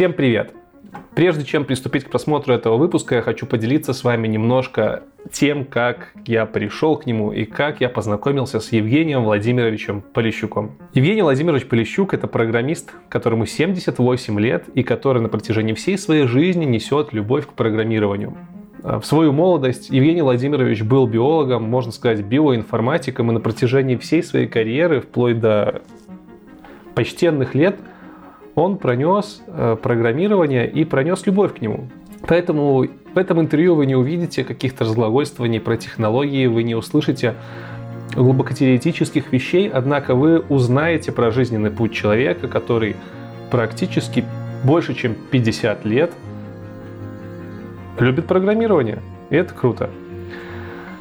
[0.00, 0.54] Всем привет!
[1.14, 6.14] Прежде чем приступить к просмотру этого выпуска, я хочу поделиться с вами немножко тем, как
[6.24, 10.78] я пришел к нему и как я познакомился с Евгением Владимировичем Полищуком.
[10.94, 16.64] Евгений Владимирович Полищук– это программист, которому 78 лет и который на протяжении всей своей жизни
[16.64, 18.34] несет любовь к программированию.
[18.82, 24.46] В свою молодость Евгений Владимирович был биологом, можно сказать, биоинформатиком, и на протяжении всей своей
[24.46, 25.82] карьеры, вплоть до
[26.94, 27.76] почтенных лет–
[28.60, 31.88] он пронес э, программирование и пронес любовь к нему.
[32.26, 37.34] Поэтому в этом интервью вы не увидите каких-то разглагольствований про технологии, вы не услышите
[38.14, 42.96] глубокотеоретических вещей, однако вы узнаете про жизненный путь человека, который
[43.50, 44.24] практически
[44.64, 46.12] больше, чем 50 лет
[47.98, 48.98] любит программирование.
[49.30, 49.90] И это круто.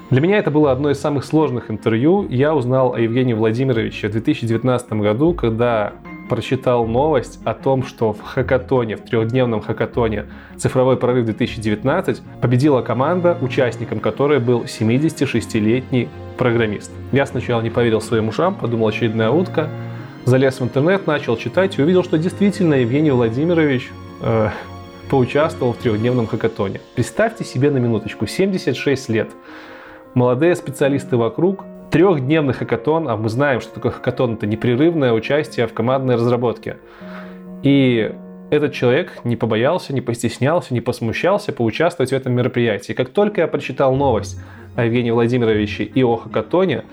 [0.09, 2.26] Для меня это было одно из самых сложных интервью.
[2.30, 5.94] Я узнал о Евгении Владимировиче в 2019 году, когда
[6.30, 13.38] прочитал новость о том, что в хакатоне, в трехдневном хакатоне «Цифровой прорыв 2019» победила команда,
[13.42, 16.92] участником которой был 76-летний программист.
[17.12, 19.70] Я сначала не поверил своим ушам, подумал очередная утка,
[20.23, 23.90] залез в интернет, начал читать и увидел, что действительно Евгений Владимирович
[24.22, 24.50] э,
[25.09, 26.80] поучаствовал в трехдневном хакатоне.
[26.96, 29.30] Представьте себе на минуточку, 76 лет.
[30.14, 35.73] Молодые специалисты вокруг, трехдневный хакатон, а мы знаем, что такое хакатон, это непрерывное участие в
[35.73, 36.78] командной разработке.
[37.64, 38.12] И
[38.52, 42.94] этот человек не побоялся, не постеснялся, не посмущался поучаствовать в этом мероприятии.
[42.94, 44.40] Как только я прочитал новость
[44.76, 46.84] о Евгении Владимировиче и о хакатоне,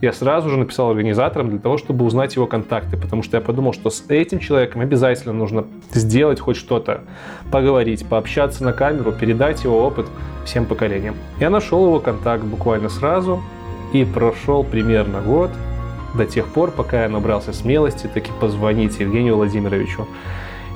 [0.00, 3.72] я сразу же написал организаторам для того, чтобы узнать его контакты, потому что я подумал,
[3.72, 7.02] что с этим человеком обязательно нужно сделать хоть что-то,
[7.50, 10.06] поговорить, пообщаться на камеру, передать его опыт
[10.44, 11.14] всем поколениям.
[11.38, 13.42] Я нашел его контакт буквально сразу,
[13.92, 15.50] и прошел примерно год
[16.14, 20.06] до тех пор, пока я набрался смелости таки позвонить Евгению Владимировичу.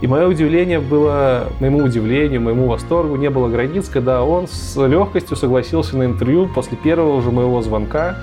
[0.03, 5.37] И мое удивление было, моему удивлению, моему восторгу не было границ, когда он с легкостью
[5.37, 8.17] согласился на интервью после первого же моего звонка.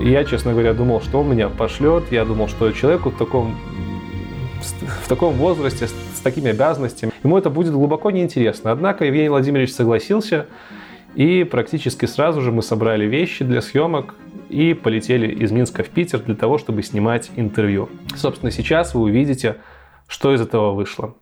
[0.00, 2.04] я, честно говоря, думал, что он меня пошлет.
[2.10, 3.56] Я думал, что человеку в таком,
[5.04, 8.70] в таком возрасте, с, с такими обязанностями, ему это будет глубоко неинтересно.
[8.70, 10.46] Однако Евгений Владимирович согласился,
[11.14, 14.14] и практически сразу же мы собрали вещи для съемок
[14.48, 17.88] и полетели из Минска в Питер для того, чтобы снимать интервью.
[18.16, 19.56] Собственно, сейчас вы увидите,
[20.06, 21.14] что из этого вышло.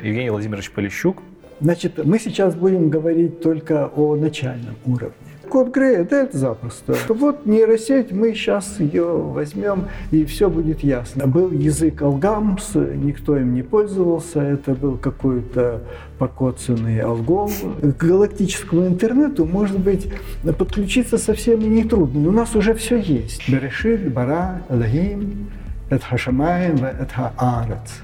[0.00, 1.22] Евгений Владимирович Полищук.
[1.60, 5.14] Значит, мы сейчас будем говорить только о начальном уровне
[5.52, 6.96] код Грея, да это запросто.
[7.10, 11.26] Вот нейросеть, мы сейчас ее возьмем, и все будет ясно.
[11.26, 15.82] Был язык Алгамс, никто им не пользовался, это был какой-то
[16.18, 17.50] покоцанный алгол.
[17.82, 20.10] К галактическому интернету, может быть,
[20.56, 23.46] подключиться совсем нетрудно, но у нас уже все есть.
[23.46, 25.50] Берешит, Бара, Элогим,
[25.90, 28.00] это Хашамаем, это Арец.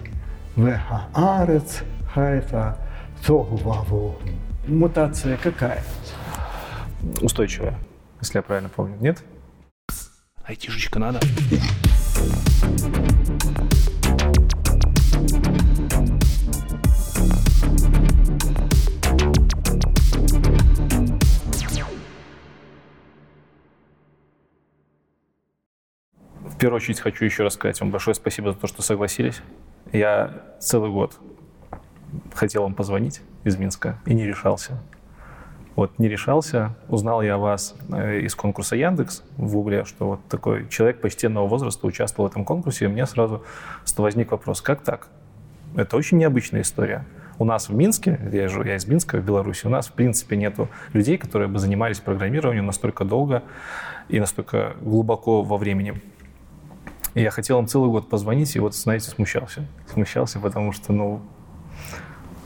[0.55, 1.83] Веха Арец,
[2.13, 2.77] Хайта,
[3.27, 4.17] Тогу.
[4.67, 5.83] Мутация какая?
[7.21, 7.79] Устойчивая,
[8.21, 8.97] если я правильно помню.
[9.01, 9.23] Нет?
[10.45, 11.21] Айтишечка надо.
[26.41, 29.43] В первую очередь хочу еще раз сказать вам большое спасибо за то, что согласились.
[29.93, 31.17] Я целый год
[32.35, 34.83] хотел вам позвонить из Минска и не решался.
[35.79, 40.69] Вот не решался, узнал я вас э, из конкурса Яндекс в Гугле, что вот такой
[40.69, 43.45] человек почтенного возраста участвовал в этом конкурсе, и у меня сразу
[43.97, 45.07] возник вопрос, как так?
[45.77, 47.05] Это очень необычная история.
[47.39, 50.37] У нас в Минске, я живу, я из Минска, в Беларуси, у нас в принципе
[50.37, 53.45] нету людей, которые бы занимались программированием настолько долго
[54.09, 56.03] и настолько глубоко во времени.
[57.15, 59.65] И я хотел им целый год позвонить, и вот, знаете, смущался.
[59.87, 61.23] Смущался, потому что, ну,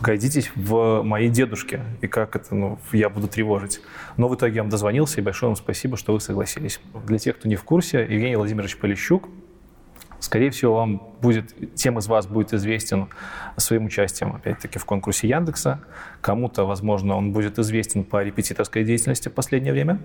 [0.03, 3.81] годитесь в моей дедушке, и как это, ну, я буду тревожить.
[4.17, 6.81] Но в итоге я вам дозвонился, и большое вам спасибо, что вы согласились.
[7.07, 9.29] Для тех, кто не в курсе, Евгений Владимирович Полищук,
[10.19, 13.09] скорее всего, вам будет, тем из вас будет известен
[13.57, 15.81] своим участием, опять-таки, в конкурсе Яндекса.
[16.21, 20.01] Кому-то, возможно, он будет известен по репетиторской деятельности в последнее время.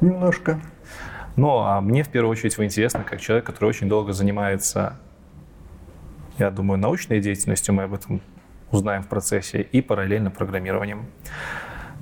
[0.00, 0.60] Немножко.
[1.36, 4.98] Ну, а мне в первую очередь вы интересны как человек, который очень долго занимается,
[6.38, 8.20] я думаю, научной деятельностью, мы об этом
[8.72, 11.06] узнаем в процессе, и параллельно программированием.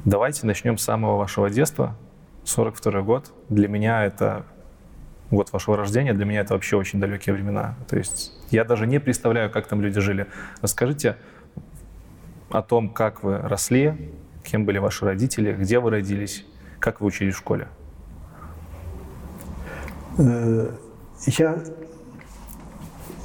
[0.04, 1.96] Давайте начнем с самого вашего детства.
[2.44, 3.32] 42 год.
[3.50, 4.46] Для меня это
[5.30, 7.76] год вашего рождения, для меня это вообще очень далекие времена.
[7.88, 10.26] То есть я даже не представляю, как там люди жили.
[10.62, 11.16] Расскажите
[12.50, 14.12] о том, как вы росли,
[14.42, 16.44] кем были ваши родители, где вы родились,
[16.78, 17.68] как вы учились в школе.
[20.18, 20.72] Э,
[21.26, 21.62] я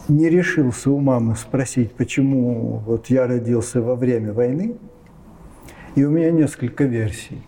[0.08, 4.78] не решился у мамы спросить, почему вот я родился во время войны.
[5.96, 7.42] И у меня несколько версий.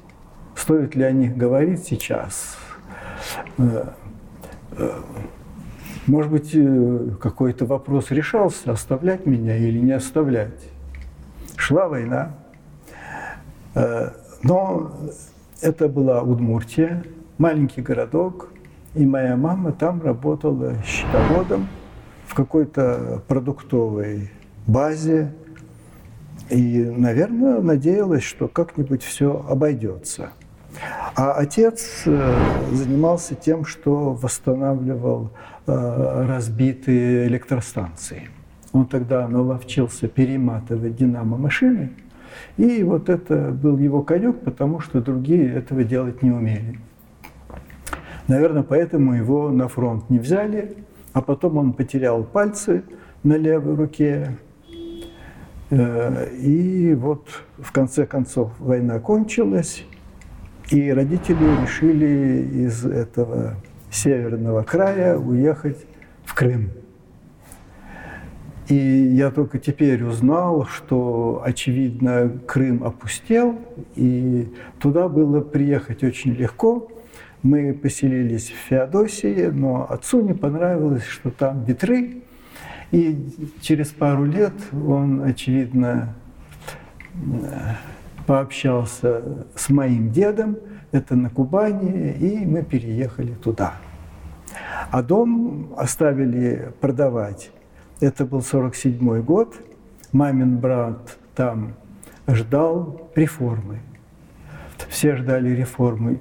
[0.56, 2.58] Стоит ли о них говорить сейчас?
[3.58, 3.90] Э,
[4.72, 5.00] э,
[6.08, 10.70] может быть, э, какой-то вопрос решался, оставлять меня или не оставлять.
[11.56, 12.36] Шла война.
[14.44, 14.92] Но
[15.62, 17.04] это была Удмуртия,
[17.38, 18.50] маленький городок,
[18.96, 21.68] и моя мама там работала счетоводом
[22.38, 24.30] какой-то продуктовой
[24.68, 25.34] базе.
[26.52, 30.30] И, наверное, надеялась, что как-нибудь все обойдется.
[31.16, 32.36] А отец э,
[32.74, 35.32] занимался тем, что восстанавливал
[35.66, 38.30] э, разбитые электростанции.
[38.72, 41.94] Он тогда наловчился перематывать динамо-машины,
[42.58, 46.80] и вот это был его конек, потому что другие этого делать не умели.
[48.28, 50.78] Наверное, поэтому его на фронт не взяли,
[51.18, 52.84] а потом он потерял пальцы
[53.24, 54.38] на левой руке.
[55.72, 57.28] Э, и вот
[57.58, 59.84] в конце концов война кончилась,
[60.70, 63.56] и родители решили из этого
[63.90, 65.88] северного края уехать
[66.24, 66.70] в Крым.
[68.68, 73.58] И я только теперь узнал, что, очевидно, Крым опустел,
[73.96, 76.92] и туда было приехать очень легко.
[77.44, 82.24] Мы поселились в Феодосии, но отцу не понравилось, что там ветры.
[82.92, 86.16] И через пару лет он, очевидно,
[88.26, 90.58] пообщался с моим дедом,
[90.92, 93.74] это на Кубани, и мы переехали туда.
[94.90, 97.52] А дом оставили продавать.
[98.00, 99.56] Это был 47 год.
[100.12, 101.74] Мамин брат там
[102.28, 103.80] ждал реформы.
[104.90, 106.20] Все ждали реформы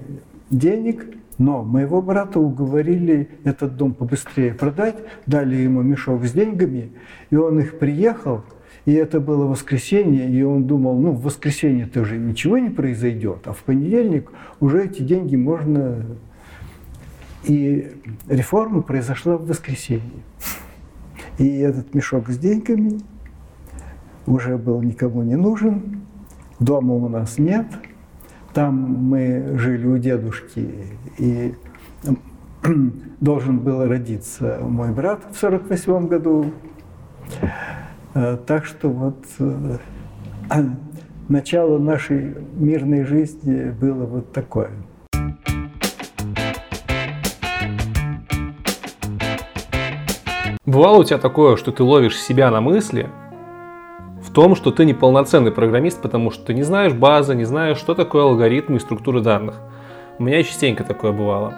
[0.49, 1.05] денег,
[1.37, 6.91] но моего брата уговорили этот дом побыстрее продать, дали ему мешок с деньгами,
[7.29, 8.43] и он их приехал–
[8.87, 13.51] и это было воскресенье, и он думал, ну, в воскресенье-то уже ничего не произойдет, а
[13.51, 16.05] в понедельник уже эти деньги можно...
[17.43, 17.91] И
[18.29, 20.23] реформа произошла в воскресенье.
[21.37, 23.01] И этот мешок с деньгами
[24.25, 26.03] уже был никому не нужен,
[26.61, 27.67] дома у нас нет,
[28.57, 30.67] там мы жили у дедушки,
[31.19, 31.53] и
[33.19, 36.45] должен был родиться мой брат в 48 году.
[38.15, 39.77] Э, так что вот э,
[41.29, 44.71] начало нашей мирной жизни было вот такое.
[50.65, 53.07] Бывало у тебя такое, что ты ловишь себя на мысли
[54.37, 58.21] том, что ты неполноценный программист, потому что ты не знаешь базы, не знаешь, что такое
[58.21, 59.55] алгоритмы и структуры данных.
[60.19, 61.55] У меня частенько такое бывало.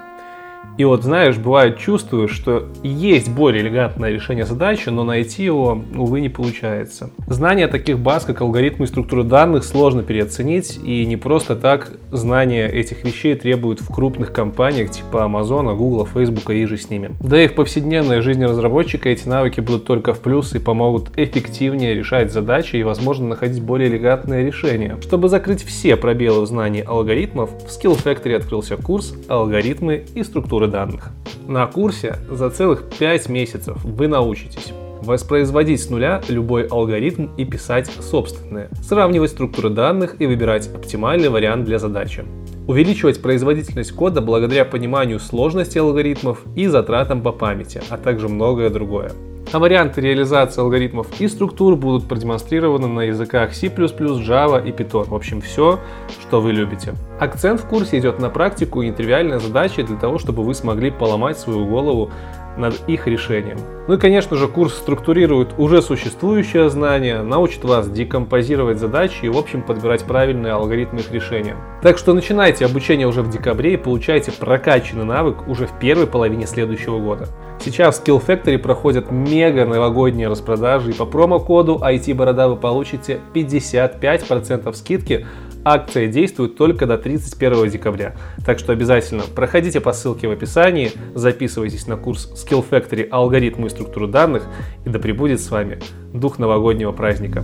[0.80, 6.22] И вот, знаешь, бывает чувствую, что есть более элегантное решение задачи, но найти его, увы,
[6.22, 7.10] не получается.
[7.28, 12.66] Знание таких баз, как алгоритмы и структуры данных, сложно переоценить, и не просто так знания
[12.70, 17.12] этих вещей требуют в крупных компаниях типа Amazon, Google, Facebook и же с ними.
[17.20, 21.94] Да и в повседневной жизни разработчика эти навыки будут только в плюс и помогут эффективнее
[21.94, 24.98] решать задачи и, возможно, находить более элегантные решения.
[25.02, 30.68] Чтобы закрыть все пробелы в знании алгоритмов, в Skill Factory открылся курс «Алгоритмы и структуры
[30.68, 31.10] данных.
[31.48, 34.74] На курсе за целых 5 месяцев вы научитесь
[35.04, 41.66] воспроизводить с нуля любой алгоритм и писать собственные, сравнивать структуры данных и выбирать оптимальный вариант
[41.66, 42.26] для задачи,
[42.68, 49.12] увеличивать производительность кода благодаря пониманию сложности алгоритмов и затратам по памяти, а также многое другое
[49.52, 55.10] а варианты реализации алгоритмов и структур будут продемонстрированы на языках C++, Java и Python.
[55.10, 55.80] В общем, все,
[56.22, 56.94] что вы любите.
[57.20, 61.40] Акцент в курсе идет на практику и нетривиальные задачи для того, чтобы вы смогли поломать
[61.40, 62.12] свою голову
[62.60, 63.58] над их решением.
[63.88, 69.38] Ну и, конечно же, курс структурирует уже существующее знание, научит вас декомпозировать задачи и, в
[69.38, 71.56] общем, подбирать правильные алгоритмы их решения.
[71.82, 76.46] Так что начинайте обучение уже в декабре и получайте прокачанный навык уже в первой половине
[76.46, 77.28] следующего года.
[77.60, 84.74] Сейчас в Skill Factory проходят мега новогодние распродажи, и по промокоду IT-борода вы получите 55%
[84.76, 85.26] скидки
[85.66, 91.86] Акция действует только до 31 декабря, так что обязательно проходите по ссылке в описании, записывайтесь
[91.86, 94.44] на курс Skill Factory алгоритмы и структуру данных,
[94.86, 95.80] и да пребудет с вами
[96.14, 97.44] дух новогоднего праздника.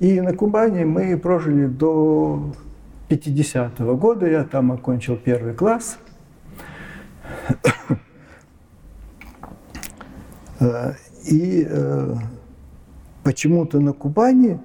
[0.00, 2.52] И на Кубани мы прожили до
[3.10, 5.98] 50 -го года я там окончил первый класс.
[11.24, 12.14] И э,
[13.24, 14.60] почему-то на Кубани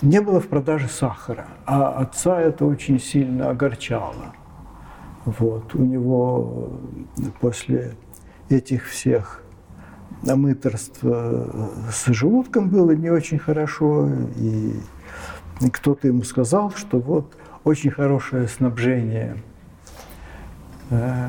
[0.00, 4.34] не было в продаже сахара, а отца это очень сильно огорчало.
[5.26, 5.74] Вот.
[5.74, 6.70] У него
[7.40, 7.94] после
[8.48, 9.42] этих всех
[10.22, 14.80] мыторств с желудком было не очень хорошо, и
[15.72, 19.36] кто-то ему сказал, что вот очень хорошее снабжение
[20.90, 21.28] э,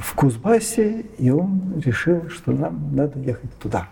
[0.00, 3.88] в Кузбассе, и он решил, что нам надо ехать туда.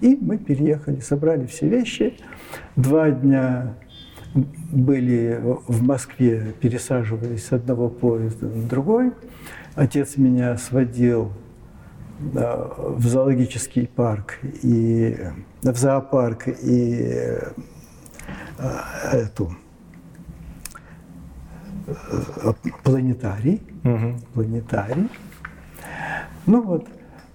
[0.00, 2.18] И мы переехали, собрали все вещи.
[2.76, 3.74] Два дня
[4.34, 9.12] были в Москве, пересаживались с одного поезда на другой.
[9.74, 11.32] Отец меня сводил
[12.20, 15.16] в зоологический парк и
[15.62, 17.52] в зоопарк и э,
[19.12, 19.67] эту э,
[22.82, 24.14] планетарий, угу.
[24.34, 25.08] планетарий.
[26.46, 26.86] Ну вот,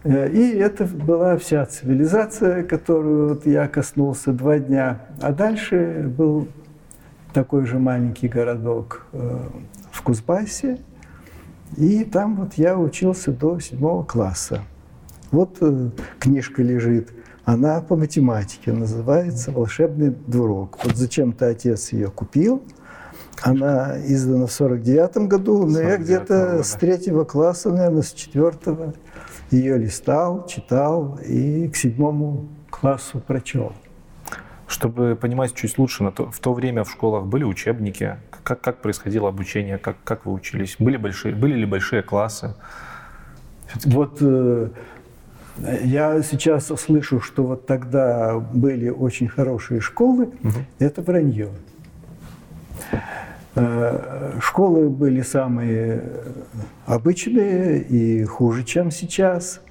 [0.03, 5.01] э, и это была вся цивилизация, которую вот я коснулся два дня.
[5.21, 6.47] А дальше был
[7.33, 9.07] такой же маленький городок
[9.91, 10.79] в Кузбассе,
[11.77, 14.61] и там вот я учился до седьмого класса.
[15.31, 17.11] Вот э, книжка лежит,
[17.43, 20.77] она по математике называется «Волшебный дурок».
[20.83, 22.61] Вот зачем-то отец ее купил.
[23.41, 28.93] Она издана в 49 году, но я где-то с третьего класса, наверное, с четвертого
[29.51, 33.73] ее листал, читал и к седьмому классу прочел.
[34.67, 39.77] Чтобы понимать чуть лучше, в то время в школах были учебники, как, как происходило обучение,
[39.77, 42.55] как, как вы учились, были, большие, были ли большие классы?
[43.85, 44.69] Вот э,
[45.83, 50.25] я сейчас слышу, что вот тогда были очень хорошие школы.
[50.25, 50.59] Угу.
[50.79, 51.49] Это вранье.
[53.55, 56.03] Э, школы были самые
[56.85, 59.61] обычные и хуже, чем сейчас.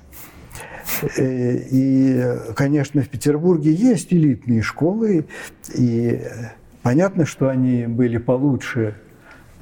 [1.16, 2.22] Э, и,
[2.54, 5.26] конечно, в Петербурге есть элитные школы,
[5.74, 6.22] и
[6.82, 8.94] понятно, что они были получше,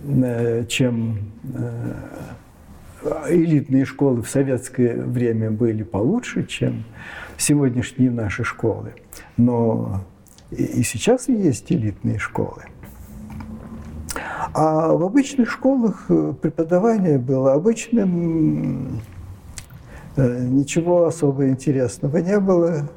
[0.04, 1.32] э, чем
[3.28, 6.84] элитные школы в советское время были получше, чем
[7.38, 8.92] сегодняшние наши школы.
[9.38, 10.04] Но
[10.50, 12.64] и сейчас есть элитные школы.
[14.52, 19.00] А в обычных школах э, преподавание было обычным,
[20.16, 22.88] э, ничего особо интересного не было.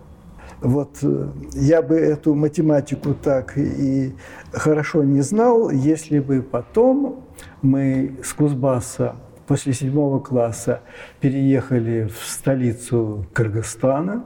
[0.61, 4.15] Вот э, я бы эту математику так и
[4.51, 7.23] хорошо не знал, если бы потом
[7.61, 10.81] мы с Кузбасса после седьмого класса
[11.19, 14.23] переехали в столицу Кыргызстана.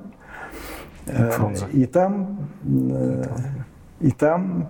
[1.06, 1.66] Фрунзе.
[1.72, 2.50] И там,
[4.02, 4.70] и там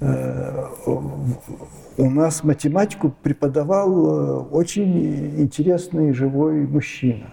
[0.00, 7.32] у нас математику преподавал очень интересный живой мужчина.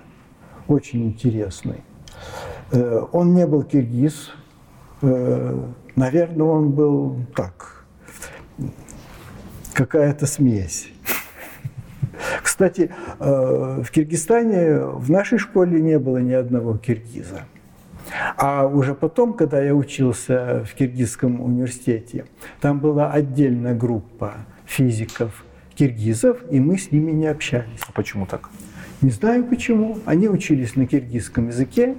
[0.68, 1.84] Очень интересный.
[3.12, 4.32] Он не был киргиз.
[5.02, 7.86] Наверное, он был так,
[9.74, 10.90] какая-то смесь.
[12.42, 17.46] Кстати, э, в Киргизстане в нашей школе не было ни одного киргиза.
[18.38, 22.26] А уже потом, когда я учился в Киргизском университете,
[22.62, 24.34] там была отдельная группа
[24.66, 25.44] физиков
[25.76, 27.82] киргизов, и мы с ними не общались.
[27.88, 28.50] А почему так?
[29.02, 30.00] Не знаю почему.
[30.06, 31.96] Они учились на киргизском языке,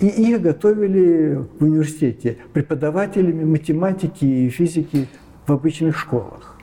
[0.00, 5.08] и их готовили в университете преподавателями математики и физики
[5.46, 6.56] в обычных школах.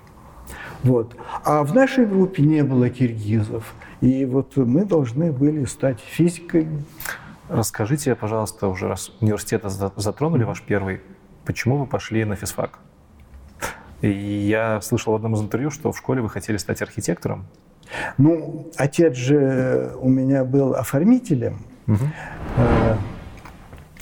[0.83, 1.15] Вот.
[1.43, 3.73] А в нашей группе не было киргизов.
[3.99, 6.83] И вот мы должны были стать физиками.
[7.51, 11.01] Расскажите, пожалуйста, уже раз университет затронули ваш первый,
[11.43, 12.79] почему вы пошли на физфак?
[13.99, 17.45] И я слышал в одном из интервью, что в школе вы хотели стать архитектором.
[18.17, 21.59] Ну, отец же у меня был оформителем.
[21.87, 22.05] Угу.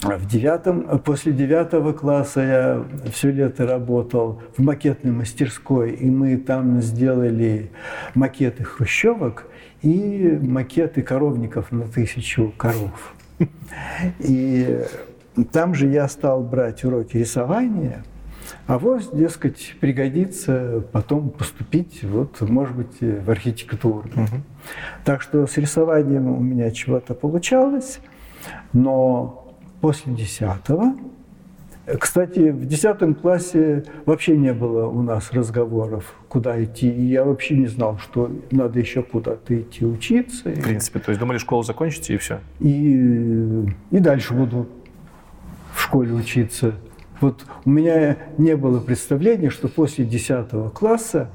[0.04, 6.82] В девятом, после девятого класса я все лето работал в макетной мастерской, и мы там
[6.82, 7.72] сделали
[8.14, 9.48] макеты хрущевок
[9.82, 13.16] и макеты коровников на тысячу коров.
[14.20, 14.86] И
[15.52, 18.04] там же я стал брать уроки рисования,
[18.68, 24.10] а вот, дескать, пригодится потом поступить, вот, может быть, в архитектуру.
[24.10, 24.42] Угу.
[25.06, 28.00] Так что с рисованием у меня чего-то получалось,
[28.74, 30.42] но после 10
[31.98, 36.90] кстати, в 10 классе вообще не было у нас разговоров, куда идти.
[36.90, 40.50] И я вообще не знал, что надо еще куда-то идти учиться.
[40.50, 42.40] В принципе, то есть думали, школу закончите и все?
[42.60, 44.68] И, и дальше буду
[45.74, 46.76] в школе учиться.
[47.22, 51.30] Вот у меня не было представления, что после 10 класса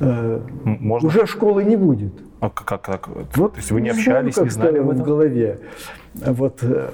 [0.00, 1.08] э, Можно?
[1.08, 2.12] уже школы не будет.
[2.40, 2.82] А как?
[2.82, 3.08] как?
[3.36, 5.60] Вот, то есть вы не общались, знаю, не знали в голове.
[6.14, 6.90] Вот э,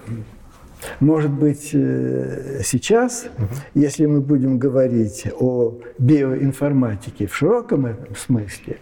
[1.00, 3.46] Может быть, э, сейчас, угу.
[3.74, 8.78] если мы будем говорить о биоинформатике в широком этом смысле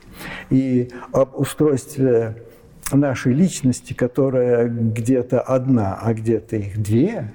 [0.51, 2.43] и об устройстве
[2.93, 7.33] нашей личности, которая где-то одна, а где-то их две,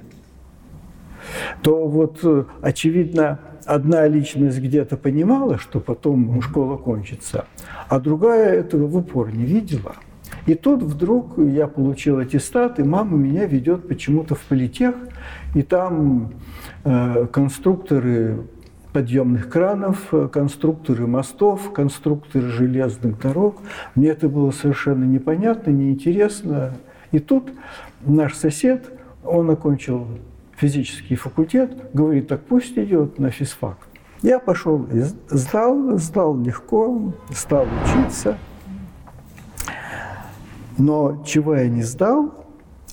[1.61, 7.45] то вот, э, очевидно, одна личность где-то понимала, что потом школа кончится,
[7.88, 9.95] а другая этого в упор не видела–
[10.46, 14.96] и тут вдруг я получил аттестат, и мама меня ведет почему-то в политех,
[15.55, 16.34] и там
[16.84, 18.43] э, конструкторы
[18.93, 23.58] подъемных кранов, конструкторы мостов, конструкторы железных дорог.
[23.96, 26.74] Мне это было совершенно непонятно, неинтересно.
[27.12, 27.51] И тут
[28.01, 28.91] наш сосед,
[29.24, 30.08] он окончил
[30.55, 33.77] физический факультет, говорит, так пусть идет на физфак.
[34.22, 38.38] Я пошел и сдал, сдал легко, стал учиться–
[40.79, 42.33] но чего я не сдал,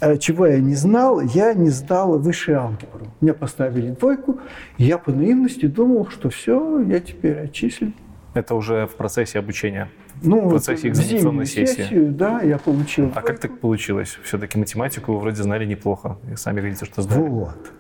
[0.00, 3.06] э, чего я не знал, я не сдал высшую алгебру.
[3.20, 4.40] Меня поставили двойку,
[4.78, 7.94] и я по наивности думал, что все, я теперь отчислен.
[8.34, 9.88] Это уже в процессе обучения?
[10.22, 11.82] Ну, в процессе экзаменационной сессии?
[11.82, 13.10] Сессию, да, я получил.
[13.14, 14.18] А как так получилось?
[14.22, 16.18] Все-таки математику вы вроде знали неплохо.
[16.30, 17.22] И сами говорите, что знали.
[17.22, 17.72] Вот.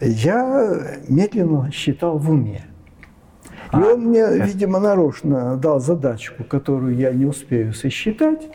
[0.00, 2.66] Я медленно считал в уме.
[3.72, 4.44] И а, он мне, это...
[4.44, 8.48] видимо, нарочно дал задачку, которую я не успею сосчитать.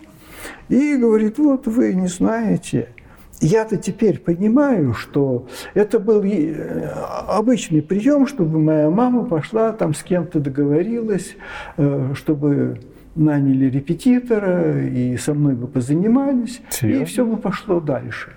[0.70, 2.90] И говорит, вот вы не знаете.
[3.42, 6.90] Я-то теперь понимаю, что это был э,
[7.28, 11.36] обычный прием, чтобы моя мама пошла там с кем-то договорилась,
[11.78, 12.80] э, чтобы
[13.16, 17.02] наняли репетитора и со мной бы позанимались, Серьезно?
[17.02, 18.32] и все бы пошло дальше.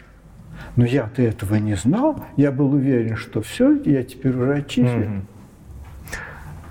[0.77, 2.25] Но я-то этого не знал.
[2.37, 5.27] Я был уверен, что все, я теперь уже отчислен.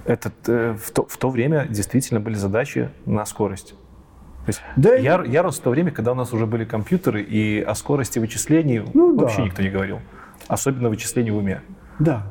[0.05, 3.75] Это э, в, то, в то время действительно были задачи на скорость.
[4.47, 7.61] Есть да, я, я рос в то время, когда у нас уже были компьютеры, и
[7.61, 9.43] о скорости вычислений ну, вообще да.
[9.43, 9.99] никто не говорил.
[10.47, 11.61] Особенно вычислений в уме.
[11.99, 12.23] Да.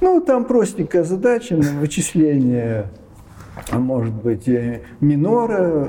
[0.00, 2.86] Ну, там простенькая задача на вычисление,
[3.72, 4.48] может быть,
[5.00, 5.86] минора,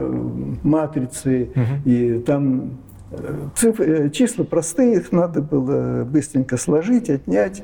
[0.64, 1.90] матрицы, угу.
[1.90, 2.80] и там
[3.12, 7.64] э, цифры, э, числа простые, их надо было быстренько сложить, отнять.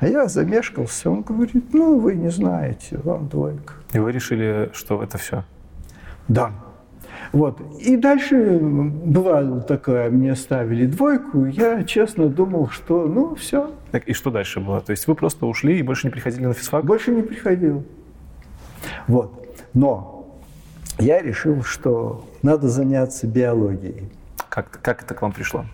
[0.00, 1.10] А я замешкался.
[1.10, 3.74] Он говорит, ну, вы не знаете, вам двойка.
[3.92, 5.44] И вы решили, что это все?
[6.28, 6.52] Да.
[7.34, 7.60] Вот.
[7.80, 13.72] И дальше бывало такое, мне ставили двойку, я честно думал, что ну все.
[13.90, 14.80] Так, и что дальше было?
[14.80, 16.84] То есть вы просто ушли и больше не приходили на физфак?
[16.84, 17.84] Больше не приходил.
[19.08, 19.32] Вот.
[19.74, 20.38] Но
[21.00, 24.08] я решил, что надо заняться биологией.
[24.48, 25.64] Как, как это к вам пришло?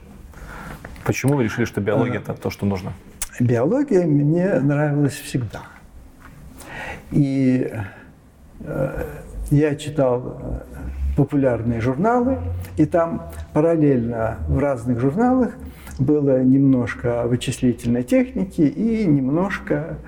[1.05, 2.95] Почему вы решили, что биология а, это то, что нужно?
[3.39, 5.61] Биология мне нравилась всегда.
[7.11, 7.71] И
[8.61, 9.05] э,
[9.51, 10.63] я читал
[11.17, 12.39] популярные журналы,
[12.77, 15.51] и там параллельно в разных журналах
[15.99, 19.99] было немножко о вычислительной технике и немножко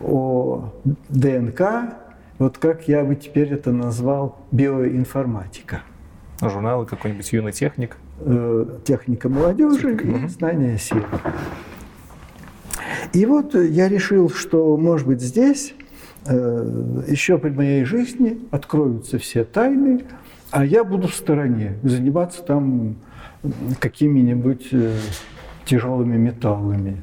[0.00, 0.72] о
[1.08, 1.94] ДНК,
[2.38, 5.82] вот как я бы теперь это назвал, биоинформатика.
[6.40, 7.96] Журналы какой-нибудь юный техник?
[8.20, 11.02] Э, техника молодежи и знания сил.
[13.12, 15.74] И вот я решил, что, может быть, здесь
[16.26, 20.02] э, еще при моей жизни откроются все тайны
[20.50, 22.96] а я буду в стороне, заниматься там
[23.80, 24.96] какими-нибудь э,
[25.64, 27.02] тяжелыми металлами,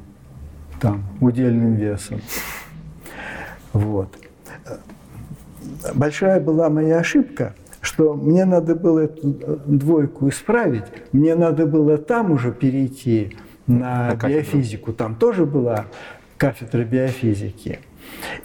[0.80, 2.20] там, удельным весом.
[3.72, 4.08] Вот.
[5.94, 11.98] Большая была моя ошибка, что мне надо было эту э, двойку исправить, мне надо было
[11.98, 15.86] там уже перейти на а биофизику, там тоже была
[16.38, 17.80] кафедра биофизики.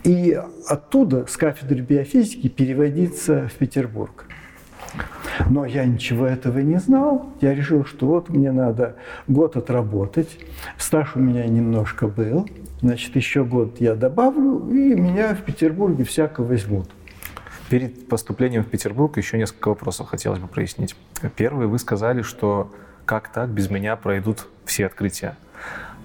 [0.03, 4.28] И оттуда, с кафедры биофизики, переводиться в Петербург.
[5.49, 7.29] Но я ничего этого не знал.
[7.41, 8.95] Я решил, что вот мне надо
[9.27, 10.39] год отработать.
[10.77, 12.47] Стаж у меня немножко был.
[12.81, 16.89] Значит, еще год я добавлю, и меня в Петербурге всяко возьмут.
[17.69, 20.95] Перед поступлением в Петербург еще несколько вопросов хотелось бы прояснить.
[21.35, 22.71] Первый, вы сказали, что
[23.05, 25.35] как так без меня пройдут все открытия.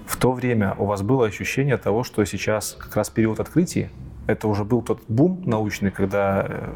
[0.07, 3.89] В то время у вас было ощущение того, что сейчас как раз период открытий,
[4.27, 6.73] это уже был тот бум научный, когда э,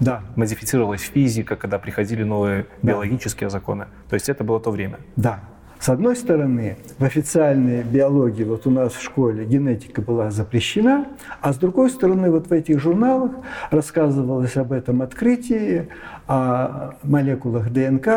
[0.00, 0.22] да.
[0.36, 2.92] Модифицировалась физика, когда приходили новые да.
[2.92, 3.86] биологические законы.
[4.08, 4.98] То есть это было то время.
[5.16, 5.40] Да.
[5.78, 11.06] С одной стороны, в официальной биологии, вот у нас в школе генетика была запрещена,
[11.42, 13.32] а с другой стороны, вот в этих журналах
[13.70, 15.88] рассказывалось об этом открытии,
[16.26, 18.08] о молекулах ДНК,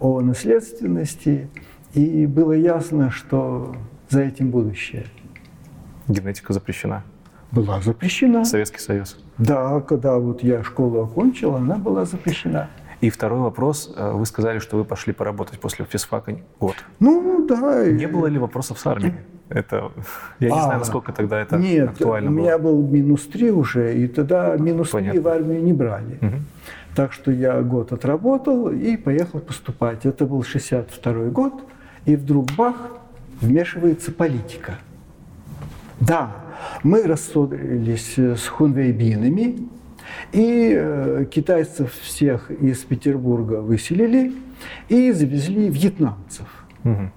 [0.00, 1.48] о наследственности,
[1.94, 3.74] и было ясно, что
[4.10, 5.06] за этим будущее.
[6.08, 7.04] Генетика запрещена
[7.50, 8.44] была запрещена.
[8.44, 9.18] Советский Союз.
[9.38, 12.68] Да, когда вот я школу окончил, она была запрещена.
[13.00, 13.94] И второй вопрос.
[13.96, 16.74] Э, вы сказали, что вы пошли поработать после физфака год.
[16.98, 17.86] Ну, да.
[17.86, 19.14] Не было ли вопросов с армией?
[19.48, 19.92] Это,
[20.40, 22.38] я не а, знаю, насколько тогда это нет, актуально было.
[22.38, 26.18] у меня был минус три уже, и тогда минус три в армию не брали.
[26.20, 26.36] Угу.
[26.94, 30.04] Так что я год отработал и поехал поступать.
[30.04, 31.54] Это был 62 год,
[32.04, 32.76] и вдруг бах,
[33.40, 34.74] вмешивается политика.
[36.00, 36.32] Да,
[36.82, 39.68] мы рассорились с хунвейбинами,
[40.32, 44.32] и э, китайцев всех из Петербурга выселили
[44.88, 46.46] и завезли вьетнамцев.
[46.84, 47.10] Угу.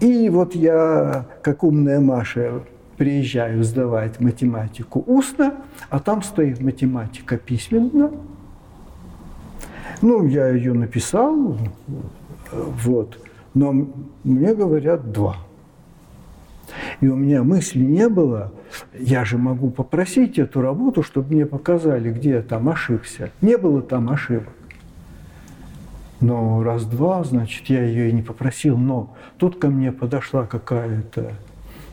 [0.00, 2.62] И вот я, как умная Маша,
[2.96, 5.54] приезжаю сдавать математику устно,
[5.90, 8.12] а там стоит математика письменно.
[10.00, 11.58] Ну, я ее написал,
[12.52, 13.18] вот,
[13.54, 13.88] но
[14.22, 15.36] мне говорят два.
[17.00, 18.52] И у меня мысли не было,
[18.98, 23.30] я же могу попросить эту работу, чтобы мне показали, где я там ошибся.
[23.40, 24.54] Не было там ошибок.
[26.20, 28.78] Но раз-два, значит, я ее и не попросил.
[28.78, 31.32] Но тут ко мне подошла какая-то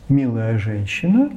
[0.08, 1.30] милая женщина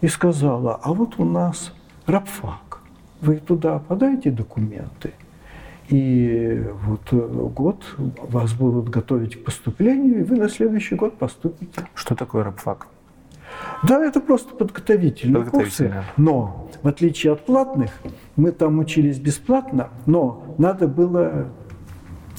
[0.00, 1.72] и сказала, а вот у нас
[2.06, 2.82] рабфак,
[3.20, 5.12] вы туда подайте документы,
[5.90, 7.84] и вот год
[8.22, 11.82] вас будут готовить к поступлению, и вы на следующий год поступите.
[11.94, 12.86] Что такое рабфак?
[13.82, 16.04] Да, это просто подготовительные, подготовительные курсы.
[16.16, 17.90] Но, в отличие от платных,
[18.36, 21.48] мы там учились бесплатно, но надо было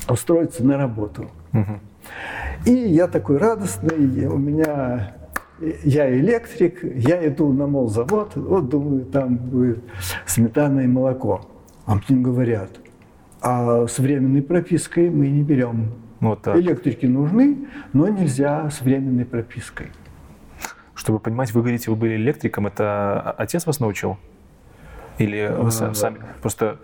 [0.08, 1.28] устроиться на работу.
[1.54, 1.80] Угу.
[2.66, 5.16] И я такой радостный, у меня
[5.84, 9.84] я электрик, я иду на молзавод, вот думаю, там будет
[10.26, 11.42] сметана и молоко.
[11.86, 12.70] А мне говорят,
[13.41, 15.91] а с временной пропиской мы не берем.
[16.19, 16.56] Вот так.
[16.56, 19.88] Электрики нужны, но нельзя с временной пропиской.
[20.93, 24.17] Чтобы понимать, вы говорите, вы были электриком, это отец вас научил?
[25.17, 26.19] Или вы а, сами?
[26.41, 26.77] Просто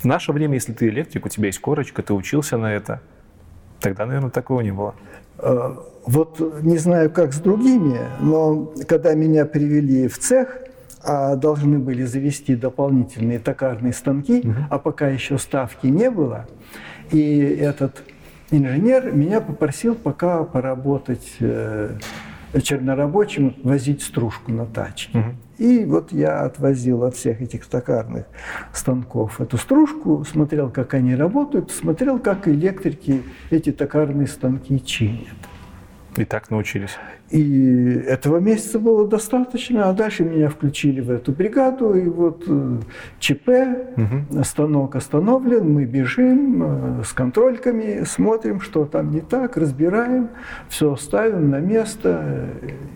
[0.00, 3.02] в наше время, если ты электрик, у тебя есть корочка, ты учился на это,
[3.80, 4.94] тогда, наверное, такого не было.
[5.38, 10.60] А, вот не знаю, как с другими, но когда меня привели в цех,
[11.02, 14.54] а должны были завести дополнительные токарные станки, угу.
[14.70, 16.46] а пока еще ставки не было,
[17.10, 18.02] и этот
[18.50, 21.98] инженер меня попросил пока поработать э,
[22.62, 25.18] чернорабочим возить стружку на тачке.
[25.18, 25.28] Угу.
[25.58, 28.26] И вот я отвозил от всех этих токарных
[28.72, 35.36] станков эту стружку, смотрел, как они работают, смотрел, как электрики эти токарные станки чинят.
[36.16, 36.96] И так научились.
[37.30, 42.78] И этого месяца было достаточно, а дальше меня включили в эту бригаду, и вот э,
[43.18, 43.48] ЧП,
[43.96, 44.42] угу.
[44.44, 46.62] станок остановлен, мы бежим
[47.00, 50.30] э, с контрольками, смотрим, что там не так, разбираем,
[50.70, 52.46] все ставим на место,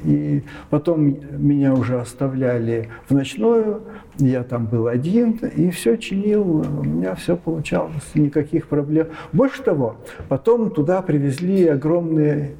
[0.04, 3.82] и потом меня уже оставляли в ночную,
[4.16, 9.08] я там был один, и все чинил, у меня все получалось, никаких проблем.
[9.34, 9.96] Больше того,
[10.28, 12.56] потом туда привезли огромные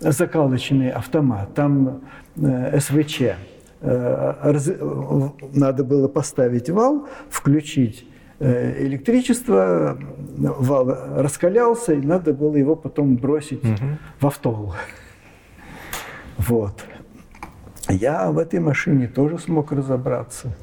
[0.00, 2.02] Закалочный автомат, там
[2.36, 3.22] СВЧ.
[3.80, 8.06] Надо было поставить вал, включить
[8.38, 9.98] электричество,
[10.36, 13.98] вал раскалялся, и надо было его потом бросить угу.
[14.18, 14.74] в автол.
[16.38, 16.84] Вот.
[17.88, 20.54] Я в этой машине тоже смог разобраться.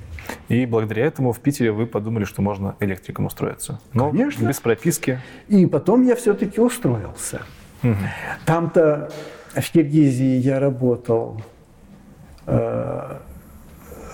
[0.50, 3.80] И благодаря этому в Питере вы подумали, что можно электриком устроиться.
[3.94, 4.48] Но Конечно.
[4.48, 5.20] без прописки.
[5.48, 7.42] И потом я все-таки устроился.
[8.46, 9.10] Там-то
[9.56, 11.42] в Киргизии я работал
[12.46, 13.18] э,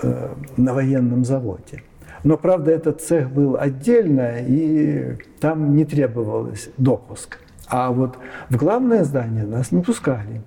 [0.04, 1.84] э, на военном заводе.
[2.24, 7.40] Но, правда, этот цех был отдельно, и там не требовалось допуск.
[7.68, 8.18] А вот
[8.50, 10.42] в главное здание нас не пускали.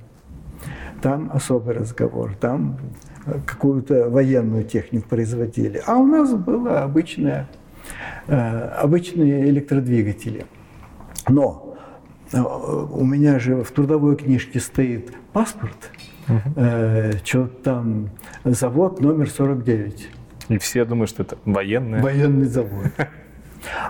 [1.03, 2.79] Там особый разговор, там
[3.47, 5.83] какую-то военную технику производили.
[5.87, 7.49] А у нас было обычное,
[8.29, 10.47] э, обычные электродвигатели.
[11.29, 11.66] Но
[12.33, 15.91] у меня же в трудовой книжке стоит паспорт,
[16.29, 16.39] угу.
[16.57, 18.11] э, что там
[18.45, 20.09] завод номер 49.
[20.49, 22.01] И все думают, что это военный.
[22.01, 22.87] Военный завод.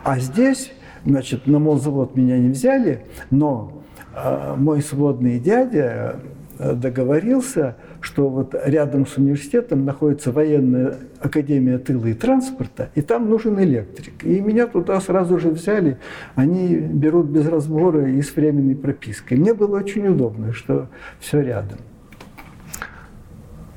[0.04, 0.72] А здесь,
[1.04, 3.82] значит, на молзавод меня не взяли, но
[4.14, 6.20] э, мой сводный дядя
[6.58, 13.28] э, договорился, что вот рядом с университетом находится военная академия тыла и транспорта, и там
[13.28, 14.24] нужен электрик.
[14.24, 15.98] И меня туда сразу же взяли,
[16.34, 19.36] они берут без разбора и с временной пропиской.
[19.36, 20.88] Мне было очень удобно, что
[21.20, 21.78] все рядом.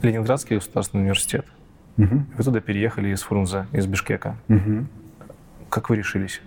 [0.01, 1.45] Ленинградский государственный университет.
[1.97, 2.23] Угу.
[2.37, 4.37] Вы туда переехали из Фрунзе, из Бишкека.
[4.47, 4.85] Угу.
[5.69, 6.41] Как вы решились?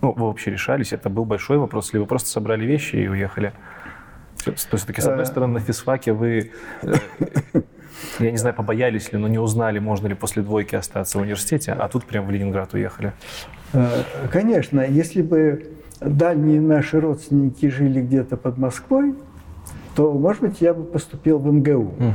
[0.00, 0.92] Ну, вы вообще решались?
[0.92, 3.52] Это был большой вопрос, или вы просто собрали вещи и уехали?
[4.44, 5.26] То есть, все-таки, с одной э.
[5.26, 6.52] стороны, на физфаке вы...
[6.82, 6.94] Э,
[8.20, 11.72] Я не знаю, побоялись ли, но не узнали, можно ли после двойки остаться в университете,
[11.72, 13.12] а тут прям в Ленинград уехали.
[13.72, 13.88] Э,
[14.30, 19.14] конечно, если бы дальние наши родственники жили где-то под Москвой,
[19.96, 21.94] то, может быть, я бы поступил в МГУ.
[21.98, 22.12] Угу.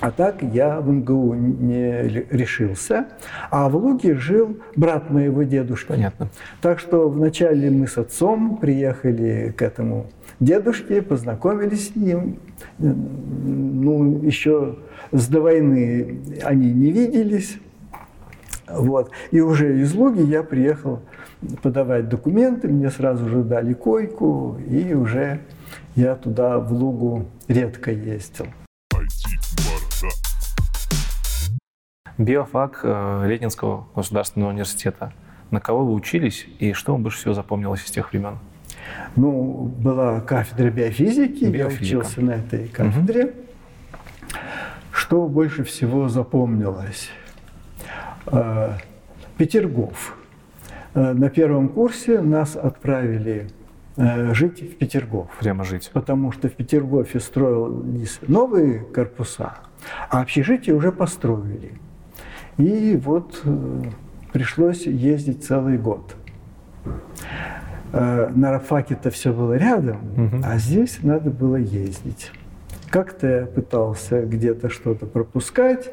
[0.00, 3.06] А так я в МГУ не решился.
[3.50, 5.88] А в Луге жил брат моего дедушки.
[5.88, 6.28] Понятно.
[6.60, 10.06] Так что вначале мы с отцом приехали к этому
[10.40, 12.38] дедушке, познакомились с ним.
[12.78, 14.76] Ну, еще
[15.12, 17.58] с до войны они не виделись.
[18.68, 19.10] Вот.
[19.30, 21.00] И уже из Луги я приехал
[21.62, 25.40] подавать документы, мне сразу же дали койку, и уже
[25.94, 28.46] я туда в Лугу редко ездил.
[32.18, 35.12] Биофак э, Ленинского государственного университета.
[35.50, 38.38] На кого вы учились и что вам больше всего запомнилось из тех времен?
[39.16, 41.58] Ну, была кафедра биофизики, Биофизика.
[41.58, 43.24] я учился на этой кафедре.
[43.24, 43.32] Угу.
[44.92, 47.10] Что больше всего запомнилось?
[48.26, 48.72] Э,
[49.38, 50.16] Петергоф.
[50.94, 53.48] Э, на первом курсе нас отправили
[54.32, 55.30] жить в Петергоф.
[55.40, 55.90] Прямо жить.
[55.94, 59.54] Потому что в Петергофе строились новые корпуса,
[60.10, 61.72] а общежитие уже построили.
[62.58, 63.82] И вот э,
[64.32, 66.16] пришлось ездить целый год.
[67.96, 70.42] Э, на Рафаке-то все было рядом, угу.
[70.44, 72.30] а здесь надо было ездить.
[72.90, 75.90] Как-то я пытался где-то что-то пропускать.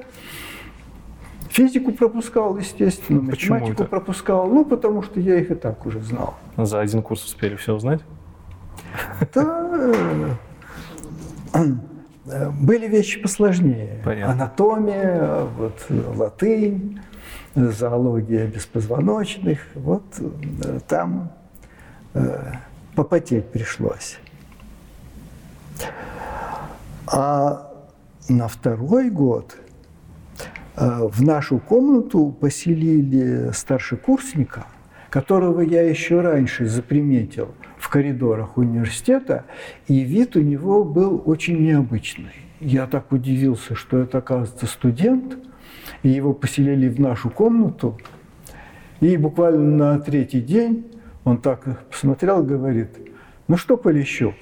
[1.50, 3.90] Физику пропускал, естественно, Почему математику это?
[3.90, 6.36] пропускал, ну, потому что я их и так уже знал.
[6.58, 8.02] За один курс успели все узнать?
[9.34, 9.92] Да.
[12.60, 14.02] Были вещи посложнее.
[14.04, 14.34] Понятно.
[14.34, 15.86] Анатомия, вот,
[16.16, 17.02] латынь,
[17.54, 19.60] зоология беспозвоночных.
[19.76, 21.32] Вот э, там
[22.96, 24.20] попотеть пришлось.
[27.08, 27.72] А
[28.30, 29.56] на второй год
[30.76, 34.66] э, в нашу комнату поселили старшекурсника,
[35.10, 39.44] которого я еще раньше заприметил– в коридорах университета,
[39.90, 42.32] и вид у него был очень необычный.
[42.62, 45.38] Я так удивился, что это, оказывается, студент,
[46.02, 48.00] и его поселили в нашу комнату.
[49.02, 50.93] И буквально на третий день
[51.24, 52.90] он так посмотрел говорит,
[53.48, 54.36] ну что, Полищук,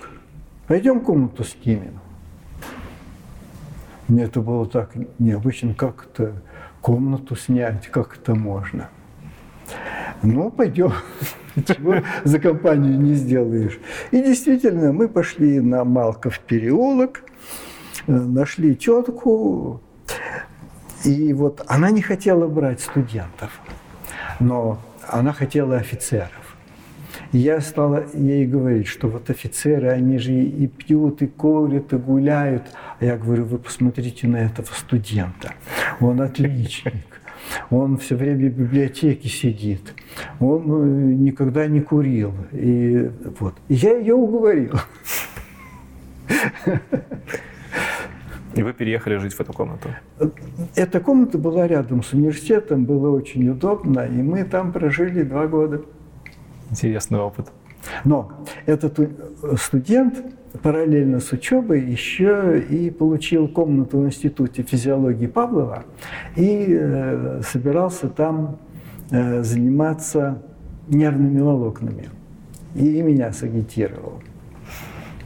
[0.68, 2.00] пойдем комнату снимем.
[4.08, 6.42] Мне это было так необычно, как это
[6.82, 8.90] комнату снять, как это можно.
[10.22, 10.92] Ну, пойдем.
[11.56, 13.80] Ничего за компанию не сделаешь.
[14.12, 17.24] И действительно, мы пошли на Малков переулок,
[18.08, 19.82] э, нашли тетку,
[21.04, 23.60] и вот она не хотела брать студентов,
[24.40, 26.41] но она хотела офицеров.
[27.32, 32.64] Я стала ей говорить, что вот офицеры, они же и пьют, и курят, и гуляют.
[33.00, 35.54] А я говорю, вы посмотрите на этого студента.
[36.02, 37.22] Он отличник.
[37.70, 39.94] Он все время в библиотеке сидит.
[40.40, 42.34] Он э, никогда не курил.
[42.52, 43.56] И, вот.
[43.70, 44.74] и я ее уговорил.
[48.54, 49.88] И вы переехали жить в эту комнату?
[50.76, 55.82] Эта комната была рядом с университетом, было очень удобно, и мы там прожили два года.
[56.72, 57.52] Интересный опыт.
[58.04, 58.32] Но
[58.66, 59.00] этот
[59.60, 60.24] студент
[60.62, 65.84] параллельно с учебой еще и получил комнату в Институте физиологии Павлова
[66.36, 68.58] и э, собирался там
[69.10, 70.42] э, заниматься
[70.88, 72.10] нервными волокнами.
[72.76, 74.22] И меня сагитировал.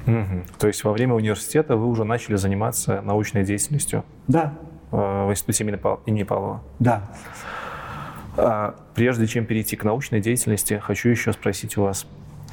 [0.08, 0.44] Угу.
[0.60, 4.04] То есть во время университета вы уже начали заниматься научной деятельностью?
[4.28, 4.54] Да.
[4.92, 5.64] Э, в институте
[6.06, 6.62] имени Павлова?
[6.80, 7.10] Да.
[8.38, 12.06] А прежде чем перейти к научной деятельности, хочу еще спросить у вас,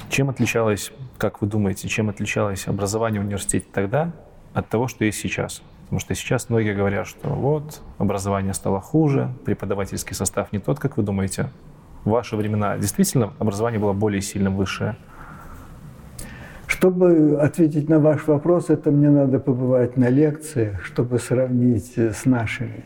[0.09, 4.11] чем отличалось, как вы думаете, чем отличалось образование в университете тогда
[4.53, 5.61] от того, что есть сейчас?
[5.83, 10.97] Потому что сейчас многие говорят, что вот, образование стало хуже, преподавательский состав не тот, как
[10.97, 11.49] вы думаете.
[12.05, 14.97] В ваши времена действительно образование было более сильным, высшее?
[16.65, 22.83] Чтобы ответить на ваш вопрос, это мне надо побывать на лекциях, чтобы сравнить с нашими.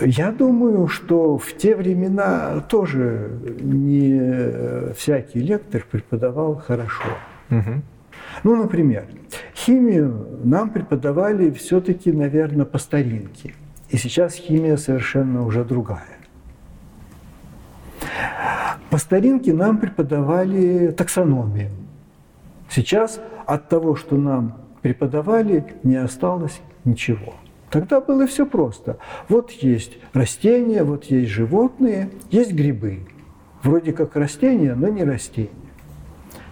[0.00, 7.04] Я думаю, что в те времена тоже не всякий лектор преподавал хорошо.
[7.50, 7.82] Угу.
[8.44, 9.06] Ну, например,
[9.54, 13.54] химию нам преподавали все-таки, наверное, по старинке.
[13.90, 16.16] И сейчас химия совершенно уже другая.
[18.90, 21.70] По старинке нам преподавали таксономию.
[22.68, 27.34] Сейчас от того, что нам преподавали, не осталось ничего.
[27.70, 28.98] Тогда было все просто.
[29.28, 33.00] Вот есть растения, вот есть животные, есть грибы.
[33.62, 35.50] Вроде как растения, но не растения.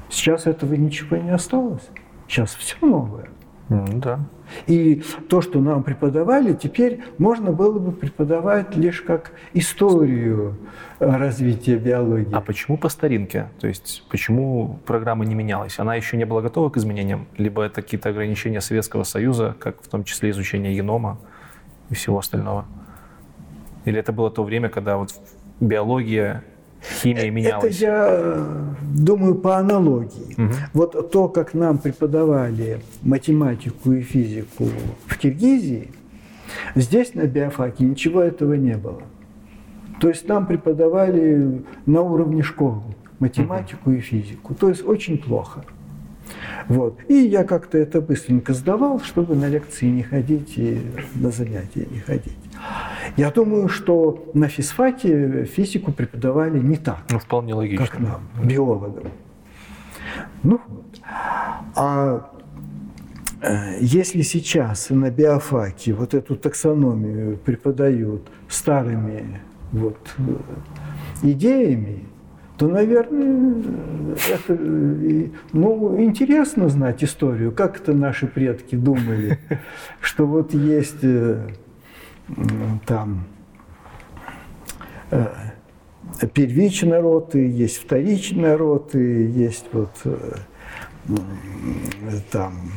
[0.09, 1.89] Сейчас этого ничего не осталось.
[2.27, 3.29] Сейчас все новое.
[3.69, 4.21] Да.
[4.67, 10.59] И то, что нам преподавали, теперь можно было бы преподавать лишь как историю
[10.99, 12.35] э, развития биологии.
[12.35, 13.49] А почему по старинке?
[13.59, 15.79] То есть почему программа не менялась?
[15.79, 17.27] Она еще не была готова к изменениям?
[17.39, 21.19] Либо это какие-то ограничения Советского Союза, как в том числе изучение генома
[21.89, 22.67] и всего остального?
[23.87, 25.15] Или это было то время, когда вот
[25.61, 26.45] биология
[27.03, 27.77] химия менялась?
[27.77, 30.35] Это я э, думаю по аналогии.
[30.37, 30.53] Мгм.
[30.73, 34.69] Вот то, как нам преподавали математику и физику
[35.07, 35.91] в Киргизии,
[36.75, 39.03] здесь на биофаке ничего этого не было.
[40.01, 42.83] То есть нам преподавали на уровне школы
[43.21, 44.55] математику и физику.
[44.55, 45.65] То есть очень плохо.
[46.69, 46.99] Вот.
[47.09, 50.81] И я как-то это быстренько сдавал, чтобы на лекции не ходить и
[51.15, 52.37] на занятия не ходить.
[53.17, 57.87] Я думаю, что на физфаке физику преподавали не так Ну, вполне логично.
[57.87, 59.13] как нам, биологам.
[60.43, 60.61] Ну.
[61.77, 62.31] А
[63.41, 69.41] э, если сейчас на биофаке вот эту таксономию преподают старыми
[69.73, 70.37] вот, э,
[71.23, 72.05] идеями,
[72.59, 73.63] то, наверное,
[74.31, 74.59] это,
[75.53, 79.39] ну, интересно знать историю, как это наши предки думали,
[80.01, 81.49] что вот есть э,
[82.87, 83.27] там
[85.11, 85.27] э,
[86.33, 90.37] первичные роты, есть вторичные роты, есть вот э,
[92.31, 92.71] там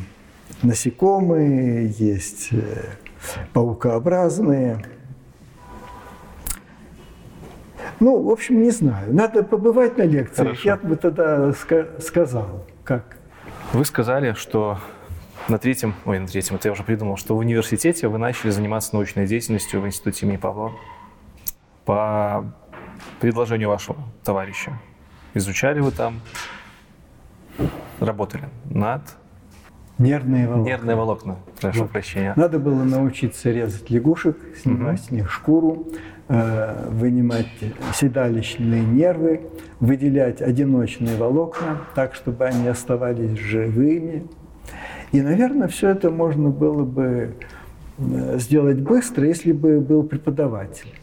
[0.63, 2.83] насекомые, есть э,
[3.53, 4.83] паукообразные.
[7.99, 9.13] Ну, в общем, не знаю.
[9.13, 10.49] Надо побывать на лекциях.
[10.49, 10.61] Хорошо.
[10.63, 13.17] Я бы тогда ска- сказал, как.
[13.73, 14.77] Вы сказали, что
[15.49, 18.93] на третьем, ой, на третьем, это я уже придумал, что в университете вы начали заниматься
[18.93, 20.73] научной деятельностью в институте имени Павлова
[21.85, 22.45] по
[23.19, 24.77] предложению вашего товарища.
[25.33, 26.19] Изучали вы там,
[27.99, 29.01] работали над
[29.97, 30.69] Нервные волокна.
[30.69, 31.91] нервные волокна, прошу Вот.
[31.91, 32.33] прощения.
[32.35, 35.87] Надо было научиться резать лягушек, снимать с них шкуру,
[36.27, 37.47] э, вынимать
[37.95, 39.41] седалищные нервы,
[39.79, 44.27] выделять одиночные волокна, так, чтобы они оставались живыми.
[45.11, 47.33] И, наверное, все это можно было бы
[47.97, 50.93] э, сделать быстро, если бы был преподаватель.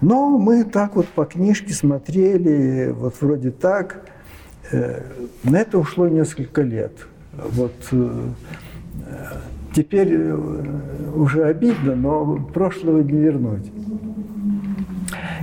[0.00, 4.04] Но мы так вот по книжке смотрели, вот вроде так.
[4.72, 5.02] Э,
[5.44, 6.92] На это ушло несколько лет.
[7.32, 8.10] Вот э,
[9.74, 10.32] теперь
[11.14, 13.70] уже обидно, но прошлого не вернуть.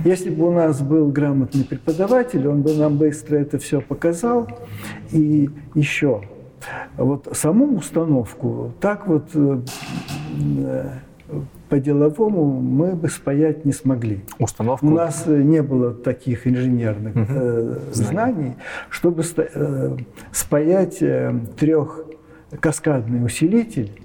[0.04, 4.46] Если бы у нас был грамотный преподаватель, он бы нам быстро это все показал.
[5.10, 6.22] И еще,
[6.96, 9.60] вот саму установку, так вот э,
[11.68, 14.24] по-деловому мы бы спаять не смогли.
[14.38, 14.86] Установку.
[14.86, 18.54] У нас э, не было таких инженерных э, Знаний.
[18.88, 19.96] чтобы э,
[20.32, 21.02] спаять
[21.58, 24.00] трехкаскадный усилитель,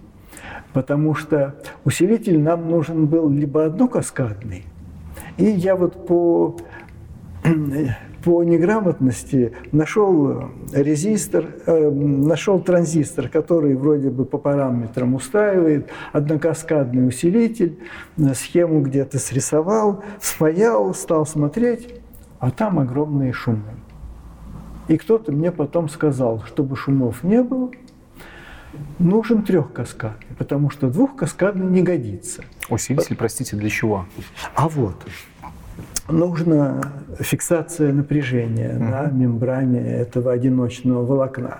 [0.74, 4.66] потому что усилитель нам нужен был либо однокаскадный,
[5.38, 6.58] и я вот по
[8.24, 17.80] по неграмотности нашел резистор, э, нашел транзистор, который вроде бы по параметрам устраивает, однокаскадный усилитель,
[18.18, 21.96] э, схему где-то срисовал, спаял, стал смотреть,
[22.40, 23.76] а там огромные шумы.
[24.88, 27.72] И кто-то мне потом сказал, чтобы шумов не было,
[29.00, 32.44] нужен трехкаскадный, потому что двухкаскадный не годится.
[32.70, 34.06] Усилитель, простите, для чего?
[34.56, 34.96] А вот
[36.10, 36.82] нужна
[37.20, 41.60] фиксация напряжения на мембране этого одиночного волокна.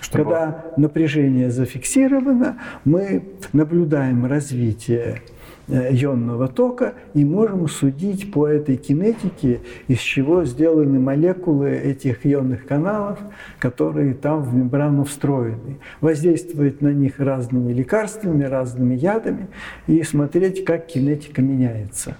[0.00, 5.22] Чтобы- Когда напряжение зафиксировано, мы наблюдаем развитие
[5.66, 12.66] э, ионного тока и можем судить по этой кинетике, из чего сделаны молекулы этих ионных
[12.66, 13.18] каналов,
[13.58, 15.78] которые там в мембрану встроены.
[16.02, 19.46] Воздействовать на них разными лекарствами, разными ядами
[19.86, 22.18] и смотреть, как кинетика меняется.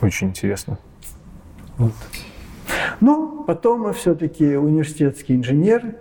[0.00, 0.78] Очень интересно.
[1.76, 1.92] Вот.
[3.00, 5.96] Но потом все-таки университетский инженер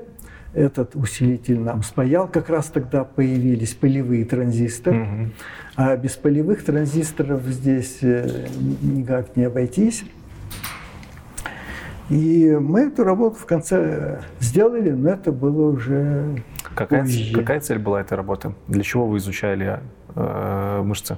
[0.54, 2.28] этот усилитель нам спаял.
[2.28, 4.98] Как раз тогда появились полевые транзисторы.
[4.98, 5.32] Мгм.
[5.76, 8.48] А без полевых транзисторов здесь э,
[8.82, 10.04] никак не обойтись.
[12.10, 16.44] И мы эту работу в конце сделали, но это было уже
[16.76, 17.34] Какая, позже.
[17.34, 18.54] какая цель была этой работы?
[18.68, 19.80] Для чего вы изучали
[20.16, 21.18] э, мышцы?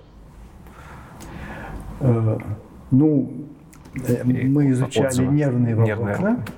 [1.99, 2.37] Э,
[2.97, 3.31] Ну,
[4.07, 5.33] э, мы изучали отзывы?
[5.33, 5.99] нервные волокна.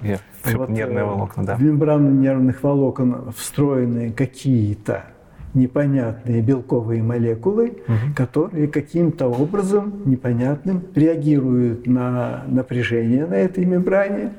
[0.01, 1.55] Нервные, не- Вот, нервные э, волокна, да.
[1.55, 5.05] В мембрану нервных волокон встроены какие-то
[5.53, 8.13] непонятные белковые молекулы, Мгм.
[8.15, 14.33] которые каким-то образом непонятным реагируют на напряжение на этой мембране.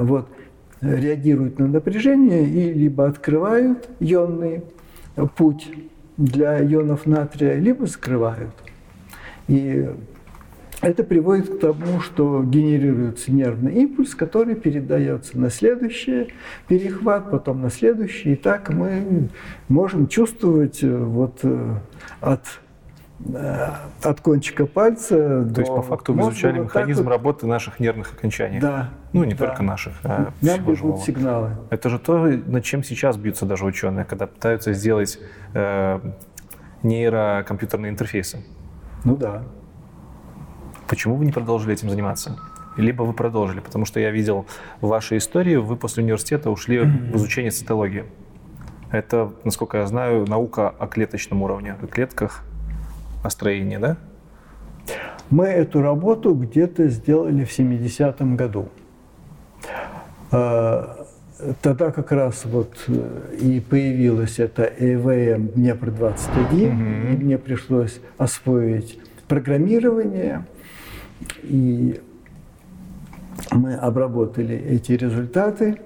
[0.00, 0.28] Вот.
[0.80, 4.62] реагируют на напряжение и либо открывают ионный
[5.36, 5.68] путь
[6.16, 8.54] для ионов натрия, либо закрывают.
[9.48, 9.88] И
[10.80, 16.32] это приводит к тому, что генерируется нервный импульс, который передается на следующий
[16.68, 18.34] перехват, потом на следующий.
[18.34, 19.28] И так мы
[19.68, 21.74] можем чувствовать э, вот э,
[22.20, 22.42] от
[23.26, 23.68] э,
[24.04, 27.10] от кончика пальца То до есть, по факту, вы мозга изучали вот механизм вот.
[27.10, 28.60] работы наших нервных окончаний.
[28.60, 28.90] Да.
[29.12, 29.46] Ну, не да.
[29.46, 30.98] только наших, а Нам всего живого.
[31.00, 31.50] сигналы.
[31.70, 35.18] Это же то, над чем сейчас бьются даже ученые, когда пытаются сделать
[35.54, 35.98] э,
[36.84, 38.44] нейрокомпьютерные интерфейсы.
[39.04, 39.42] Ну да.
[40.88, 42.38] Почему вы не продолжили этим заниматься?
[42.76, 44.46] Либо вы продолжили, потому что я видел
[44.80, 48.04] в вашей истории, вы после университета ушли в изучение цитологии.
[48.90, 52.44] Это, насколько я знаю, наука о клеточном уровне, о клетках,
[53.22, 53.96] о строении, да?
[55.28, 58.70] Мы эту работу где-то сделали в 70-м году.
[60.30, 61.06] А,
[61.62, 70.46] Тогда как раз вот э, и появилась эта ЭВМ Днепр-21, и мне пришлось освоить программирование,
[71.42, 72.00] и
[73.52, 75.80] мы обработали эти результаты.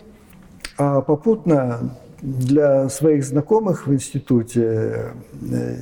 [0.78, 5.12] А попутно для своих знакомых в институте,
[5.50, 5.76] э,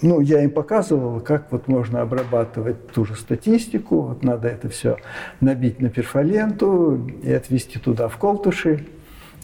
[0.00, 4.00] ну, я им показывал, как вот можно обрабатывать ту же статистику.
[4.02, 4.96] Вот надо это все
[5.40, 8.86] набить на перфоленту и отвести туда в колтуши.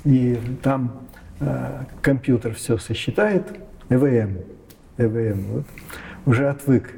[0.05, 1.01] И там
[1.41, 3.45] э, компьютер все сосчитает.
[3.89, 4.39] ЭВМ.
[4.97, 5.45] ЭВМ.
[5.53, 5.65] Вот.
[6.25, 6.98] Уже отвык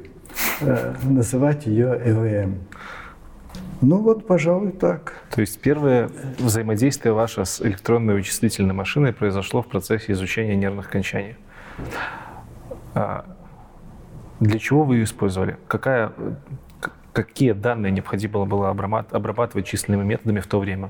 [1.03, 2.55] называть ее ЭВМ.
[3.81, 5.13] Ну вот, пожалуй, так.
[5.33, 11.35] То есть первое взаимодействие ваше с электронной вычислительной машиной произошло в процессе изучения нервных окончаний.
[12.93, 13.25] А
[14.39, 15.57] Для чего вы ее использовали?
[15.67, 16.11] Какая,
[17.11, 20.89] какие данные необходимо было обрабат- обрабатывать численными методами в то время?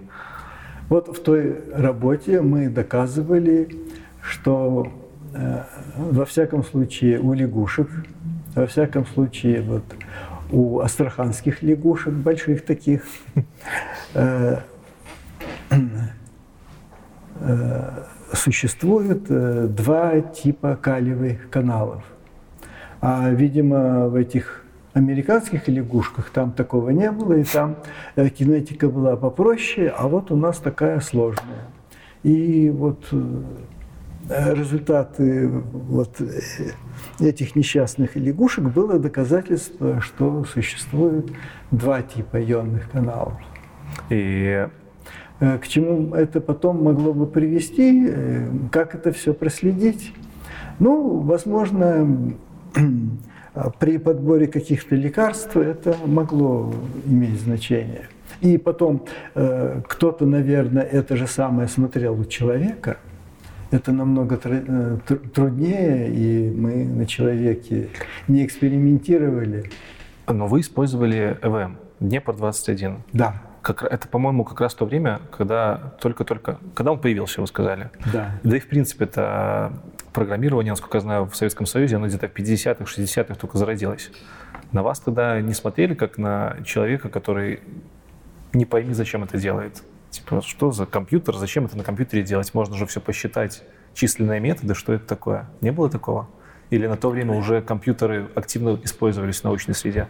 [0.89, 3.69] Вот в той работе мы доказывали,
[4.21, 4.91] что
[5.33, 5.63] э,
[5.95, 7.89] во всяком случае у лягушек,
[8.55, 9.83] во всяком случае вот
[10.51, 13.03] у астраханских лягушек, больших таких,
[14.13, 14.57] э,
[17.39, 22.03] э, существует э, два типа калиевых каналов.
[22.99, 27.77] А, видимо, в этих американских лягушках там такого не было, и там
[28.15, 31.65] э, кинетика была попроще, а вот у нас такая сложная.
[32.23, 33.11] И вот
[34.29, 36.39] результаты вот э,
[37.19, 41.31] этих несчастных лягушек было доказательство, что существует
[41.71, 43.33] два типа ионных каналов.
[44.09, 44.67] И
[45.41, 50.13] Э, К чему это потом могло бы привести, э, как это все проследить?
[50.79, 52.33] Ну, возможно,
[53.79, 56.73] при подборе каких-то лекарств это могло
[57.05, 58.07] иметь значение.
[58.41, 59.03] И потом
[59.35, 62.97] э, кто-то, наверное, это же самое смотрел у человека.
[63.71, 67.87] Это намного э, тр- труднее, и мы на человеке
[68.27, 69.69] не экспериментировали.
[70.27, 72.97] но вы использовали ЭВМ, Днепр-21.
[73.13, 77.89] Да, Как, это, по-моему, как раз то время, когда только-только, когда он появился, вы сказали.
[78.11, 78.31] да.
[78.43, 79.71] Да и, в принципе, это
[80.13, 84.11] программирование, насколько я знаю, в Советском Союзе, оно где-то в 50-х, 60-х только зародилось.
[84.73, 87.61] На вас тогда не смотрели, как на человека, который
[88.51, 89.83] не пойми, зачем это делает?
[90.11, 92.53] Типа, что за компьютер, зачем это на компьютере делать?
[92.53, 95.49] Можно же все посчитать, численные методы, что это такое?
[95.61, 96.27] Не было такого?
[96.69, 100.07] Или на то время уже компьютеры активно использовались в научной среде?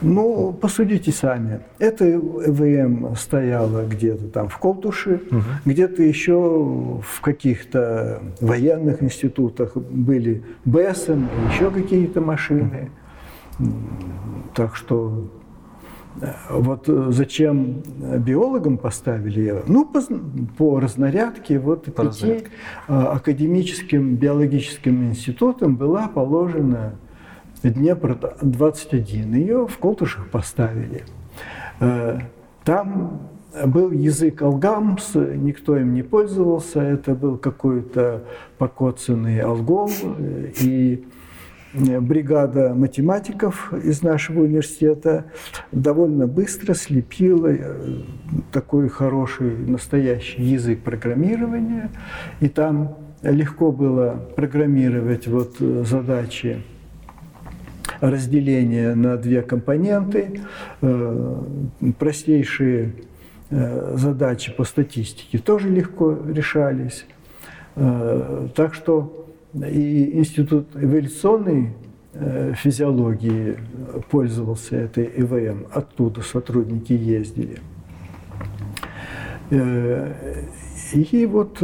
[0.00, 1.60] Ну, посудите сами.
[1.78, 5.20] Это ЭВМ стояло где-то там в Колтуше,
[5.64, 12.90] где-то еще в каких-то военных институтах были БЭСом еще какие-то машины.
[14.54, 15.30] Так что
[16.50, 17.82] вот э, зачем
[18.18, 19.62] биологам поставили его?
[19.66, 20.00] Ну, по,
[20.56, 22.50] по разнарядке, вот По пяти разнарядке.
[22.88, 26.94] э, академическим биологическим институтам была положена
[27.62, 29.36] Днепр-21.
[29.36, 31.04] Ее в Колтушах поставили.
[31.80, 32.18] Э,
[32.64, 33.20] Там
[33.66, 38.24] был язык алгамс, никто им не пользовался, это был какой-то
[38.58, 41.13] покоцанный алгол, э, и э,
[41.74, 45.24] бригада математиков из нашего университета
[45.72, 48.02] довольно быстро слепила э,
[48.52, 51.90] такой хороший настоящий язык программирования,
[52.40, 56.62] и там легко было программировать вот э, задачи
[58.00, 60.40] разделения на две компоненты,
[60.80, 61.42] э,
[61.98, 62.92] простейшие
[63.50, 67.06] э, задачи по статистике тоже легко решались.
[67.76, 69.23] Э, Так что
[69.54, 71.74] и Институт эволюционной
[72.12, 73.56] э, физиологии
[74.10, 77.58] пользовался этой ЭВМ, оттуда сотрудники ездили.
[79.50, 81.62] И вот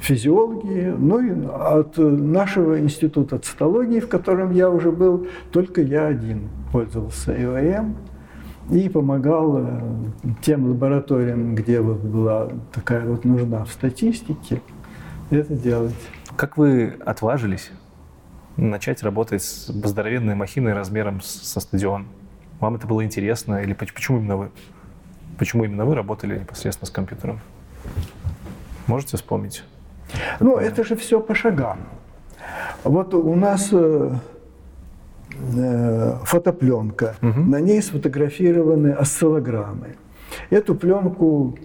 [0.00, 6.48] физиологи, ну и от нашего института цитологии, в котором я уже был, только я один
[6.72, 7.96] пользовался ИОМ
[8.70, 9.66] и помогал
[10.42, 14.60] тем лабораториям, где вот была такая вот нужда в статистике,
[15.30, 15.94] это делать.
[16.42, 17.70] Как вы отважились
[18.56, 22.08] начать работать с здоровенной махиной размером со стадион?
[22.58, 24.50] Вам это было интересно или почему именно вы?
[25.38, 27.38] Почему именно вы работали непосредственно с компьютером?
[28.88, 29.62] Можете вспомнить?
[30.40, 31.78] Ну, это же все по шагам.
[32.82, 34.12] Вот у нас э,
[35.56, 37.40] э, фотопленка, угу.
[37.40, 39.94] на ней сфотографированы осциллограммы.
[40.50, 41.56] Эту пленку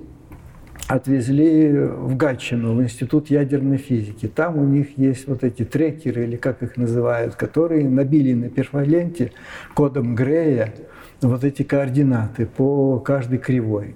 [0.87, 4.27] отвезли в Гатчину, в Институт ядерной физики.
[4.27, 9.33] Там у них есть вот эти трекеры, или как их называют, которые набили на перфоленте
[9.73, 10.73] кодом Грея
[11.21, 13.95] вот эти координаты по каждой кривой.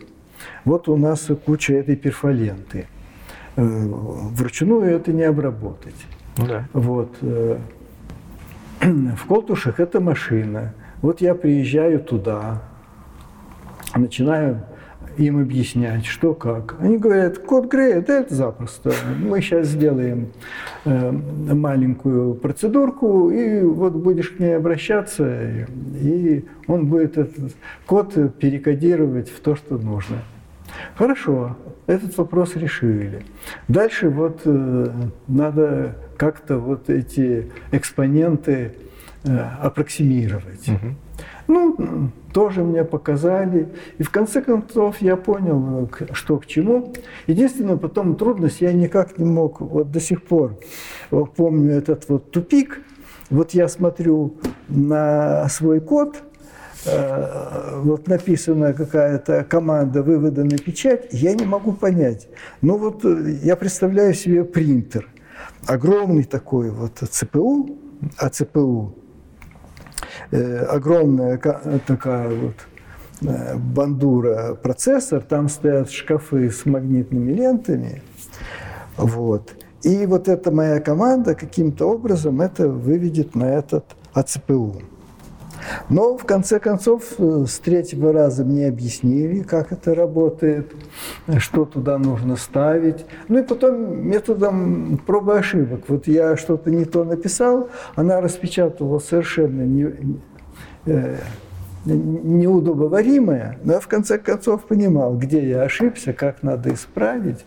[0.65, 2.87] Вот у нас куча этой перфоленты.
[3.55, 5.95] Э, вручную это не обработать.
[6.37, 6.67] Ну да.
[6.73, 7.15] Вот.
[7.21, 7.57] Э,
[8.81, 10.73] в Колтушах это машина.
[11.01, 12.61] Вот я приезжаю туда,
[13.95, 14.63] начинаю
[15.21, 16.75] им объяснять, что как.
[16.79, 18.91] Они говорят, код Грея, да это запросто.
[19.19, 20.27] Мы сейчас сделаем
[20.85, 25.67] э, маленькую процедурку, и вот будешь к ней обращаться,
[26.01, 27.53] и он будет этот
[27.85, 30.17] код перекодировать в то, что нужно.
[30.95, 33.23] Хорошо, этот вопрос решили.
[33.67, 34.91] Дальше вот э,
[35.27, 38.73] надо как-то вот эти экспоненты
[39.23, 40.67] э, аппроксимировать.
[40.67, 40.95] Угу.
[41.47, 43.69] Ну, тоже мне показали.
[43.97, 46.93] И в конце концов я понял, что к чему.
[47.27, 50.57] Единственное, потом трудность, я никак не мог, вот до сих пор
[51.09, 52.81] помню этот вот тупик.
[53.29, 54.35] Вот я смотрю
[54.67, 56.21] на свой код,
[56.85, 62.27] э, вот написана какая-то команда вывода на печать, я не могу понять.
[62.61, 65.07] Ну вот э, я представляю себе принтер,
[65.65, 67.69] огромный такой вот ЦПУ,
[68.17, 69.00] а ЦПУ Э,
[70.31, 71.37] огромная
[71.85, 72.55] такая вот
[73.21, 78.01] э, бандура процессор, там стоят шкафы с магнитными лентами,
[78.97, 79.53] вот.
[79.83, 84.81] И вот эта моя команда каким-то образом это выведет на этот АЦПУ.
[85.89, 90.71] Но в конце концов э, с третьего раза мне объяснили, как это работает,
[91.37, 93.05] что туда нужно ставить.
[93.27, 95.81] Ну и потом методом пробы ошибок.
[95.87, 100.17] Вот я что-то не то написал, она распечатала совершенно не,
[100.85, 101.17] э,
[101.85, 107.45] неудобоваримое, но я в конце концов понимал, где я ошибся, как надо исправить.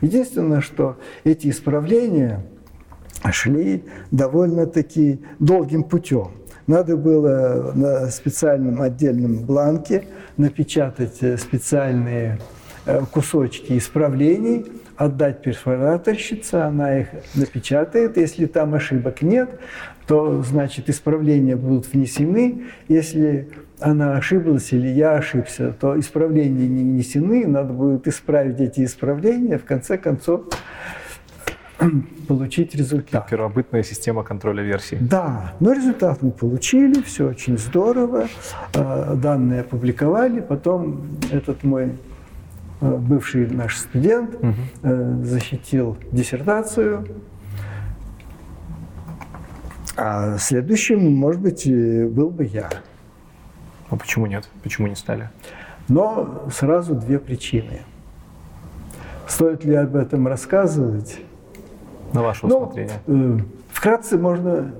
[0.00, 2.44] Единственное, что эти исправления
[3.30, 6.30] шли довольно-таки долгим путем.
[6.68, 10.04] Надо было на специальном отдельном бланке
[10.36, 12.38] напечатать э, специальные
[12.84, 14.66] э, кусочки исправлений,
[14.98, 18.18] отдать перфораторщице, она их напечатает.
[18.18, 19.58] Если там ошибок нет,
[20.06, 22.64] то значит исправления будут внесены.
[22.88, 23.48] Если
[23.80, 29.56] она ошиблась или я ошибся, то исправления не внесены, надо будет исправить эти исправления.
[29.56, 30.42] В конце концов,
[32.28, 33.28] получить результат.
[33.28, 34.98] Первобытная система контроля версий.
[35.00, 38.28] Да, но результат мы получили, все очень здорово.
[38.74, 41.92] А, данные опубликовали, потом этот мой
[42.80, 45.24] а, бывший наш студент угу.
[45.24, 47.06] защитил диссертацию.
[49.96, 52.70] А следующим, может быть, был бы я.
[53.90, 54.48] А почему нет?
[54.62, 55.30] Почему не стали?
[55.88, 57.80] Но сразу две причины.
[59.26, 61.18] Стоит ли об этом рассказывать?
[62.12, 62.94] На ваше ну, усмотрение.
[63.06, 63.40] Ну,
[63.72, 64.72] вкратце можно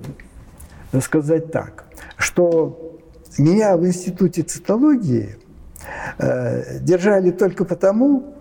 [1.01, 1.85] сказать так,
[2.17, 2.99] что
[3.39, 5.37] меня в институте цитологии
[6.19, 8.35] э, держали только потому,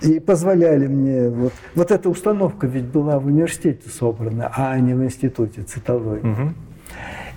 [0.00, 5.04] и позволяли мне, вот, вот эта установка ведь была в университете собрана, а не в
[5.04, 6.28] институте цитологии.
[6.28, 6.52] Угу.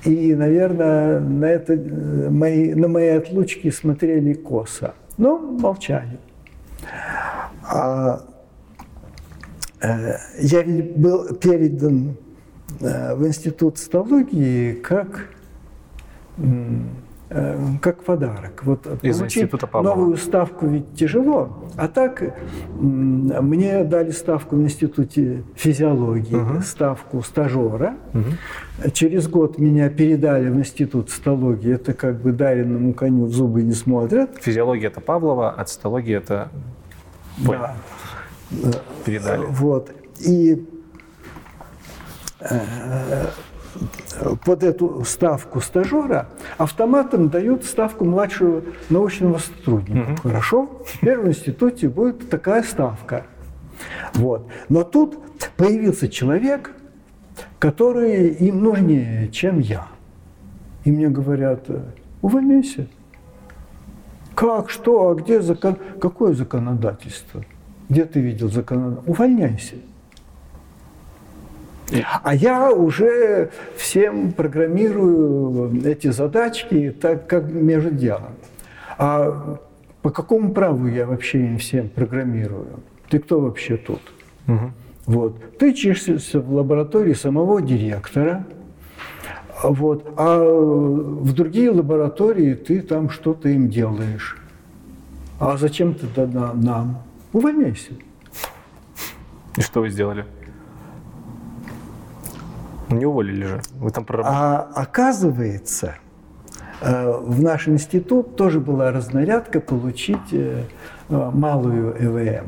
[0.06, 6.18] И, наверное, на, это, э, мои, на мои отлучки смотрели косо, но молчали.
[7.64, 8.35] А Э,
[10.40, 12.16] я ведь был передан
[12.80, 15.30] э, в институт стологии как
[16.38, 18.64] э, как подарок.
[18.64, 19.96] Вот Из института Павлова.
[19.96, 22.36] новую ставку ведь тяжело, а так
[22.80, 26.62] мне дали ставку в институте физиологии, угу.
[26.62, 27.96] ставку стажера.
[28.14, 28.92] Угу.
[28.92, 31.74] Через год меня передали в институт цитологии.
[31.74, 34.30] Это как бы даренному коню в зубы не смотрят.
[34.40, 36.50] Физиология это Павлова, а цитология это
[37.38, 37.76] Да
[39.06, 39.46] передали.
[39.46, 39.92] Вот.
[40.20, 40.66] И
[42.40, 43.26] э,
[44.46, 50.12] под эту ставку стажера автоматом дают ставку младшего научного сотрудника.
[50.12, 50.22] Угу.
[50.24, 53.26] Хорошо, в институте будет такая ставка.
[54.14, 54.48] Вот.
[54.70, 55.20] Но тут
[55.58, 56.72] появился человек,
[57.60, 59.88] который им нужнее, чем я.
[60.86, 61.66] И мне говорят,
[62.22, 62.88] увольняйся.
[64.36, 65.78] Как, что, а где закон...
[66.00, 67.44] Какое законодательство?
[67.90, 69.12] Где ты видел законодательство?
[69.12, 69.76] Увольняйся.
[72.24, 78.34] А я уже всем программирую эти задачки так, как между делом.
[78.98, 79.60] А
[80.02, 82.80] по какому праву я вообще им всем программирую?
[83.10, 84.02] Ты кто вообще тут?
[84.48, 84.72] Угу.
[85.06, 85.58] Вот.
[85.60, 88.46] Ты чешешься в лаборатории самого директора,
[89.64, 94.38] вот, а в другие лаборатории ты там что-то им делаешь.
[95.40, 97.04] А зачем ты тогда нам?
[97.36, 97.92] Увольняйся.
[99.58, 100.26] И что вы сделали?
[102.90, 103.62] Не уволили же.
[103.74, 104.38] Вы там проработали.
[104.38, 105.98] А оказывается,
[106.80, 110.64] э, в наш институт тоже была разнарядка получить э,
[111.10, 112.48] малую ЭВМ.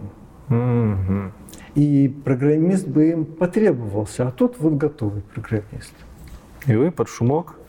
[0.56, 1.32] Угу.
[1.76, 5.94] И программист бы им потребовался, а тут вот готовый программист.
[6.66, 7.60] И вы под шумок?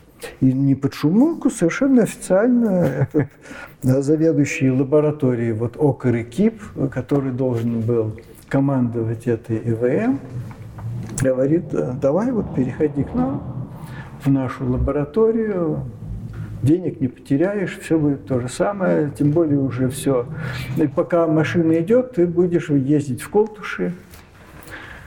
[0.41, 3.09] И не под шумок, а совершенно официально
[3.83, 6.63] этот заведующий лабораторией вот ОКР и КИП,
[6.93, 10.21] который должен был командовать этой ЭВМ,
[11.21, 11.65] говорит,
[12.01, 13.69] давай вот переходи к нам
[14.25, 15.83] в нашу лабораторию,
[16.63, 20.27] денег не потеряешь, все будет то же самое, тем более уже все.
[20.77, 23.95] И пока машина идет, ты будешь ездить в Колтуши.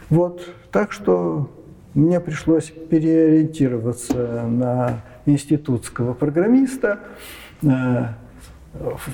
[0.10, 1.50] Вот, так что
[1.94, 7.00] мне пришлось переориентироваться на институтского программиста.
[7.64, 8.08] Э,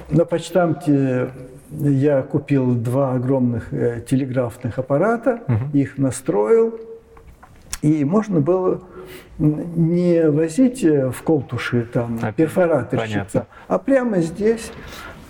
[0.10, 1.30] на почтамте
[1.72, 5.78] я купил два огромных э, телеграфных аппарата, угу.
[5.78, 6.80] их настроил,
[7.82, 8.82] и можно было
[9.38, 14.72] не возить э, в колтуши там а, перфораторщица, а прямо здесь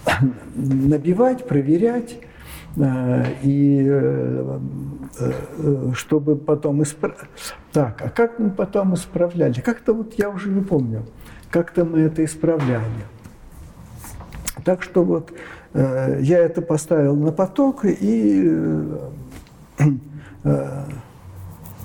[0.56, 2.18] набивать, проверять
[2.76, 4.60] и э,
[5.94, 7.18] чтобы потом исправить.
[7.72, 9.62] Так, а как мы потом исправляли?
[9.62, 11.06] Как-то вот я уже не помню,
[11.50, 12.84] как-то мы это исправляли.
[14.64, 15.32] Так что вот
[15.74, 18.88] я это поставил на поток и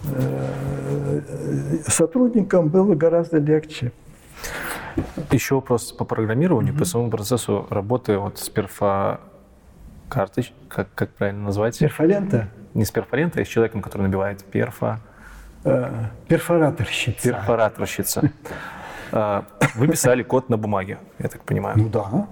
[0.05, 1.21] Э,
[1.87, 3.93] сотрудникам было гораздо легче.
[5.31, 6.79] Еще вопрос по программированию, mm-hmm.
[6.79, 9.21] по самому процессу работы вот с перфа
[10.13, 11.79] карточ, как, как правильно назвать?
[11.79, 12.49] Перфолента?
[12.75, 15.01] Не с перфолента, а с человеком, который набивает перфа.
[15.65, 15.91] Э,
[16.29, 17.31] перфораторщица.
[17.31, 18.31] Перфораторщица.
[19.13, 19.43] Э,
[19.75, 21.79] вы писали код на бумаге, я так понимаю.
[21.79, 22.27] Ну да.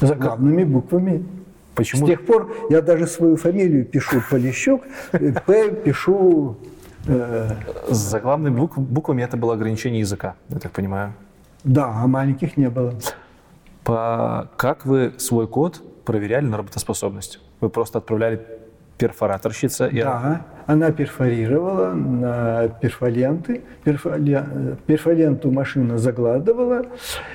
[0.00, 1.26] Заглавными буквами.
[1.74, 2.06] Почему?
[2.06, 4.84] С тех пор я даже свою фамилию пишу Полищук,
[5.46, 6.56] П пишу...
[7.06, 7.50] Э,
[7.90, 11.12] С заглавными букв, буквами это было ограничение языка, я так понимаю.
[11.62, 12.94] Да, а маленьких не было.
[13.86, 14.50] По...
[14.56, 17.40] Как вы свой код проверяли на работоспособность?
[17.60, 18.44] Вы просто отправляли
[18.98, 19.86] перфораторщица?
[19.86, 20.02] И...
[20.02, 24.76] Да, она перфорировала на перфоленты, перфолен...
[24.86, 26.86] перфоленту машина загладывала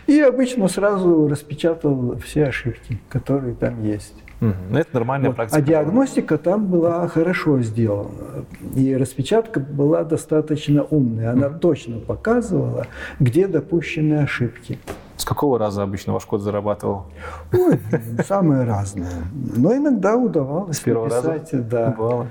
[0.08, 4.22] и обычно сразу распечатал все ошибки, которые там есть.
[4.42, 4.76] Угу.
[4.76, 5.38] Это нормальная вот.
[5.38, 5.60] практика.
[5.60, 8.46] А диагностика там была хорошо сделана.
[8.76, 11.32] И распечатка была достаточно умная.
[11.32, 11.60] Она угу.
[11.60, 12.88] точно показывала,
[13.22, 14.80] где допущены ошибки.
[15.22, 17.06] С какого раза обычно ваш код зарабатывал?
[17.54, 17.80] Ой,
[18.28, 19.12] самые разные.
[19.56, 21.64] Но иногда удавалось С первого написать, раза?
[21.64, 22.28] Да, Бывало.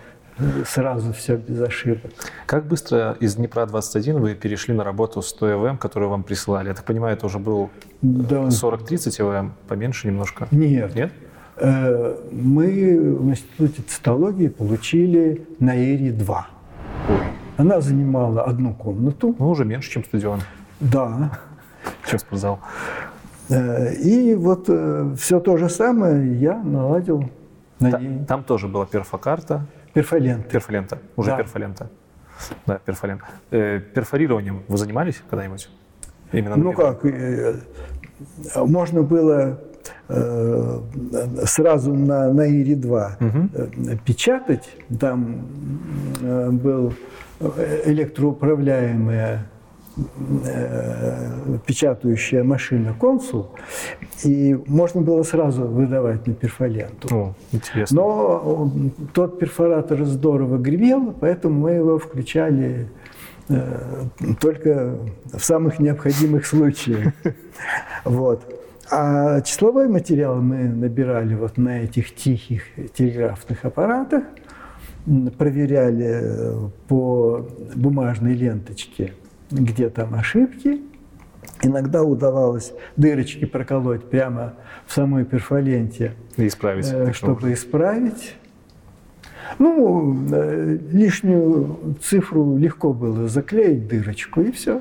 [0.66, 2.10] сразу все без ошибок.
[2.46, 6.66] Как быстро из Днепра 21 вы перешли на работу с той ЭВМ, которую вам прислали?
[6.66, 7.70] Я так понимаю, это уже был
[8.02, 8.48] да.
[8.48, 10.48] 40-30 ЭВМ, поменьше немножко?
[10.50, 10.92] Нет.
[10.96, 11.12] Нет?
[11.58, 16.38] Э, мы в Институте цитологии получили на Эре-2.
[17.56, 19.36] Она занимала одну комнату.
[19.38, 20.40] Ну, уже меньше, чем стадион.
[20.80, 21.38] Да.
[22.06, 22.60] Чем спортзал.
[23.48, 27.28] Э, и вот э, все то же самое я наладил
[27.78, 28.24] на Та, ней.
[28.26, 29.66] Там тоже была перфокарта.
[29.92, 30.48] Перфолента.
[30.48, 30.98] Перфолента.
[31.16, 31.36] Уже да.
[31.36, 31.90] перфолента.
[32.66, 33.22] Да, перфолент.
[33.50, 35.68] Э, перфорированием вы занимались когда-нибудь?
[36.32, 37.02] Именно ну как,
[38.56, 39.58] можно было
[40.12, 40.80] Э,
[41.44, 43.98] сразу на, на ИРИ-2 угу.
[44.04, 44.68] печатать.
[44.98, 45.46] Там
[46.20, 46.92] э, был
[47.84, 49.46] электроуправляемая
[51.66, 53.50] печатающая машина «Консул»,
[54.24, 57.08] и можно было сразу выдавать на перфоленту.
[57.14, 57.96] О, интересно.
[57.96, 58.72] Но
[59.12, 62.88] тот перфоратор здорово гремел, поэтому мы его включали
[64.40, 64.96] только
[65.32, 67.12] в самых необходимых случаях.
[68.04, 68.42] Вот.
[68.90, 72.62] А числовой материал мы набирали вот на этих тихих
[72.94, 74.24] телеграфных аппаратах.
[75.38, 79.12] проверяли по бумажной ленточке,
[79.50, 80.80] где там ошибки.
[81.62, 84.54] Иногда удавалось дырочки проколоть прямо
[84.86, 86.86] в самой перфоленте, И исправить.
[86.90, 88.34] э, чтобы исправить.
[89.58, 94.80] Ну, э, лишнюю цифру легко было заклеить дырочку и все.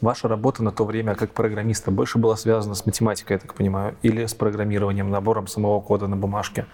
[0.00, 3.94] Ваша работа на то время как программиста больше была связана с математикой, я так понимаю,
[4.02, 6.64] или с программированием, набором самого кода на бумажке?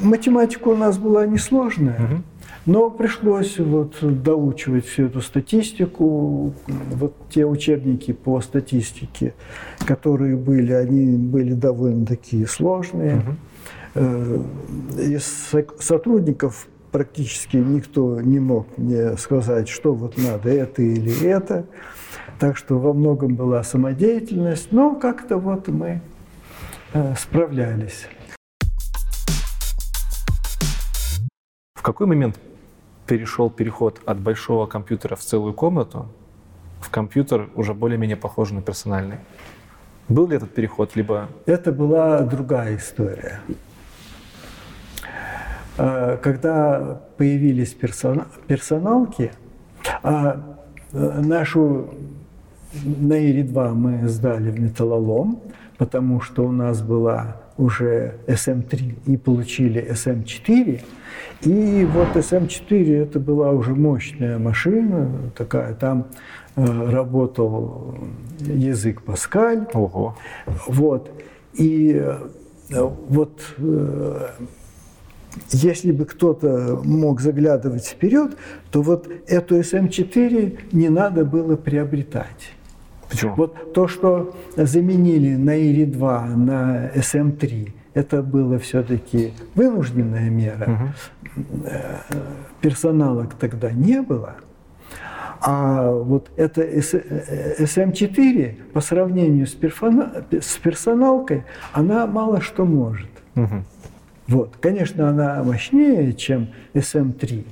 [0.00, 2.22] Математика у нас была несложная,
[2.66, 6.52] но пришлось вот доучивать всю эту статистику.
[6.90, 9.34] Вот те учебники по статистике,
[9.86, 13.22] которые были, они были довольно такие сложные.
[13.94, 14.38] Э,
[14.98, 21.66] Из со- сотрудников практически никто не мог мне сказать, что вот надо это или это.
[22.40, 26.02] Так что во многом была самодеятельность, но как-то вот мы
[26.92, 28.06] э, справлялись.
[31.74, 32.38] В какой момент
[33.06, 36.06] перешел переход от большого компьютера в целую комнату
[36.80, 39.16] в компьютер уже более-менее похожий на персональный?
[40.08, 43.40] Был ли этот переход, либо Это была другая история.
[45.78, 49.32] Э, Когда появились персона- персоналки,
[50.02, 50.56] а
[50.92, 51.88] э, нашу
[52.84, 55.40] Наири-2 мы сдали в металлолом,
[55.78, 60.82] потому что у нас была уже SM3 и получили SM4.
[61.42, 66.06] И вот SM4 это была уже мощная машина такая, там
[66.56, 67.98] э, работал
[68.40, 70.16] язык Паскаль, ого,
[70.66, 71.10] вот.
[71.54, 72.18] И э,
[72.70, 74.28] вот э,
[75.50, 78.36] если бы кто-то мог заглядывать вперед,
[78.70, 82.52] то вот эту SM4 не надо было приобретать.
[83.08, 83.34] почему?
[83.36, 90.92] Вот то, что заменили на ИРИ-2 на SM3, это было все-таки вынужденная мера.
[91.64, 91.96] Э,
[92.60, 94.34] Персоналок тогда не было.
[95.40, 102.66] А вот эта С- э, SM4 по сравнению с, перфона- с персоналкой, она мало что
[102.66, 103.08] может.
[103.34, 103.64] Мгм.
[104.28, 104.56] Вот.
[104.60, 107.46] Конечно, она мощнее, чем SM3.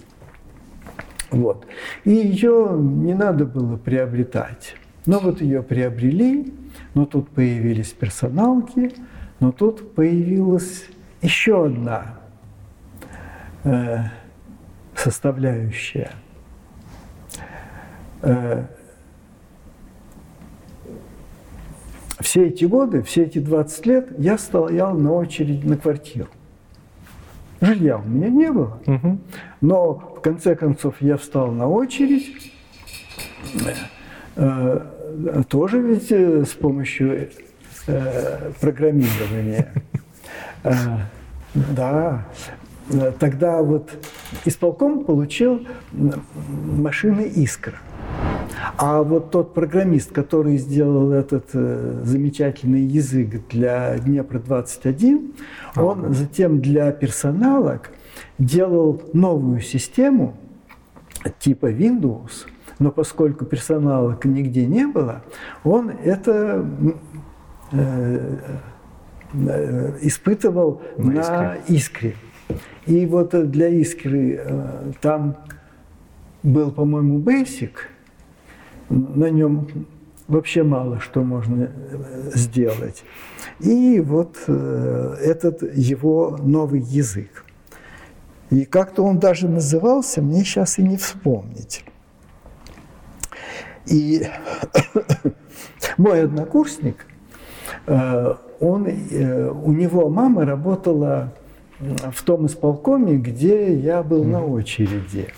[1.30, 1.66] Вот.
[2.04, 4.74] И ее не надо было приобретать.
[5.06, 6.52] Но вот ее приобрели,
[6.94, 8.92] но тут появились персоналки,
[9.44, 10.86] но тут появилась
[11.20, 12.14] еще одна
[13.62, 13.98] э,
[14.96, 16.12] составляющая.
[18.22, 18.64] Э,
[22.20, 26.30] все эти годы, все эти 20 лет я стоял на очереди на квартиру.
[27.60, 28.80] Жилья у меня не было.
[28.86, 29.20] Мгм.
[29.60, 32.50] Но в конце концов я встал на очередь,
[34.36, 34.80] э,
[35.50, 37.28] тоже ведь э, с помощью э,
[38.60, 39.72] программирования.
[40.62, 40.74] Э,
[41.54, 42.24] Да.
[42.90, 43.90] Э, Тогда вот
[44.44, 47.78] исполком получил машины «Искра».
[48.76, 55.34] А вот тот программист, который сделал этот э, замечательный язык для Днепра-21,
[55.76, 57.90] он затем для персоналок
[58.38, 60.34] делал новую систему
[61.38, 62.46] типа Windows,
[62.78, 65.22] но поскольку персоналок нигде не было,
[65.62, 67.13] он это э, э,
[70.02, 72.14] испытывал На на, искре.
[72.86, 75.36] И вот э, для искры э, там
[76.42, 77.72] был, по-моему, Basic,
[78.90, 79.86] на нем
[80.28, 83.04] вообще мало что можно э, сделать.
[83.60, 87.44] И вот э, этот его новый язык.
[88.50, 91.84] И как-то он даже назывался, мне сейчас и не вспомнить.
[93.86, 94.26] И
[95.96, 97.13] мой однокурсник, э,
[98.60, 101.32] он, э, у него мама работала
[101.80, 105.28] в том исполкоме, где я был на очереди.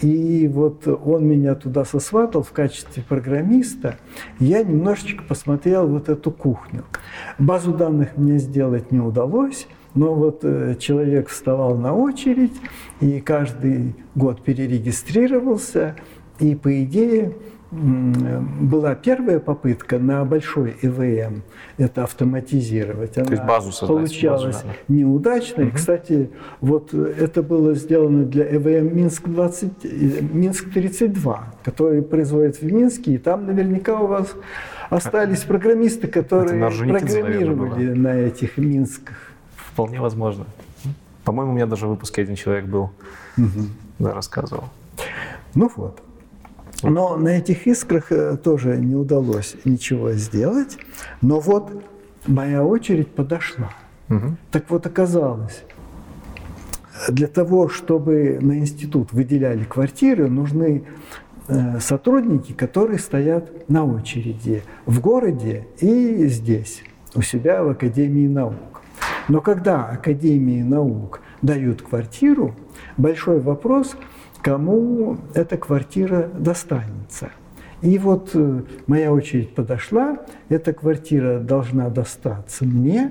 [0.00, 3.96] И вот он меня туда сосватал в качестве программиста.
[4.38, 6.84] Я немножечко посмотрел вот эту кухню.
[7.38, 12.54] Базу данных мне сделать не удалось, но вот э, человек вставал на очередь
[13.00, 15.96] и каждый год перерегистрировался.
[16.40, 17.32] И по идее
[17.74, 21.42] была первая попытка на большой ИВМ
[21.76, 23.18] это автоматизировать.
[23.18, 24.76] Она есть базу создать, получалась базу данных.
[24.88, 25.62] неудачно.
[25.62, 33.14] И, кстати, вот это было сделано для ЭВМ Минск-20, э, Минск-32, который производится в Минске,
[33.14, 34.34] и там наверняка у вас
[34.88, 39.16] остались программисты, которые Орджоникидзе, наверное, программировали на этих Минсках.
[39.56, 40.46] Вполне возможно.
[41.24, 42.90] По-моему, у меня даже в выпуске один человек был,
[43.98, 44.64] да, рассказывал.
[45.54, 46.03] Ну вот.
[46.82, 50.78] Но на этих искрах э, тоже не удалось ничего сделать.
[51.22, 51.70] Но вот
[52.26, 53.70] моя очередь подошла.
[54.08, 54.36] Мгм.
[54.50, 55.64] Так вот оказалось,
[57.08, 60.84] для того, чтобы на институт выделяли квартиры, нужны
[61.48, 66.82] э, сотрудники, которые стоят на очереди в городе и здесь,
[67.14, 68.82] у себя в Академии наук.
[69.28, 72.54] Но когда Академии наук дают квартиру,
[72.96, 73.96] большой вопрос,
[74.44, 77.30] кому эта квартира достанется.
[77.80, 80.18] И вот э, моя очередь подошла,
[80.50, 83.10] эта квартира должна достаться мне,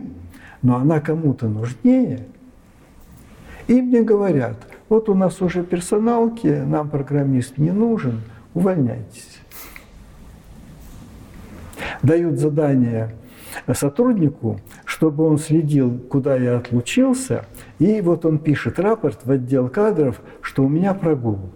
[0.61, 2.27] но она кому-то нужнее.
[3.67, 4.57] И мне говорят,
[4.89, 8.21] вот у нас уже персоналки, нам программист не нужен,
[8.53, 9.39] увольняйтесь.
[12.03, 13.15] Дают задание
[13.73, 17.45] сотруднику, чтобы он следил, куда я отлучился,
[17.83, 21.49] и вот он пишет рапорт в отдел кадров, что у меня прогул.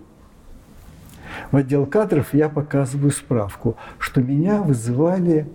[1.51, 5.47] В отдел кадров я показываю справку, что меня вызывали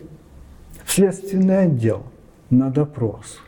[0.83, 2.05] в следственный отдел
[2.49, 3.43] на допрос.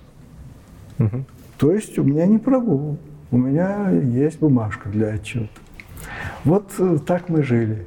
[0.99, 1.25] Угу.
[1.57, 2.99] То есть у меня не прогул,
[3.31, 5.49] у меня есть бумажка для отчета.
[6.45, 7.87] Вот э, так мы жили.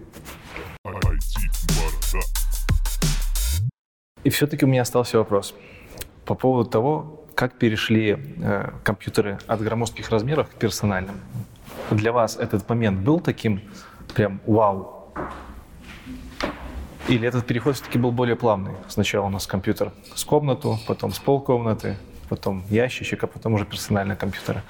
[4.23, 5.53] И все-таки у меня остался вопрос
[6.25, 11.17] по поводу того, как перешли э, компьютеры от громоздких размеров к персональным.
[11.91, 13.61] Для вас этот момент был таким
[14.15, 15.13] прям вау?
[17.07, 18.71] Или этот переход все-таки был более плавный?
[18.88, 21.95] Сначала у нас компьютер с комнату, потом с полкомнаты,
[22.27, 24.63] потом ящичек, а потом уже персональные компьютеры.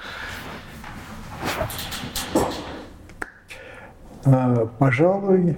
[4.26, 5.56] А, пожалуй,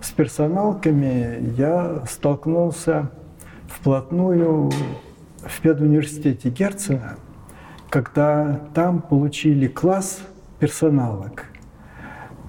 [0.00, 3.10] с персоналками я столкнулся
[3.66, 4.70] вплотную
[5.46, 7.16] в педуниверситете Герцена,
[7.90, 10.20] когда там получили класс
[10.58, 11.46] персоналок.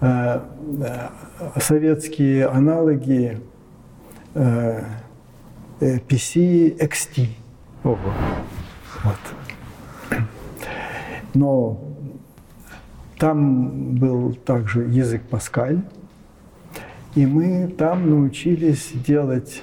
[0.02, 0.41] Э,
[0.80, 1.10] э,
[1.60, 3.39] советские аналоги
[4.34, 4.82] э,
[5.80, 7.30] PC XT.
[7.84, 7.98] Ого.
[9.04, 10.20] Вот.
[11.34, 11.82] Но
[13.20, 15.82] там был также язык Паскаль,
[17.16, 19.62] и мы там научились делать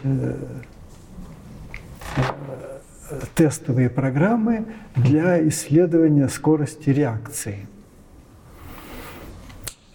[3.35, 7.67] тестовые программы для исследования скорости реакции.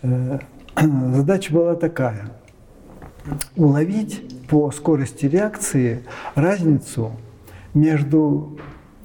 [0.02, 0.40] Э,
[1.14, 2.32] задача была такая–
[3.56, 6.04] уловить по скорости реакции
[6.36, 7.12] разницу
[7.74, 8.58] между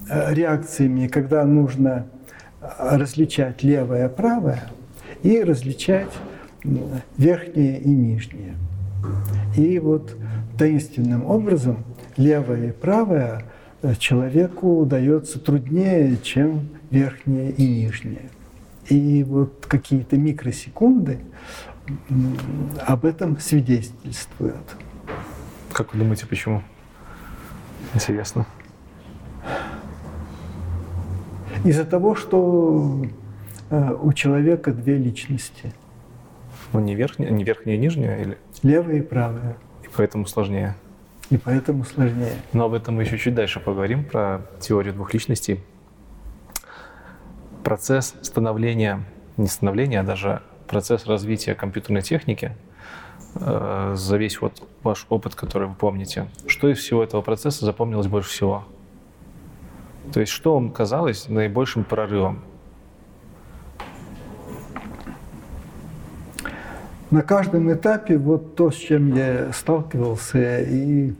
[0.08, 2.06] э, реакциями, когда нужно
[2.78, 4.70] различать левое и правое,
[5.22, 6.12] и различать
[7.18, 8.54] верхнее и нижнее.
[9.56, 10.16] И вот
[10.58, 11.84] таинственным образом
[12.16, 13.44] левое и правое
[13.98, 18.30] человеку удается труднее, чем верхнее и нижнее.
[18.88, 21.20] И вот какие-то микросекунды
[22.86, 24.76] об этом свидетельствуют.
[25.72, 26.62] Как вы думаете, почему?
[27.94, 28.46] Интересно.
[31.64, 33.04] Из-за того, что
[33.70, 35.72] э, у человека две личности.
[36.72, 38.20] Ну, не верхняя, не верхняя и нижняя?
[38.20, 38.38] Или...
[38.62, 39.56] Левая и правая.
[39.84, 40.74] И поэтому сложнее.
[41.32, 42.34] И поэтому сложнее.
[42.52, 45.60] Но об этом мы еще чуть дальше поговорим, про теорию двух личностей
[47.64, 49.02] процесс становления,
[49.38, 52.54] не становления, а даже процесс развития компьютерной техники
[53.36, 58.08] э, за весь вот ваш опыт, который вы помните, что из всего этого процесса запомнилось
[58.08, 58.64] больше всего?
[60.12, 62.42] То есть что вам казалось наибольшим прорывом?
[67.12, 71.12] На каждом этапе вот то, с чем я сталкивался, и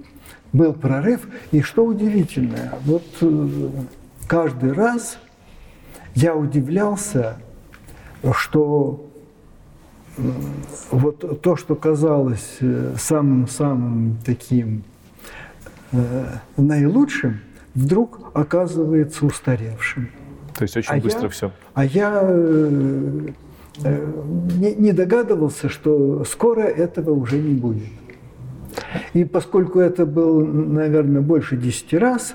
[0.55, 1.29] был прорыв.
[1.51, 3.69] И что удивительно, вот э,
[4.27, 5.19] каждый раз
[6.15, 7.37] я удивлялся,
[8.33, 9.07] что
[10.91, 14.85] вот то, что казалось э, самым-самым таким
[15.93, 16.27] э,
[16.57, 17.41] наилучшим,
[17.75, 20.09] вдруг оказывается устаревшим.
[20.55, 21.53] То есть очень а быстро я, все.
[21.75, 23.29] А я э,
[23.79, 27.89] не, не догадывался, что скоро этого уже не будет.
[29.13, 32.35] И поскольку это был, наверное, больше десяти раз,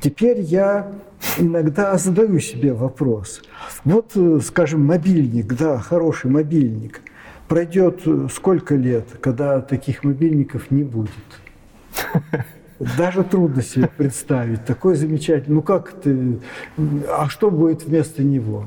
[0.00, 0.92] теперь я
[1.38, 3.42] иногда задаю себе вопрос.
[3.84, 7.00] Вот, э, скажем, мобильник, да, хороший мобильник.
[7.48, 11.10] Пройдет э, сколько лет, когда таких мобильников не будет?
[12.98, 14.64] Даже трудно себе представить.
[14.64, 15.54] Такой замечательный.
[15.54, 16.40] Ну как ты?
[17.08, 18.64] А что будет вместо него?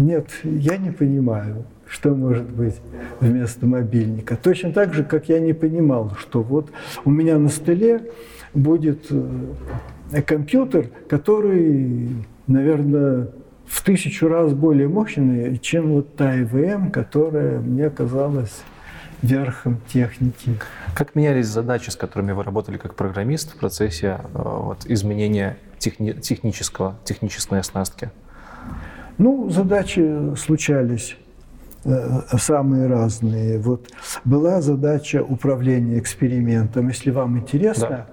[0.00, 2.76] Нет, я не понимаю, что может быть
[3.20, 4.34] вместо мобильника.
[4.34, 6.70] Точно так же, как я не понимал, что вот
[7.04, 8.10] у меня на столе
[8.54, 12.08] будет э, компьютер, который,
[12.46, 13.28] наверное,
[13.66, 18.62] в тысячу раз более мощный, чем вот та ИВМ, которая мне казалась
[19.20, 20.58] верхом техники.
[20.94, 26.18] Как менялись задачи, с которыми вы работали как программист в процессе э, вот, изменения техни-
[26.18, 28.10] технического, технической оснастки?
[29.20, 31.14] Ну, задачи случались
[31.84, 33.58] э, самые разные.
[33.58, 33.90] Вот
[34.24, 36.88] была задача управления экспериментом.
[36.88, 38.06] Если вам интересно,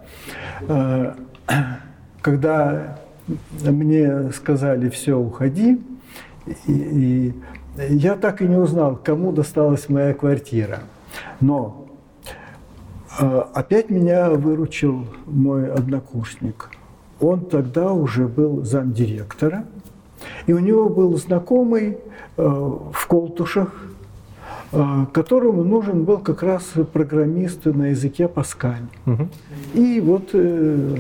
[0.68, 1.16] да.
[1.48, 1.54] э,
[2.22, 2.98] когда
[3.64, 5.82] мне сказали все, уходи,
[6.68, 7.34] и, и
[7.88, 10.80] я так и не узнал, кому досталась моя квартира.
[11.40, 11.88] Но
[13.18, 16.70] э, опять меня выручил мой однокурсник.
[17.22, 19.64] Он тогда уже был замдиректора,
[20.46, 21.98] и у него был знакомый
[22.38, 23.74] э, в Колтушах,
[24.72, 26.64] э, которому нужен был как раз
[26.94, 28.84] программист на языке Паскаль.
[29.06, 29.28] Угу.
[29.74, 30.98] И вот э,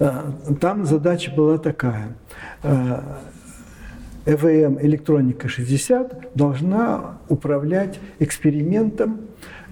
[0.00, 0.22] э,
[0.60, 2.16] там задача была такая.
[4.24, 9.20] ЭВМ электроника 60 должна управлять экспериментом,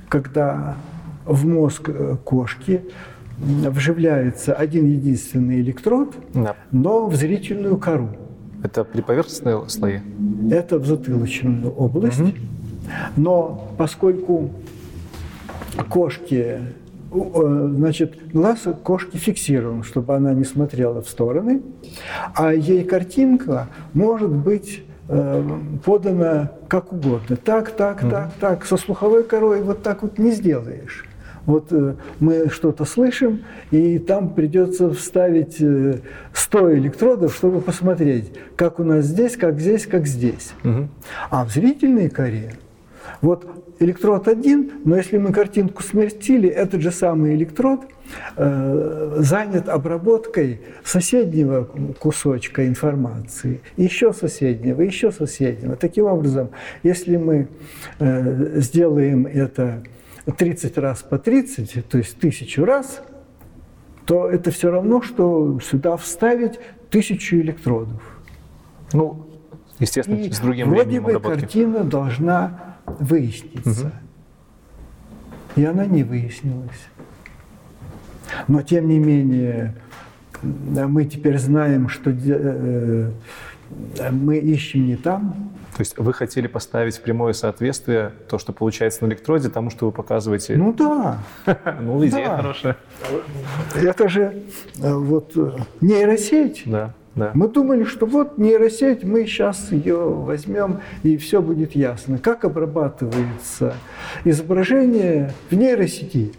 [0.09, 0.77] когда
[1.25, 1.91] в мозг
[2.23, 2.83] кошки
[3.45, 6.57] вживляется один единственный электрод, да.
[6.73, 8.11] но в зрительную кору.
[8.63, 10.01] Это при поверхностные слои?
[10.51, 12.21] Это в затылочную область.
[12.21, 12.33] Угу.
[13.17, 14.51] Но поскольку
[15.89, 16.61] кошки
[17.15, 21.63] Э, значит, глаз кошки фиксирован, чтобы она не смотрела в стороны,
[22.35, 25.43] а ей картинка может быть э,
[25.85, 27.37] подана как угодно.
[27.37, 28.65] Так, так, так, так.
[28.65, 31.07] Со слуховой корой вот так вот не сделаешь.
[31.47, 35.57] Вот э, мы что-то слышим, и там придется вставить
[36.33, 40.53] 100 электродов, чтобы посмотреть, как у нас здесь, как здесь, как здесь.
[40.65, 40.89] Угу.
[41.31, 42.55] А в зрительной коре
[43.21, 43.47] вот
[43.79, 47.81] электрод один, но если мы картинку сместили, этот же самый электрод
[48.37, 51.69] э, занят обработкой соседнего
[51.99, 55.77] кусочка информации, еще соседнего, еще соседнего.
[55.77, 56.51] Таким образом,
[56.83, 57.49] если мы
[57.99, 59.83] э, сделаем это
[60.33, 63.03] 30 раз по 30, то есть тысячу раз,
[64.07, 66.59] то это все равно, что сюда вставить
[66.91, 68.03] тысячу электродов.
[68.93, 69.27] Ну,
[69.79, 71.41] естественно, И с другим вроде бы обработки.
[71.41, 73.87] картина должна выяснится.
[73.87, 73.93] Угу.
[75.57, 76.89] И она не выяснилась.
[78.49, 79.75] Но тем не менее,
[80.43, 83.11] мы теперь знаем, что э,
[84.11, 85.54] мы ищем не там.
[85.75, 89.93] То есть вы хотели поставить прямое соответствие то, что получается на электроде, тому, что вы
[89.93, 90.57] показываете?
[90.57, 91.19] Ну да.
[91.81, 92.77] Ну, идея хорошая.
[93.75, 94.45] Это же
[94.81, 95.51] э, вот э,
[95.81, 96.63] нейросеть.
[96.67, 96.95] Да.
[97.17, 97.31] Да.
[97.35, 102.19] Мы думали, что вот нейросеть, мы сейчас ее возьмем, и все будет ясно.
[102.19, 103.75] Как обрабатывается
[104.25, 106.33] изображение в нейросети?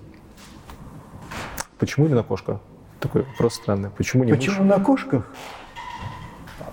[1.77, 2.59] Почему именно кошка?
[2.99, 3.89] Такой вопрос странный.
[3.89, 4.77] Почему не Почему мышь?
[4.77, 5.27] на кошках?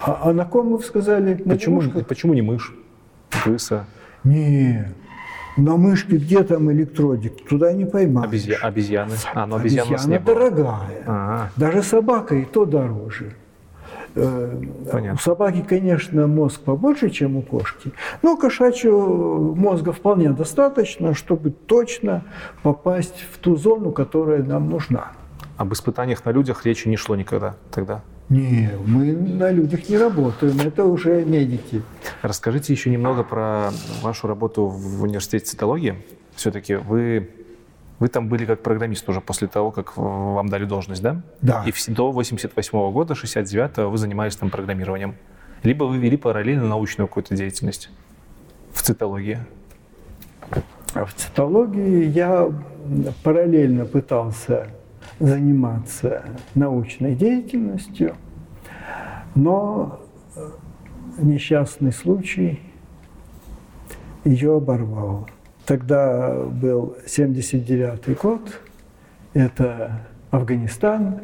[0.05, 1.41] А, а на ком вы сказали?
[1.45, 2.75] На почему, почему не мышь?
[3.31, 3.87] Крыса?
[4.25, 4.93] Не,
[5.57, 7.47] на мышке где там электродик?
[7.49, 8.29] Туда не поймаешь.
[8.29, 9.15] Обезья, обезьяны.
[9.35, 11.03] А, но обезьян Обезьяна дорогая.
[11.07, 11.51] Ага.
[11.57, 13.35] Даже собака и то дороже.
[14.15, 15.15] Э, Понятно.
[15.15, 17.93] У собаки, конечно, мозг побольше, чем у кошки,
[18.23, 22.25] но кошачьего мозга вполне достаточно, чтобы точно
[22.63, 25.13] попасть в ту зону, которая нам нужна.
[25.57, 28.03] Об испытаниях на людях речи не шло никогда тогда?
[28.29, 31.83] Не, мы на людях не работаем, это уже медики.
[32.23, 33.71] Расскажите еще немного про
[34.01, 35.97] вашу работу в университете цитологии.
[36.35, 37.29] Все-таки вы
[37.99, 41.23] вы там были как программист уже после того, как вам дали должность, да?
[41.41, 41.65] Да.
[41.65, 45.15] И до 88 -го года, 69-го вы занимались там программированием.
[45.63, 47.91] Либо вы вели параллельно научную какую-то деятельность
[48.73, 49.39] в цитологии.
[50.95, 52.51] А в цитологии я
[53.23, 54.67] параллельно пытался
[55.19, 56.25] заниматься
[56.55, 58.17] научной деятельностью,
[59.35, 60.01] но
[61.19, 62.61] несчастный случай
[64.25, 65.29] ее оборвал.
[65.67, 68.61] Тогда был 79 год,
[69.33, 71.21] это Афганистан,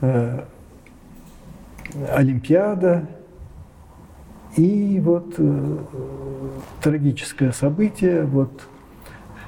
[0.00, 0.44] э,
[2.12, 3.06] Олимпиада,
[4.56, 5.78] и вот э,
[6.82, 8.68] трагическое событие, вот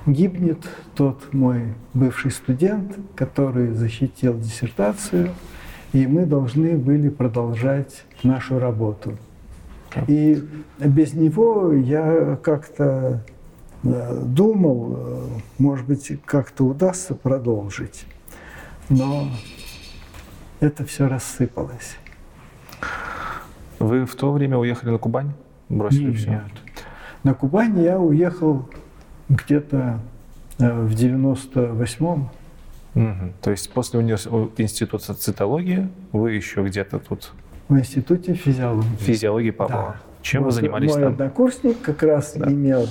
[0.06, 0.58] гибнет
[0.94, 5.30] тот мой бывший студент, который защитил диссертацию,
[5.92, 9.16] и мы должны были продолжать нашу работу.
[10.06, 10.42] И
[10.78, 13.22] без него я как-то
[13.84, 15.26] Э, думал, э,
[15.58, 18.06] может быть, как-то удастся продолжить,
[18.88, 19.28] но
[20.60, 21.96] это все рассыпалось.
[23.78, 25.32] Вы в то время уехали на Кубань?
[25.68, 26.16] Бросили Нет.
[26.16, 26.42] все?
[27.22, 28.68] На Кубань я уехал
[29.28, 30.00] где-то
[30.58, 32.28] э, в 98-м.
[32.94, 33.32] Угу.
[33.42, 37.32] То есть после института цитологии вы еще где-то тут?
[37.68, 38.96] В институте физиологии.
[39.00, 39.96] Физиологии Павлова.
[39.98, 40.22] Да.
[40.22, 41.02] Чем вот вы занимались мой там?
[41.02, 42.50] Мой однокурсник как раз да.
[42.50, 42.88] имел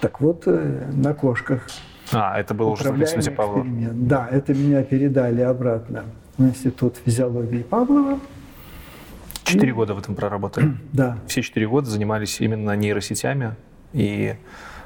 [0.00, 1.66] так вот, э, на кошках.
[2.12, 3.66] А, это было уже в институте Павлова?
[3.92, 6.04] Да, это меня передали обратно
[6.36, 8.20] в Институт физиологии Павлова.
[9.44, 10.76] Четыре года в этом проработали?
[10.92, 11.18] Да.
[11.26, 13.54] Все четыре года занимались именно нейросетями
[13.92, 14.34] и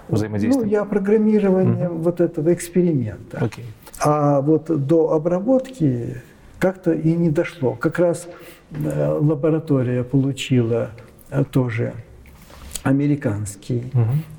[0.08, 0.66] взаимодействием?
[0.66, 2.02] Ну, я программированием mm-hmm.
[2.02, 3.38] вот этого эксперимента.
[3.38, 3.64] Okay.
[4.02, 6.22] А вот до обработки
[6.58, 7.74] как-то и не дошло.
[7.74, 8.28] Как раз
[8.70, 10.90] э, лаборатория получила
[11.30, 11.94] э, тоже
[12.82, 13.92] американский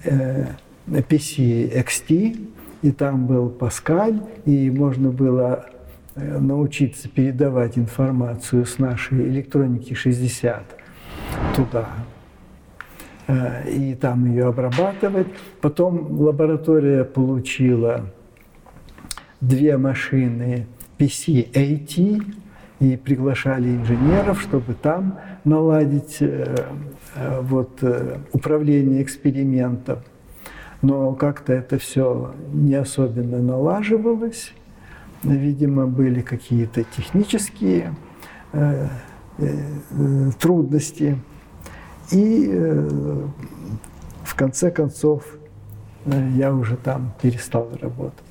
[0.08, 0.48] uh-huh.
[0.88, 2.48] PC XT,
[2.82, 5.68] и там был Паскаль, и можно было
[6.16, 10.64] научиться передавать информацию с нашей электроники 60
[11.56, 11.90] туда,
[13.68, 15.28] и там ее обрабатывать.
[15.62, 18.06] Потом лаборатория получила
[19.42, 20.68] две машины
[20.98, 22.24] PC-AT
[22.80, 26.56] и приглашали инженеров, чтобы там наладить э,
[27.16, 30.00] э, вот, э, управление экспериментом.
[30.82, 34.52] Но как-то это все не особенно налаживалось.
[35.24, 37.94] Видимо, были какие-то технические
[40.40, 41.20] трудности.
[42.12, 42.48] И
[44.24, 45.24] в конце концов
[46.36, 48.26] я уже там перестал работать.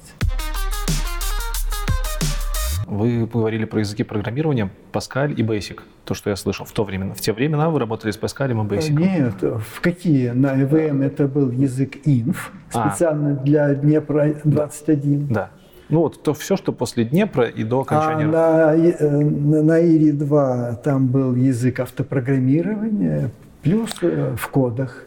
[2.86, 7.14] Вы говорили про языки программирования Pascal и Basic, то, что я слышал в то время.
[7.14, 8.92] В те времена вы работали с Pascal и Basic?
[8.92, 10.30] Нет, в какие?
[10.30, 12.36] На EVM это был язык INF,
[12.74, 12.90] а.
[12.90, 13.44] специально а.
[13.44, 15.28] для Днепра 21.
[15.28, 15.50] Да.
[15.88, 18.24] Ну вот то все, что после Днепра и до окончания.
[18.24, 23.30] А на, э, на Ире 2 там был язык автопрограммирования,
[23.62, 25.04] плюс э, в кодах.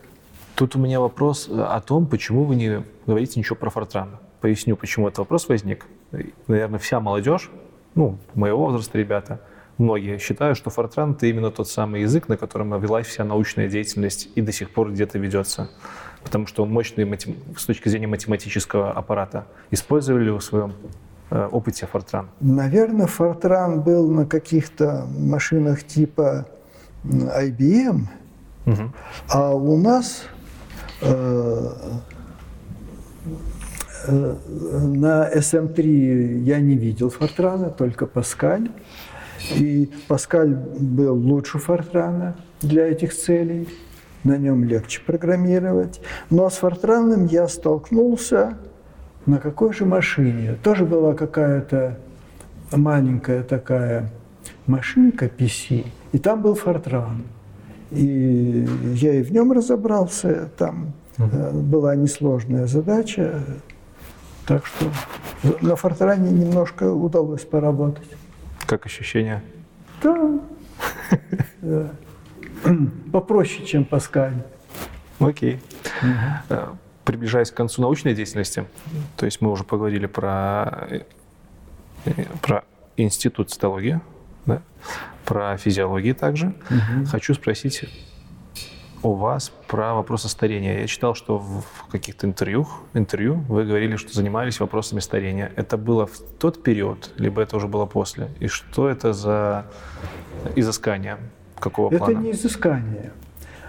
[0.56, 4.10] Тут у меня вопрос о том, почему вы не говорите ничего про Fortran.
[4.42, 5.86] Поясню, почему этот вопрос возник.
[6.48, 7.50] Наверное, вся молодежь
[7.96, 9.42] ну, моего возраста ребята,
[9.78, 14.30] многие считают, что Fortran— это именно тот самый язык, на котором велась вся научная деятельность
[14.36, 15.70] и до сих пор где-то ведется.
[16.24, 17.36] Потому что он мощный матем...
[17.58, 19.46] с точки зрения математического аппарата.
[19.72, 20.74] Использовали ли вы в своем
[21.30, 22.28] э, опыте Fortran?
[22.40, 26.48] Наверное, Fortran был на каких-то машинах типа
[27.04, 28.08] IBM,
[29.30, 30.24] а у нас
[31.02, 31.70] э,
[34.06, 34.36] Э,
[34.82, 38.70] на SM3 я не видел Фортрана, только Паскаль.
[39.56, 43.68] И Паскаль был лучше Фортрана для этих целей.
[44.24, 46.00] На нем легче программировать.
[46.30, 48.58] Но с Фортраном я столкнулся
[49.26, 50.56] на какой же машине.
[50.64, 52.00] Тоже была какая-то
[52.72, 54.10] маленькая такая
[54.66, 57.24] машинка PC, и там был Фортран.
[57.94, 61.60] И я и в нем разобрался, там угу.
[61.62, 63.44] была несложная задача,
[64.46, 64.86] так что
[65.62, 68.08] на фортране немножко удалось поработать.
[68.66, 69.44] Как ощущения?
[70.02, 70.40] Да.
[73.12, 74.44] Попроще, чем Паскаль.
[75.20, 75.60] Окей.
[76.50, 76.68] Э,
[77.06, 78.66] приближаясь к концу научной деятельности,
[79.18, 80.88] то есть мы уже поговорили про,
[82.06, 82.64] э, про
[82.98, 84.02] институт цитологии,
[84.46, 84.62] да?
[85.26, 86.48] Про физиологию также.
[86.70, 87.06] Угу.
[87.08, 87.84] Хочу спросить
[89.04, 90.82] у вас про вопросы старения.
[90.82, 95.52] Я читал, что в каких-то интервью, интервью вы говорили, что занимались вопросами старения.
[95.56, 98.30] Это было в тот период, либо это уже было после?
[98.40, 99.66] И что это за
[100.56, 101.18] изыскание?
[101.60, 102.12] Какого это плана?
[102.12, 103.12] Это не изыскание,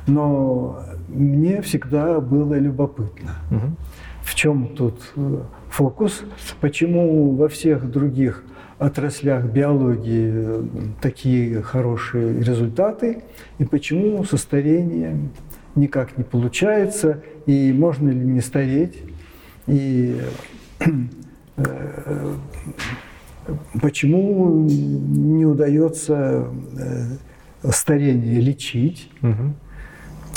[0.06, 3.34] но мне всегда было любопытно.
[3.50, 3.76] Угу.
[4.22, 6.22] В чем тут э, фокус?
[6.60, 8.42] Почему во всех других
[8.78, 10.64] отраслях биологии э,
[11.00, 13.22] такие хорошие результаты,
[13.58, 15.30] и почему со старением
[15.74, 18.98] никак не получается, и можно ли не стареть,
[19.66, 20.20] и
[21.56, 22.34] э,
[23.80, 26.48] почему не удается
[26.78, 29.10] э, старение лечить.
[29.22, 29.54] Угу.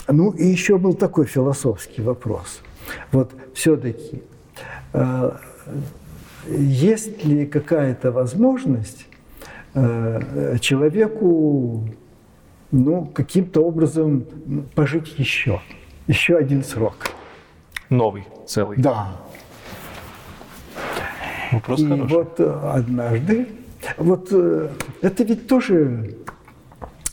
[0.10, 2.62] Ну и еще был такой философский вопрос.
[3.12, 4.22] Вот все-таки
[6.50, 9.08] есть ли какая-то возможность
[9.74, 11.88] э, человеку
[12.72, 14.26] ну, каким-то образом
[14.76, 15.62] пожить еще,
[16.08, 17.12] еще один срок.
[17.90, 18.78] Новый, целый.
[18.78, 19.18] Да.
[21.52, 22.14] Вопрос И хороший.
[22.14, 23.48] вот э, однажды,
[23.98, 24.70] вот э,
[25.02, 26.16] это ведь тоже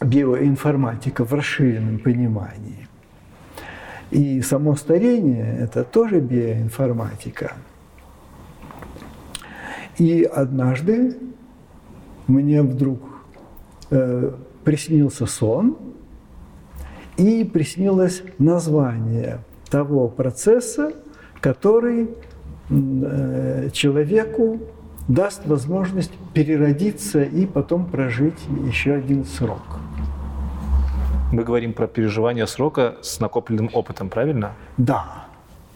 [0.00, 2.88] биоинформатика в расширенном понимании.
[4.10, 7.52] И само старение– это тоже биоинформатика–
[9.98, 11.16] и однажды
[12.26, 13.00] мне вдруг
[13.90, 14.32] э,
[14.64, 15.76] приснился сон,
[17.16, 19.38] и приснилось название
[19.70, 20.92] того процесса,
[21.40, 22.10] который
[22.70, 24.60] э, человеку
[25.06, 29.80] даст возможность переродиться и потом прожить еще один срок.
[31.30, 34.52] Мы говорим про переживание срока с накопленным опытом, правильно?
[34.76, 35.26] Да.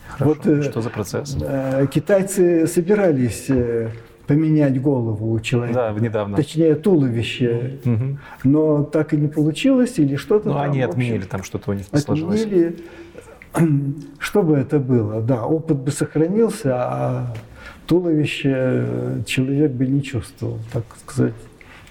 [0.08, 0.34] Хорошо.
[0.34, 1.36] Вот, э, Что за процесс?
[1.40, 3.50] Э, китайцы собирались
[4.28, 5.92] поменять голову у человека.
[5.92, 6.36] Да, недавно.
[6.36, 7.78] Точнее, туловище.
[7.84, 8.18] Угу.
[8.44, 11.98] Но так и не получилось, или что-то Ну, они отменили, там что-то у них не
[11.98, 12.42] сложилось.
[12.42, 12.76] Отменили.
[14.18, 15.22] Что бы это было?
[15.22, 17.34] Да, опыт бы сохранился, а
[17.86, 21.34] туловище человек бы не чувствовал, так сказать.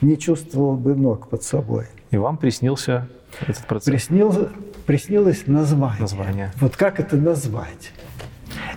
[0.01, 1.87] Не чувствовал бы ног под собой.
[2.11, 3.07] И вам приснился
[3.41, 3.91] этот процесс?
[3.91, 4.49] Приснил,
[4.85, 6.01] приснилось название.
[6.01, 6.51] Название.
[6.61, 7.91] Вот как это назвать?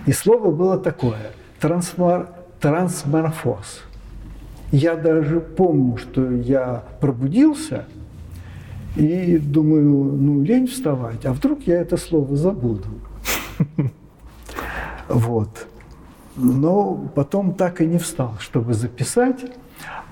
[0.07, 1.31] И слово было такое–
[1.61, 2.27] трансмор,
[2.61, 3.83] трансморфоз.
[4.71, 7.85] Я даже помню, что я пробудился
[8.95, 12.87] и думаю, ну, лень вставать, а вдруг я это слово забуду.
[15.09, 15.67] Вот.
[16.37, 19.41] Но потом так и не встал, чтобы записать.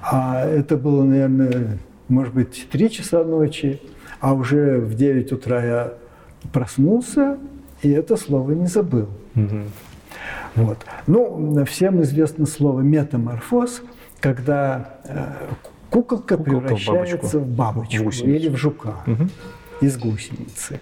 [0.01, 1.77] А это было, наверное,
[2.09, 3.79] может быть, три часа ночи,
[4.19, 5.93] а уже в 9 утра я
[6.51, 7.37] проснулся,
[7.81, 9.07] и это слово не забыл.
[9.35, 9.65] Мгм.
[10.55, 10.77] Вот.
[11.07, 13.81] Ну, всем известно слово метаморфоз,
[14.19, 15.25] когда э,
[15.89, 18.03] куколка, Куколка в превращается бабочку.
[18.03, 19.29] в бабочку, В или в жука Мгм.
[19.81, 20.79] из гусеницы.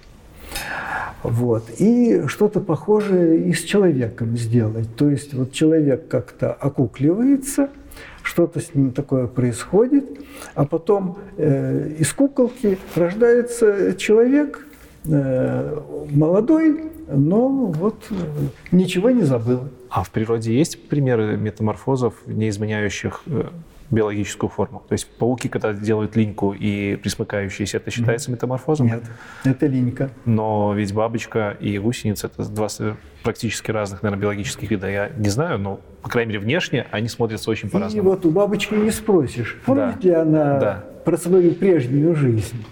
[1.23, 1.69] Вот.
[1.79, 4.95] И что-то похожее и с человеком сделать.
[4.95, 7.69] То есть вот человек как-то окукливается,
[8.23, 10.05] что-то с ним такое происходит,
[10.53, 14.66] а потом э, из куколки рождается человек
[16.11, 18.15] молодой, но вот э,
[18.71, 19.61] ничего не забыл.
[19.89, 23.45] А в природе есть примеры метаморфозов, не изменяющих э,
[23.89, 24.83] биологическую форму?
[24.89, 28.87] То есть пауки, когда делают линьку и присмыкающиеся, это считается метаморфозом?
[28.87, 29.03] Нет,
[29.45, 30.09] это линька.
[30.25, 32.67] Но ведь бабочка и гусеница– это два
[33.23, 34.89] практически разных, наверное, биологических вида.
[34.89, 38.09] Я не знаю, но, по крайней мере, внешне они смотрятся очень И по-разному.
[38.09, 40.07] вот у бабочки не спросишь, помнит Да.
[40.07, 40.85] ли она Да.
[41.05, 42.65] про свою прежнюю жизнь.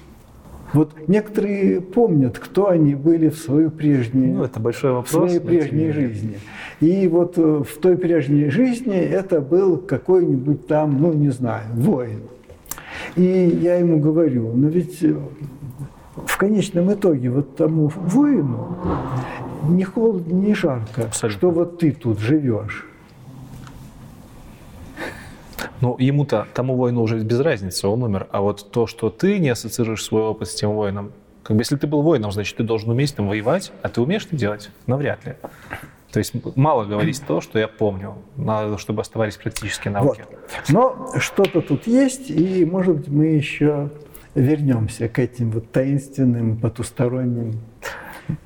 [0.75, 5.09] Вот некоторые помнят, кто они были в свою прежнюю Ну, это большой в вопрос.
[5.11, 6.37] своей тем не прежней жизни.
[6.81, 12.23] И вот э, в той прежней жизни это был какой-нибудь там, ну не знаю, воин.
[13.15, 13.23] И
[13.61, 15.15] я ему говорю, но ведь э,
[16.25, 18.77] в конечном итоге вот тому воину
[19.69, 21.29] не холодно, не жарко, Абсолютно.
[21.39, 22.85] что вот ты тут живешь.
[25.81, 28.27] Ну, ему-то, тому воину уже без разницы, он умер.
[28.31, 31.11] А вот то, что ты не ассоциируешь свой опыт с тем воином,
[31.43, 34.25] как бы если ты был воином, значит, ты должен уметь там воевать, а ты умеешь
[34.25, 34.71] это делать?
[34.87, 35.35] Навряд ли.
[36.11, 38.15] То есть мало говорить то, что я помню.
[38.37, 40.23] Надо, чтобы оставались практические навыки.
[40.29, 40.69] Вот.
[40.69, 43.89] Но что-то тут есть, и, может быть, мы еще
[44.33, 47.59] вернемся к этим вот таинственным потусторонним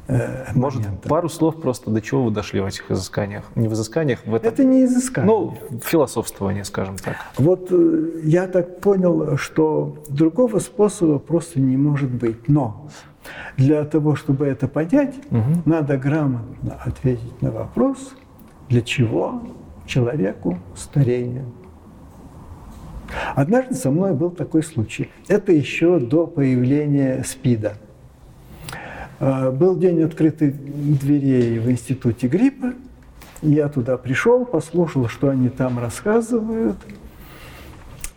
[0.07, 1.09] э, Может, моментам.
[1.09, 3.45] пару слов просто до чего вы дошли в этих изысканиях?
[3.55, 4.51] Не в изысканиях, в этом...
[4.51, 5.27] Это не изыскание.
[5.31, 7.15] Ну, философствование, скажем так.
[7.37, 12.47] Вот э, я так понял, что другого способа просто не может быть.
[12.47, 12.87] Но
[13.57, 15.61] для того, чтобы это понять, Мгм.
[15.65, 18.13] надо грамотно ответить на вопрос,
[18.69, 19.41] для чего
[19.85, 21.45] человеку старение.
[23.35, 25.09] Однажды со мной был такой случай.
[25.27, 27.73] Это еще до появления СПИДа.
[29.19, 30.53] Э, Был день открытых
[30.99, 32.73] дверей в институте гриппа.
[33.41, 36.77] Я туда пришел, послушал, что они там рассказывают.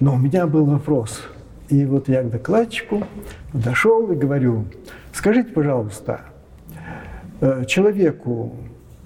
[0.01, 1.23] Но у меня был вопрос.
[1.69, 3.05] И вот я к докладчику
[3.53, 4.65] подошел и говорю,
[5.13, 6.23] скажите, пожалуйста,
[7.41, 8.57] э, человеку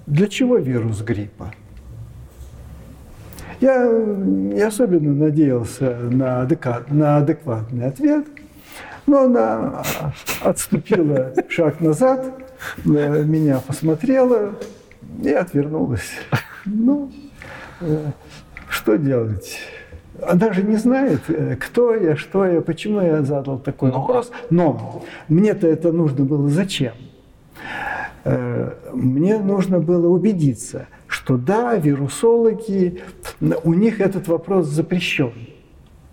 [0.05, 1.53] для чего вирус гриппа?
[3.59, 8.27] Я не особенно надеялся на, адека- на адекватный ответ,
[9.07, 9.83] но она
[10.41, 12.25] отступила шаг назад,
[12.85, 14.51] на меня посмотрела
[15.23, 16.11] и отвернулась.
[16.65, 17.11] Ну,
[17.81, 18.11] э,
[18.69, 19.57] что делать?
[20.21, 23.99] Она же не знает, э, кто я, что я, почему я задал такой Ну, а-
[23.99, 24.31] вопрос.
[24.49, 26.93] Но мне-то это нужно было зачем?
[28.25, 33.01] Э, Мне нужно было убедиться, что да, вирусологи,
[33.63, 35.31] у них этот вопрос запрещен.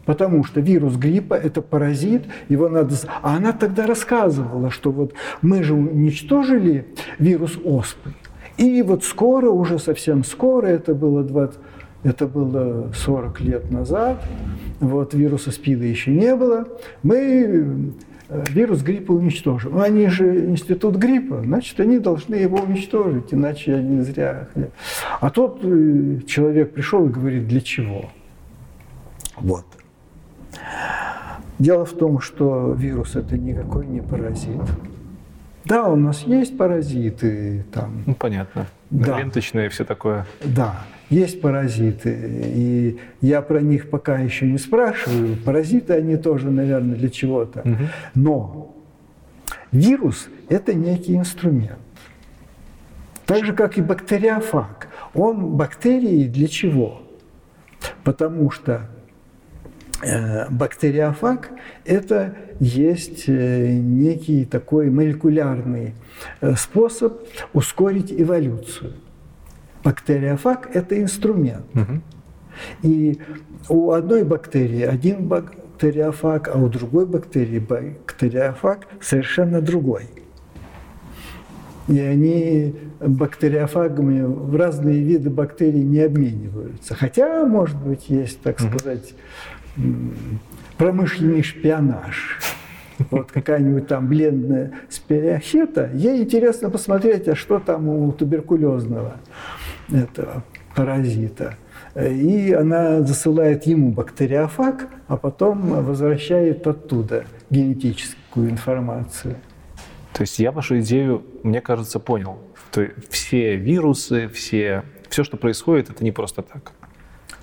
[0.07, 2.95] Потому что вирус гриппа– это паразит, его надо...
[3.23, 6.87] А она тогда рассказывала, что вот мы же уничтожили
[7.19, 8.13] вирус оспы.
[8.57, 11.59] И вот скоро, уже совсем скоро, это было 20,
[12.05, 14.23] это было 40 лет назад,
[14.81, 16.69] вот вируса СПИДа еще не было,
[17.03, 17.93] мы
[18.29, 19.79] э, вирус гриппа уничтожим.
[19.79, 24.49] Они же институт гриппа, значит, они должны его уничтожить, иначе не зря.
[25.21, 28.11] А тот э, человек пришел и говорит, для чего?
[29.37, 29.65] Вот.
[31.59, 34.61] Дело в том, что вирус это никакой не паразит.
[35.65, 38.67] Да, у нас есть паразиты, там, Ну, понятно.
[38.91, 39.19] Да.
[39.19, 40.27] Ленточные все такое.
[40.45, 45.37] да, есть паразиты, и я про них пока еще не спрашиваю.
[45.37, 47.63] Паразиты, они тоже, наверное, для чего-то.
[47.65, 47.89] Мгм.
[48.15, 48.75] Но
[49.73, 51.79] вирус– это некий инструмент.
[53.25, 54.89] Так же, как и бактериофаг.
[55.15, 57.01] Он бактерии для чего?
[58.03, 58.89] Потому что
[60.51, 61.51] бактериофаг–
[61.85, 65.95] это есть э, некий такой молекулярный
[66.41, 67.21] э, способ
[67.53, 68.95] ускорить эволюцию.
[69.83, 71.67] Бактериофаг– это инструмент.
[71.75, 72.01] Угу.
[72.83, 73.21] И
[73.69, 80.09] у одной бактерии один бактериофаг, а у другой бактерии бактериофаг совершенно другой.
[81.87, 86.95] И они бактериофагами в разные виды бактерий не обмениваются.
[86.95, 89.15] Хотя, может быть, есть, так сказать,
[90.79, 92.39] промышленный шпионаж.
[93.11, 99.17] Вот какая-нибудь там бледная спирохета, ей интересно посмотреть, а что там у туберкулезного
[99.93, 100.45] этого
[100.77, 101.57] паразита.
[101.97, 109.37] И она засылает ему бактериофаг, а потом возвращает оттуда генетическую информацию.
[110.13, 112.39] То есть я вашу идею, мне кажется, понял.
[112.71, 116.73] То все вирусы, все, все, что происходит, это не просто так.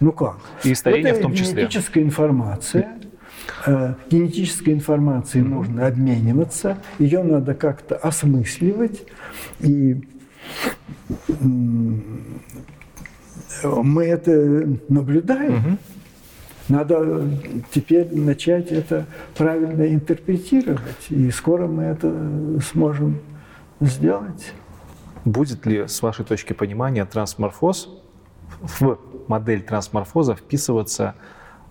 [0.01, 0.37] Ну как?
[0.65, 1.61] И старение это в том числе.
[1.61, 2.99] Генетическая информация.
[3.65, 5.49] Э, генетической информацией mm-hmm.
[5.49, 9.03] нужно обмениваться, ее надо как-то осмысливать.
[9.59, 10.01] И
[13.63, 15.53] мы это наблюдаем.
[15.53, 15.77] Угу.
[16.69, 17.27] Надо
[17.73, 19.05] теперь начать это
[19.35, 23.19] правильно интерпретировать, и скоро мы это сможем
[23.81, 24.53] сделать.
[25.25, 27.89] Будет ли, с вашей точки понимания, трансморфоз
[28.61, 31.15] в модель трансморфоза вписываться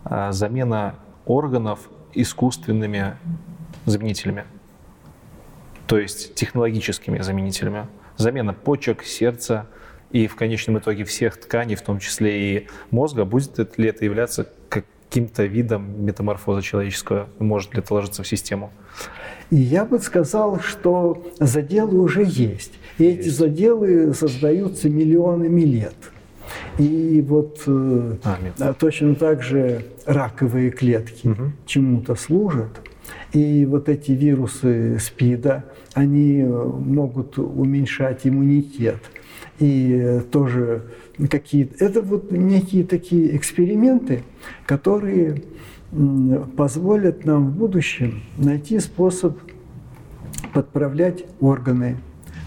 [0.04, 0.96] а, замена
[1.26, 3.16] органов искусственными
[3.86, 4.44] заменителями,
[5.86, 7.86] то есть технологическими заменителями?
[8.16, 9.66] Замена почек, сердца,
[10.10, 14.48] и в конечном итоге всех тканей, в том числе и мозга, будет ли это являться
[14.68, 18.70] каким-то видом метаморфоза человеческого, может ли это ложиться в систему?
[19.50, 22.72] И я бы сказал, что заделы уже есть.
[22.98, 23.20] И есть.
[23.20, 25.94] эти заделы создаются миллионами лет.
[26.78, 28.16] И вот э,
[28.58, 31.52] а, точно так же раковые клетки угу.
[31.66, 32.80] чему-то служат.
[33.32, 35.64] И вот эти вирусы СПИДа,
[35.94, 38.98] они могут уменьшать иммунитет
[39.58, 40.82] и тоже
[41.30, 41.84] какие-то...
[41.84, 44.22] Это вот некие такие эксперименты,
[44.66, 45.42] которые
[46.56, 49.38] позволят нам в будущем найти способ
[50.52, 51.96] подправлять органы,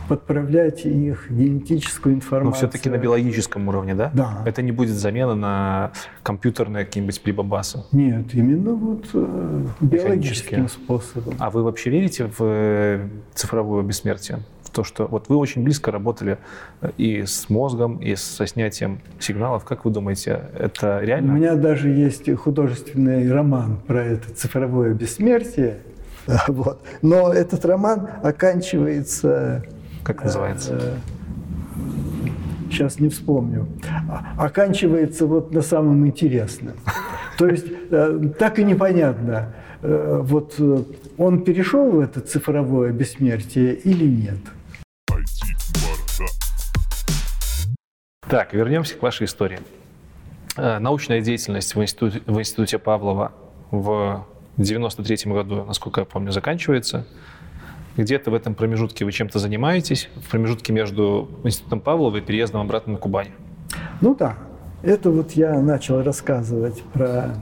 [0.08, 2.50] подправлять их генетическую информацию.
[2.50, 4.12] Но все-таки на биологическом уровне, да?
[4.14, 4.44] Да.
[4.46, 5.92] Это не будет замена на
[6.24, 7.84] компьютерные какие-нибудь прибабасы?
[7.92, 11.36] Нет, именно вот э, биологическим способом.
[11.40, 14.40] А вы вообще верите в э, цифровое бессмертие?
[14.74, 16.40] то, что вот вы очень близко работали
[16.82, 19.64] э, и с мозгом, и со снятием сигналов.
[19.64, 21.34] Как вы думаете, это реально?
[21.34, 25.78] У меня даже есть художественный роман про это цифровое бессмертие.
[26.48, 26.82] Вот.
[27.02, 29.64] Но этот роман оканчивается...
[30.04, 31.00] Как называется?
[32.70, 33.68] сейчас э, не вспомню,
[34.38, 36.74] оканчивается вот на самом интересном.
[37.38, 40.56] То есть э, так и непонятно, вот
[41.18, 44.40] он перешел в это цифровое бессмертие или нет.
[48.30, 49.60] Так, вернемся к вашей истории.
[50.56, 53.34] Э, научная деятельность в институте, в институте Павлова
[53.72, 54.26] в
[54.58, 57.06] 93 году, насколько я помню, заканчивается.
[57.96, 62.94] Где-то в этом промежутке вы чем-то занимаетесь, в промежутке между институтом Павлова и переездом обратно
[62.94, 63.30] на Кубань.
[64.02, 64.36] Ну да,
[64.82, 67.36] это вот я начал рассказывать про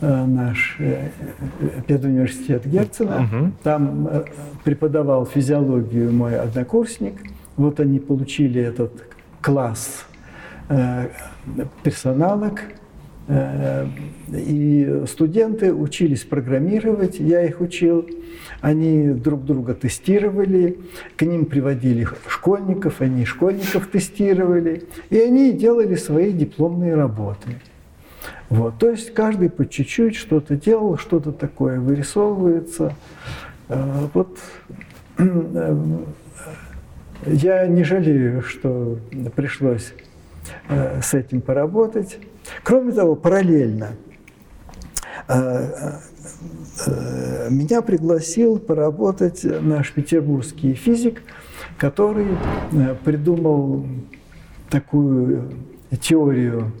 [0.00, 1.08] э, наш э,
[1.86, 3.22] педуниверситет Герцена.
[3.22, 3.52] Угу.
[3.62, 4.24] Там э,
[4.62, 7.14] преподавал физиологию мой однокурсник.
[7.56, 8.92] Вот они получили этот
[9.40, 10.04] класс
[10.68, 11.08] э,
[11.82, 12.81] персоналок, э,
[13.28, 18.08] и студенты учились программировать, я их учил,
[18.60, 20.78] они друг друга тестировали,
[21.16, 27.60] к ним приводили школьников, они школьников тестировали, и они делали свои дипломные работы.
[28.48, 28.78] Вот.
[28.78, 32.94] То есть каждый по чуть-чуть что-то делал, что-то такое вырисовывается.
[33.68, 34.38] Э, вот
[37.26, 38.98] я не жалею, что
[39.34, 39.94] пришлось
[40.68, 42.18] э, с этим поработать.
[42.62, 43.96] Кроме того, параллельно
[45.28, 45.98] э,
[46.86, 51.22] э, меня пригласил поработать наш петербургский физик,
[51.78, 52.28] который
[53.04, 53.86] придумал
[54.70, 55.52] такую
[56.00, 56.72] теорию,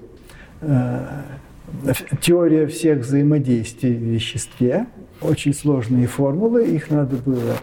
[2.20, 4.86] теория всех взаимодействий в веществе.
[5.20, 7.56] Очень сложные формулы, их надо было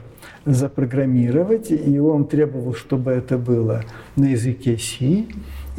[0.45, 3.83] запрограммировать, и он требовал, чтобы это было
[4.15, 5.25] на языке C,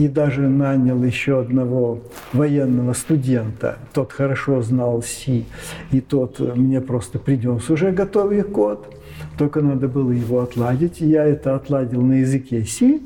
[0.01, 2.01] и даже нанял еще одного
[2.33, 3.77] военного студента.
[3.93, 5.45] Тот хорошо знал C,
[5.93, 8.97] и тот мне просто принес уже готовый код.
[9.37, 11.03] Только надо было его отладить.
[11.03, 12.65] Я это отладил на языке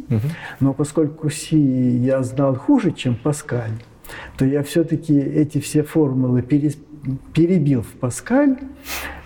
[0.09, 0.21] угу.
[0.61, 3.83] но поскольку C я знал хуже, чем Паскаль,
[4.39, 8.57] то я все-таки эти все формулы перебил в Паскаль,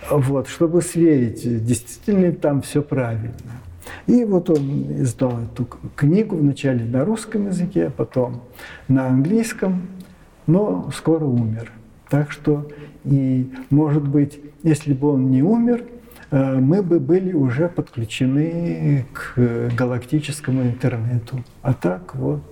[0.09, 3.58] вот, чтобы сверить, действительно ли там все правильно.
[4.07, 8.41] И вот он издал эту книгу вначале на русском языке, потом
[8.87, 9.87] на английском,
[10.47, 11.71] но скоро умер.
[12.09, 12.67] Так что,
[13.03, 15.83] и, может быть, если бы он не умер,
[16.31, 21.43] э, мы бы были уже подключены к галактическому интернету.
[21.61, 22.43] А так вот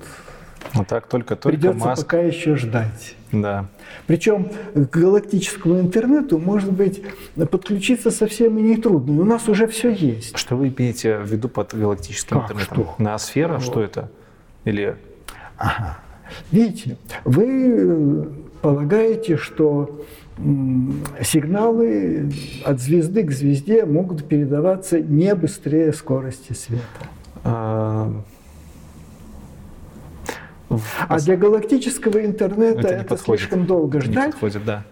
[0.74, 2.04] а так только-только Придется Маск...
[2.04, 3.16] пока еще ждать.
[3.32, 3.66] Да.
[4.06, 7.02] Причем к галактическому интернету, может быть,
[7.36, 9.22] подключиться совсем и не трудно.
[9.22, 10.38] У нас уже все есть.
[10.38, 12.84] Что вы имеете в виду под галактическим как, интернетом?
[12.84, 12.96] Что?
[12.98, 13.54] Ноосфера?
[13.54, 13.64] Вот.
[13.64, 14.10] Что это?
[14.64, 14.96] Или...
[15.58, 15.98] Ага.
[16.52, 18.26] Видите, вы э,
[18.62, 20.06] полагаете, что
[21.22, 22.32] сигналы
[22.64, 28.14] от звезды к звезде могут передаваться не быстрее скорости света.
[30.70, 31.20] А...
[31.20, 34.28] Для галактического интернета это, это слишком долго ждать.
[34.28, 34.84] Не подходит, да.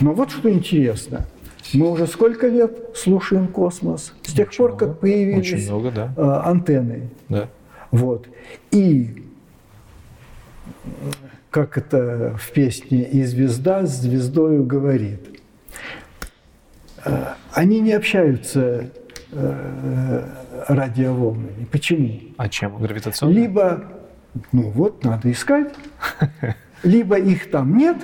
[0.00, 1.26] Но вот что интересно.
[1.72, 4.14] Мы уже сколько лет слушаем космос?
[4.22, 6.14] С тех очень пор, много, как появились много, да.
[6.16, 7.10] А, антенны.
[7.28, 7.48] Да.
[7.90, 8.28] Вот.
[8.70, 9.24] И
[11.50, 15.40] как это в песне «И звезда с звездою говорит».
[17.04, 18.90] А, они не общаются
[19.32, 20.28] э,
[20.68, 21.66] радиоволнами.
[21.70, 22.20] Почему?
[22.36, 22.76] А чем?
[22.76, 23.32] Гравитационно?
[23.32, 23.84] Либо
[24.52, 25.74] ну вот, надо искать.
[26.82, 27.96] Либо их там нет,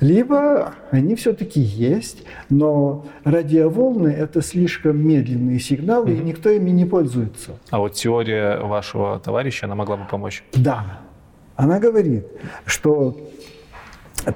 [0.00, 6.20] либо они все-таки есть, но радиоволны– это слишком медленные сигналы, mm-hmm.
[6.20, 7.58] и никто ими не пользуется.
[7.70, 10.44] А вот теория вашего товарища, она могла бы помочь?
[10.54, 11.00] Да.
[11.56, 12.26] Она говорит,
[12.64, 13.28] что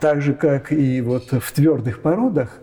[0.00, 2.58] так же, как и вот в твердых породах,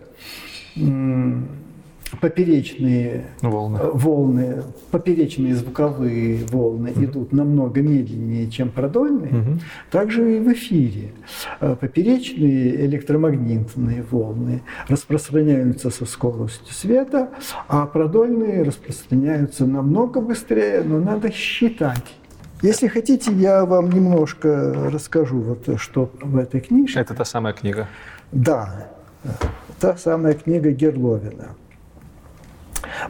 [2.20, 7.04] поперечные волны, э, волны поперечные звуковые волны угу.
[7.04, 9.58] идут намного медленнее, чем продольные, угу.
[9.90, 11.12] также и в эфире.
[11.60, 17.30] Э, поперечные электромагнитные волны распространяются со скоростью света,
[17.68, 22.16] а продольные распространяются намного быстрее, но надо считать.
[22.62, 26.92] Если хотите, я вам немножко расскажу, вот, что в этой книге.
[27.00, 27.88] Это та самая книга?
[28.32, 28.88] Да,
[29.80, 31.56] та самая книга Герловина.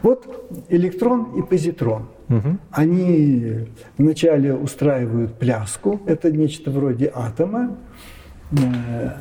[0.01, 2.07] Вот электрон и позитрон.
[2.29, 2.57] Угу.
[2.71, 3.67] Они
[3.97, 7.77] вначале устраивают пляску, это нечто вроде атома.
[8.51, 9.11] Э,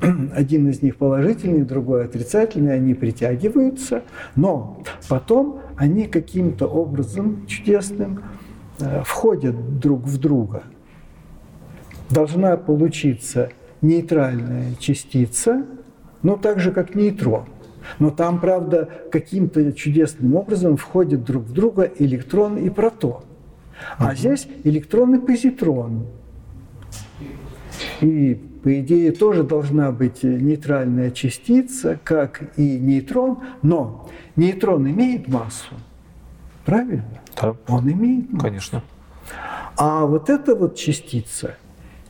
[0.34, 4.02] один из них положительный, другой отрицательный, они притягиваются,
[4.36, 8.22] но потом они каким-то образом чудесным
[8.80, 10.64] э, входят друг в друга.
[12.10, 13.50] Должна получиться
[13.80, 15.64] нейтральная частица,
[16.22, 17.44] но так же, как нейтрон.
[17.98, 23.22] Но там, правда, каким-то чудесным образом входят друг в друга электрон и протон.
[23.98, 24.14] А угу.
[24.14, 26.06] здесь электрон и позитрон.
[28.00, 35.74] И, по идее, тоже должна быть нейтральная частица, как и нейтрон, но нейтрон имеет массу.
[36.64, 37.04] Правильно?
[37.40, 37.54] Да.
[37.68, 38.46] Он имеет массу.
[38.46, 38.82] Конечно.
[39.76, 41.56] А вот эта вот частица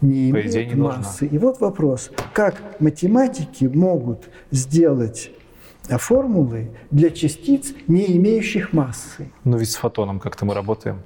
[0.01, 1.21] не имеет идее, не массы.
[1.21, 1.37] Должна.
[1.37, 5.31] И вот вопрос, как математики могут сделать
[5.89, 9.31] формулы для частиц, не имеющих массы.
[9.45, 11.01] Но ведь с фотоном как-то мы работаем.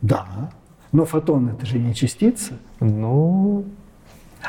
[0.00, 0.50] Да,
[0.90, 2.54] но фотон это же не частица.
[2.80, 3.64] Ну,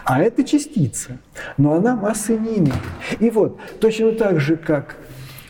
[0.06, 1.20] а это частица,
[1.58, 2.76] но она массы не имеет.
[3.20, 4.98] И вот, точно так же, как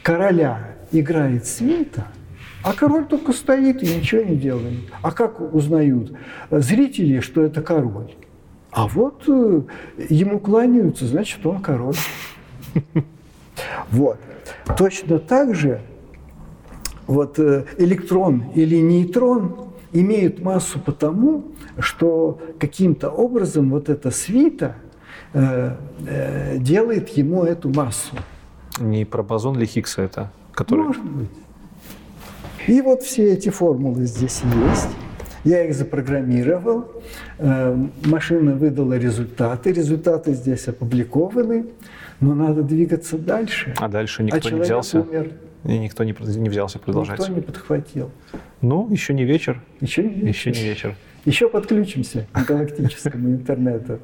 [0.02, 2.08] короля играет света,
[2.64, 4.80] а король только стоит и ничего не делает.
[5.02, 6.14] А как узнают
[6.50, 8.14] зрители, что это король?
[8.72, 9.62] А вот э,
[10.10, 11.96] ему кланяются, значит, он король.
[13.92, 14.18] Вот.
[14.78, 15.82] Точно так же
[17.08, 21.46] вот э, электрон или нейтрон имеют массу потому,
[21.80, 24.76] что каким-то образом вот эта свита
[25.34, 25.76] э,
[26.08, 28.16] э, делает ему эту массу.
[28.80, 30.32] Не про бозон ли Хиггса это?
[30.54, 30.86] Который...
[30.86, 31.30] Может быть.
[32.68, 34.90] И вот все эти формулы здесь есть.
[35.44, 36.90] Я их запрограммировал,
[37.38, 41.66] э, машина выдала результаты, результаты здесь опубликованы.
[42.24, 43.74] Но надо двигаться дальше.
[43.78, 45.02] А дальше никто а не взялся?
[45.02, 45.32] Умер.
[45.66, 47.20] И никто не, не взялся продолжать?
[47.20, 48.12] Никто не подхватил.
[48.62, 49.62] Ну, еще не вечер.
[49.82, 50.28] Еще не вечер.
[50.28, 50.96] Еще не вечер.
[51.26, 54.00] Еще подключимся к галактическому интернету.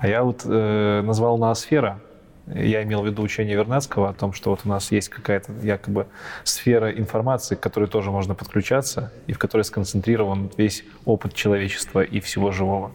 [0.00, 2.00] А я вот э, назвал ноосфера.
[2.46, 6.06] Я имел в виду учение Вернадского о том, что вот у нас есть какая-то якобы
[6.44, 12.20] сфера информации, к которой тоже можно подключаться, и в которой сконцентрирован весь опыт человечества и
[12.20, 12.92] всего живого.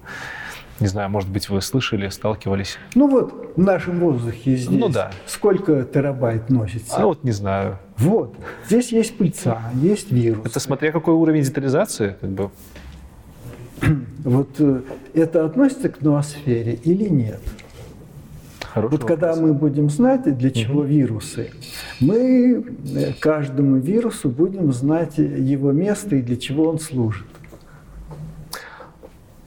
[0.80, 2.78] Не знаю, может быть, вы слышали, сталкивались?
[2.96, 5.12] Ну вот, в нашем воздухе здесь ну, да.
[5.26, 6.98] сколько терабайт носится?
[6.98, 7.80] А вот не знаю.
[7.98, 8.36] Вот,
[8.68, 10.46] здесь есть пыльца, есть вирус.
[10.46, 12.50] Это смотря какой уровень детализации, как бы.
[14.26, 14.82] Вот э,
[15.14, 17.42] это относится к ноосфере или нет?
[18.62, 19.20] Хороший вот вопрос.
[19.20, 20.88] когда мы будем знать, для чего угу.
[20.88, 21.52] вирусы,
[22.02, 22.66] мы
[22.96, 27.28] э, каждому вирусу будем знать его место и для чего он служит.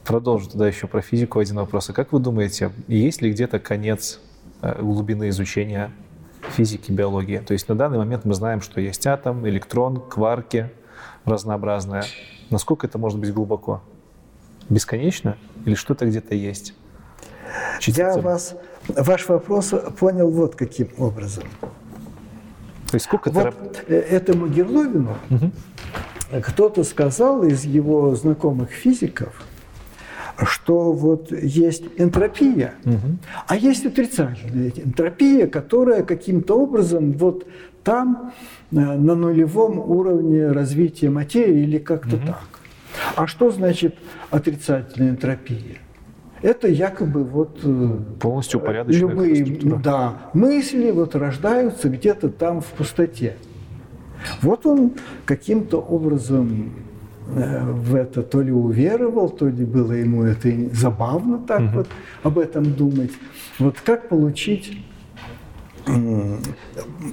[0.09, 1.91] Продолжу тогда еще про физику один вопрос.
[1.91, 4.19] А как вы думаете, есть ли где-то конец
[4.63, 5.91] э, глубины изучения
[6.57, 7.37] физики, биологии?
[7.37, 10.71] То есть на данный момент мы знаем, что есть атом, электрон, кварки
[11.25, 12.05] разнообразные.
[12.49, 13.83] Насколько это может быть глубоко?
[14.67, 15.37] Бесконечно?
[15.65, 16.73] Или что-то где-то есть?
[17.79, 18.01] Частица?
[18.01, 18.55] Я вас,
[18.87, 21.43] ваш вопрос понял вот каким образом.
[22.89, 23.93] То есть сколько вот это...
[23.93, 25.51] этому Герловину угу.
[26.41, 29.45] кто-то сказал из его знакомых физиков,
[30.45, 33.17] что вот есть энтропия, угу.
[33.47, 37.47] а есть отрицательная энтропия, которая каким-то образом вот
[37.83, 38.33] там
[38.71, 42.27] э, на нулевом уровне развития материи или как-то угу.
[42.27, 42.47] так.
[43.15, 43.95] А что значит
[44.29, 45.77] отрицательная энтропия?
[46.41, 53.35] Это якобы вот э, полностью упорядоченная любые да, мысли вот рождаются где-то там в пустоте.
[54.41, 54.93] Вот он
[55.25, 56.73] каким-то образом
[57.29, 61.69] в это то ли уверовал, то ли было ему это забавно так угу.
[61.73, 61.87] вот
[62.23, 63.11] об этом думать.
[63.59, 64.83] Вот как получить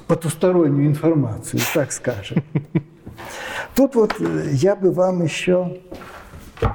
[0.07, 2.43] потустороннюю информацию, так скажем.
[3.75, 5.79] Тут вот э, я бы вам еще
[6.61, 6.67] э,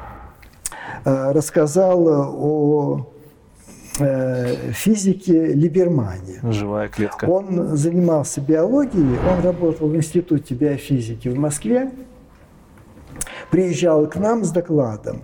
[1.32, 3.08] рассказал о
[4.74, 6.40] физике Либермане.
[6.44, 7.26] Живая клетка.
[7.26, 11.92] Он занимался биологией, он работал в Институте биофизики в Москве
[13.52, 15.24] приезжал к нам с докладом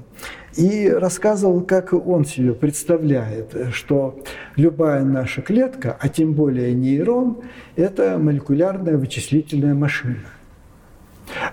[0.55, 4.19] и рассказывал, как он себе представляет, что
[4.55, 7.39] любая наша клетка, а тем более нейрон,
[7.75, 10.25] это молекулярная вычислительная машина.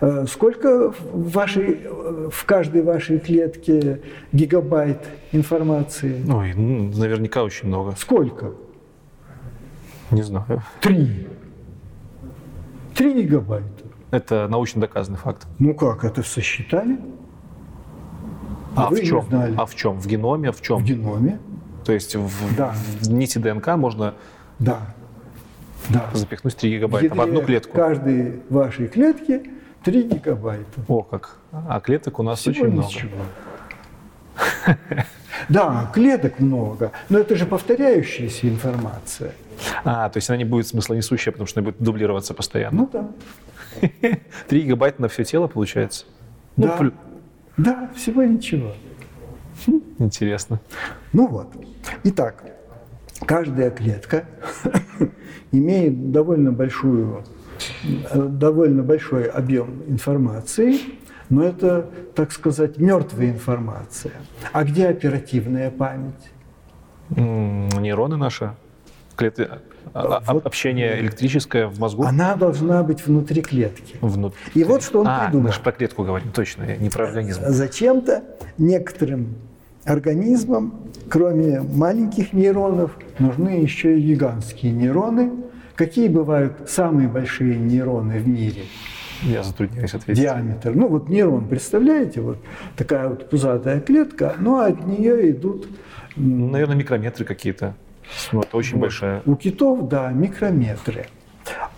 [0.00, 1.80] Э, сколько в, вашей,
[2.30, 4.00] в каждой вашей клетке
[4.32, 5.00] гигабайт
[5.32, 6.24] информации?
[6.30, 7.94] Ой, ну, наверняка очень много.
[7.96, 8.52] Сколько?
[10.10, 10.62] Не знаю.
[10.80, 11.26] Три.
[12.94, 13.73] Три гигабайта.
[14.14, 15.44] Это научно доказанный факт.
[15.58, 17.00] Ну как, это сосчитали?
[18.76, 19.26] А, в чем?
[19.58, 19.98] А в чем?
[19.98, 20.52] В геноме?
[20.52, 20.78] В чем?
[20.78, 21.40] В геноме.
[21.84, 22.72] То есть в, да.
[23.00, 24.14] в нити ДНК можно
[24.60, 24.78] да.
[25.88, 26.08] Да.
[26.12, 27.76] запихнуть 3 гигабайта в, в одну клетку.
[27.76, 29.50] Каждой вашей клетке
[29.82, 30.80] 3 гигабайта.
[30.86, 31.38] О, как.
[31.50, 32.86] А клеток у нас Всего очень много.
[32.86, 33.18] Ничего.
[35.48, 39.32] Да, клеток много, но это же повторяющаяся информация.
[39.84, 42.82] А, то есть она не будет смысла несущая, потому что она будет дублироваться постоянно.
[42.82, 43.10] Ну да.
[44.48, 46.06] 3 гигабайта на все тело получается?
[46.56, 46.76] Ну, да.
[46.76, 46.92] Плю...
[47.56, 48.72] да, всего ничего.
[49.98, 50.60] Интересно.
[51.12, 51.48] Ну вот.
[52.04, 52.44] Итак,
[53.26, 54.24] каждая клетка
[55.52, 57.24] имеет довольно большую,
[58.14, 60.78] довольно большой объем информации,
[61.30, 64.12] но это, так сказать, мертвая информация.
[64.52, 66.30] А где оперативная память?
[67.10, 68.54] Нейроны наши.
[69.16, 69.48] Клетки,
[69.92, 72.04] а, а, вот, общение электрическое в мозгу?
[72.04, 73.96] Она должна быть внутри клетки.
[74.00, 74.38] Внутри.
[74.54, 75.48] И вот что он а, придумал.
[75.48, 77.42] мы же про клетку говорим, точно, не про организм.
[77.46, 78.24] Зачем-то
[78.58, 79.36] некоторым
[79.84, 80.74] организмам,
[81.08, 85.32] кроме маленьких нейронов, нужны еще и гигантские нейроны.
[85.76, 88.62] Какие бывают самые большие нейроны в мире?
[89.22, 90.22] Я затрудняюсь ответить.
[90.22, 90.72] Диаметр.
[90.74, 92.38] Ну вот нейрон, представляете, вот
[92.76, 95.66] такая вот пузатая клетка, но от нее идут...
[96.16, 97.74] Наверное, микрометры какие-то.
[98.32, 98.82] Вот, очень вот.
[98.82, 99.22] большая.
[99.26, 101.06] У китов, да, микрометры.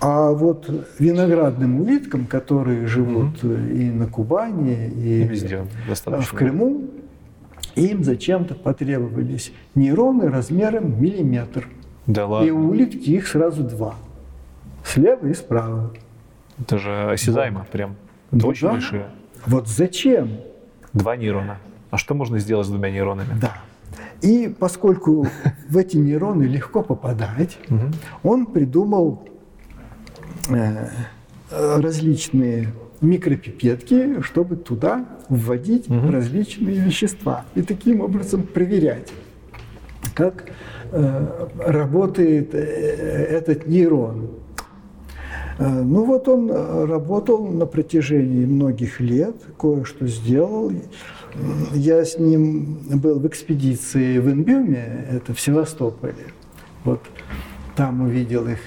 [0.01, 3.55] А вот виноградным улиткам, которые живут угу.
[3.55, 6.25] и на Кубани, и, и везде, достаточно.
[6.25, 6.85] в Крыму,
[7.75, 11.69] им зачем-то потребовались нейроны размером миллиметр.
[12.07, 12.47] Да ладно.
[12.47, 13.97] И у улитки их сразу два.
[14.85, 15.93] Слева и справа.
[16.61, 17.69] Это же осязаемо вот.
[17.69, 17.97] прям.
[18.31, 18.73] Это ну, очень да.
[18.73, 19.07] большие.
[19.47, 20.31] Вот зачем?
[20.93, 21.59] Два нейрона.
[21.91, 23.39] А что можно сделать с двумя нейронами?
[23.41, 23.59] Да.
[24.23, 25.27] И поскольку
[25.69, 27.59] в эти нейроны легко попадать,
[28.23, 29.29] он придумал
[30.49, 30.89] э,
[31.51, 32.69] различные
[33.01, 36.11] микропипетки, чтобы туда вводить угу.
[36.11, 39.13] различные вещества и таким образом проверять,
[40.15, 40.45] как
[40.93, 44.31] э, работает э, этот нейрон.
[45.59, 50.71] Ну вот он работал на протяжении многих лет, кое-что сделал.
[51.75, 56.15] Я с ним был в экспедиции в Инбюме, это в Севастополе.
[56.85, 57.01] Вот
[57.77, 58.59] там увидел их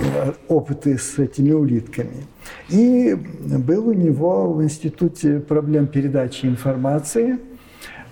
[0.00, 2.26] э, опыты с этими улитками.
[2.68, 7.38] И был у него в Институте проблем передачи информации.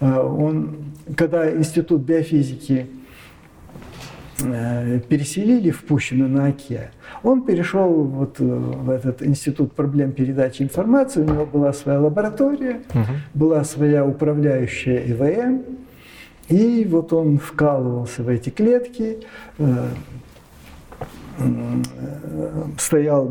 [0.00, 2.86] Э, он, когда Институт биофизики
[5.08, 6.90] переселили в Пущино на Оке,
[7.22, 12.82] он перешел вот э, в этот институт проблем передачи информации, у него была своя лаборатория,
[12.94, 13.04] угу.
[13.34, 15.62] была своя управляющая ИВМ,
[16.48, 19.18] и вот он вкалывался в эти клетки,
[22.78, 23.26] стоял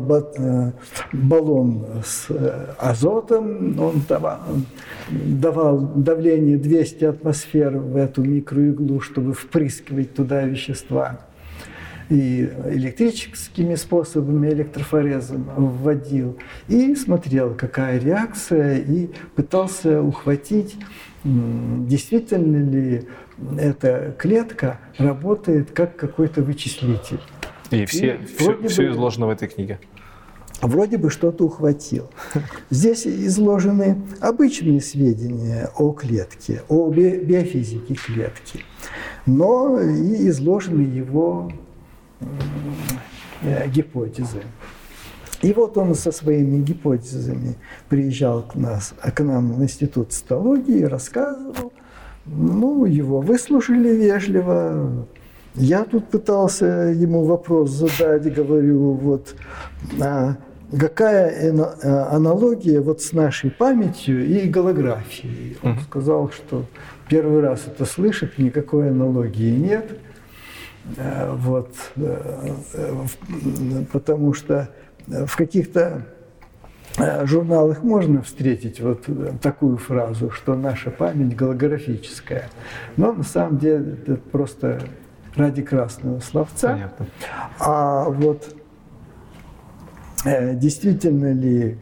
[1.12, 2.28] баллон с
[2.78, 4.40] азотом, он давал,
[5.10, 11.20] давал давление 200 атмосфер в эту микроиглу, чтобы впрыскивать туда вещества.
[12.10, 16.38] И электрическими способами, электрофорезом вводил.
[16.66, 20.76] И смотрел, какая реакция, и пытался ухватить,
[21.22, 23.06] действительно ли
[23.58, 27.20] эта клетка работает как какой-то вычислитель.
[27.70, 29.78] И все, и все, все изложено в этой книге.
[30.60, 32.10] Вроде бы что-то ухватил.
[32.70, 38.64] Здесь изложены обычные сведения о клетке, о биофизике клетки,
[39.24, 41.52] но и изложены его
[43.42, 44.42] э, гипотезы.
[45.42, 47.54] И вот он со своими гипотезами
[47.88, 51.72] приезжал к, нас, к нам в институт цитологии, рассказывал.
[52.26, 55.06] Ну, его выслушали вежливо,
[55.58, 59.34] я тут пытался ему вопрос задать, говорю, вот
[60.00, 60.36] а
[60.76, 65.58] какая а, аналогия вот с нашей памятью и голографией?
[65.62, 66.64] Он сказал, что
[67.08, 69.98] первый раз это слышит, никакой аналогии нет.
[70.96, 72.54] Э, вот, э,
[73.92, 74.68] потому что
[75.06, 76.06] в каких-то
[76.98, 79.06] э, журналах можно встретить вот
[79.42, 82.48] такую фразу, что наша память голографическая.
[82.96, 84.80] Но на самом деле это просто
[85.38, 86.72] ради красного словца.
[86.72, 87.06] Понятно.
[87.58, 88.54] А вот
[90.24, 91.78] э, действительно ли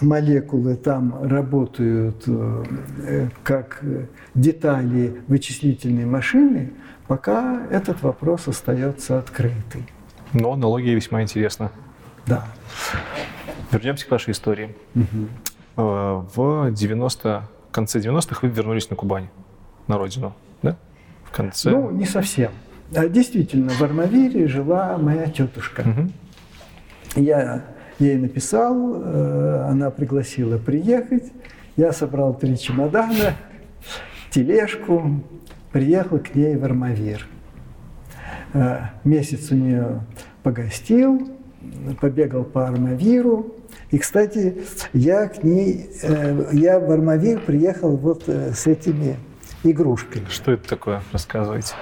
[0.00, 3.82] молекулы там работают э, как
[4.34, 6.72] детали вычислительной машины,
[7.06, 9.86] пока этот вопрос остается открытым.
[10.34, 11.72] Но аналогия весьма интересна.
[12.26, 12.46] Да.
[13.72, 14.76] Вернемся к вашей истории.
[14.94, 16.26] Угу.
[16.34, 19.28] В 90, конце 90-х вы вернулись на Кубань,
[19.86, 20.76] на родину, да?
[21.24, 21.70] В конце...
[21.70, 22.50] Ну, не совсем.
[22.94, 25.82] А действительно, в Армавире жила моя тетушка.
[25.82, 27.22] Угу.
[27.22, 27.64] Я
[27.98, 31.32] ей написал, э, она пригласила приехать.
[31.76, 33.34] Я собрал три чемодана,
[34.30, 35.22] тележку,
[35.72, 37.26] приехал к ней в Армавир.
[38.54, 40.00] Э, месяц у нее
[40.42, 41.28] погостил,
[42.00, 43.54] побегал по Армавиру.
[43.90, 44.62] И, кстати,
[44.94, 49.16] я к ней, э, я в Армавир приехал вот с этими
[49.62, 50.24] игрушками.
[50.30, 51.02] Что это такое?
[51.12, 51.74] Рассказывайте.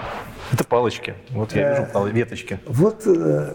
[0.53, 1.15] Это палочки.
[1.31, 2.59] Вот я вижу пал- веточки.
[2.67, 3.55] Вот э,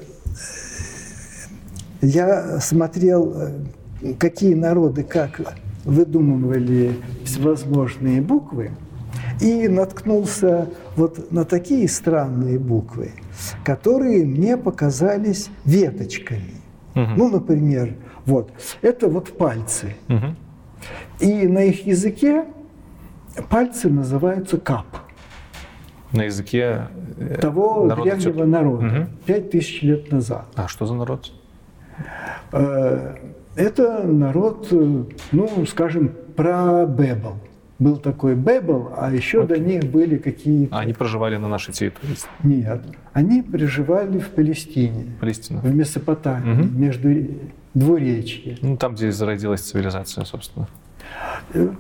[2.02, 5.42] я смотрел, э, какие народы как
[5.86, 6.96] выдумывали
[7.26, 8.72] всевозможные буквы,
[9.40, 13.12] и наткнулся вот на такие странные буквы,
[13.64, 16.56] которые мне показались веточками.
[16.96, 17.12] Угу.
[17.18, 17.96] Ну, например,
[18.26, 18.52] вот,
[18.82, 19.96] это вот пальцы.
[20.10, 20.36] Угу.
[21.22, 22.46] И на их языке
[23.50, 24.86] пальцы называются кап
[26.14, 29.52] на языке э, того древнего народа, пять угу.
[29.52, 30.46] тысяч лет назад.
[30.56, 31.32] А что за народ?
[32.52, 33.16] Э,
[33.56, 37.38] это народ, э, ну, скажем, про Бебел.
[37.80, 39.58] Был такой Бебел, а еще Окей.
[39.58, 40.76] до них были какие-то...
[40.76, 42.16] А они проживали на нашей территории?
[42.44, 42.84] Нет,
[43.14, 45.14] они проживали в Палестине.
[45.20, 45.62] Палестина.
[45.62, 46.78] В Месопотамии, угу.
[46.78, 47.10] между
[47.74, 48.58] двуречье.
[48.62, 50.68] Ну, там, где зародилась цивилизация, собственно.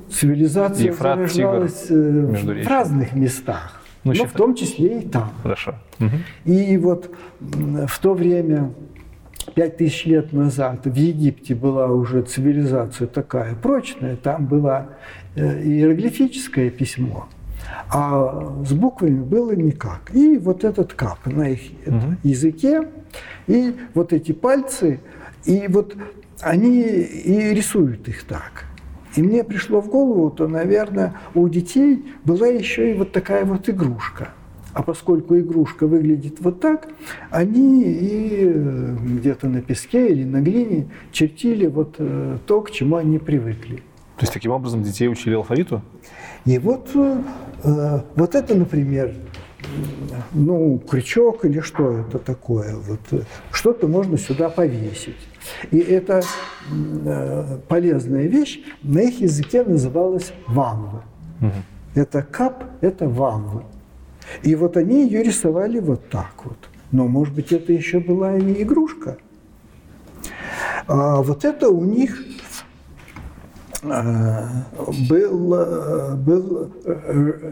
[0.09, 3.80] Цивилизация Ефрат, зарождалась в разных местах.
[4.03, 5.31] Ну, но в том числе и там.
[5.43, 5.75] Хорошо.
[6.45, 8.73] И вот в то время,
[9.53, 14.89] пять тысяч лет назад, в Египте была уже цивилизация такая прочная, там было
[15.35, 17.27] э, иероглифическое письмо,
[17.93, 20.11] а с буквами было никак.
[20.13, 22.15] И вот этот кап на их угу.
[22.23, 22.87] языке,
[23.47, 24.99] и вот эти пальцы,
[25.45, 25.95] и вот
[26.41, 28.65] они и рисуют их так.
[29.15, 33.67] И мне пришло в голову, то, наверное, у детей была еще и вот такая вот
[33.69, 34.29] игрушка.
[34.73, 36.87] А поскольку игрушка выглядит вот так,
[37.29, 42.95] они и э, где-то на песке или на глине чертили вот э, то, к чему
[42.95, 43.77] они привыкли.
[44.15, 45.81] То есть таким образом детей учили алфавиту?
[46.45, 49.13] И вот, э, вот это, например,
[50.31, 55.17] ну, крючок или что это такое, вот что-то можно сюда повесить.
[55.71, 56.21] И эта
[56.71, 61.03] э, полезная вещь на их языке называлась ванва.
[61.41, 61.51] Угу.
[61.95, 63.63] Это кап, это ванва.
[64.43, 66.57] И вот они ее рисовали вот так вот.
[66.91, 69.17] Но, может быть, это еще была и игрушка.
[70.87, 72.23] А вот это у них
[73.83, 74.43] э,
[75.09, 76.71] был, э, был,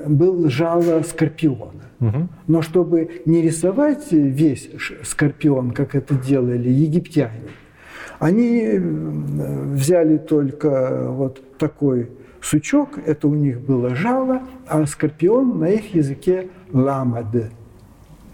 [0.08, 1.72] был жало скорпиона.
[2.00, 2.28] Угу.
[2.48, 4.70] Но чтобы не рисовать весь
[5.04, 7.50] скорпион, как это делали египтяне,
[8.20, 15.96] они взяли только вот такой сучок, это у них было жало, а скорпион на их
[15.96, 17.52] языке ламад.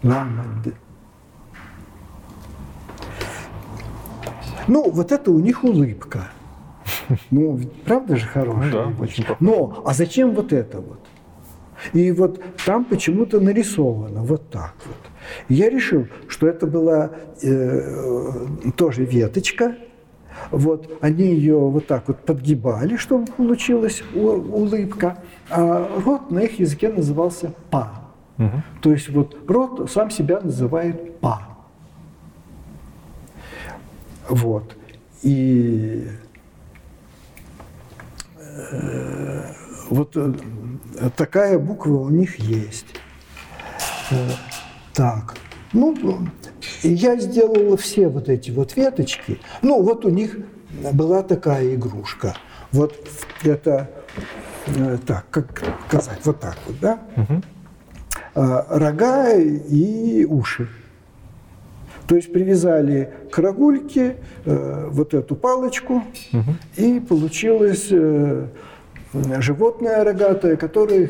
[0.04, 0.74] Ламад.
[4.68, 6.30] Ну, вот это у них улыбка.
[7.30, 8.72] Ну, правда же хорошая?
[8.72, 11.00] Ну, да, очень Но, а зачем вот это вот?
[11.94, 15.05] И вот там почему-то нарисовано вот так вот.
[15.48, 17.12] И я решил, что это была
[17.42, 18.46] э,
[18.76, 19.76] тоже веточка.
[20.52, 25.18] Вот они ее вот так вот подгибали, чтобы получилась улыбка.
[25.50, 28.06] А рот на их языке назывался па.
[28.38, 28.64] Угу.
[28.82, 31.48] То есть вот рот сам себя называет па.
[34.28, 34.76] Вот.
[35.24, 36.08] И
[38.38, 39.52] э,
[39.90, 40.34] вот э,
[41.16, 42.88] такая буква у них есть.
[44.96, 45.36] Так.
[45.74, 45.94] Ну,
[46.84, 49.40] я сделала все вот эти вот веточки.
[49.62, 50.38] Ну, вот у них
[50.94, 52.36] была такая игрушка.
[52.72, 52.96] Вот
[53.44, 53.90] это,
[54.68, 57.00] э, так, как сказать, вот так вот, да?
[57.18, 57.42] Угу.
[58.36, 60.70] Рога и уши.
[62.08, 66.56] То есть привязали к рогульке э, вот эту палочку, угу.
[66.78, 68.48] и получилось э,
[69.40, 71.10] животное рогатое, которое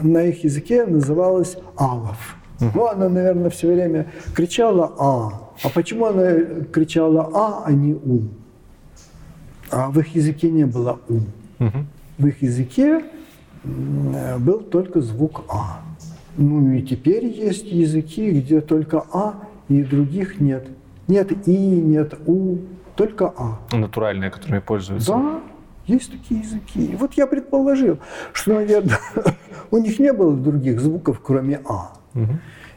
[0.00, 2.35] на их языке называлось алов.
[2.60, 2.70] Угу.
[2.74, 5.50] Ну, она, наверное, все время кричала «а».
[5.62, 6.32] А почему она
[6.72, 8.22] кричала «а», а не «у»?
[9.70, 11.14] А в их языке не было «у».
[11.62, 11.78] Угу.
[12.18, 13.04] В их языке
[13.64, 15.82] был только звук «а».
[16.36, 19.34] Ну и теперь есть языки, где только «а»
[19.68, 20.68] и других нет.
[21.08, 22.58] Нет «и», нет «у»,
[22.94, 23.58] только «а».
[23.72, 25.12] Натуральные, которыми пользуются.
[25.12, 25.40] Да,
[25.86, 26.84] есть такие языки.
[26.84, 27.98] И вот я предположил,
[28.32, 28.98] что, наверное,
[29.70, 31.95] у них не было других звуков, кроме «а».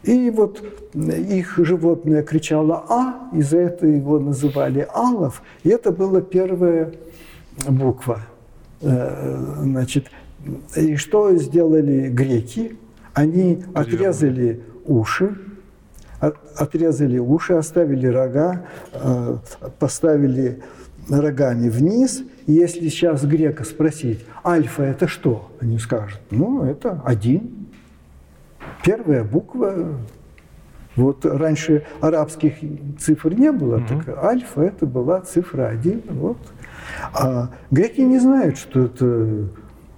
[0.03, 0.63] И вот
[0.93, 6.93] их животное кричало «а», из-за этого его называли «алов», и это была первая
[7.67, 8.21] буква.
[8.81, 10.07] Э, значит,
[10.75, 12.77] и что сделали греки?
[13.13, 15.35] Они отрезали уши,
[16.19, 19.37] отрезали уши, оставили рога, э,
[19.79, 20.61] поставили
[21.09, 22.23] рогами вниз.
[22.45, 25.51] И если сейчас грека спросить, альфа это что?
[25.59, 27.58] Они скажут, ну, это один.
[28.83, 29.95] Первая буква.
[30.95, 32.55] Вот раньше арабских
[32.99, 33.85] цифр не было, угу.
[33.87, 36.01] так альфа это была цифра один.
[36.09, 36.37] Вот.
[37.13, 39.47] А греки не знают, что это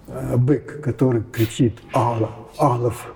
[0.07, 3.13] э, бык, который кричит «Алла», «Алов».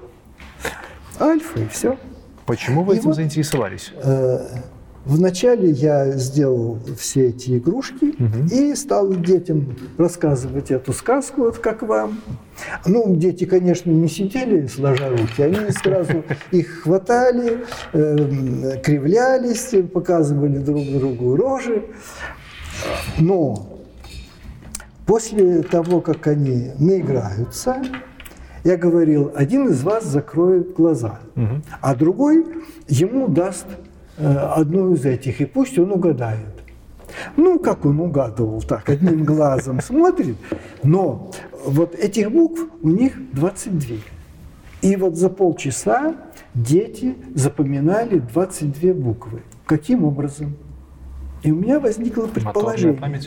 [1.20, 1.98] Альфа и все.
[2.46, 3.94] Почему вы и этим вот, заинтересовались?
[3.96, 4.40] Э,
[5.06, 8.48] Вначале я сделал все эти игрушки угу.
[8.52, 12.20] и стал детям рассказывать эту сказку, вот как вам.
[12.88, 20.84] Ну, дети, конечно, не сидели сложа руки, они сразу их хватали, э, кривлялись, показывали друг
[20.86, 21.86] другу рожи.
[23.20, 23.78] Но
[25.06, 27.84] после того, как они наиграются,
[28.64, 31.62] я говорил, один из вас закроет глаза, угу.
[31.82, 32.44] а другой
[32.88, 33.68] ему даст
[34.18, 36.56] одну из этих, и пусть он угадает.
[37.38, 40.38] Ну, как он угадывал, так, одним глазом смотрит,
[40.84, 41.32] но
[41.66, 43.98] вот этих букв у них 22.
[44.82, 46.16] И вот за полчаса
[46.54, 49.42] дети запоминали 22 буквы.
[49.66, 50.56] Каким образом?
[51.44, 53.22] И у меня возникло предположение,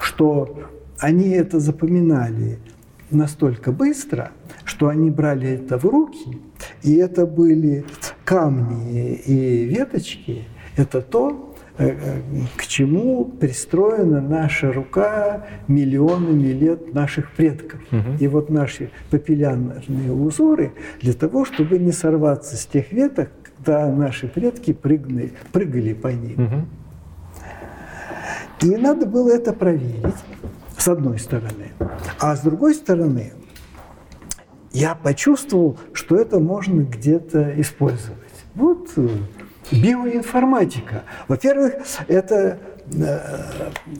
[0.00, 0.58] что
[0.98, 2.58] они это запоминали
[3.10, 4.32] настолько быстро,
[4.64, 6.38] что они брали это в руки,
[6.82, 7.84] и это были
[8.24, 10.44] камни и веточки,
[10.76, 12.20] это то, э, э,
[12.56, 17.80] к чему пристроена наша рука миллионами лет наших предков.
[17.90, 18.16] Угу.
[18.20, 24.28] И вот наши папиллярные узоры для того, чтобы не сорваться с тех веток, когда наши
[24.28, 26.44] предки прыгали, прыгали по ним.
[26.44, 26.66] Угу.
[28.62, 30.14] И надо было это проверить,
[30.78, 31.72] с одной стороны.
[32.20, 33.32] А с другой стороны,
[34.72, 38.18] я почувствовал, что это можно где-то использовать.
[38.54, 39.08] Вот э,
[39.70, 41.02] биоинформатика.
[41.28, 41.74] Во-первых,
[42.08, 42.58] это
[42.92, 43.18] э,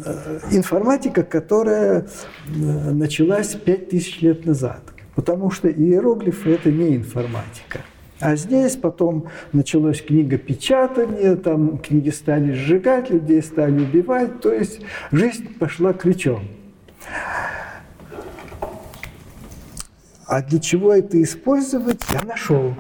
[0.05, 2.07] э, информатика, которая
[2.47, 4.81] началась 5000 лет назад.
[5.15, 7.81] Потому что иероглифы– это не информатика.
[8.19, 14.81] А здесь потом началось книгопечатание, там книги стали сжигать, людей стали убивать, то есть
[15.11, 16.45] жизнь пошла ключом.
[20.33, 22.73] А для чего это использовать, я нашел.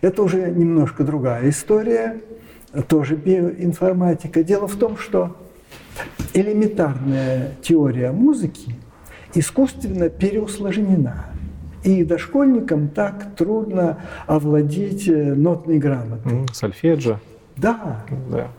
[0.00, 2.20] Это уже немножко другая история,
[2.86, 4.44] тоже биоинформатика.
[4.44, 5.36] Дело в том, что
[6.34, 8.76] элементарная теория музыки
[9.34, 11.24] искусственно переусложнена.
[11.82, 16.46] И дошкольникам так трудно овладеть э, нотной грамотой.
[16.52, 17.18] Сольфеджио.
[17.56, 18.04] Да.
[18.30, 18.52] Да.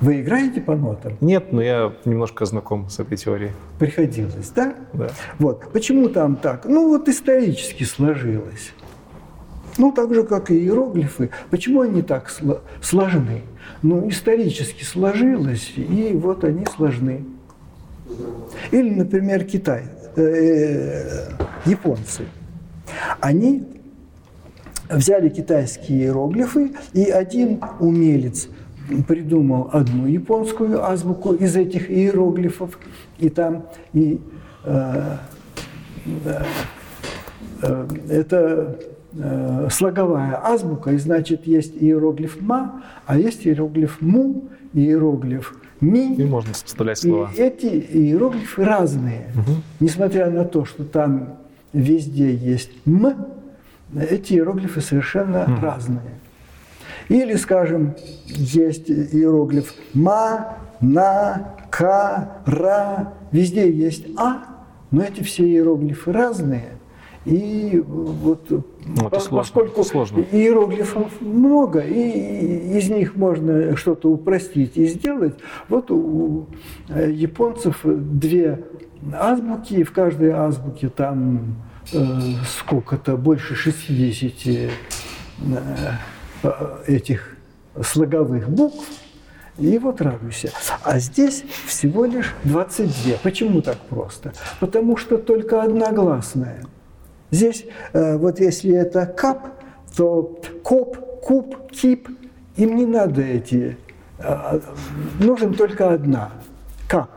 [0.00, 1.16] Вы играете по нотам?
[1.20, 3.50] Нет, но я немножко знаком с этой теорией.
[3.78, 4.74] Приходилось, да?
[4.92, 5.08] Да.
[5.38, 5.72] Вот.
[5.72, 6.66] Почему там так?
[6.66, 8.72] Ну, вот исторически сложилось.
[9.76, 11.30] Ну, так же, как и иероглифы.
[11.50, 12.32] Почему они так
[12.80, 13.42] сложны?
[13.82, 17.24] Ну, исторически сложилось, и вот они сложны.
[18.70, 19.84] Или, например, Китай,
[20.16, 21.28] э, э,
[21.64, 22.24] японцы.
[23.20, 23.64] Они
[24.88, 28.48] взяли китайские иероглифы, и один умелец
[29.06, 32.78] придумал одну японскую азбуку из этих иероглифов,
[33.18, 34.20] и там и
[34.64, 35.16] э,
[37.62, 38.78] э, это
[39.12, 46.14] э, слоговая азбука, и значит есть иероглиф ма, а есть иероглиф му, иероглиф ми.
[46.14, 47.30] И можно составлять слова.
[47.34, 49.62] И эти иероглифы разные, угу.
[49.80, 51.38] несмотря на то, что там
[51.72, 53.14] везде есть м,
[53.94, 55.60] эти иероглифы совершенно угу.
[55.60, 56.18] разные.
[57.08, 57.94] Или, скажем,
[58.26, 63.14] есть иероглиф ма, на, ка, ра.
[63.32, 64.58] Везде есть а,
[64.90, 66.72] но эти все иероглифы разные.
[67.24, 70.24] И вот ну, это поскольку сложно.
[70.32, 75.34] иероглифов много, и из них можно что-то упростить и сделать,
[75.68, 76.46] вот у
[76.88, 78.64] э, японцев две
[79.12, 81.56] азбуки, и в каждой азбуке там
[81.92, 81.98] э,
[82.46, 84.70] сколько-то, больше 60 э,
[86.86, 87.36] этих
[87.82, 88.84] слоговых букв,
[89.58, 90.50] и вот радуйся.
[90.84, 93.16] А здесь всего лишь 22.
[93.22, 94.32] Почему так просто?
[94.60, 96.64] Потому что только одна гласная.
[97.30, 99.60] Здесь э, вот если это кап,
[99.96, 102.08] то коп, куб, кип,
[102.56, 103.76] им не надо эти.
[104.18, 104.60] Э,
[105.18, 106.30] нужен только одна.
[106.88, 107.10] Кап.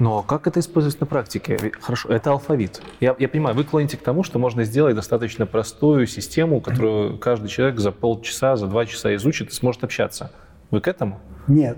[0.00, 1.72] Но как это использовать на практике?
[1.78, 2.80] Хорошо, это алфавит.
[3.00, 7.48] Я, я понимаю, вы клоните к тому, что можно сделать достаточно простую систему, которую каждый
[7.48, 10.32] человек за полчаса, за два часа изучит и сможет общаться.
[10.70, 11.20] Вы к этому?
[11.48, 11.76] Нет.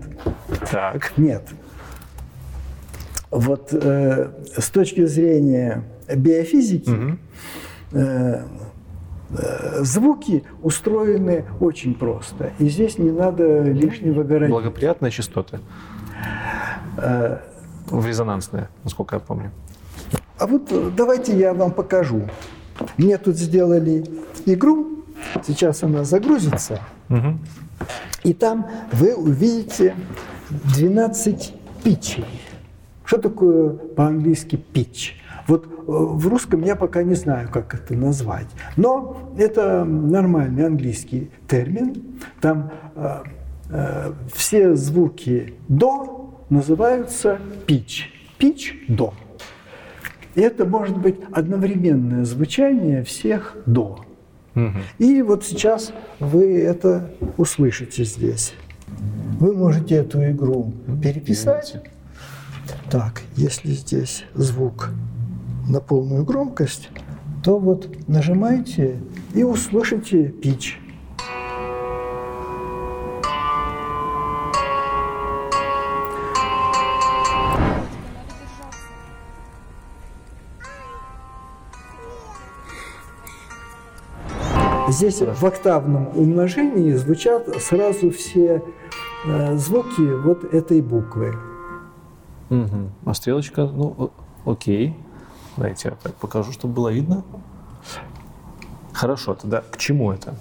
[0.71, 1.13] Так.
[1.17, 1.43] Нет.
[3.33, 5.83] Вот э, с точки зрения
[6.15, 7.19] биофизики угу.
[7.91, 8.45] э,
[9.31, 12.53] э, звуки устроены очень просто.
[12.61, 14.51] И здесь не надо лишнего городить.
[14.51, 15.59] Благоприятные частоты.
[17.87, 19.51] В резонансное, насколько я помню.
[20.39, 22.29] А вот э, давайте я вам покажу.
[22.97, 24.05] Мне тут сделали
[24.47, 25.05] игру,
[25.47, 27.39] сейчас она загрузится, угу.
[28.25, 29.95] и там вы увидите
[30.75, 31.55] 12
[31.85, 32.27] питчей.
[33.05, 35.13] Что такое по-английски pitch?
[35.47, 38.47] Вот э, в русском я пока не знаю, как это назвать.
[38.77, 42.21] Но это нормальный английский термин.
[42.41, 43.23] Там э,
[43.71, 48.05] э, все звуки до называются pitch.
[48.39, 49.15] Pitch– до.
[50.35, 54.05] И это может быть одновременное звучание всех до.
[54.55, 54.79] Угу.
[54.99, 58.55] И вот сейчас вы это услышите здесь.
[59.39, 61.83] Вы можете эту игру переписать.
[62.91, 64.91] Так, если здесь звук
[65.69, 66.91] на полную громкость,
[67.43, 68.99] то вот нажимаете
[69.35, 70.75] и услышите pitch.
[84.93, 88.63] Здесь в октавном умножении звучат сразу все
[89.25, 91.35] э, звуки вот этой буквы.
[92.51, 92.91] Угу.
[93.07, 94.11] А стрелочка, ну,
[94.45, 94.95] окей.
[95.57, 97.25] Давайте я так покажу, чтобы было видно.
[98.93, 100.35] Хорошо, тогда к чему это?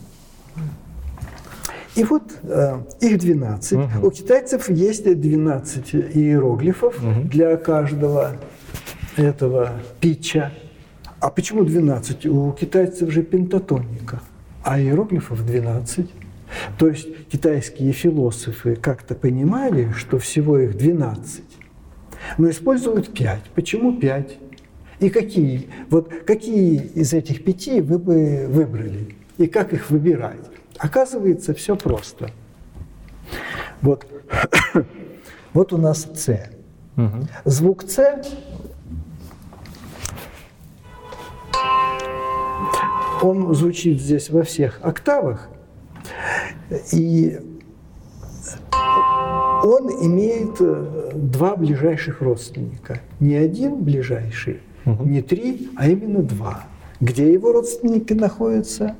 [1.95, 3.71] И вот э, их 12.
[3.71, 4.07] Угу.
[4.07, 7.21] У китайцев есть 12 иероглифов угу.
[7.23, 8.33] для каждого
[9.15, 9.71] этого
[10.01, 10.51] питча.
[11.21, 12.25] А почему 12?
[12.25, 14.19] У китайцев же пентатоника
[14.63, 16.09] а иероглифов 12.
[16.77, 21.43] То есть китайские философы как-то понимали, что всего их 12,
[22.37, 23.51] но используют 5.
[23.55, 24.37] Почему 5?
[24.99, 25.69] И какие?
[25.89, 29.15] Вот какие из этих пяти вы бы выбрали?
[29.37, 30.39] И как их выбирать?
[30.77, 32.29] Оказывается, все просто.
[33.81, 34.05] Вот,
[35.53, 36.49] вот у нас С.
[36.97, 37.27] Угу.
[37.45, 37.97] Звук С
[43.21, 45.49] Он звучит здесь во всех октавах,
[46.91, 47.39] и
[49.63, 52.99] он имеет э, два ближайших родственника.
[53.19, 55.03] Не один ближайший, угу.
[55.03, 56.63] не три, а именно два.
[56.99, 58.95] Где его родственники находятся?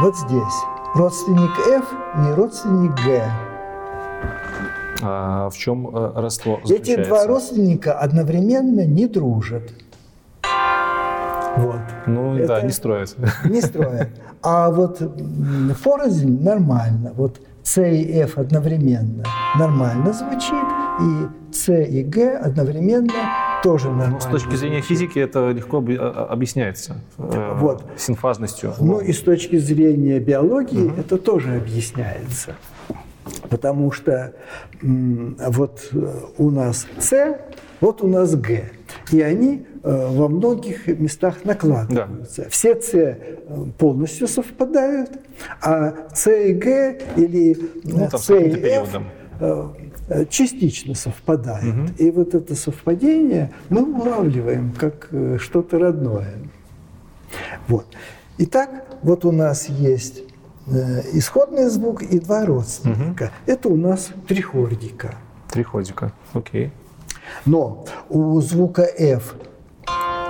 [0.00, 0.54] Вот здесь.
[0.94, 3.24] Родственник F и родственник G.
[5.02, 9.72] А в чем э, родство Эти два родственника одновременно не дружат.
[11.60, 11.80] Вот.
[12.06, 13.16] Ну Это да, не строят.
[13.44, 14.08] Не строят.
[14.42, 15.00] А вот
[15.84, 17.12] порознь нормально.
[17.14, 19.24] Вот С и F одновременно
[19.58, 20.64] нормально звучит,
[21.00, 23.12] и С и Г одновременно
[23.62, 24.14] тоже нормально.
[24.14, 27.84] Ну, с точки зрения физики это легко а, а, объясняется э, вот.
[27.96, 28.74] синфазностью.
[28.80, 31.00] Ну и с точки зрения биологии угу.
[31.00, 32.54] это тоже объясняется.
[33.48, 34.32] Потому что
[34.82, 37.36] вот э, у нас С,
[37.80, 38.70] вот у нас Г.
[39.10, 42.42] И они э, во многих местах накладываются.
[42.42, 42.48] Да.
[42.50, 43.36] Все С э,
[43.78, 45.10] полностью совпадают,
[45.62, 48.96] а С и Г или ну, С и F
[50.28, 51.64] частично совпадают.
[51.64, 51.94] Угу.
[51.98, 55.08] И вот это совпадение мы улавливаем как
[55.38, 56.34] что-то родное.
[57.68, 57.86] Вот.
[58.38, 60.24] Итак, вот у нас есть
[60.66, 63.24] Э, исходный звук и два родственника.
[63.24, 63.32] Угу.
[63.46, 65.14] Это у нас триходика.
[65.48, 66.70] Триходика, окей.
[67.46, 69.34] Но у звука F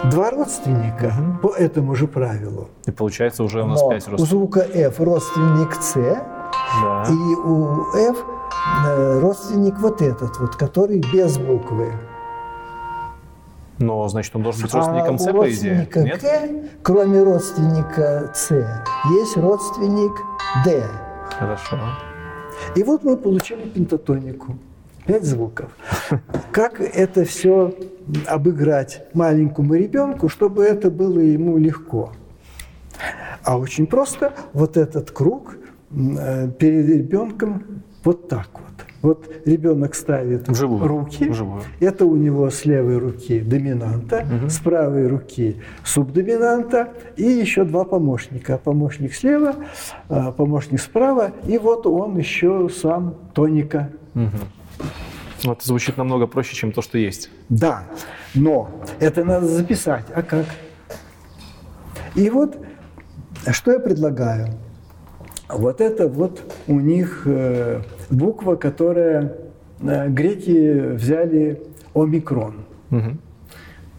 [0.05, 1.49] два родственника угу.
[1.49, 2.69] по этому же правилу.
[2.87, 4.23] И получается уже у нас Но пять родственников.
[4.23, 7.05] У звука F родственник С, да.
[7.09, 8.25] и у F
[8.87, 11.93] э, родственник вот этот вот, который без буквы.
[13.79, 15.89] Но, значит, он должен быть родственником а С, по идее.
[15.95, 16.21] Нет?
[16.21, 20.13] К, кроме родственника С, есть родственник
[20.65, 20.85] Д.
[21.39, 21.79] Хорошо.
[22.75, 24.57] И вот мы получили пентатонику.
[25.11, 25.77] Пять звуков.
[26.53, 27.75] Как это все
[28.29, 32.13] обыграть маленькому ребенку, чтобы это было ему легко?
[33.43, 35.57] А очень просто вот этот круг
[35.91, 38.87] э, перед ребенком вот так вот.
[39.03, 40.87] Вот ребенок ставит Вживую.
[40.87, 41.63] руки, Вживую.
[41.81, 44.49] это у него с левой руки доминанта, угу.
[44.49, 48.61] с правой руки субдоминанта и еще два помощника.
[48.63, 49.57] Помощник слева,
[50.09, 53.91] а, помощник справа, и вот он еще сам тоника.
[54.15, 54.60] Угу.
[55.45, 57.31] Вот звучит намного проще, чем то, что есть.
[57.49, 57.85] Да,
[58.35, 60.05] но это надо записать.
[60.15, 60.47] А как?
[62.15, 62.59] И вот
[63.51, 64.49] что я предлагаю?
[65.49, 69.37] Вот это вот у них э, буква, которая
[69.81, 71.63] э, греки взяли
[71.95, 72.67] омикрон.
[72.91, 73.17] Угу.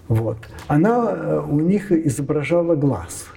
[0.09, 0.37] Вот.
[0.67, 3.27] Она э, у них изображала глаз.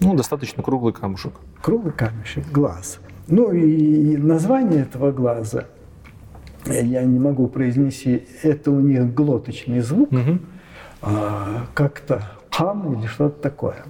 [0.00, 1.32] Ну, достаточно круглый камушек.
[1.62, 3.00] Круглый камешек, глаз.
[3.26, 5.64] Ну и название этого глаза
[6.66, 8.26] я не могу произнести.
[8.42, 10.38] Это у них глоточный звук, угу.
[11.02, 13.84] а, как-то хам или что-то такое.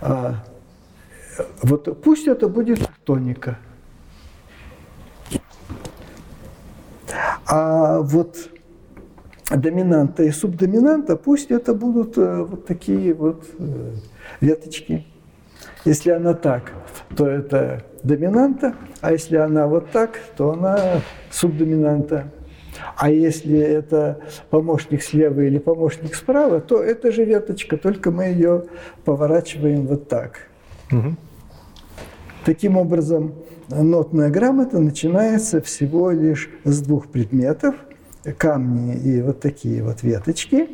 [0.00, 0.44] А,
[1.62, 3.58] вот пусть это будет тоника.
[7.46, 8.36] А вот
[9.50, 13.92] доминанта и субдоминанта, пусть это будут э, вот такие вот э,
[14.40, 15.06] веточки.
[15.88, 16.70] Если она так,
[17.16, 21.00] то это доминанта, а если она вот так, то она
[21.30, 22.30] субдоминанта.
[22.94, 24.20] А если это
[24.50, 28.64] помощник слева или помощник справа, то это же веточка, только мы ее
[29.06, 30.48] поворачиваем вот так.
[30.92, 31.16] Угу.
[32.44, 33.36] Таким образом,
[33.68, 37.74] нотная грамота начинается всего лишь с двух предметов–
[38.36, 40.68] камни и вот такие вот веточки.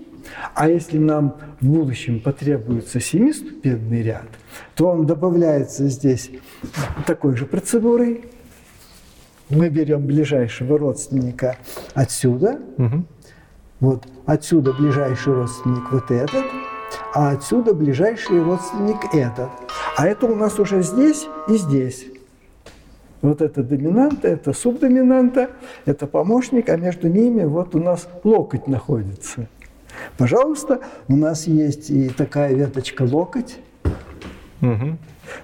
[0.55, 4.27] А если нам в будущем потребуется семиступенный ряд,
[4.75, 6.31] то он добавляется здесь
[7.07, 8.25] такой же процедурой.
[9.51, 11.57] Мы берем ближайшего родственника
[11.93, 13.05] отсюда, угу.
[13.81, 16.45] вот отсюда ближайший родственник вот этот,
[17.15, 19.51] а отсюда ближайший родственник этот.
[19.97, 22.07] А это у нас уже здесь и здесь.
[23.25, 25.51] Вот это доминанта, это субдоминанта,
[25.87, 29.49] это помощник, а между ними вот у нас локоть находится.
[30.17, 33.59] Пожалуйста, у нас есть и такая веточка локоть.
[34.63, 34.99] Угу.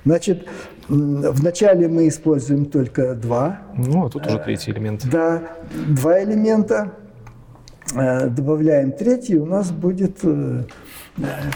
[0.04, 0.46] Значит,
[0.88, 3.60] вначале мы используем только два.
[3.76, 5.08] Ну, а тут уже третий элемент.
[5.10, 5.42] Да,
[5.88, 6.92] два элемента.
[7.94, 10.62] Э, добавляем третий, у нас будет э,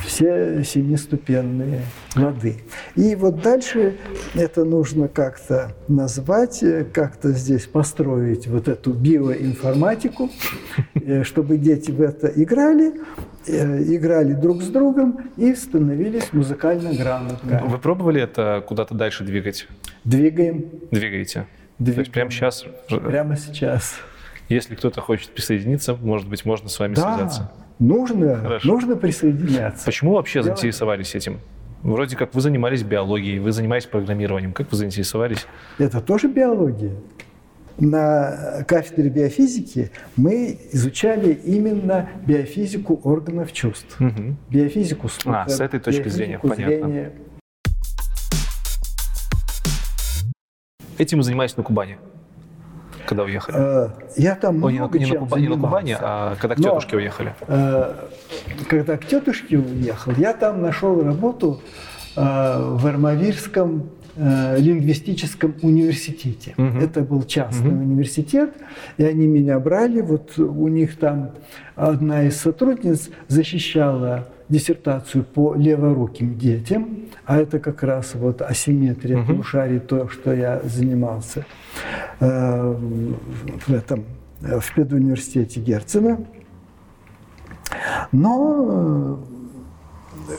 [0.04, 1.82] все семиступенные
[2.16, 2.56] лады.
[2.96, 3.96] И вот дальше
[4.34, 6.62] это нужно как-то назвать,
[6.92, 10.30] как-то здесь построить вот эту биоинформатику,
[10.94, 13.00] э, чтобы дети в это играли,
[13.46, 17.62] э, играли друг с другом и становились музыкально грамотными.
[17.66, 19.68] Вы пробовали это куда-то дальше двигать?
[20.04, 20.66] Двигаем.
[20.90, 21.46] Двигаете?
[21.78, 21.94] Двигаем.
[21.94, 22.64] То есть прямо сейчас?
[22.88, 23.94] Прямо сейчас.
[24.48, 27.16] Если кто-то хочет присоединиться, может быть, можно с вами да.
[27.16, 27.50] связаться.
[27.78, 28.68] Нужно, Хорошо.
[28.68, 29.84] нужно присоединяться.
[29.84, 30.58] Почему вообще Делать...
[30.58, 31.40] заинтересовались этим?
[31.82, 34.52] Вроде как вы занимались биологией, вы занимаетесь программированием.
[34.52, 35.46] Как вы заинтересовались?
[35.78, 36.94] Это тоже биология.
[37.78, 44.00] На кафедре биофизики мы изучали именно биофизику органов чувств.
[44.00, 44.36] Угу.
[44.48, 45.42] Биофизику слуха.
[45.42, 46.64] А, с этой точки зрения, понятно.
[46.66, 47.12] Зрения.
[50.96, 51.98] Этим вы занимаетесь на Кубани?
[53.06, 53.56] Когда уехали?
[53.58, 56.64] Э, я там Ой, много не, на, Куба, не на Кубани, а когда к Но,
[56.64, 57.34] тетушке уехали?
[57.46, 57.94] Э,
[58.68, 61.60] когда к тетушке уехал, я там нашел работу
[62.16, 66.54] в Армавирском лингвистическом университете.
[66.56, 66.78] Угу.
[66.78, 67.82] Это был частный угу.
[67.82, 68.54] университет,
[68.96, 70.00] и они меня брали.
[70.00, 71.32] Вот у них там
[71.74, 79.26] одна из сотрудниц защищала диссертацию по леворуким детям, а это как раз вот асимметрия угу.
[79.26, 81.44] полушарий, то, что я занимался
[82.20, 82.76] э,
[83.66, 84.04] в этом
[84.40, 86.24] в педуниверситете Герцена.
[88.12, 89.18] Но
[90.28, 90.32] э,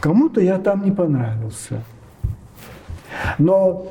[0.00, 1.82] кому-то я там не понравился.
[3.38, 3.86] Но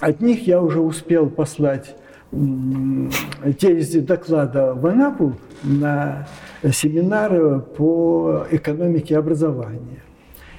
[0.00, 1.94] от них я уже успел послать
[3.60, 6.26] те доклада в Анапу на
[6.72, 10.02] семинар по экономике образования.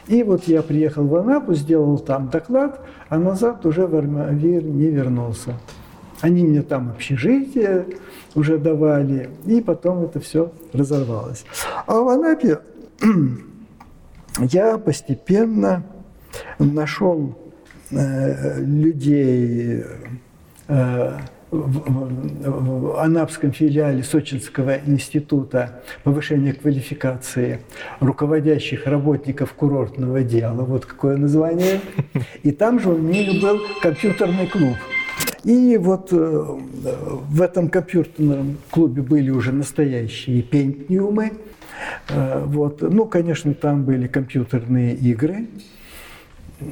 [0.07, 2.79] И вот я приехал в Анапу, сделал там доклад,
[3.09, 5.55] а назад уже в Армавир не вернулся.
[6.21, 7.85] Они мне там общежитие
[8.35, 11.45] уже давали, и потом это все разорвалось.
[11.87, 12.59] А в Анапе
[14.39, 15.83] я постепенно
[16.59, 17.35] нашел
[17.91, 19.83] э, людей,
[20.67, 21.17] э,
[21.51, 27.61] в Анапском филиале Сочинского института повышения квалификации
[27.99, 31.81] руководящих работников курортного дела, вот какое название.
[32.43, 34.75] И там же у них был компьютерный клуб.
[35.43, 41.33] И вот э, в этом компьютерном клубе были уже настоящие пентниумы.
[42.09, 42.81] Э, вот.
[42.81, 45.45] Ну, конечно, там были компьютерные игры.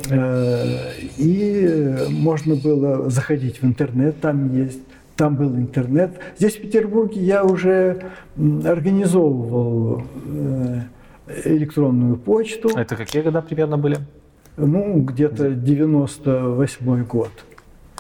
[0.10, 4.80] Э, и можно было заходить в интернет, там есть
[5.16, 6.12] там был интернет.
[6.40, 8.02] Здесь, в Петербурге, я уже
[8.36, 10.82] организовывал э,
[11.46, 12.72] электронную почту.
[12.76, 13.98] А это какие года примерно были?
[14.58, 17.30] Ну, где-то 98 год.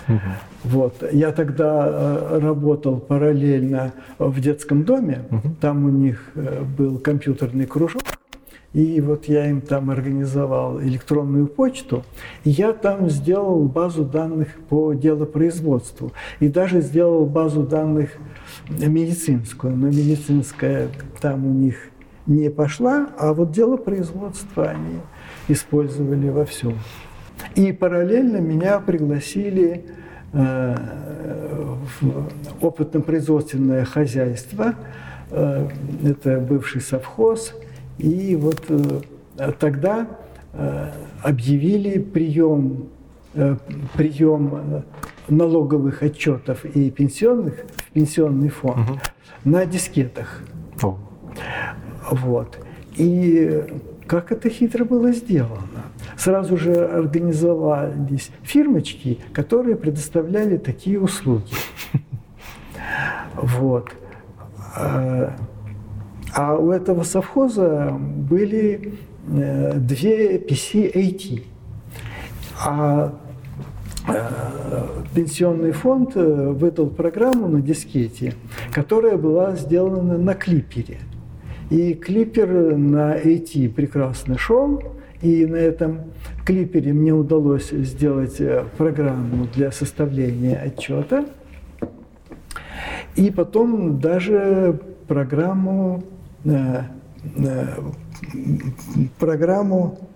[0.07, 0.19] Угу.
[0.63, 1.03] Вот.
[1.11, 5.21] Я тогда э, работал параллельно в детском доме.
[5.29, 5.55] Угу.
[5.61, 6.31] Там у них
[6.77, 8.01] был компьютерный кружок.
[8.73, 12.03] И вот я им там организовал электронную почту,
[12.43, 16.11] и я там сделал базу данных по делопроизводству.
[16.39, 18.09] И даже сделал базу данных
[18.69, 20.87] медицинскую, но медицинская
[21.21, 21.75] там у них
[22.25, 25.01] не пошла, а вот дело производства они
[25.47, 26.79] использовали во всем.
[27.55, 29.85] И параллельно меня пригласили
[30.31, 30.75] э,
[32.01, 34.75] в опытно-производственное хозяйство,
[35.29, 35.67] э,
[36.03, 37.53] это бывший совхоз,
[37.97, 40.07] и вот э, тогда
[40.53, 40.91] э,
[41.21, 42.89] объявили прием,
[43.33, 43.55] э,
[43.95, 44.83] прием
[45.27, 48.99] налоговых отчетов и пенсионных в пенсионный фонд угу.
[49.45, 50.41] на дискетах.
[50.81, 50.97] О.
[52.11, 52.57] Вот.
[52.97, 53.63] И
[54.07, 55.83] как это хитро было сделано.
[56.17, 61.53] Сразу же организовались фирмочки, которые предоставляли такие услуги.
[63.35, 63.89] Вот.
[66.35, 68.95] А у этого совхоза были
[69.29, 71.43] э, две PC-AT.
[72.65, 73.13] А
[74.07, 74.13] э,
[75.13, 78.33] пенсионный фонд э, выдал программу на дискете,
[78.71, 80.97] которая была сделана на клипере.
[81.69, 84.81] И клипер на AT прекрасно шел,
[85.21, 85.99] и на этом
[86.45, 88.41] клипере мне удалось сделать
[88.77, 91.25] программу для составления отчета.
[93.15, 96.03] И потом даже программу
[99.19, 100.09] программу,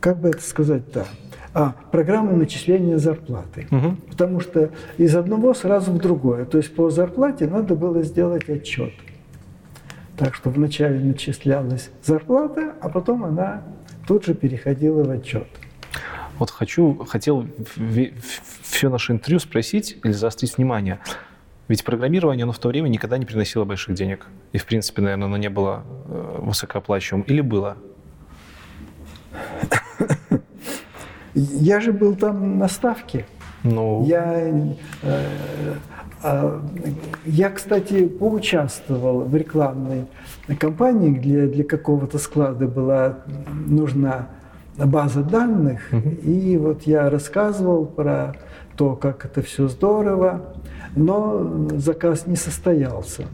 [0.00, 1.06] как бы это сказать-то,
[1.54, 3.66] а, программу начисления зарплаты.
[3.70, 3.96] Угу.
[4.10, 6.44] Потому что из одного сразу в другое.
[6.44, 8.92] То есть по зарплате надо было сделать отчет.
[10.16, 13.62] Так что вначале начислялась зарплата, а потом она
[14.06, 15.48] тут же переходила в отчет.
[16.38, 17.46] Вот хочу, хотел
[18.62, 21.00] все наше интервью спросить или заострить внимание.
[21.68, 24.26] Ведь программирование, оно в то время никогда не приносило больших денег.
[24.52, 27.26] И, в принципе, наверное, оно не было э, высокооплачиваемым.
[27.28, 27.76] Или было?
[31.34, 33.24] Я же был там на ставке.
[33.62, 34.04] Ну...
[34.06, 34.50] Я,
[35.02, 35.74] э,
[36.22, 36.60] э,
[37.24, 40.06] я, кстати, поучаствовал в рекламной
[40.58, 43.18] кампании, где для какого-то склада была
[43.66, 44.28] нужна
[44.76, 45.80] база данных.
[45.92, 46.08] Угу.
[46.22, 48.34] И вот я рассказывал про
[48.76, 50.54] то, как это все здорово
[50.94, 53.26] но заказ не состоялся.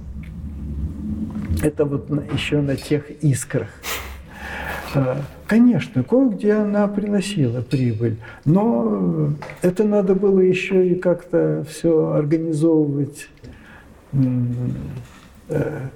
[1.62, 3.68] Это вот еще на тех искрах.
[4.94, 9.32] А, конечно, кое-где она приносила прибыль, но
[9.62, 13.28] это надо было еще и как-то все организовывать
[15.48, 15.88] э,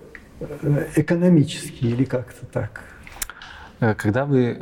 [0.97, 2.82] экономически или как-то так.
[3.80, 4.59] Э, когда вы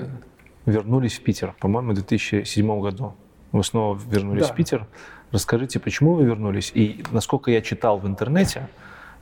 [0.66, 3.14] вернулись в Питер, по-моему, в 2007 году,
[3.52, 4.52] вы снова вернулись да.
[4.52, 4.86] в Питер,
[5.32, 6.73] Расскажите, почему вы вернулись?
[6.74, 8.69] И насколько я читал в интернете,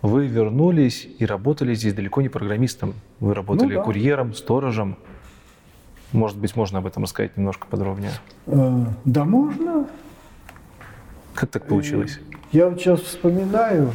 [0.00, 2.94] вы вернулись и работали здесь далеко не программистом.
[3.20, 3.82] Вы работали ну, да.
[3.82, 4.96] курьером, сторожем.
[6.12, 8.12] Может быть, можно об этом рассказать немножко подробнее?
[8.46, 9.86] Э, да, можно.
[11.34, 12.18] Как так получилось?
[12.52, 13.92] Я вот сейчас вспоминаю,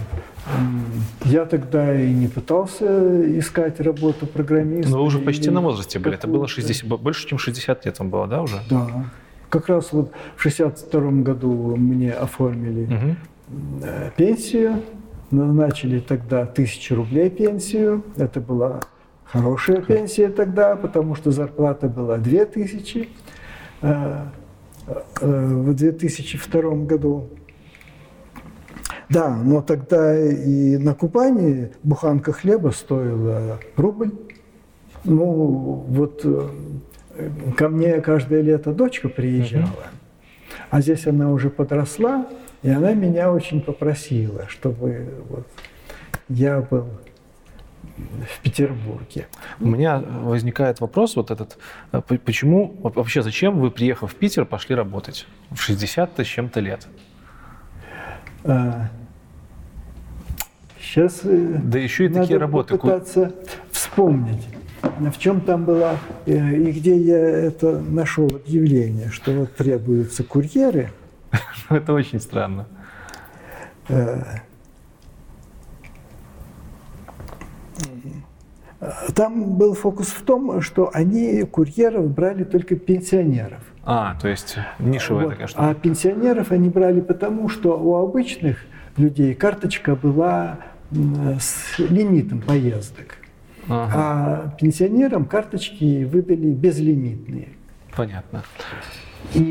[1.26, 4.92] я тогда и не пытался искать работу программиста.
[4.92, 6.16] Но вы уже почти на возрасте были.
[6.16, 8.62] Это было 60, больше, чем 60 лет вам было, да, уже?
[8.70, 9.06] Да.
[9.54, 13.88] Как раз вот в 62 году мне оформили угу.
[14.18, 14.82] пенсию,
[15.30, 18.04] назначили тогда тысячу рублей пенсию.
[18.18, 18.80] Это была
[19.26, 23.10] хорошая пенсия тогда, потому что зарплата была 2000
[23.84, 24.24] э,
[25.22, 27.30] в 2002 году.
[29.10, 34.14] Да, но тогда и на Кубани буханка хлеба стоила рубль.
[35.04, 36.50] Ну, вот э,
[37.58, 39.88] ко мне каждое лето дочка приезжала,
[40.70, 42.28] а здесь она уже подросла,
[42.62, 45.48] и она меня очень попросила, чтобы вот
[46.30, 46.88] я был
[47.98, 49.28] в Петербурге.
[49.60, 51.58] У меня возникает вопрос вот этот,
[51.92, 56.88] э, почему, вообще зачем вы, приехав в Питер, пошли работать в 60 с чем-то лет?
[60.84, 62.78] Сейчас э, да еще и надо такие работы.
[62.78, 63.34] попытаться
[63.72, 64.44] вспомнить,
[64.84, 70.92] в чем там была э, и где я это нашел объявление, что вот требуются курьеры.
[71.70, 72.68] Это очень странно.
[73.88, 74.22] Э,
[79.16, 83.62] там был фокус в том, что они курьеров брали только пенсионеров.
[83.86, 85.32] А, то есть нишевая вот.
[85.32, 85.70] такая штука.
[85.70, 88.58] А пенсионеров они брали потому, что у обычных
[88.98, 90.60] людей карточка была
[90.92, 93.18] с лимитом поездок.
[93.70, 93.92] Ага.
[93.96, 97.50] А пенсионерам карточки выдали безлимитные.
[97.96, 98.44] Понятно.
[99.34, 99.42] И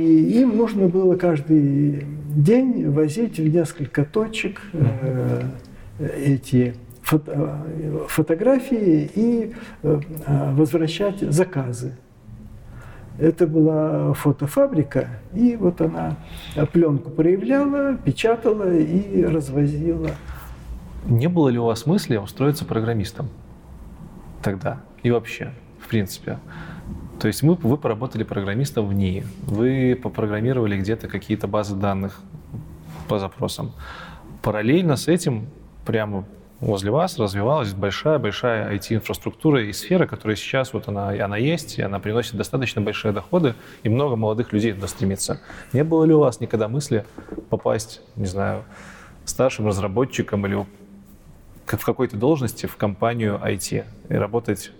[0.40, 5.42] им нужно было каждый день возить в несколько точек э,
[5.98, 7.64] эти фото,
[8.08, 10.00] фотографии и э,
[10.52, 11.96] возвращать заказы.
[13.18, 16.16] Это была фотофабрика, и вот она
[16.72, 20.10] пленку проявляла, печатала и развозила
[21.06, 23.28] не было ли у вас мысли устроиться программистом
[24.42, 26.38] тогда и вообще, в принципе?
[27.20, 32.20] То есть мы, вы поработали программистом в НИИ, вы попрограммировали где-то какие-то базы данных
[33.08, 33.72] по запросам.
[34.42, 35.48] Параллельно с этим
[35.86, 36.24] прямо
[36.62, 41.98] возле вас развивалась большая-большая IT-инфраструктура и сфера, которая сейчас вот она, она есть, и она
[41.98, 45.40] приносит достаточно большие доходы, и много молодых людей туда стремится.
[45.72, 47.04] Не было ли у вас никогда мысли
[47.50, 48.64] попасть, не знаю,
[49.24, 50.54] старшим разработчиком или
[51.66, 54.72] в какой-то должности в компанию IT и работать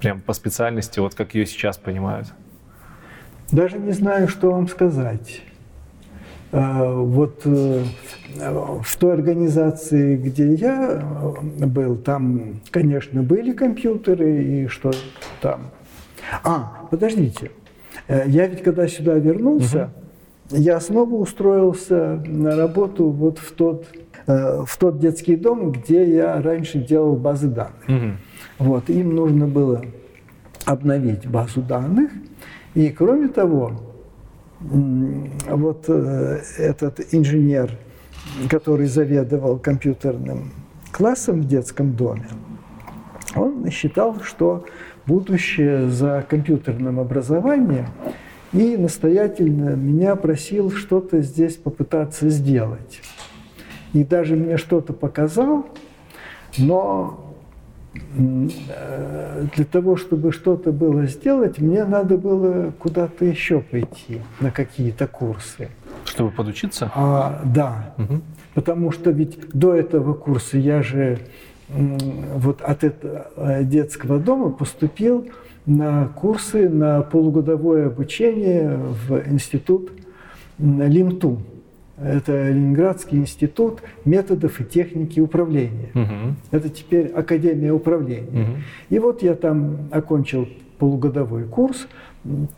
[0.00, 2.28] прям по специальности, вот как ее сейчас понимают?
[3.50, 5.42] Даже не знаю, что вам сказать.
[6.56, 7.82] А, вот э,
[8.82, 11.02] в той организации, где я
[11.60, 14.92] э, был, там, конечно, были компьютеры и что
[15.40, 15.70] там.
[16.44, 17.50] А, подождите.
[18.06, 19.90] Э, я ведь когда сюда вернулся,
[20.50, 20.60] угу.
[20.60, 23.86] я снова устроился на работу вот в тот
[24.26, 27.88] в тот детский дом, где я раньше делал базы данных.
[27.88, 28.12] Угу.
[28.58, 29.84] Вот, им нужно было
[30.64, 32.10] обновить базу данных.
[32.74, 33.72] И кроме того,
[34.60, 37.76] вот э, этот инженер,
[38.48, 40.52] который заведовал компьютерным
[40.90, 42.26] классом в детском доме,
[43.36, 44.64] он считал, что
[45.06, 47.86] будущее за компьютерным образованием
[48.52, 53.00] и настоятельно меня просил что-то здесь попытаться сделать
[53.94, 55.66] и даже мне что-то показал,
[56.58, 57.34] но
[58.18, 65.06] э, для того, чтобы что-то было сделать, мне надо было куда-то еще пойти, на какие-то
[65.06, 65.68] курсы.
[66.04, 66.90] Чтобы подучиться?
[66.94, 67.94] А, да.
[67.96, 68.20] Угу.
[68.54, 71.18] Потому что ведь до этого курса я же
[71.68, 75.28] вот от этого э, детского дома поступил
[75.66, 79.90] на курсы на полугодовое обучение в институт
[80.58, 81.40] ЛИМТУ.
[81.96, 85.90] Это Ленинградский институт методов и техники управления.
[85.94, 86.34] Угу.
[86.50, 88.42] Это теперь Академия управления.
[88.42, 88.50] Угу.
[88.90, 90.48] И вот я там окончил
[90.78, 91.86] полугодовой курс.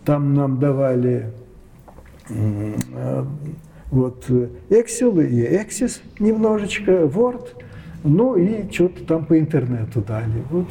[0.04, 1.26] Там нам давали
[2.30, 3.24] э,
[3.90, 4.24] вот
[4.70, 7.48] Excel и Access немножечко, Word,
[8.04, 10.42] ну и что-то там по интернету дали.
[10.50, 10.68] Вот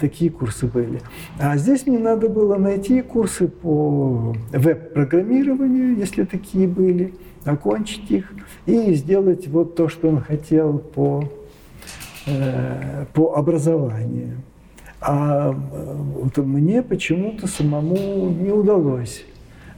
[0.00, 1.00] такие курсы были.
[1.38, 8.32] А здесь мне надо было найти курсы по веб-программированию, если такие были, окончить их
[8.66, 11.24] и сделать вот то, что он хотел по,
[12.26, 14.36] э, по образованию.
[15.00, 19.24] А вот мне почему-то самому не удалось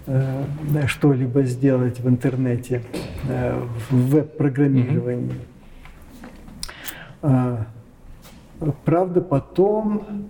[0.07, 0.45] э,
[0.87, 2.83] что-либо сделать в интернете,
[3.27, 3.59] э,
[3.89, 5.41] в веб-программировании.
[7.23, 7.65] Э,
[8.73, 10.29] правда, потом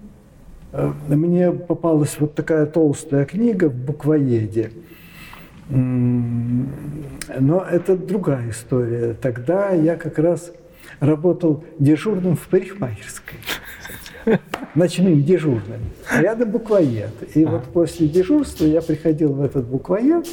[0.73, 4.73] э, мне попалась вот такая толстая книга в буквоеде.
[5.69, 6.67] Но
[7.71, 9.15] это другая история.
[9.15, 10.53] Тогда я как раз
[11.01, 13.39] работал дежурным в парикмахерской
[14.75, 15.81] ночным дежурным.
[16.13, 17.37] Рядом буквоед.
[17.37, 20.27] И вот после дежурства я приходил в этот буквоед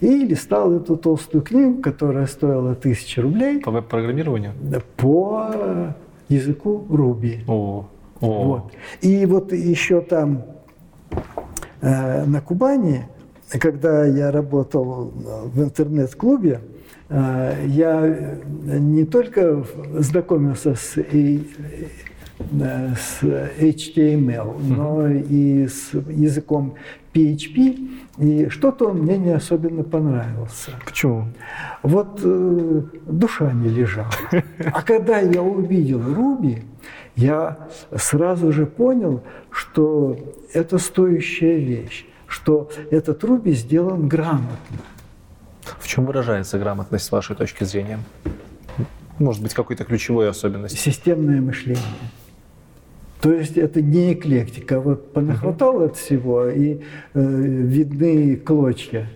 [0.00, 3.60] и листал эту толстую книгу, которая стоила тысячи рублей.
[3.60, 4.52] По веб-программированию?
[4.96, 5.94] По
[6.28, 7.40] языку Руби.
[7.46, 7.86] О,
[8.20, 8.44] о.
[8.44, 8.72] Вот.
[9.00, 10.44] И вот еще там
[11.80, 13.06] э, на Кубани,
[13.48, 15.12] когда я работал
[15.54, 16.60] в интернет-клубе,
[17.08, 19.64] э, я не только
[19.98, 20.96] знакомился с
[22.50, 26.74] с HTML, но и с языком
[27.18, 27.88] PHP.
[28.18, 30.72] И что-то он мне не особенно понравился.
[30.84, 31.28] Почему?
[31.82, 34.10] Вот э, душа не лежала.
[34.72, 36.62] А когда я увидел Руби,
[37.16, 37.58] я
[37.96, 40.16] сразу же понял, что
[40.52, 44.78] это стоящая вещь, что этот Руби сделан грамотно.
[45.78, 47.98] В чем выражается грамотность с вашей точки зрения?
[49.18, 50.80] Может быть, какой-то ключевой особенностью?
[50.80, 51.82] Системное мышление.
[53.20, 54.80] То есть это не эклектика.
[54.80, 56.80] Вот понахватал от всего, и
[57.14, 59.08] э, видны клочья.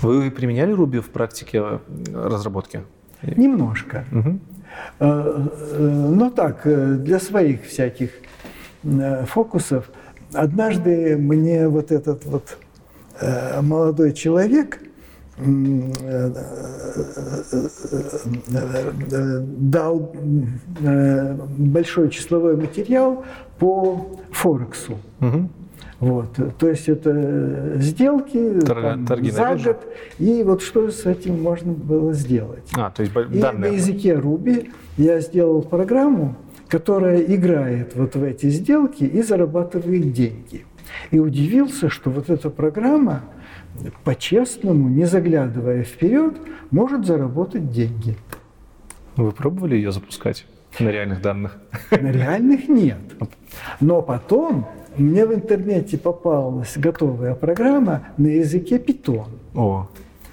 [0.00, 1.78] Вы применяли Руби в практике э,
[2.12, 2.82] разработки?
[3.22, 4.04] Немножко.
[4.12, 4.38] Угу.
[5.00, 8.10] Э, э, но так, для своих всяких
[9.26, 9.90] фокусов.
[10.32, 12.58] Однажды мне вот этот вот
[13.62, 14.80] молодой человек
[19.58, 20.12] дал
[20.80, 23.24] э, большой числовой материал
[23.58, 24.98] по Форексу.
[25.20, 25.48] Угу.
[26.00, 26.38] Вот.
[26.58, 29.86] То есть это сделки Торга, там, торги за год,
[30.18, 32.68] и вот что с этим можно было сделать.
[32.74, 33.72] А, то есть и данные.
[33.72, 36.36] на языке Ruby я сделал программу,
[36.68, 40.66] которая играет вот в эти сделки и зарабатывает деньги.
[41.10, 43.22] И удивился, что вот эта программа
[44.04, 46.34] по-честному, не заглядывая вперед,
[46.70, 48.16] может заработать деньги.
[49.16, 50.46] Вы пробовали ее запускать
[50.78, 51.58] на реальных данных?
[51.90, 52.98] На реальных нет.
[53.80, 54.66] Но потом
[54.96, 59.28] мне в интернете попалась готовая программа на языке Python.
[59.54, 59.88] О,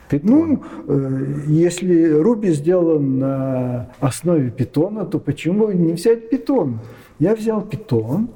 [0.09, 0.21] Python.
[0.23, 6.77] Ну, э, если Ruby сделан на основе Python, то почему не взять Python?
[7.19, 8.27] Я взял Python,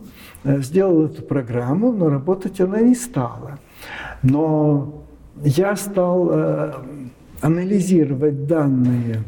[0.44, 3.60] э, сделал эту программу, но работать она не стала.
[4.24, 5.04] Но
[5.44, 6.74] я стал э,
[7.42, 9.24] анализировать данные.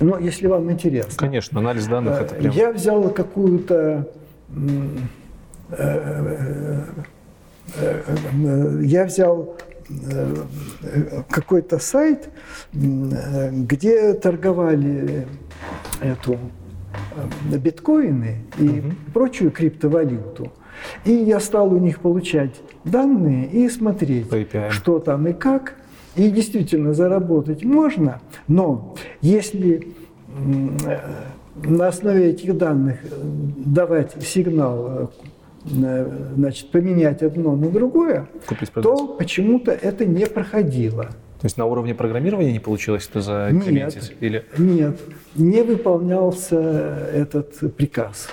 [0.00, 1.12] Ну, если вам интересно.
[1.16, 2.54] Конечно, анализ данных это прям...
[2.54, 4.08] Я взял какую-то...
[5.70, 6.84] Э,
[7.76, 9.56] э, я взял
[11.30, 12.28] какой-то сайт,
[12.72, 15.26] где торговали
[16.00, 16.38] эту
[17.58, 18.92] биткоины и угу.
[19.12, 20.52] прочую криптовалюту.
[21.04, 24.28] И я стал у них получать данные и смотреть,
[24.70, 25.74] что там и как.
[26.16, 29.94] И действительно заработать можно, но если
[30.86, 30.98] э,
[31.62, 32.98] на основе этих данных
[33.64, 35.10] давать сигнал
[35.64, 38.26] э, значит, поменять одно на другое,
[38.82, 41.04] то почему-то это не проходило.
[41.04, 44.10] То есть на уровне программирования не получилось это закомментить?
[44.10, 44.44] Нет, Или...
[44.58, 45.00] нет,
[45.36, 46.58] не выполнялся
[47.14, 48.28] этот приказ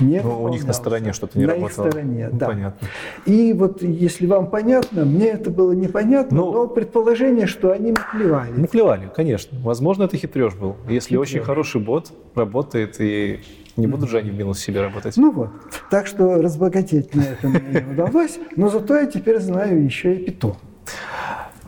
[0.00, 1.84] не Но у них на стороне что-то не на работало.
[1.84, 2.46] На их стороне, ну, да.
[2.46, 2.88] Понятно.
[3.26, 8.52] И вот если вам понятно, мне это было непонятно, ну, но предположение, что они маклевали.
[8.52, 9.58] Маклевали, конечно.
[9.60, 10.76] Возможно, это хитреж был.
[10.88, 11.20] Если хитреж.
[11.20, 13.40] очень хороший бот работает, и
[13.76, 15.16] не будут же они в минус себе работать.
[15.16, 15.50] Ну вот.
[15.90, 20.24] Так что разбогатеть на этом мне не удалось, но зато я теперь знаю еще и
[20.24, 20.56] питон.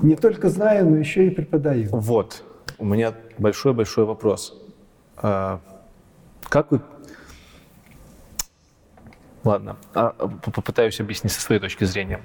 [0.03, 1.89] Не только знаю, но еще и преподаю.
[1.91, 2.43] Вот.
[2.79, 4.61] У меня большой-большой вопрос.
[5.17, 5.61] А,
[6.49, 6.81] как вы
[9.47, 12.21] Ладно, а, попытаюсь объяснить со своей точки зрения.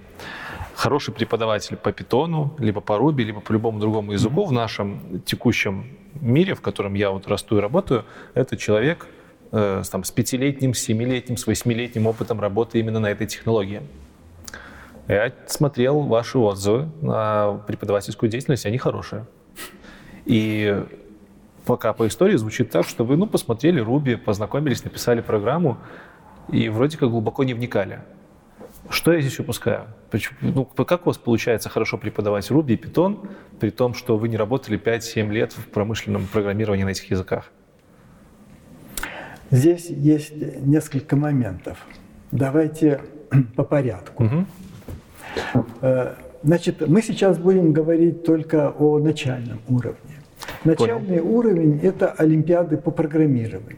[0.74, 4.48] Хороший преподаватель по питону, либо по Руби, либо по любому другому языку mm-hmm.
[4.48, 5.86] в нашем текущем
[6.20, 9.06] мире, в котором я вот расту и работаю, это человек
[9.52, 13.84] э, с, там, с пятилетним, с семилетним, с восьмилетним опытом работы именно на этой технологии.
[15.08, 19.28] Я смотрел ваши отзывы на преподавательскую деятельность, они хорошие.
[20.26, 20.84] И
[21.66, 25.78] пока по истории звучит так, что вы ну, посмотрели Руби, познакомились, написали программу,
[26.52, 28.00] и вроде как глубоко не вникали.
[28.90, 29.86] Что я здесь упускаю?
[30.10, 33.30] Почему, ну, как у вас получается хорошо преподавать Ruby и Python,
[33.60, 37.52] при том, что вы не работали 5-7 лет в промышленном программировании на этих языках?
[39.50, 40.34] Здесь есть
[40.66, 41.78] несколько моментов.
[42.32, 43.02] Давайте
[43.56, 44.24] по порядку.
[44.24, 44.46] Угу.
[46.44, 50.18] Значит, мы сейчас будем говорить только о начальном уровне.
[50.64, 51.36] Начальный Понял.
[51.36, 53.78] уровень– это олимпиады по программированию.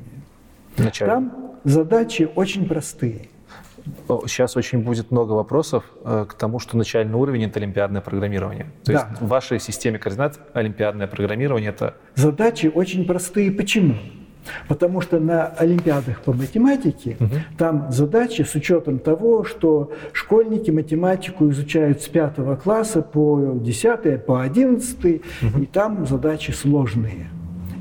[0.77, 1.13] Начальный.
[1.13, 3.29] Там задачи очень простые.
[4.27, 8.67] Сейчас очень будет много вопросов э, к тому, что начальный уровень– это олимпиадное программирование.
[8.83, 8.93] То да.
[8.93, 11.95] есть в вашей системе координат олимпиадное программирование– это…
[12.15, 13.51] Задачи очень простые.
[13.51, 13.95] Почему?
[14.67, 17.35] Потому что на олимпиадах по математике угу.
[17.57, 24.41] там задачи с учетом того, что школьники математику изучают с пятого класса по 10, по
[24.41, 25.61] 11, угу.
[25.61, 27.29] и там задачи сложные.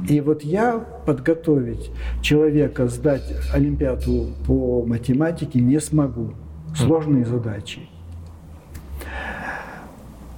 [0.09, 6.33] И вот я подготовить человека сдать Олимпиаду по математике не смогу.
[6.75, 7.89] Сложные задачи.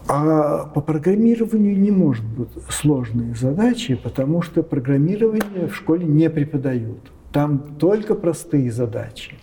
[0.06, 7.10] А по программированию не может быть сложные задачи, потому что программирование в школе не преподают.
[7.32, 9.34] Там только простые задачи.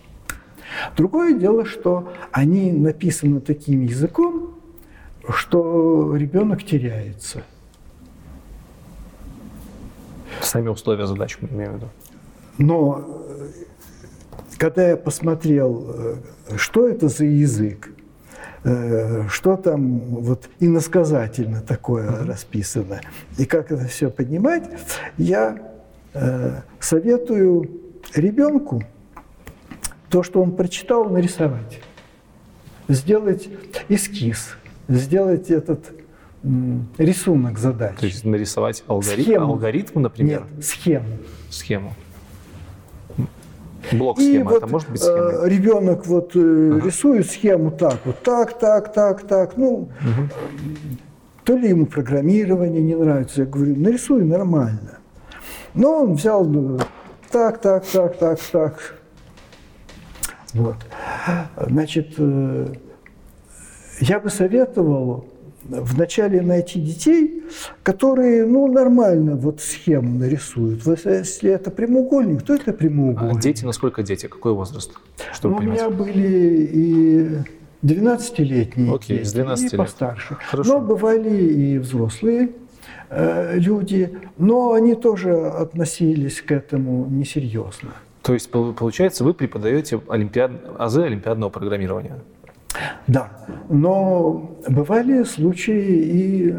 [0.96, 4.54] Другое дело, что они написаны таким языком,
[5.28, 7.42] что ребенок теряется.
[10.42, 11.88] Сами условия задач, имею в виду.
[12.58, 13.48] Но э,
[14.58, 17.90] когда я посмотрел, э, что это за язык,
[18.64, 22.26] э, что там вот иносказательно такое mm-hmm.
[22.26, 23.00] расписано,
[23.38, 24.64] и как это все поднимать,
[25.16, 25.58] я
[26.78, 27.70] советую
[28.14, 28.82] ребенку
[30.10, 31.80] то, что он прочитал, нарисовать.
[32.86, 33.48] Сделать
[33.88, 34.56] эскиз,
[34.88, 36.01] сделать этот
[36.98, 37.96] рисунок задач.
[37.98, 39.46] То есть нарисовать алгоритм, схему.
[39.46, 40.46] алгоритм, например?
[40.54, 41.06] Нет, схему.
[41.50, 41.92] Схему.
[43.92, 45.18] Блок схемы, и это может быть схема?
[45.18, 46.86] Э, ребенок вот э, ага.
[46.86, 49.56] рисует схему так, вот так, так, так, так.
[49.56, 49.88] Ну, угу.
[51.44, 54.98] то ли ему программирование не нравится, я говорю, нарисуй нормально.
[55.74, 56.78] Но он взял ну,
[57.30, 58.94] так, так, так, так, так.
[60.54, 60.76] Вот.
[61.56, 62.74] Значит, э,
[64.00, 65.31] я бы советовал
[65.64, 67.44] вначале найти детей,
[67.82, 70.86] которые, ну, нормально вот схему нарисуют.
[70.86, 73.36] Если это прямоугольник, то это прямоугольник.
[73.36, 74.26] А дети, насколько дети?
[74.26, 74.92] Какой возраст?
[75.32, 77.28] Чтобы ну, у меня были и
[77.82, 80.36] 12-летние Окей, дети, с 12 и постарше.
[80.50, 80.74] Хорошо.
[80.74, 82.50] Но бывали и взрослые
[83.10, 87.90] э, люди, но они тоже относились к этому несерьезно.
[88.22, 90.52] То есть, получается, вы преподаете олимпиад...
[90.78, 92.20] азы олимпиадного программирования?
[93.06, 93.30] Да,
[93.68, 96.54] но бывали случаи и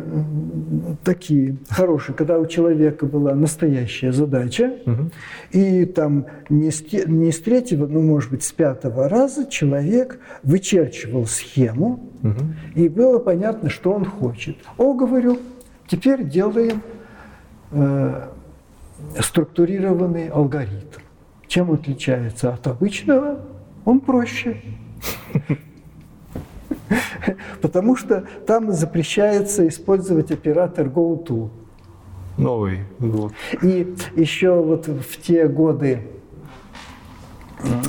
[1.04, 5.10] такие хорошие, когда у человека была настоящая задача, угу.
[5.52, 11.26] и там не с, не с третьего, ну, может быть, с пятого раза человек вычерчивал
[11.26, 12.42] схему, угу.
[12.76, 14.58] и было понятно, что он хочет.
[14.78, 15.40] О, говорю,
[15.88, 16.82] теперь делаем
[17.72, 18.28] э,
[19.20, 21.00] структурированный алгоритм.
[21.48, 23.40] Чем отличается от обычного?
[23.86, 24.62] Он проще.
[27.62, 31.50] Потому что там запрещается использовать оператор GoTo.
[32.38, 32.80] Новый.
[33.62, 36.00] И еще вот в те годы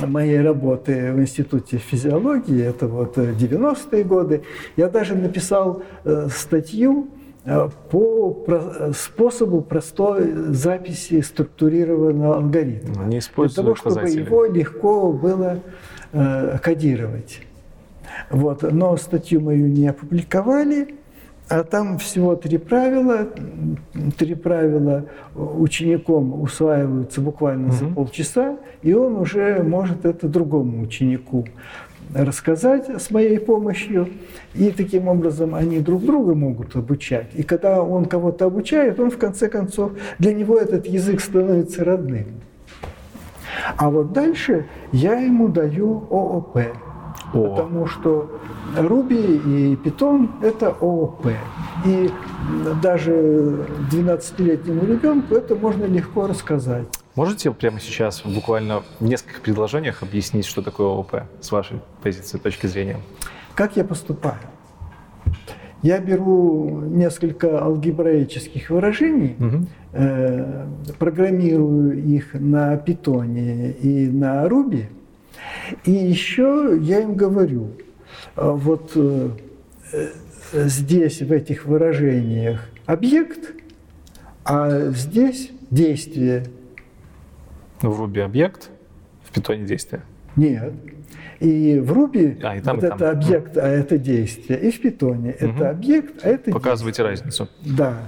[0.05, 4.43] моей работы в Институте физиологии, это вот 90-е годы,
[4.77, 7.09] я даже написал э, статью
[7.43, 8.45] э, по
[8.95, 13.05] способу простой записи структурированного алгоритма.
[13.05, 15.59] Не для того, чтобы его легко было
[16.13, 17.41] э, кодировать.
[18.29, 18.63] Вот.
[18.71, 20.95] Но статью мою не опубликовали,
[21.47, 23.27] а там всего три правила.
[24.17, 25.05] Три правила
[25.35, 27.75] учеником усваиваются буквально угу.
[27.75, 31.45] за полчаса, и он уже может это другому ученику
[32.13, 34.09] рассказать с моей помощью.
[34.53, 37.27] И таким образом они друг друга могут обучать.
[37.35, 42.25] И когда он кого-то обучает, он в конце концов, для него этот язык становится родным.
[43.77, 46.59] А вот дальше я ему даю ООП.
[47.35, 47.49] О.
[47.49, 48.39] Потому что
[48.77, 51.27] Ruby и Python– это ООП.
[51.85, 52.09] И
[52.81, 56.87] даже 12-летнему ребенку это можно легко рассказать.
[57.15, 62.67] Можете прямо сейчас буквально в нескольких предложениях объяснить, что такое ООП с вашей позиции, точки
[62.67, 62.97] зрения?
[63.53, 64.39] Как я поступаю?
[65.81, 69.65] Я беру несколько алгебраических выражений, угу.
[69.91, 70.67] э,
[70.97, 74.85] программирую их на питоне и на Ruby–
[75.83, 77.71] и еще я им говорю,
[78.35, 79.29] а вот э,
[80.53, 83.53] здесь в этих выражениях объект,
[84.43, 86.45] а здесь действие.
[87.81, 88.69] Ну, в Руби объект,
[89.23, 90.01] в питоне действие.
[90.35, 90.73] Нет.
[91.39, 92.97] И в Руби а, и там, вот и там.
[92.97, 94.59] это объект, а это действие.
[94.59, 95.45] И в питоне угу.
[95.45, 97.25] это объект, а это Показывайте действие.
[97.25, 97.49] разницу.
[97.65, 97.99] Да.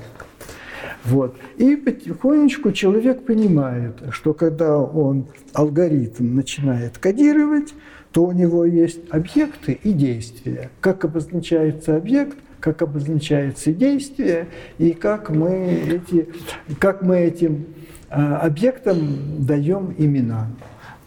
[1.08, 1.36] Вот.
[1.58, 7.74] И потихонечку человек понимает, что когда он алгоритм начинает кодировать,
[8.12, 10.70] то у него есть объекты и действия.
[10.82, 14.48] Как обозначается объект, как обозначается действие,
[14.78, 16.28] и как мы, эти,
[16.80, 17.68] как мы этим
[18.10, 20.48] а, объектам даем имена.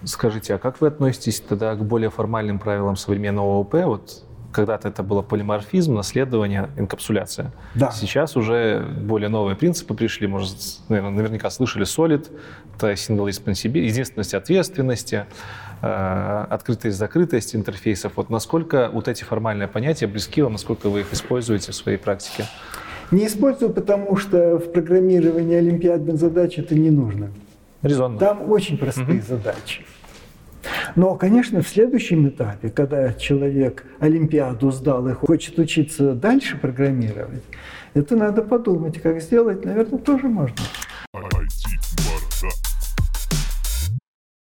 [0.04, 3.74] Скажите, а как вы относитесь тогда к более формальным правилам современного ООП?
[3.84, 7.52] Вот когда-то это было полиморфизм, наследование, инкапсуляция.
[7.74, 7.90] Да.
[7.92, 10.26] Сейчас уже более новые принципы пришли.
[10.26, 10.56] Может,
[10.88, 12.28] наверное, наверняка слышали Solid,
[12.76, 15.26] это responsibility, единственность ответственности,
[15.82, 18.12] э, открытость, закрытость интерфейсов.
[18.16, 22.46] Вот насколько вот эти формальные понятия близки вам, насколько вы их используете в своей практике?
[23.10, 27.30] Не использую, потому что в программировании олимпиадных задач это не нужно.
[27.82, 28.18] Резонно.
[28.18, 29.26] Там очень простые угу.
[29.26, 29.84] задачи.
[30.96, 37.44] Но, конечно, в следующем этапе, когда человек Олимпиаду сдал и хочет учиться дальше программировать,
[37.94, 40.56] это надо подумать, как сделать, наверное, тоже можно.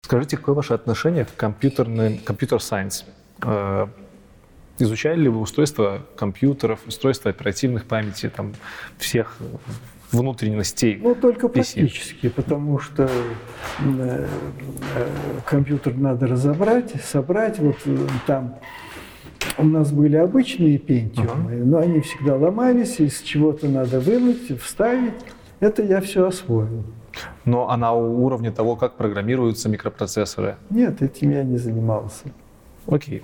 [0.05, 3.05] Скажите, какое ваше отношение к компьютерным, компьютер-сайенс?
[4.79, 8.55] Изучали ли вы устройство компьютеров, устройство оперативных памяти, там,
[8.97, 9.37] всех
[10.13, 10.99] внутренностей?
[11.03, 11.53] Ну, только PC.
[11.53, 13.09] практически, потому что
[13.81, 14.27] э,
[14.97, 15.07] э,
[15.45, 17.59] компьютер надо разобрать, собрать.
[17.59, 18.57] Вот э, там
[19.57, 21.65] у нас были обычные пентиумы, uh-huh.
[21.65, 25.15] но они всегда ломались, из чего-то надо вынуть, вставить.
[25.61, 26.85] Это я все освоил.
[27.45, 30.57] Но а на уровне того, как программируются микропроцессоры?
[30.71, 32.27] Нет, этим я не занимался.
[32.87, 33.23] Окей.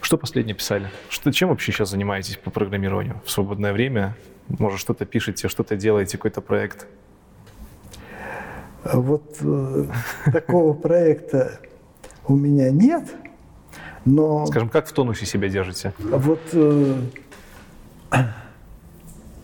[0.00, 0.88] Что последнее писали?
[1.08, 4.16] Что, чем вообще сейчас занимаетесь по программированию в свободное время?
[4.58, 6.86] Может, что-то пишете, что-то делаете, какой-то проект?
[8.84, 9.86] Вот э,
[10.32, 11.60] такого проекта
[12.26, 13.04] у меня нет,
[14.04, 14.46] но...
[14.46, 15.92] Скажем, как в тонусе себя держите?
[15.98, 16.96] Вот э,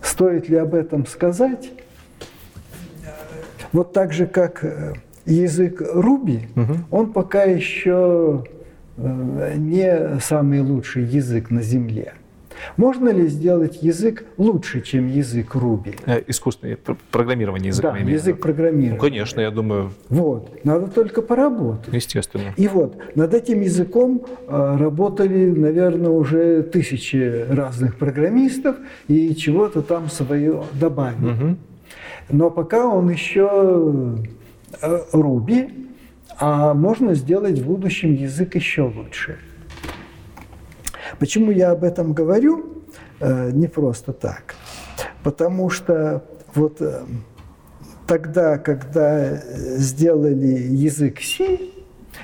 [0.00, 1.70] стоит ли об этом сказать?
[3.72, 4.94] Вот так же, как э,
[5.26, 6.74] язык Руби, угу.
[6.90, 8.44] он пока еще
[8.96, 12.14] не самый лучший язык на Земле.
[12.76, 15.94] Можно ли сделать язык лучше, чем язык Руби?
[16.06, 16.78] Э, искусственное
[17.10, 17.92] программирование языка.
[17.92, 18.94] Да, язык программирования.
[18.94, 19.92] Ну, конечно, я думаю.
[20.08, 21.92] Вот, надо только поработать.
[21.92, 22.54] Естественно.
[22.56, 28.76] И вот, над этим языком э, работали, наверное, уже тысячи разных программистов
[29.08, 31.32] и чего-то там свое добавили.
[31.32, 31.56] Угу.
[32.30, 34.16] Но пока он еще
[35.12, 35.68] Руби, э,
[36.38, 39.38] а можно сделать в будущем язык еще лучше.
[41.18, 42.76] Почему я об этом говорю?
[43.20, 44.54] Э, не просто так.
[45.22, 46.24] Потому что
[46.54, 47.02] вот э,
[48.06, 51.58] тогда, когда сделали язык C,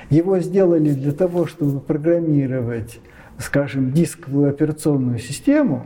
[0.09, 2.99] его сделали для того, чтобы программировать,
[3.39, 5.85] скажем, дисковую операционную систему.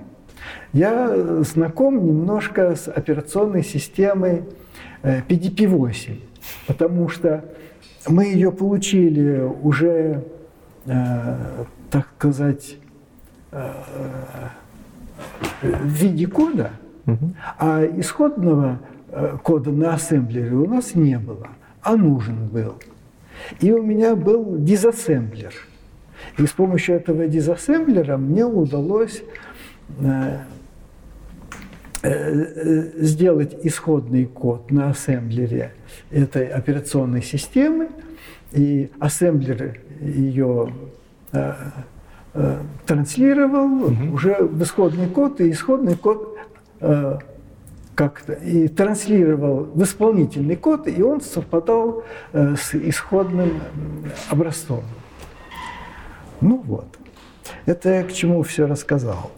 [0.74, 4.44] Я знаком немножко с операционной системой
[5.04, 6.18] PDP-8, э,
[6.68, 7.46] потому что
[8.08, 10.24] мы ее получили уже,
[10.86, 12.78] так сказать,
[15.62, 16.72] в виде кода,
[17.58, 18.80] а исходного
[19.10, 21.48] э, кода на ассемблере у нас не было,
[21.82, 22.76] а нужен был.
[23.60, 25.54] И у меня был дизассемблер.
[26.38, 29.24] И с помощью этого дизассемблера мне удалось
[30.00, 30.40] э,
[32.02, 35.74] э, сделать исходный код на ассемблере
[36.12, 37.90] этой операционной системы,
[38.52, 40.72] и ассемблер ее
[42.40, 44.14] Э, транслировал угу.
[44.14, 46.38] уже в исходный код, и исходный код
[46.82, 47.18] э,
[47.96, 52.04] как-то и транслировал в исполнительный код, и он совпадал
[52.34, 53.60] э, с исходным
[54.30, 54.84] образцом.
[56.40, 56.86] Ну вот.
[57.66, 59.32] Это я к чему все рассказал.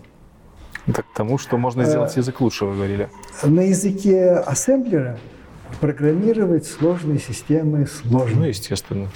[0.93, 3.09] Так к тому, что можно сделать язык лучше, вы говорили.
[3.43, 5.17] На языке ассемблера
[5.79, 8.41] программировать сложные системы сложно.
[8.41, 9.07] Ну, естественно.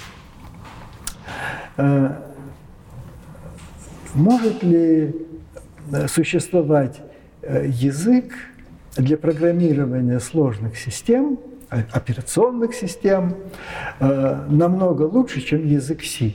[4.14, 5.12] Может ли
[5.92, 7.00] э, существовать
[7.42, 8.32] э, язык
[8.96, 11.38] для программирования сложных систем,
[11.70, 13.34] э, операционных систем,
[14.00, 16.32] намного лучше, чем язык C?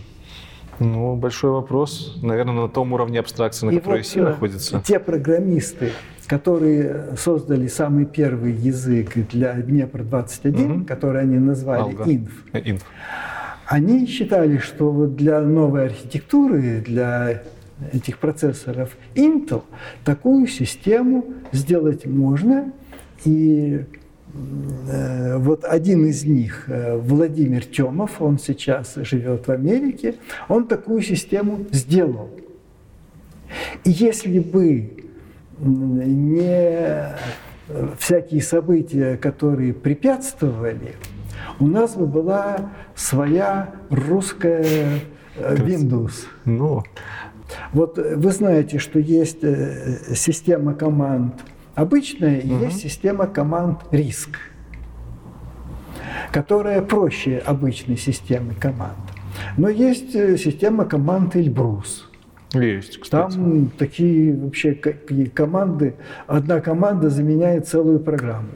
[0.80, 2.20] Ну, большой вопрос.
[2.22, 4.82] Наверное, на том уровне абстракции, на котором вот C находится.
[4.86, 5.92] Те программисты,
[6.28, 10.86] которые создали самый первый язык для Днепр-21, угу.
[10.86, 12.04] который они назвали Алга.
[12.04, 12.82] INF, INF,
[13.66, 17.44] они считали, что вот для новой архитектуры, для
[17.92, 19.64] этих процессоров Intel,
[20.04, 22.72] такую систему сделать можно.
[23.26, 23.86] И
[24.88, 30.16] э, вот один из них, э, Владимир Тёмов, он сейчас живет в Америке,
[30.48, 32.30] он такую систему сделал.
[33.84, 35.04] И если бы
[35.60, 37.16] не
[37.98, 40.96] всякие события, которые препятствовали,
[41.60, 45.02] у нас бы была своя русская
[45.36, 46.26] э, Windows.
[46.46, 46.84] Ну.
[47.74, 51.34] Вот вы знаете, что есть э, система команд
[51.76, 52.66] обычная и угу.
[52.66, 54.38] есть система команд риск,
[56.32, 58.98] которая проще обычной системы команд.
[59.58, 62.10] Но есть э, система команд Эльбрус.
[62.54, 63.34] Есть, кстати.
[63.36, 65.96] Там такие вообще команды,
[66.26, 68.50] одна команда заменяет целую программу.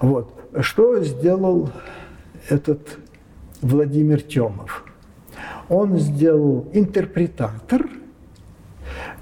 [0.00, 0.32] Вот.
[0.60, 1.70] Что сделал
[2.48, 2.98] этот
[3.62, 4.84] Владимир Тёмов?
[5.68, 7.88] Он сделал интерпретатор,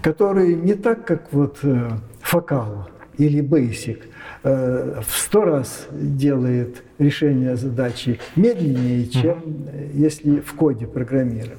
[0.02, 1.90] который не так, как вот э,
[2.20, 4.02] Фокал или Basic,
[4.42, 11.58] э, в сто раз делает решение задачи медленнее, чем э, если в коде программировать.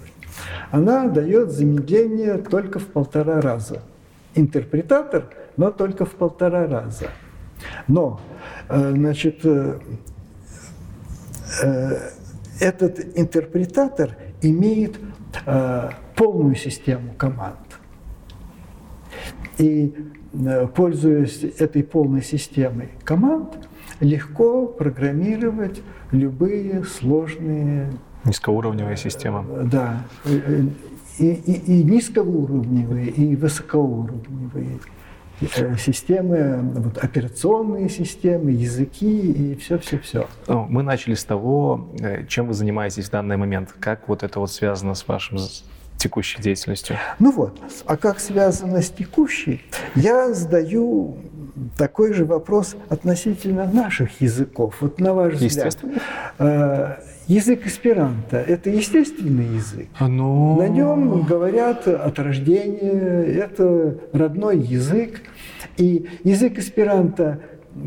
[0.69, 3.81] Она дает замедление только в полтора раза.
[4.35, 5.25] Интерпретатор,
[5.57, 7.07] но только в полтора раза.
[7.87, 8.19] Но,
[8.69, 9.45] значит,
[12.59, 14.99] этот интерпретатор имеет
[16.15, 17.57] полную систему команд.
[19.57, 19.93] И
[20.33, 23.67] э, пользуясь этой полной системой команд,
[23.99, 25.81] легко программировать
[26.11, 27.91] любые сложные...
[28.25, 29.45] Низкоуровневые системы.
[29.49, 30.03] Э, да.
[30.25, 30.63] Э,
[31.19, 34.79] и, и, и низкоуровневые, и высокоуровневые
[35.77, 40.27] системы, вот, операционные системы, языки и все-все-все.
[40.47, 41.89] Ну, мы начали с того,
[42.27, 43.73] чем вы занимаетесь в данный момент.
[43.79, 45.39] Как вот это вот связано с вашим
[45.97, 46.97] текущей деятельностью?
[47.19, 49.61] Ну вот, а как связано с текущей,
[49.95, 51.17] я задаю
[51.77, 54.75] такой же вопрос относительно наших языков.
[54.81, 55.77] Вот на ваш взгляд,
[56.39, 56.95] э,
[57.27, 59.87] язык эсперанто– это естественный язык.
[59.99, 60.07] Но...
[60.07, 60.57] Ну.
[60.57, 65.21] На нем говорят от рождения, это родной язык.
[65.77, 67.39] И язык эсперанто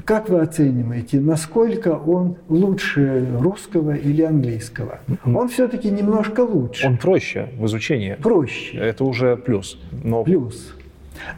[0.04, 5.00] как вы оцениваете, насколько он лучше русского или английского?
[5.24, 6.86] Он все-таки немножко лучше.
[6.86, 8.14] Он проще в изучении.
[8.14, 8.76] Проще.
[8.76, 9.78] Это уже плюс.
[10.04, 10.24] Но...
[10.24, 10.74] Плюс.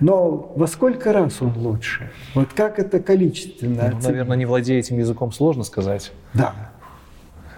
[0.01, 2.11] Но во сколько раз он лучше?
[2.35, 3.91] Вот как это количественно?
[3.93, 6.13] Ну, наверное, не владея этим языком, сложно сказать.
[6.35, 6.55] Да.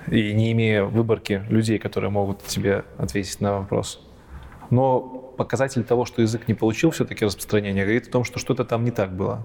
[0.09, 4.05] И не имея выборки людей, которые могут тебе ответить на вопрос.
[4.71, 5.01] Но
[5.37, 8.91] показатель того, что язык не получил все-таки распространение, говорит о том, что что-то там не
[8.91, 9.45] так было.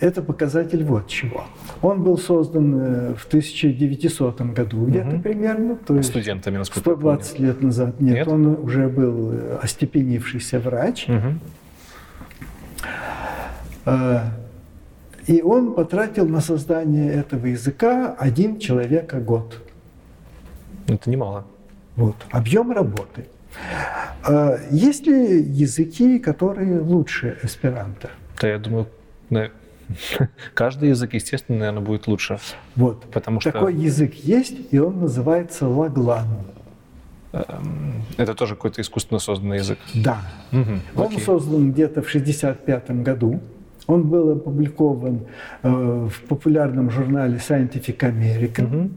[0.00, 1.44] Это показатель вот чего.
[1.82, 5.76] Он был создан э, в 1900 году где-то примерно.
[5.76, 8.00] То есть Студентами, насколько 120 лет назад.
[8.00, 11.06] Нет, Нет, он уже был э, остепенившийся врач.
[11.08, 11.38] Угу.
[15.26, 19.62] И он потратил на создание этого языка один человек а год.
[20.88, 21.44] Это немало.
[21.96, 22.16] Вот.
[22.30, 23.26] Объем работы.
[24.70, 28.10] Есть ли языки, которые лучше эсперанто?
[28.40, 28.86] Да, я думаю,
[30.54, 32.38] Каждый язык, естественно, наверное, будет лучше.
[32.74, 33.04] Вот.
[33.10, 33.52] Потому что...
[33.52, 36.26] Такой язык есть, и он называется лаглан.
[37.48, 39.78] Эм, это тоже какой-то искусственно созданный язык?
[39.94, 40.20] Да.
[40.52, 40.70] Угу.
[40.96, 41.20] Он Окей.
[41.20, 43.40] создан где-то в 1965 году.
[43.86, 45.20] Он был опубликован
[45.62, 48.90] э, в популярном журнале Scientific American.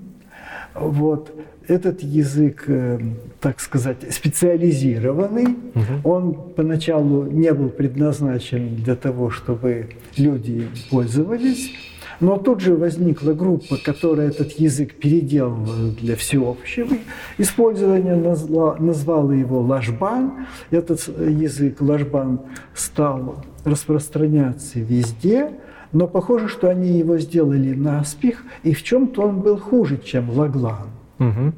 [0.75, 0.89] Угу.
[0.89, 1.31] Вот
[1.67, 2.99] этот язык, э,
[3.39, 5.55] так сказать, специализированный.
[5.75, 6.09] Угу.
[6.09, 11.71] Он поначалу не был предназначен для того, чтобы люди пользовались.
[12.19, 16.97] Но тут же возникла группа, которая этот язык переделывала для всеобщего
[17.37, 20.47] использования, назвала, назвала его лажбан.
[20.69, 22.41] Этот язык лажбан
[22.73, 25.51] стал распространяться везде,
[25.91, 30.29] но похоже, что они его сделали на спих, и в чем-то он был хуже, чем
[30.29, 30.89] лаглан.
[31.19, 31.53] Угу.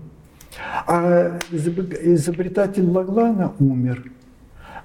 [0.88, 4.12] А изобретатель Лаглана умер,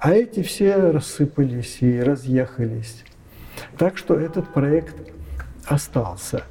[0.01, 3.05] а эти все рассыпались и разъехались.
[3.79, 4.95] Так что этот проект
[5.67, 6.43] остался.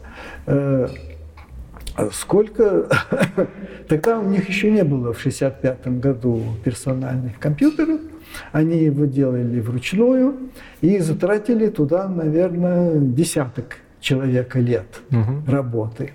[0.45, 0.88] Э,
[2.11, 2.88] сколько...
[3.88, 8.00] Тогда у них еще не было в 1965 году персональных компьютеров.
[8.52, 10.35] Они его делали вручную
[10.82, 15.50] и затратили туда, наверное, десяток человека лет угу.
[15.50, 16.11] работы.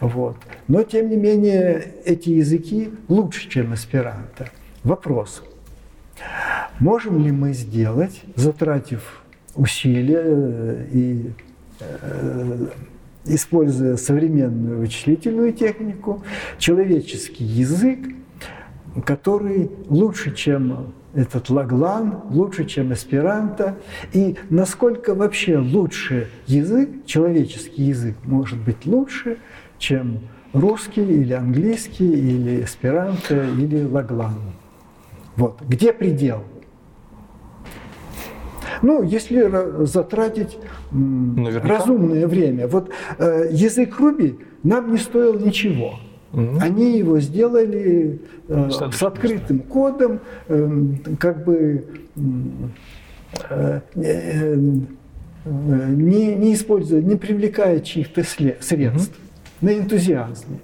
[0.00, 0.36] Вот.
[0.68, 4.48] Но, тем не менее, эти языки лучше, чем эсперанто.
[4.82, 5.42] Вопрос.
[6.80, 9.22] Можем ли мы сделать, затратив
[9.54, 11.32] усилия э, и
[13.24, 16.22] используя современную вычислительную технику,
[16.58, 17.98] человеческий язык,
[19.04, 23.76] который лучше, чем этот лаглан, лучше, чем эсперанто,
[24.12, 29.38] и насколько вообще лучше язык, человеческий язык может быть лучше,
[29.78, 30.20] чем
[30.52, 34.38] русский или английский, или эсперанто, или лаглан.
[35.36, 35.60] Вот.
[35.62, 36.44] Где предел?
[38.82, 39.48] Ну, если
[39.86, 40.58] затратить
[40.90, 41.68] Наверняка.
[41.68, 42.66] разумное время.
[42.66, 45.94] Вот э, язык Руби нам не стоил ничего.
[46.32, 46.58] Угу.
[46.60, 50.70] Они его сделали э, с открытым кодом, э,
[51.18, 51.84] как бы
[53.46, 54.56] э, э,
[55.44, 59.66] не, не используя, не привлекая чьих-то средств, угу.
[59.66, 60.58] на энтузиазме.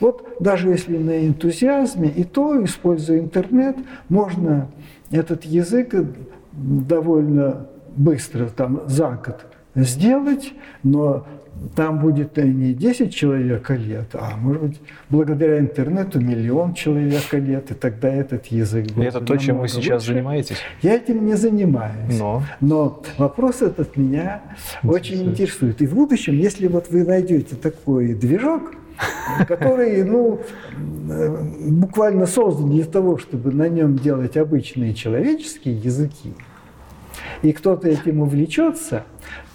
[0.00, 3.76] Вот даже если на энтузиазме, и то, используя интернет,
[4.08, 4.68] можно
[5.10, 5.94] этот язык
[6.52, 7.66] довольно
[7.96, 11.26] быстро, там, за год сделать, но
[11.76, 17.74] там будет не 10 человек лет, а может быть благодаря интернету миллион человек лет, и
[17.74, 19.04] тогда этот язык будет.
[19.04, 20.14] И это то, чем вы сейчас лучше.
[20.14, 20.56] занимаетесь?
[20.82, 22.18] Я этим не занимаюсь.
[22.18, 24.42] Но, Но вопрос этот меня
[24.82, 25.80] очень интересует.
[25.82, 28.74] И в будущем, если вот вы найдете такой движок,
[29.46, 30.40] который, ну,
[31.70, 36.34] буквально создан для того, чтобы на нем делать обычные человеческие языки,
[37.42, 39.04] и кто-то этим увлечется,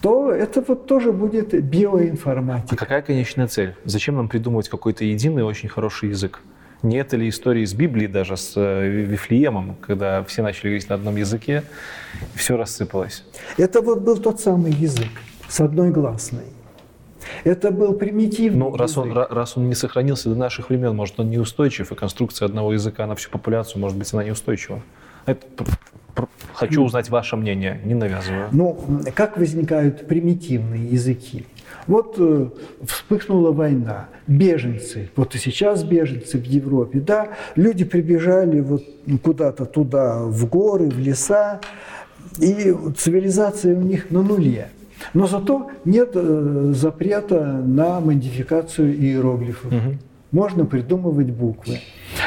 [0.02, 2.76] то это вот тоже будет биоинформатика.
[2.76, 3.76] А какая конечная цель?
[3.86, 6.42] Зачем нам придумывать какой-то единый очень хороший язык?
[6.84, 10.96] Не это ли история из Библии даже с э, Вифлеемом, когда все начали говорить на
[10.96, 11.64] одном языке,
[12.36, 13.24] и все рассыпалось?
[13.58, 15.10] Это вот был тот самый язык
[15.48, 16.46] с одной гласной.
[17.44, 21.30] Это был примитивный Ну, раз он, раз он не сохранился до наших времен, может, он
[21.30, 24.82] неустойчив, и конструкция одного языка на всю популяцию, может быть, она неустойчива.
[25.26, 25.46] Это
[26.54, 28.50] Хочу узнать ваше мнение, не навязываю.
[28.52, 28.80] Ну,
[29.14, 31.46] как возникают примитивные языки?
[31.86, 32.50] Вот э,
[32.84, 38.84] вспыхнула война, беженцы, вот и сейчас беженцы в Европе, да, люди прибежали вот
[39.24, 41.62] куда-то туда, в горы, в леса,
[42.40, 44.70] и цивилизация у них на нуле.
[45.14, 49.72] Но зато нет э, запрета на модификацию иероглифов.
[49.72, 49.98] Угу
[50.32, 51.80] можно придумывать буквы.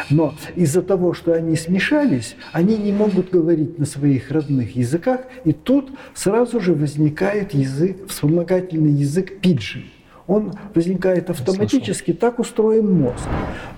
[0.09, 5.53] Но из-за того, что они смешались, они не могут говорить на своих родных языках, и
[5.53, 9.85] тут сразу же возникает язык, вспомогательный язык пиджин.
[10.27, 13.27] Он возникает автоматически, так устроен мозг.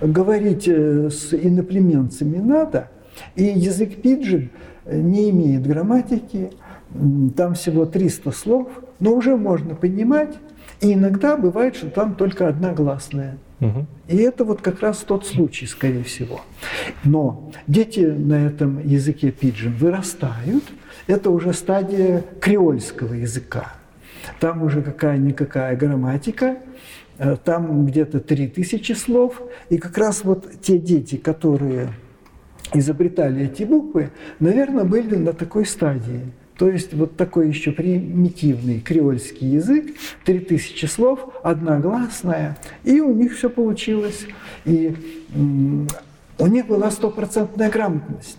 [0.01, 2.91] Говорить э, с иноплеменцами надо,
[3.35, 4.51] и язык пиджин
[4.85, 6.51] не имеет грамматики,
[7.35, 8.67] там всего 300 слов,
[9.03, 10.35] но уже можно понимать,
[10.81, 13.37] и иногда бывает, что там только одна гласная–
[14.07, 16.41] и это вот как раз тот случай, скорее всего.
[17.03, 20.63] Но дети на этом языке пиджин вырастают.
[21.07, 23.73] Это уже стадия креольского языка.
[24.39, 26.57] Там уже какая-никакая грамматика,
[27.17, 29.41] э, там где-то 3000 слов.
[29.69, 31.89] И как раз вот те дети, которые
[32.73, 36.21] изобретали эти буквы, наверное, были на такой стадии–
[36.57, 43.49] то есть вот такой еще примитивный креольский язык, 3000 слов, одногласная, и у них все
[43.49, 44.27] получилось.
[44.65, 44.95] И
[46.37, 48.37] у них была стопроцентная грамотность.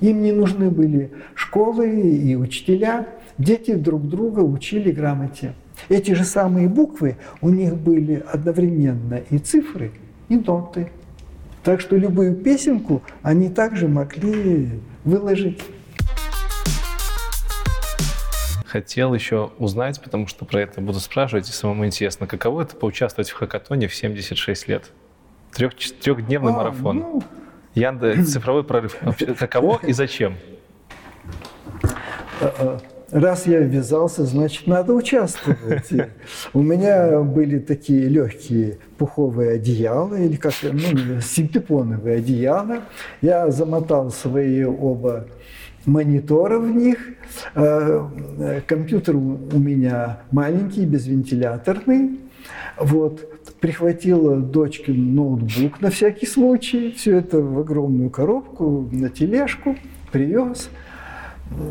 [0.00, 3.06] Им не нужны были школы и учителя.
[3.38, 5.54] Дети друг друга учили грамоте.
[5.88, 9.92] Эти же самые буквы, у них были одновременно и цифры,
[10.28, 10.90] и ноты.
[11.62, 14.70] Так что любую песенку они также могли
[15.04, 15.60] выложить
[18.68, 23.30] хотел еще узнать, потому что про это буду спрашивать, и самому интересно, каково это поучаствовать
[23.30, 24.90] в хакатоне в 76 лет?
[25.52, 26.98] Трех, трехдневный а, марафон.
[26.98, 27.22] Ну...
[27.74, 28.96] Яндекс, цифровой прорыв.
[29.38, 30.36] Каково и зачем?
[32.40, 32.80] А, а,
[33.10, 35.90] раз я ввязался, значит, надо участвовать.
[36.52, 42.82] У меня были такие легкие пуховые одеяла, или как, ну, синтепоновые одеяла.
[43.22, 45.26] Я замотал свои оба
[45.88, 46.98] монитора в них.
[47.54, 52.20] Э, компьютер у меня маленький, безвентиляторный.
[52.78, 53.24] Вот.
[53.60, 56.92] Прихватила дочке ноутбук на всякий случай.
[56.96, 59.76] Все это в огромную коробку, на тележку
[60.12, 60.70] привез.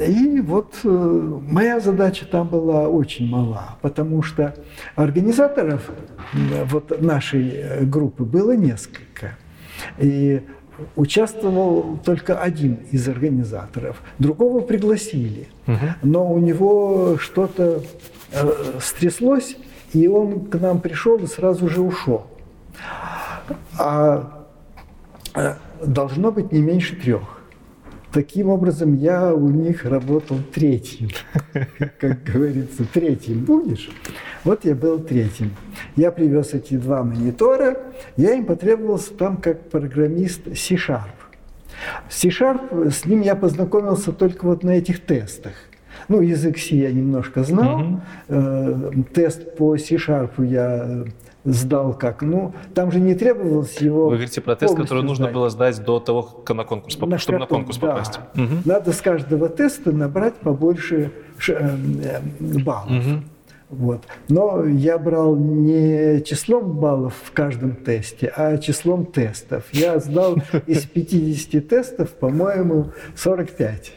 [0.05, 4.55] И вот э, моя задача там была очень мала, потому что
[4.95, 5.91] организаторов
[6.65, 9.37] вот нашей группы было несколько.
[9.99, 10.41] И
[10.95, 14.01] участвовал только один из организаторов.
[14.19, 15.47] Другого пригласили,
[16.03, 17.81] но у него что-то
[18.31, 19.57] э, стряслось,
[19.93, 22.27] и он к нам пришел и сразу же ушел.
[23.79, 24.45] А
[25.33, 27.36] э, должно быть не меньше трех.
[28.17, 31.09] Таким образом, я у них работал третьим.
[31.99, 33.91] Как говорится, третьим будешь?
[34.43, 35.51] Вот я был третьим.
[35.95, 37.77] Я привез эти два монитора,
[38.15, 41.11] я им потребовался там как программист C-Sharp.
[42.09, 45.53] C-Sharp, с ним я познакомился только вот на этих тестах.
[46.07, 47.99] Ну, язык C я немножко знал.
[48.29, 49.03] Угу.
[49.13, 51.03] Тест по C-Sharp я
[51.43, 52.21] сдал как.
[52.21, 55.33] Ну, там же не требовалось его Вы говорите про тест, который нужно сдать.
[55.33, 57.87] было сдать до того, как на конкурс, на чтобы каком, на конкурс да.
[57.87, 58.19] попасть.
[58.35, 58.55] Угу.
[58.65, 61.11] Надо с каждого теста набрать побольше
[62.39, 62.91] баллов.
[62.91, 63.23] Угу.
[63.69, 64.03] Вот.
[64.29, 69.65] Но я брал не числом баллов в каждом тесте, а числом тестов.
[69.73, 73.93] Я сдал из 50 тестов, по-моему, 45.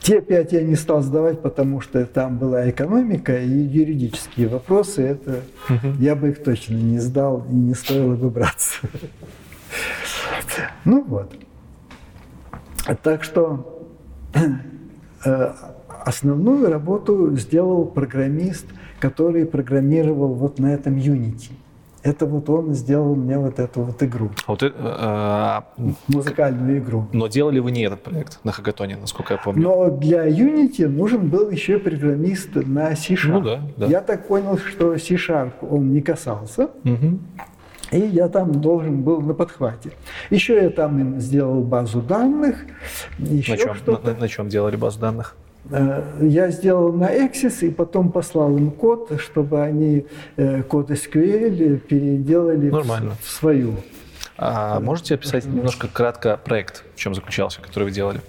[0.00, 5.02] Те пять я не стал сдавать, потому что там была экономика и юридические вопросы.
[5.02, 5.94] Это угу.
[5.98, 8.78] я бы их точно не сдал и не стоило бы браться.
[10.84, 11.34] Ну вот.
[13.02, 13.88] Так что
[15.88, 18.66] основную работу сделал программист,
[19.00, 21.52] который программировал вот на этом Unity.
[22.02, 24.30] Это вот он сделал мне вот эту вот игру.
[24.46, 27.06] А вот, э, Музыкальную игру.
[27.12, 29.62] Но делали вы не этот проект на Хакатоне, насколько я помню.
[29.62, 33.32] Но для Unity нужен был еще программист на C-Sharp.
[33.32, 33.86] Ну да, да.
[33.86, 36.70] Я так понял, что C-Sharp он не касался.
[36.84, 37.18] Угу.
[37.92, 39.90] И я там должен был на подхвате.
[40.30, 42.64] Еще я там им сделал базу данных.
[43.18, 44.14] Еще на, чем, что-то.
[44.14, 45.36] на, на чем делали базу данных?
[45.70, 50.06] Я сделал на Axis и потом послал им код, чтобы они
[50.68, 53.16] код SQL переделали Нормально.
[53.22, 53.76] в свою.
[54.36, 58.20] А можете описать немножко кратко проект, в чем заключался, который вы делали?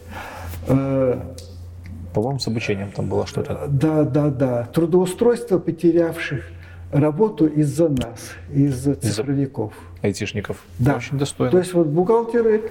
[0.67, 3.67] По-моему, с обучением там было что-то.
[3.69, 4.63] Да, да, да.
[4.73, 6.43] Трудоустройство потерявших
[6.91, 9.73] работу из-за нас, из-за цифровиков.
[10.01, 10.57] Айтишников.
[10.77, 10.97] Да.
[10.97, 11.51] Очень достойно.
[11.51, 12.63] То есть вот бухгалтеры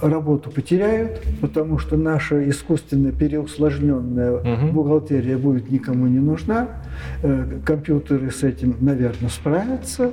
[0.00, 4.72] работу потеряют, потому что наша искусственно переусложненная Угу.
[4.72, 6.68] бухгалтерия будет никому не нужна.
[7.22, 10.12] Э, Компьютеры с этим, наверное, справятся.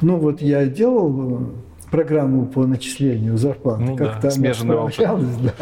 [0.00, 1.44] Ну вот я делал э,
[1.90, 3.82] программу по начислению зарплаты.
[3.82, 4.94] Ну да, она смежный опыт.
[4.94, 5.52] справлялась, да.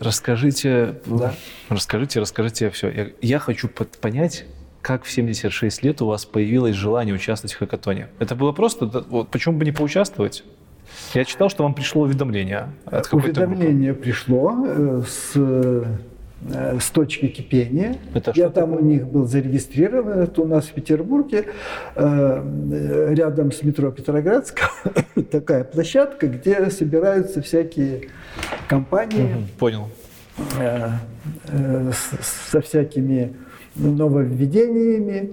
[0.00, 1.32] Расскажите, Да.
[1.68, 2.88] расскажите, расскажите все.
[2.90, 4.44] Я, я хочу под- понять,
[4.88, 8.08] как в 76 лет у вас появилось желание участвовать в хакатоне.
[8.20, 10.44] Это было просто, вот, почему бы не поучаствовать?
[11.12, 13.50] Я читал, что вам пришло уведомление от какой-то группы.
[13.50, 17.96] Уведомление пришло э, с, э, с точки кипения.
[18.14, 20.20] Это Я там у них был зарегистрирован.
[20.20, 21.48] Это у нас в Петербурге,
[21.94, 24.70] э, рядом с метро Петроградского,
[25.30, 28.08] такая площадка, где собираются всякие
[28.68, 29.88] компании Мгм, Понял.
[32.50, 33.34] со всякими
[33.78, 35.32] нововведениями.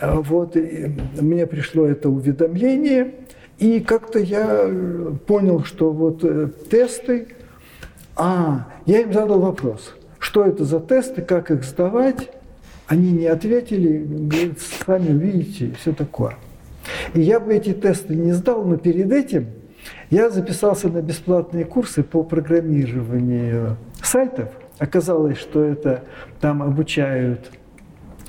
[0.00, 3.14] А Вот, и мне пришло это уведомление,
[3.58, 7.28] и как-то я э, понял, что вот э, тесты...
[8.16, 12.30] А, я им задал вопрос, что это за тесты, как их сдавать.
[12.86, 16.34] Они не ответили, говорят, сами увидите, все такое.
[17.14, 19.48] И я бы эти тесты не сдал, но перед этим
[20.10, 24.50] я записался на бесплатные курсы по программированию сайтов.
[24.78, 26.04] Оказалось, что это
[26.40, 27.50] там обучают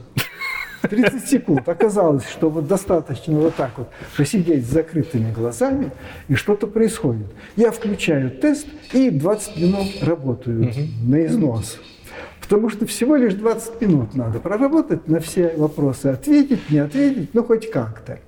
[0.81, 1.67] 30 секунд.
[1.67, 5.91] Оказалось, что вот достаточно вот так вот посидеть с закрытыми глазами,
[6.27, 7.27] и что-то происходит.
[7.55, 10.71] Я включаю тест и 20 минут работаю
[11.03, 11.79] на износ.
[12.41, 17.43] Потому что всего лишь 20 минут надо проработать на все вопросы, ответить, не ответить, ну
[17.43, 18.19] хоть как-то.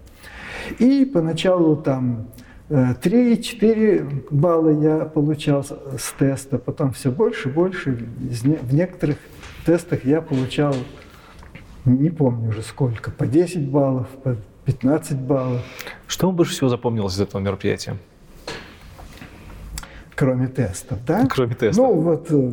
[0.79, 2.27] И поначалу там
[2.69, 7.91] э, 3-4 балла я получал с теста, потом все больше и больше.
[7.91, 9.17] В некоторых
[9.65, 10.73] тестах я получал
[11.87, 14.35] не помню уже сколько, по 10 баллов, по
[14.65, 15.61] 15 баллов.
[16.07, 17.97] Что вам больше всего запомнилось из этого мероприятия?
[20.15, 21.27] Кроме тестов, да?
[21.29, 21.85] Кроме тестов.
[21.85, 22.51] Ну вот э,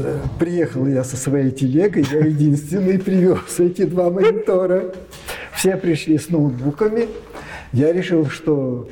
[0.00, 4.92] э, приехал я со своей телегой, я единственный привез эти два монитора.
[5.54, 7.06] Все пришли с ноутбуками.
[7.72, 8.88] Я решил, что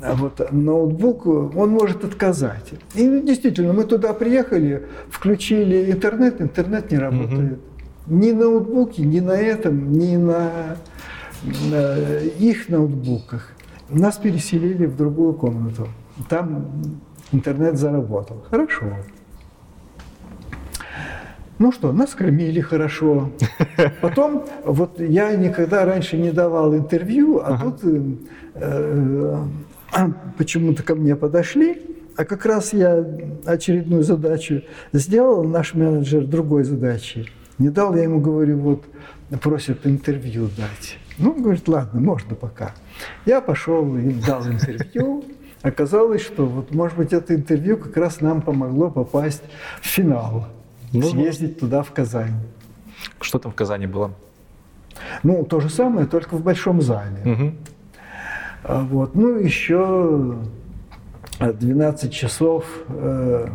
[0.00, 2.70] а вот ноутбук, он может отказать.
[2.94, 7.52] И действительно, мы туда приехали, включили интернет, интернет не работает.
[7.52, 7.71] Угу.
[8.06, 10.76] Ни ноутбуки, ни на этом, ни на,
[11.70, 13.52] на их ноутбуках.
[13.88, 15.88] Нас переселили в другую комнату.
[16.28, 16.72] Там
[17.32, 18.44] интернет заработал.
[18.50, 18.86] Хорошо.
[21.58, 23.30] Ну что, нас кормили хорошо.
[24.00, 27.70] Потом, вот я никогда раньше не давал интервью, а ага.
[27.70, 28.16] тут э,
[29.92, 31.80] э, почему-то ко мне подошли,
[32.16, 33.06] а как раз я
[33.46, 37.28] очередную задачу сделал, наш менеджер другой задачи.
[37.58, 38.84] Не дал, я ему говорю, вот
[39.40, 40.98] просят интервью дать.
[41.18, 42.74] Ну, говорит, ладно, можно пока.
[43.26, 45.24] Я пошел и дал интервью.
[45.62, 49.42] Оказалось, что вот, может быть, это интервью как раз нам помогло попасть
[49.80, 50.48] в финал,
[50.92, 52.34] ну, съездить туда, в Казань.
[53.20, 54.12] Что там в Казани было?
[55.22, 57.22] Ну, то же самое, только в большом зале.
[57.24, 57.52] Угу.
[58.88, 59.14] Вот.
[59.14, 60.38] Ну, еще
[61.38, 63.48] 12 часов э,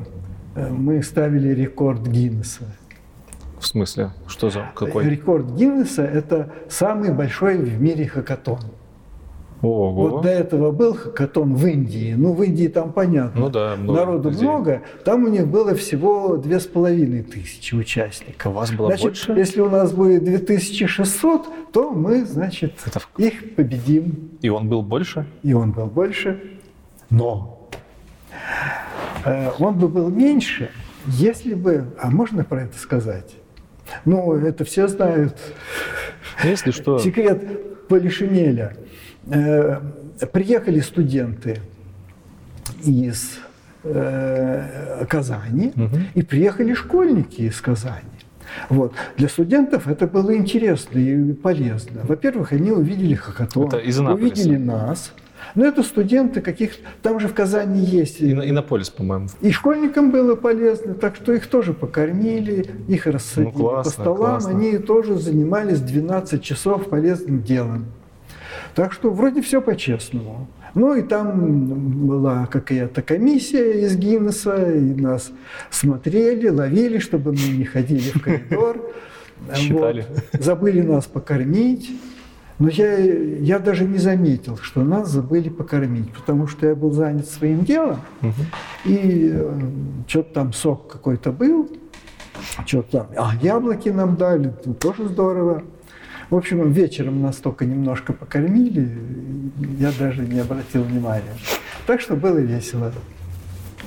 [0.56, 2.64] э, мы ставили рекорд Гиннесса.
[3.60, 4.12] В смысле?
[4.28, 5.10] Что за какой?
[5.10, 8.60] Рекорд Гиннесса– это самый большой в мире хакатон.
[9.62, 10.10] Ого.
[10.10, 12.14] Вот до этого был хакатон в Индии.
[12.16, 13.42] Ну, в Индии там понятно.
[13.42, 14.44] Ну да, много Народу людей.
[14.44, 14.82] много.
[15.04, 18.52] Там у них было всего две с половиной тысячи участников.
[18.52, 19.32] У вас было значит, больше?
[19.34, 23.02] Если у нас будет 2600, то мы, значит, Это...
[23.18, 24.32] их победим.
[24.42, 25.26] И он был больше?
[25.42, 26.40] И он был больше.
[27.10, 27.68] Но
[29.26, 30.70] э, он бы был меньше,
[31.08, 31.96] если бы...
[32.00, 33.36] А можно про это сказать?
[34.06, 35.38] Ну, это все знают.
[36.44, 37.00] Если что...
[37.00, 38.76] Секрет Полишинеля–
[39.30, 39.80] Э,
[40.32, 41.60] приехали студенты
[42.84, 43.40] из
[43.84, 45.98] э, Казани угу.
[46.16, 48.04] и приехали школьники из Казани.
[48.70, 48.94] Вот.
[49.18, 52.02] Для студентов это было интересно и полезно.
[52.04, 55.12] Во-первых, они увидели хакатон, увидели нас.
[55.56, 58.22] Но это студенты каких там же в Казани есть.
[58.22, 59.28] И, Иннополис, по-моему.
[59.42, 64.18] И школьникам было полезно, так что их тоже покормили, их рассадили ну, классно, по столам.
[64.18, 64.50] Классно.
[64.52, 67.86] Они тоже занимались 12 часов полезным делом.
[68.76, 70.48] Так что вроде все по-честному.
[70.76, 75.32] Ну и там была какая-то комиссия из Гиннесса, и нас
[75.72, 78.82] смотрели, ловили, чтобы мы не ходили в коридор.
[79.56, 80.06] Считали.
[80.08, 80.44] Вот.
[80.44, 81.90] Забыли нас покормить.
[82.60, 87.28] Но я, я даже не заметил, что нас забыли покормить, потому что я был занят
[87.28, 88.34] своим делом, угу.
[88.86, 89.62] и э,
[90.08, 91.70] что-то там сок какой-то был,
[92.66, 95.64] что-то там, а яблоки нам дали, тоже здорово.
[96.32, 98.90] В общем, вечером нас только немножко покормили,
[99.80, 101.36] я даже не обратил внимания.
[101.86, 102.92] Так что было весело.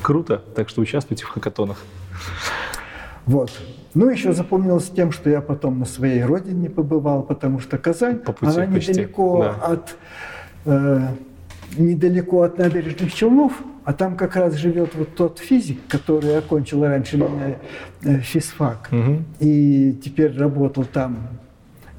[0.00, 1.82] Круто, так что участвуйте в хакатонах.
[3.26, 3.50] Вот.
[3.94, 8.33] Ну, еще запомнилось тем, что я потом на своей родине побывал, потому что Казань, По
[8.33, 8.93] пути она почти.
[8.93, 9.67] недалеко да.
[9.67, 9.97] от
[10.65, 11.09] э,
[11.77, 13.52] недалеко от набережных Челнов,
[13.85, 17.57] а там как раз живет вот тот физик, который окончил раньше меня
[18.02, 19.25] э, физфак, угу.
[19.41, 21.28] и теперь работал там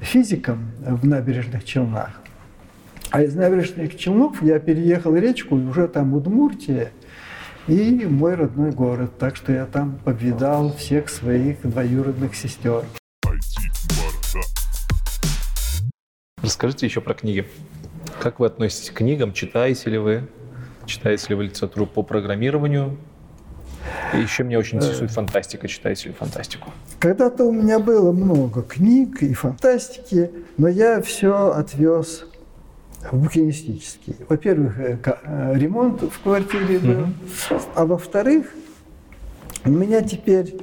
[0.00, 2.22] физиком в набережных Челнах.
[3.10, 6.92] А из набережных Челнов я переехал речку, и уже там Удмуртия,
[7.68, 9.18] и мой родной город.
[9.18, 12.84] Так что я там повидал всех своих двоюродных сестер.
[16.42, 17.46] Расскажите еще про книги.
[18.20, 19.32] Как вы относитесь к книгам?
[19.32, 20.28] Читаете ли вы?
[20.86, 22.98] Читаете ли вы литературу по программированию?
[24.14, 25.14] И еще меня очень интересует э.
[25.14, 25.68] фантастика.
[25.68, 26.70] Читаете ли фантастику?
[26.98, 32.26] Когда-то у меня было много книг и фантастики, но я все отвез
[33.10, 34.16] в букинистический.
[34.28, 37.60] Во-первых, э, э, ремонт в квартире был, угу.
[37.74, 38.46] а во-вторых,
[39.64, 40.54] у меня теперь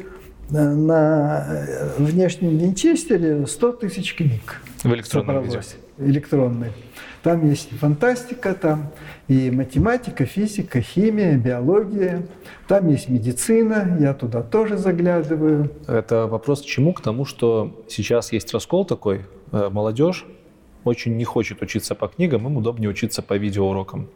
[0.49, 4.61] на внешнем винчестере 100 тысяч книг.
[4.83, 5.61] В электронном виде?
[5.97, 6.71] Электронной.
[7.21, 8.91] Там есть фантастика, там
[9.27, 12.25] и математика, физика, химия, биология.
[12.67, 15.71] Там есть медицина, я туда тоже заглядываю.
[15.87, 16.93] Это вопрос к чему?
[16.93, 19.25] К тому, что сейчас есть раскол такой.
[19.51, 20.25] Э, молодежь
[20.89, 24.09] очень не хочет учиться по книгам, им удобнее учиться по видеоурокам.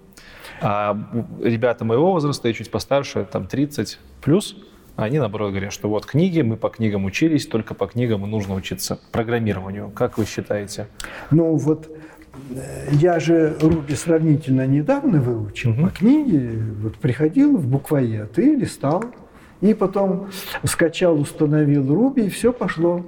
[0.61, 0.97] А
[1.41, 4.55] ребята моего возраста и чуть постарше, там 30 плюс,
[4.95, 8.53] они наоборот говорят, что вот книги, мы по книгам учились, только по книгам и нужно
[8.53, 9.89] учиться программированию.
[9.89, 10.87] Как вы считаете?
[11.31, 11.89] Ну вот
[12.91, 15.83] я же Руби сравнительно недавно выучил угу.
[15.83, 19.03] по книге, вот приходил в буквоед и листал,
[19.61, 20.29] и потом
[20.63, 23.05] скачал, установил Руби, и все пошло.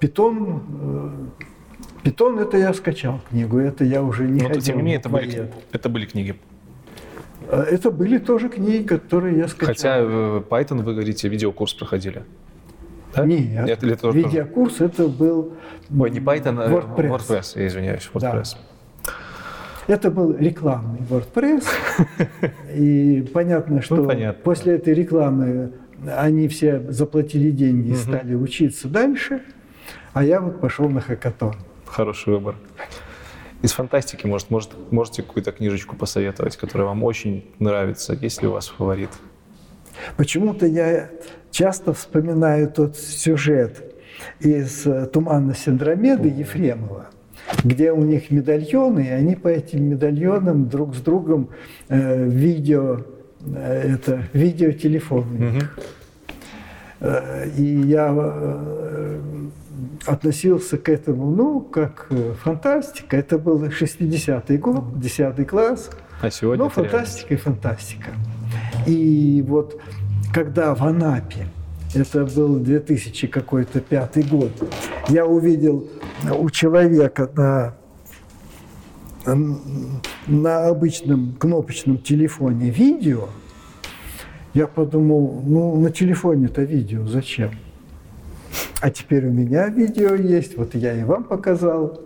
[0.00, 1.32] Питон,
[2.02, 4.62] Питон это я скачал книгу, это я уже не Но, ходил.
[4.62, 6.34] тем не менее, это были, это были книги.
[7.50, 9.74] Это были тоже книги, которые я скачал.
[9.74, 12.22] Хотя э, Python, вы говорите, видеокурс проходили.
[13.14, 13.26] Да?
[13.26, 15.52] Нет, Это- это тоже- видеокурс это был
[15.98, 17.10] Ой, не Python, а WordPress.
[17.10, 18.34] WordPress, я извиняюсь, Да.
[18.34, 18.56] WordPress.
[19.88, 21.64] Это был рекламный WordPress.
[22.74, 24.40] И понятно, что Ну, понятно.
[24.42, 25.72] после этой рекламы
[26.06, 29.42] они все заплатили деньги и стали учиться дальше,
[30.12, 31.54] а я вот пошел на хакатон.
[31.86, 32.56] Хороший выбор.
[33.62, 38.12] Из фантастики, может, может, можете какую-то книжечку посоветовать, которая вам очень нравится?
[38.14, 39.10] Есть ли у вас фаворит?
[40.16, 41.10] Почему-то я
[41.50, 43.94] часто вспоминаю тот сюжет
[44.40, 47.06] из э, «Туманна Синдромеды» Ефремова,
[47.62, 51.50] где у них медальоны, и они по этим медальонам друг с другом
[51.88, 53.02] э, видео,
[53.54, 55.78] это видеотелефон у них.
[57.00, 59.20] Э, И я э,
[60.06, 63.16] относился к этому, ну, как э, фантастика.
[63.16, 65.90] Это был 60-й год, 10 класс.
[66.20, 68.10] А сегодня Ну, это фантастика и фантастика.
[68.86, 69.80] И вот
[70.32, 71.46] когда в Анапе,
[71.94, 74.50] это был 2000 какой-то пятый год,
[75.08, 75.88] я увидел
[76.38, 77.74] у человека на,
[79.26, 83.28] на обычном кнопочном телефоне видео,
[84.54, 87.52] я подумал, ну, на телефоне-то видео зачем?
[88.80, 92.00] А теперь у меня видео есть, вот я и вам показал.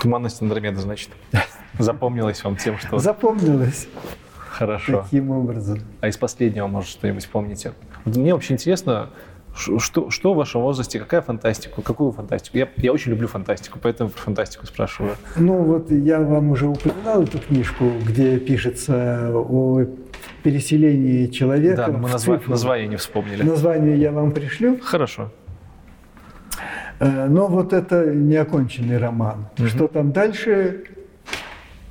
[0.00, 1.10] Туманность Андромеда, значит.
[1.78, 3.88] Запомнилось вам тем, что Запомнилось
[4.36, 5.02] хорошо.
[5.02, 5.80] таким образом.
[6.00, 7.72] А из последнего, может, что-нибудь помните?
[8.04, 9.10] Вот Мне очень интересно,
[9.56, 12.56] что, что в вашем возрасте, какая фантастика, какую фантастику?
[12.58, 15.14] Я, я очень люблю фантастику, поэтому про фантастику спрашиваю.
[15.36, 19.84] Ну вот я вам уже упоминал эту книжку, где пишется о
[20.42, 22.50] переселении человека Да, но мы назва- цифру.
[22.50, 23.42] название не вспомнили.
[23.42, 24.78] Название я вам пришлю.
[24.82, 25.30] Хорошо.
[27.00, 29.46] Э, Но вот это неоконченный роман.
[29.66, 30.84] Что там дальше,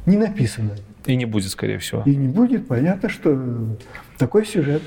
[0.06, 0.72] не написано.
[1.06, 2.01] И не будет, скорее всего.
[2.06, 3.38] И не будет, понятно, что
[4.17, 4.82] такой сюжет.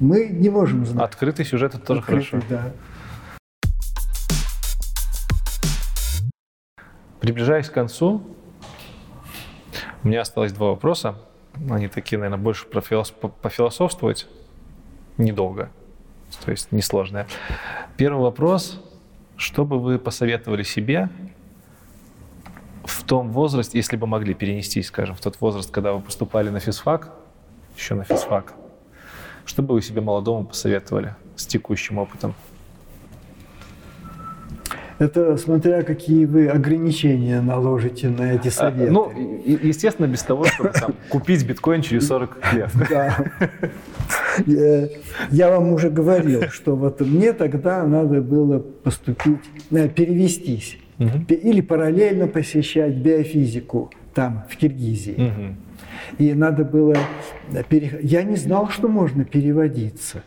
[0.00, 1.04] Мы не можем знать.
[1.04, 2.46] Открытый сюжет это тоже Открытый, хорошо.
[2.48, 2.72] Да.
[7.20, 8.22] Приближаясь к концу,
[10.04, 11.16] у меня осталось два вопроса.
[11.68, 14.28] Они такие, наверное, больше про филос- по- пофилософствовать.
[15.16, 15.70] Недолго.
[16.44, 17.26] То есть несложные.
[17.96, 18.80] Первый вопрос.
[19.36, 21.08] Что бы вы посоветовали себе
[22.84, 26.60] в том возрасте, если бы могли перенестись, скажем, в тот возраст, когда вы поступали на
[26.60, 27.12] физфак,
[27.76, 28.54] еще на физфак,
[29.48, 32.34] что бы вы себе молодому посоветовали с текущим опытом?
[34.98, 38.90] Это смотря какие вы ограничения наложите на эти А, советы.
[38.90, 39.10] Ну,
[39.44, 42.70] и- и- естественно, без того, чтобы там, купить биткоин через 40 лет.
[42.90, 43.16] Да.
[45.30, 49.38] Я вам уже говорил, что вот мне тогда надо было поступить,
[49.70, 50.78] э, перевестись
[51.28, 55.14] Пе- или параллельно посещать биофизику там, в Киргизии.
[55.16, 55.56] Мгм.
[56.18, 56.96] И надо было...
[57.68, 60.22] пере- Я не знал, что можно переводиться.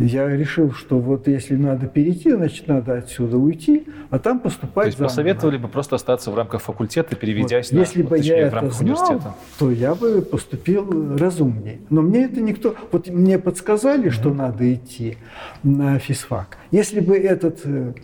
[0.00, 4.86] Я решил, что вот если надо перейти, значит, надо отсюда уйти, а там поступать То
[4.86, 5.08] есть заново.
[5.10, 8.44] посоветовали бы просто остаться в рамках факультета, Вот переведясь на, Если ну, бы точнее, я
[8.44, 9.34] в это рамках знал, университета.
[9.58, 11.80] то я бы поступил разумнее.
[11.90, 12.76] Но мне это никто...
[12.92, 15.16] Вот мне подсказали, что надо идти
[15.64, 16.58] на физфак.
[16.70, 17.94] Если бы этот э,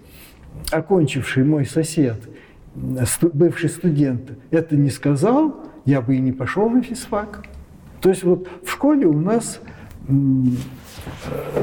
[0.73, 2.17] окончивший мой сосед,
[2.75, 5.55] э, бывший студент, это не сказал,
[5.85, 7.45] я бы и не пошел на физфак.
[8.01, 9.61] То есть вот в школе у нас,
[10.09, 10.13] э,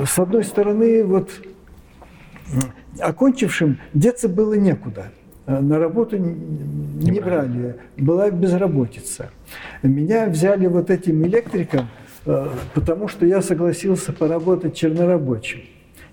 [0.06, 1.30] с одной стороны, вот
[3.00, 5.12] окончившим деться было некуда.
[5.48, 9.30] Э, На работу не брали, была безработица.
[9.84, 11.88] Меня взяли вот этим электриком,
[12.26, 15.62] э, потому что я согласился поработать чернорабочим.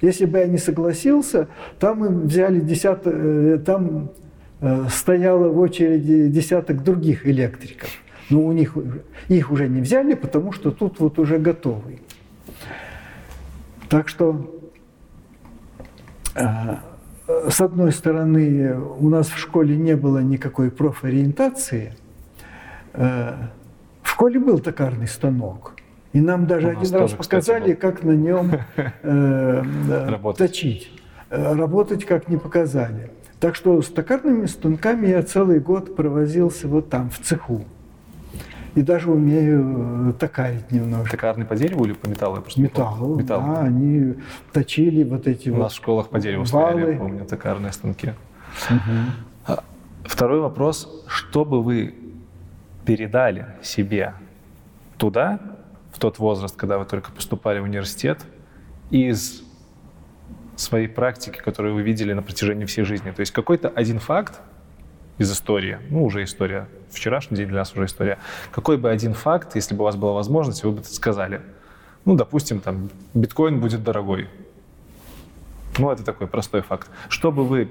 [0.01, 1.49] Если бы я не согласился,
[1.81, 4.11] там им взяли десяток, э, там
[4.89, 7.91] стояло в очереди десяток других электриков.
[8.31, 8.77] Но у них
[9.29, 12.01] их уже не взяли, потому что тут вот уже готовый.
[13.89, 14.55] Так что
[16.35, 16.81] а,
[17.49, 21.95] с одной стороны, у нас в школе не было никакой профориентации.
[22.95, 23.35] Э,
[24.03, 25.75] В школе был токарный станок.
[26.15, 27.81] И нам даже один раз тоже, кстати, показали, был.
[27.81, 28.91] как на нем э,
[29.91, 30.91] э, точить.
[31.29, 33.11] Э, Работать как не показали.
[33.41, 37.65] Так что с токарными станками я целый год провозился вот там, в цеху.
[38.75, 41.11] И даже умею э, токарить немножко.
[41.13, 42.37] Токарный по дереву или по металлу?
[42.37, 43.17] Я просто Металл.
[43.17, 43.41] Металл.
[43.41, 44.15] да, они
[44.53, 48.13] точили вот эти У вот нас в школах по дереву стояли, я помню, токарные станки.
[49.47, 49.65] А,
[50.05, 51.05] Второй вопрос.
[51.07, 51.95] Что бы вы
[52.85, 54.15] передали себе
[54.97, 55.41] туда,
[55.93, 58.21] в тот возраст, когда вы только поступали в университет,
[58.91, 59.43] из
[60.59, 63.11] своей практики, которую вы видели на протяжении всей жизни.
[63.13, 64.41] То есть какой-то один факт
[65.17, 68.19] из истории, ну, уже история, вчерашний день для нас уже история.
[68.51, 71.41] Какой бы один факт, если бы у вас была возможность, вы бы это сказали?
[72.05, 74.29] Ну, допустим, там, биткоин будет дорогой.
[75.79, 76.91] Ну, это такой простой факт.
[77.09, 77.69] Что бы вы,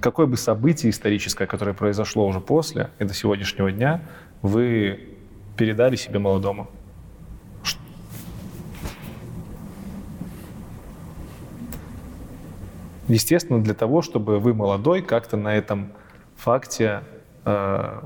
[0.00, 4.02] какое бы событие историческое, которое произошло уже после и до сегодняшнего дня,
[4.42, 5.16] вы
[5.56, 6.68] передали себе молодому?
[13.08, 15.92] Естественно, для того, чтобы вы молодой как-то на этом
[16.36, 17.02] факте
[17.44, 18.00] э,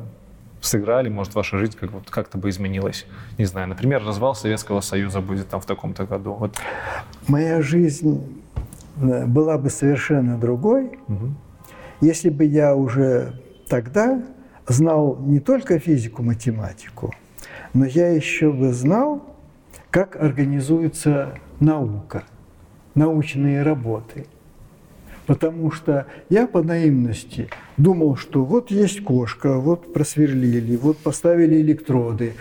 [0.60, 3.06] сыграли, может, ваша жизнь как, вот, как-то бы изменилась.
[3.38, 6.34] Не знаю, например, развал Советского Союза будет там в таком-то году.
[6.34, 6.56] Вот.
[7.28, 8.42] Моя жизнь
[9.00, 11.30] э, была бы совершенно другой, угу.
[12.02, 14.22] если бы я уже тогда
[14.68, 17.14] знал не только физику, математику,
[17.72, 19.24] но я еще бы знал,
[19.90, 22.24] как организуется наука,
[22.94, 24.26] научные работы–
[25.26, 32.34] Потому что я по наивности думал, что вот есть кошка, вот просверлили, вот поставили электроды,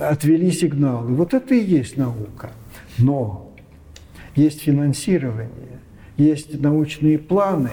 [0.00, 1.14] отвели сигналы.
[1.14, 2.50] Вот это и есть наука.
[2.98, 3.52] Но
[4.34, 5.80] есть финансирование,
[6.16, 7.70] есть научные планы,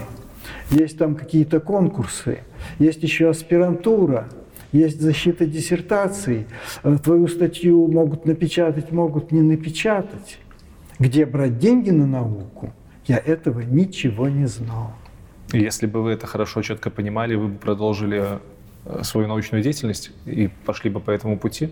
[0.70, 2.38] есть там какие-то конкурсы,
[2.78, 4.28] есть еще аспирантура,
[4.70, 6.46] есть защита диссертаций.
[7.02, 10.38] Твою статью могут напечатать, могут не напечатать.
[10.98, 12.72] Где брать деньги на науку–
[13.06, 14.92] я этого ничего не знал.
[15.52, 18.40] Если бы вы это хорошо, четко понимали, вы бы продолжили
[18.84, 21.70] э, свою научную деятельность и пошли бы по этому пути?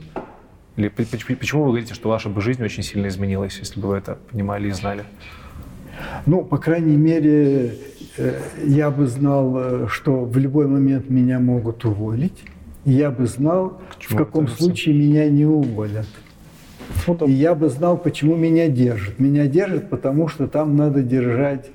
[0.76, 4.18] Или почему вы говорите, что ваша бы жизнь очень сильно изменилась, если бы вы это
[4.30, 5.04] понимали и знали?
[6.26, 7.74] Ну, по крайней мере,
[8.16, 12.38] э, я бы знал, э, что в любой момент меня могут уволить.
[12.84, 16.06] Я бы знал, Почему в каком случае меня не уволят.
[17.06, 19.18] Ну, И я бы знал, почему меня держат.
[19.18, 21.70] Меня держат, потому что там надо держать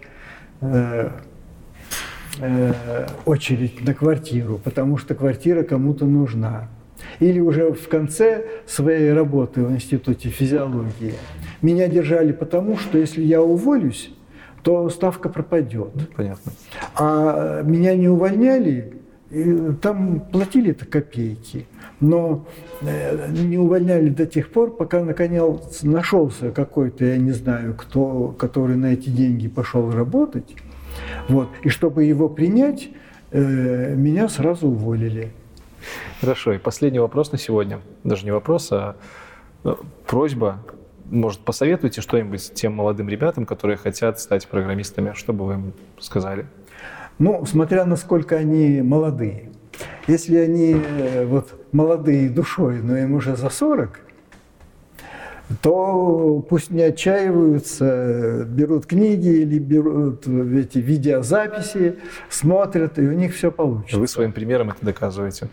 [0.62, 1.10] э,
[2.40, 2.74] э,
[3.26, 6.70] очередь на квартиру, потому что квартира кому-то нужна.
[7.20, 11.14] Или уже в конце своей работы в Институте физиологии
[11.62, 14.12] меня держали потому, что если я уволюсь,
[14.64, 15.92] то ставка пропадет.
[16.16, 16.52] Понятно.
[16.96, 18.94] А меня не увольняли,
[19.82, 21.68] там платили-то копейки
[22.00, 22.46] но
[22.82, 28.76] э, не увольняли до тех пор, пока наконец нашелся какой-то, я не знаю, кто, который
[28.76, 30.56] на эти деньги пошел работать.
[31.28, 31.50] Вот.
[31.64, 32.90] И чтобы его принять,
[33.32, 35.32] э, меня сразу уволили.
[36.22, 36.54] Хорошо.
[36.54, 37.80] И последний вопрос на сегодня.
[38.04, 38.96] Даже не вопрос, а
[39.64, 40.60] ну, просьба.
[41.10, 45.14] Может, посоветуйте что-нибудь тем молодым ребятам, которые хотят стать программистами?
[45.14, 46.48] Что бы вы им сказали?
[47.20, 49.52] Ну, смотря насколько они молодые.
[50.08, 54.00] Если они э, вот молодые душой, но им уже за 40,
[55.62, 61.98] то пусть не отчаиваются, берут книги или берут эти видеозаписи,
[62.30, 64.00] смотрят, и у них все получится.
[64.00, 65.50] Вы своим примером это доказываете.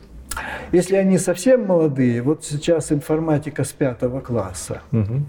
[0.70, 5.22] Если они совсем молодые, вот сейчас информатика с пятого класса, угу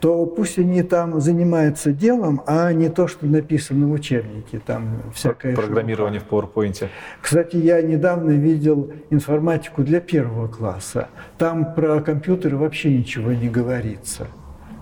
[0.00, 4.60] то пусть они там занимаются делом, а не то, что написано в учебнике.
[4.64, 6.42] Там всякое Программирование шума.
[6.42, 6.88] в PowerPoint.
[7.20, 11.08] Кстати, я недавно видел информатику для первого класса.
[11.38, 14.26] Там про компьютеры вообще ничего не говорится.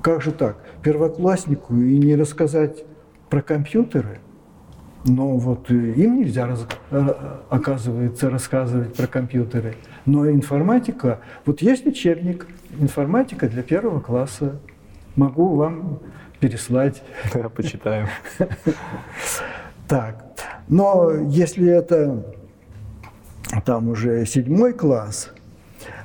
[0.03, 0.57] Как же так?
[0.83, 2.85] Первокласснику и не рассказать
[3.29, 4.21] про компьютеры?
[5.05, 6.49] Но вот им нельзя,
[6.91, 7.15] э,
[7.49, 9.77] оказывается, рассказывать про компьютеры.
[10.05, 12.47] Но информатика, вот есть учебник
[12.79, 14.61] «Информатика для первого класса»
[15.17, 16.01] могу вам
[16.41, 17.03] переслать.
[17.35, 18.09] Да, почитаем.
[19.87, 20.25] Так,
[20.69, 22.25] но если это
[23.65, 25.31] там уже седьмой класс,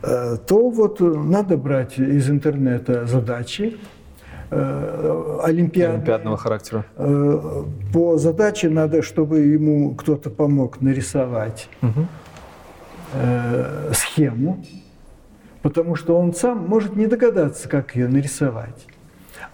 [0.01, 3.77] э, то вот надо брать из интернета задачи,
[4.49, 5.95] э, олимпиад...
[5.95, 6.85] олимпиадного характера.
[6.97, 12.07] Э, по задаче надо, чтобы ему кто-то помог нарисовать угу.
[13.93, 14.65] схему,
[15.61, 18.87] потому что он сам может не догадаться, как ее нарисовать.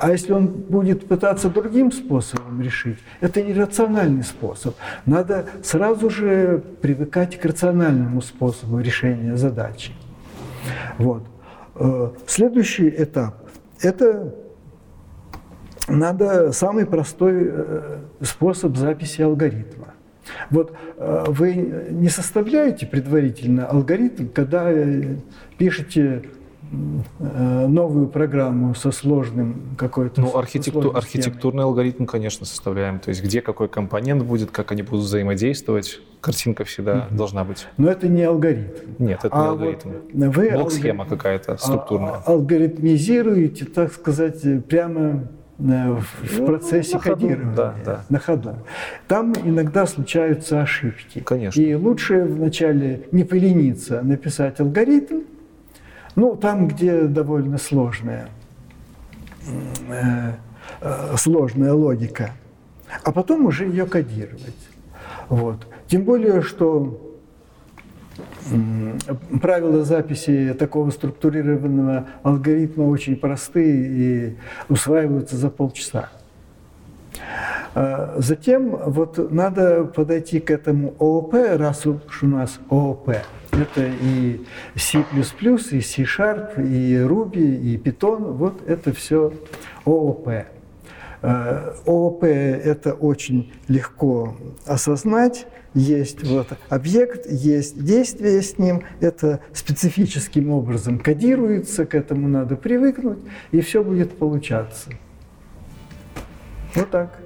[0.01, 4.75] А если он будет пытаться другим способом решить, это нерациональный способ.
[5.05, 9.91] Надо сразу же привыкать к рациональному способу решения задачи.
[10.97, 11.23] Вот.
[11.75, 13.47] Э, следующий этап–
[13.81, 14.33] это
[15.87, 19.89] надо самый простой э, способ записи алгоритма.
[20.49, 21.53] Вот э, вы
[21.91, 24.67] не составляете предварительно алгоритм, когда
[25.59, 26.23] пишете
[27.19, 30.21] новую программу со сложным какой-то...
[30.21, 32.99] Ну, архитекту, архитектурный алгоритм, конечно, составляем.
[32.99, 35.99] То есть где какой компонент будет, как они будут взаимодействовать.
[36.21, 37.15] Картинка всегда mm-hmm.
[37.15, 37.67] должна быть.
[37.77, 38.95] Но это не алгоритм.
[38.99, 39.89] Нет, это а не алгоритм.
[40.13, 41.17] Вот вы Блок-схема алгоритм...
[41.17, 42.11] какая-то структурная.
[42.25, 45.27] А, алгоритмизируете, так сказать, прямо
[45.59, 48.05] э, в Ну, процессе на ходу, кодирования, да, да.
[48.07, 48.55] на ходу.
[49.07, 51.19] Там иногда случаются ошибки.
[51.19, 51.59] Конечно.
[51.59, 55.21] И лучше вначале не полениться написать алгоритм,
[56.15, 58.29] ну, там, где довольно сложная,
[59.89, 60.33] э,
[60.81, 62.31] э, сложная логика,
[63.03, 64.67] а потом уже ее кодировать.
[65.29, 65.65] Вот.
[65.87, 66.99] Тем более, что
[69.41, 74.37] правила записи такого структурированного алгоритма очень простые и
[74.69, 76.09] усваиваются за полчаса.
[77.73, 83.15] А Затем вот надо подойти к этому ООП, раз уж у нас ООП.
[83.51, 84.41] Это и
[84.75, 88.31] C++, и C-Sharp, и Ruby, и Python.
[88.33, 89.33] Вот это все
[89.85, 90.29] ООП.
[91.21, 95.47] ООП это очень легко осознать.
[95.73, 98.83] Есть вот объект, есть действие с ним.
[98.99, 103.19] Это специфическим образом кодируется, к этому надо привыкнуть,
[103.51, 104.89] и все будет получаться.
[106.75, 107.19] Вот так.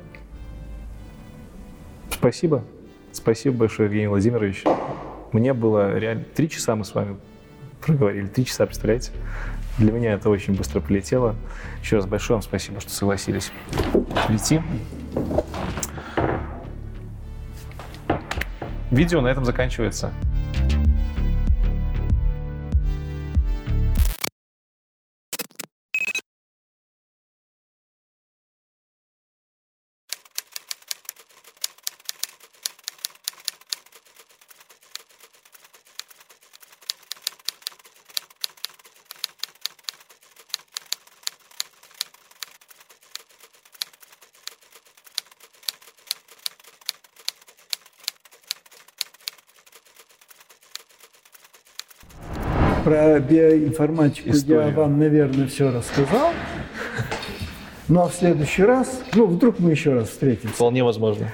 [2.10, 2.64] Спасибо.
[3.12, 4.64] Спасибо большое, Евгений Владимирович.
[5.32, 6.24] Мне было реально...
[6.24, 7.18] Три часа мы с вами
[7.82, 8.28] проговорили.
[8.28, 9.12] Три часа, представляете?
[9.78, 11.36] Для меня это очень быстро полетело.
[11.82, 13.52] Еще раз большое вам спасибо, что согласились
[14.28, 14.62] прийти.
[18.92, 20.14] Видео на этом заканчивается.
[53.30, 54.74] Биоинформатику я Историю.
[54.74, 56.32] вам, наверное, все рассказал.
[57.88, 61.28] Ну а в следующий раз, ну вдруг мы еще раз встретимся, Вполне возможно.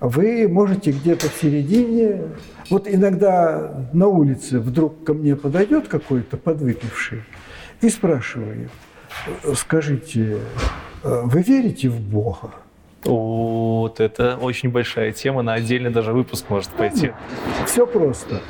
[0.00, 2.22] вы можете где-то в середине,
[2.70, 7.22] вот иногда на улице вдруг ко мне подойдет какой-то подвыпивший
[7.80, 8.68] и спрашиваю,
[9.56, 10.38] скажите,
[11.02, 12.52] э, вы верите в Бога?
[13.04, 17.10] Вот это очень большая тема, на отдельный даже выпуск может пойти.
[17.66, 18.40] Все просто.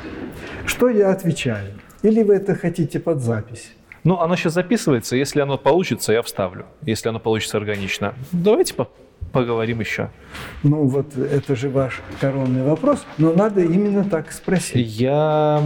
[0.67, 1.73] Что я отвечаю?
[2.03, 3.71] Или вы это хотите под запись?
[4.03, 5.15] Ну, оно сейчас записывается.
[5.15, 6.65] Если оно получится, я вставлю.
[6.81, 8.13] Если оно получится органично.
[8.33, 8.89] Давайте по-
[9.31, 10.09] поговорим еще.
[10.63, 14.75] Ну вот это же ваш коронный вопрос, но надо именно так спросить.
[14.75, 15.61] Я...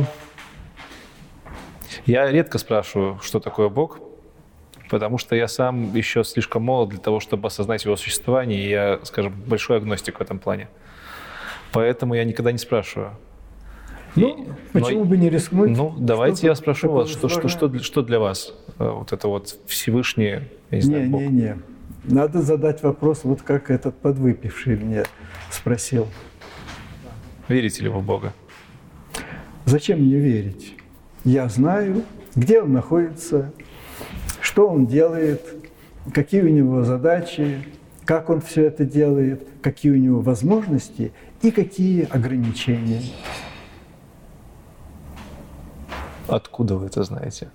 [2.06, 4.00] Я редко спрашиваю, что такое Бог,
[4.90, 9.00] потому что я сам еще слишком молод для того, чтобы осознать его существование, и я,
[9.04, 10.70] скажем, большой агностик в этом плане.
[11.74, 13.12] Поэтому я никогда не спрашиваю.
[14.18, 14.48] Ну, И-
[14.80, 15.70] почему но- бы не рискнуть?
[15.78, 19.28] Ну, давайте я спрошу вас, что, что, что, для- что для вас э, вот это
[19.28, 20.26] вот Всевышний,
[20.72, 21.22] я не знаю, Бог?
[21.22, 21.58] Не-не-не.
[22.06, 25.04] Надо задать вопрос, вот как этот подвыпивший мне
[25.52, 26.08] спросил.
[27.48, 28.34] Верите ли вы в Бога?
[29.66, 30.76] Зачем мне верить?
[31.24, 32.04] Я знаю,
[32.36, 33.52] где он находится,
[34.42, 35.42] что он делает,
[36.14, 37.60] какие у него задачи,
[38.06, 43.02] как он все это делает, какие у него возможности и какие ограничения.
[46.28, 47.50] Откуда вы это знаете?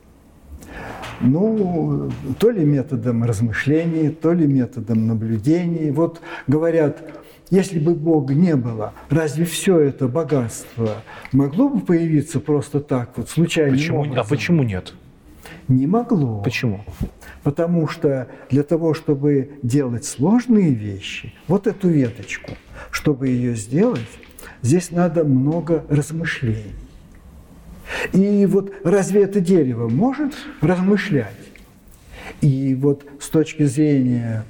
[1.20, 5.91] Ну, то ли методом размышлений, то ли методом наблюдений.
[5.91, 7.01] Вот говорят,
[7.51, 11.02] если бы Бога не было, разве все это богатство
[11.33, 14.94] могло бы появиться просто так, вот случайным Почему, а почему нет?
[15.68, 16.42] Не могло.
[16.42, 16.84] Почему?
[17.42, 22.52] Потому что для того, чтобы делать сложные вещи, вот эту веточку,
[22.91, 24.01] чтобы ее сделать,
[24.62, 26.75] здесь надо много размышлений.
[28.12, 31.35] И вот разве это дерево может размышлять?
[32.41, 34.44] И вот с точки зрения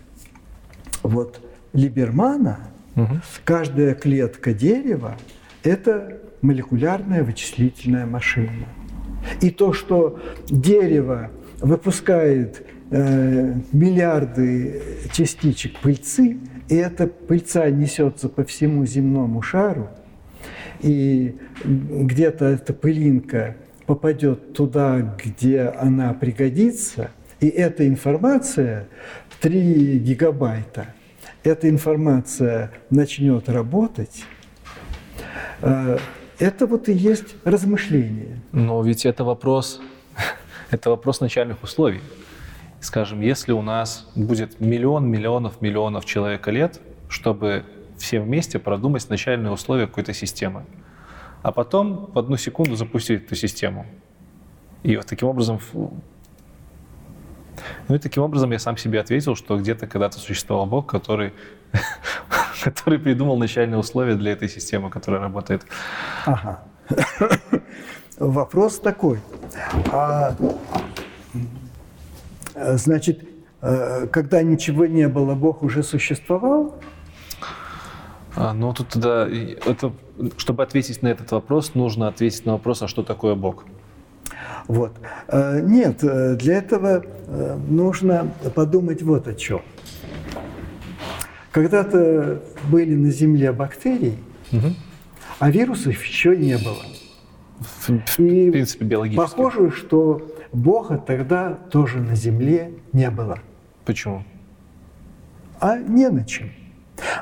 [1.03, 1.41] вот
[1.73, 2.59] Либермана,
[2.95, 3.23] Мгм.
[3.45, 5.17] каждая клетка дерева–
[5.63, 8.67] это молекулярная вычислительная машина.
[9.41, 11.31] И то, что дерево
[11.61, 16.37] выпускает э, миллиарды частичек пыльцы,
[16.69, 19.89] и эта пыльца несется по всему земному шару,
[20.83, 28.89] и где-то эта пылинка попадет туда, где она пригодится, и эта информация
[29.41, 30.95] 3 гигабайта,
[31.45, 34.25] эта информация начнет работать,
[35.61, 35.99] э,
[36.39, 38.41] это вот и есть размышление.
[38.53, 39.81] Но ведь это вопрос,
[40.71, 42.01] это вопрос начальных условий.
[42.81, 47.65] Скажем, если у нас будет миллион миллионов миллионов человека лет, чтобы
[48.03, 50.67] все вместе продумать начальные условия какой-то системы,
[51.43, 53.87] а потом в одну секунду запустить эту систему.
[54.83, 55.61] И вот таким образом
[57.89, 61.33] Ну и таким образом я сам себе ответил, что где-то когда-то существовал Бог, который,
[62.65, 65.65] который придумал начальные условия для этой системы, которая работает.
[66.27, 66.65] Ага.
[68.19, 69.21] Вопрос такой.
[69.93, 70.35] А,
[72.55, 73.25] значит,
[73.61, 76.75] э, когда ничего не было, Бог уже существовал?
[78.35, 79.93] А, ну, тут тогда, это,
[80.37, 83.65] чтобы ответить на этот вопрос, нужно ответить на вопрос, а что такое Бог?
[84.69, 84.93] Вот.
[85.29, 87.05] Э, нет, э, для этого
[87.69, 89.63] нужно подумать вот о чем.
[91.51, 94.17] Когда-то были на Земле бактерии,
[94.51, 94.69] угу.
[95.39, 96.83] а вирусов еще не было.
[97.61, 99.17] В, И в принципе, биологически.
[99.17, 103.39] Похоже, что Бога тогда тоже на Земле не было.
[103.85, 104.25] Почему?
[105.61, 106.51] А не на чем.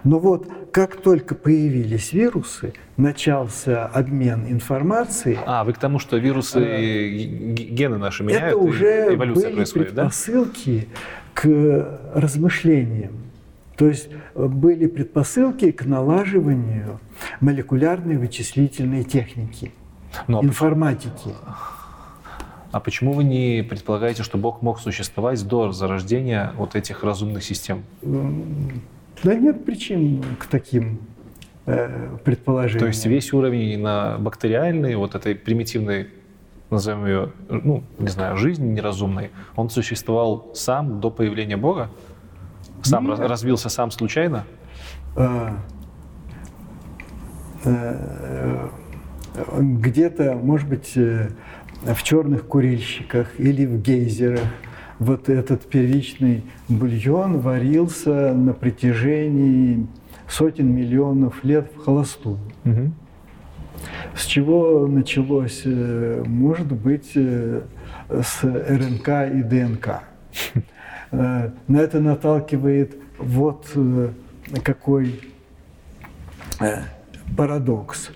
[0.04, 5.38] Но вот как только появились вирусы, начался обмен информацией.
[5.46, 7.08] А, вы к тому, что вирусы, э,
[7.54, 11.00] гены наши меняют, это уже эволюция были происходит, предпосылки да?
[11.34, 13.12] к размышлениям.
[13.76, 17.00] То есть э, были предпосылки к налаживанию
[17.40, 19.72] молекулярной вычислительной техники,
[20.28, 21.34] Но информатики.
[22.72, 27.82] А почему вы не предполагаете, что Бог мог существовать до зарождения вот этих разумных систем?
[29.22, 31.00] Да нет причин к таким
[31.66, 32.80] э, предположениям.
[32.80, 36.08] То есть весь уровень на бактериальный, вот этой примитивной,
[36.70, 41.90] назовем ее, ну, не знаю, жизни неразумной, он существовал сам до появления Бога?
[42.82, 43.18] Сам нет.
[43.20, 44.46] развился сам случайно?
[45.16, 45.56] А,
[47.64, 48.68] э,
[49.58, 51.28] где-то, может быть, э,
[51.82, 54.40] в черных курильщиках или в гейзерах
[55.00, 59.86] вот этот первичный бульон варился на протяжении
[60.28, 62.38] сотен миллионов лет в холостую.
[62.64, 62.92] Угу.
[64.14, 65.62] С чего началось?
[65.64, 67.62] Э, может быть, э,
[68.08, 70.02] с РНК и ДНК.
[71.12, 73.66] Э, на это наталкивает вот
[74.62, 75.20] какой
[77.36, 78.12] парадокс.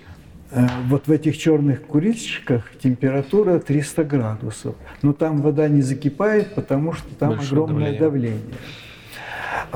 [0.55, 4.75] Э, вот в этих черных курильщиках температура 300 градусов.
[5.01, 8.39] Но там вода не закипает, потому что там Большое огромное давление.
[8.39, 8.57] давление.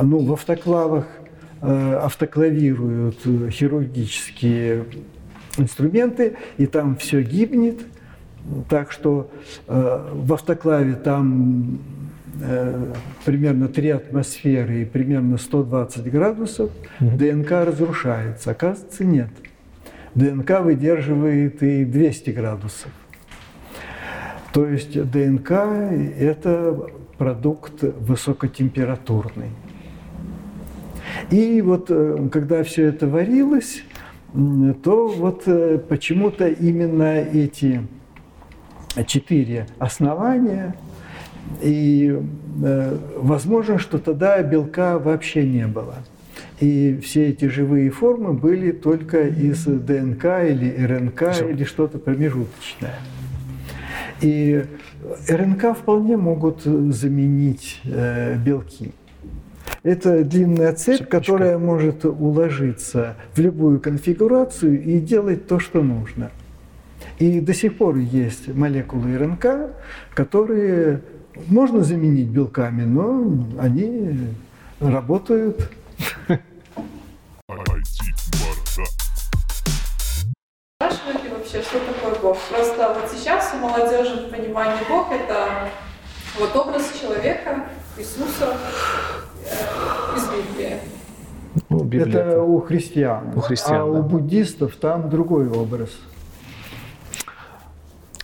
[0.01, 1.05] Ну, в автоклавах
[1.61, 3.19] э, автоклавируют
[3.51, 4.85] хирургические
[5.57, 7.81] инструменты, и там все гибнет.
[8.69, 9.29] Так что
[9.67, 11.79] э, в автоклаве там
[12.41, 12.93] э,
[13.25, 17.17] примерно 3 атмосферы и примерно 120 градусов, угу.
[17.17, 18.51] ДНК разрушается.
[18.51, 19.27] Оказывается, нет.
[20.15, 22.91] ДНК выдерживает и 200 градусов.
[24.53, 25.51] То есть ДНК–
[26.19, 29.51] это продукт высокотемпературный.
[31.29, 33.83] И вот э, когда все это варилось,
[34.83, 37.81] то вот э, почему-то именно эти
[39.05, 40.75] четыре основания,
[41.61, 42.19] и
[42.63, 45.95] э, возможно, что тогда белка вообще не было–
[46.59, 51.49] и все эти живые формы были только из ДНК или РНК все.
[51.49, 52.95] или что-то промежуточное.
[54.21, 54.65] И
[55.27, 58.91] РНК вполне могут заменить э, белки.
[59.83, 61.19] Это длинная цепь, Цепочка.
[61.19, 66.31] которая может уложиться в любую конфигурацию и делать то, что нужно.
[67.17, 69.71] И до сих пор есть молекулы РНК,
[70.13, 71.01] которые
[71.47, 74.17] можно заменить белками, но они
[74.81, 75.69] работают
[81.53, 82.37] вообще, что такое Бог?
[82.49, 85.69] Просто вот сейчас у молодежи понимание Бог это
[86.39, 87.65] вот образ человека,
[87.97, 88.57] Иисуса
[89.45, 90.77] э, из Библии.
[91.69, 93.33] Ну, Библия это у христиан.
[93.35, 93.99] У христиан, а да.
[93.99, 95.89] у буддистов там другой образ.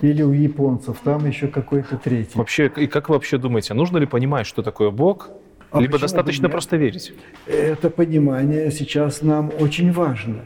[0.01, 2.37] Или у японцев там еще какой-то третий.
[2.37, 5.29] Вообще, и как вы вообще думаете, нужно ли понимать, что такое Бог,
[5.71, 7.13] а Либо достаточно просто верить.
[7.47, 10.45] Это понимание сейчас нам очень важно.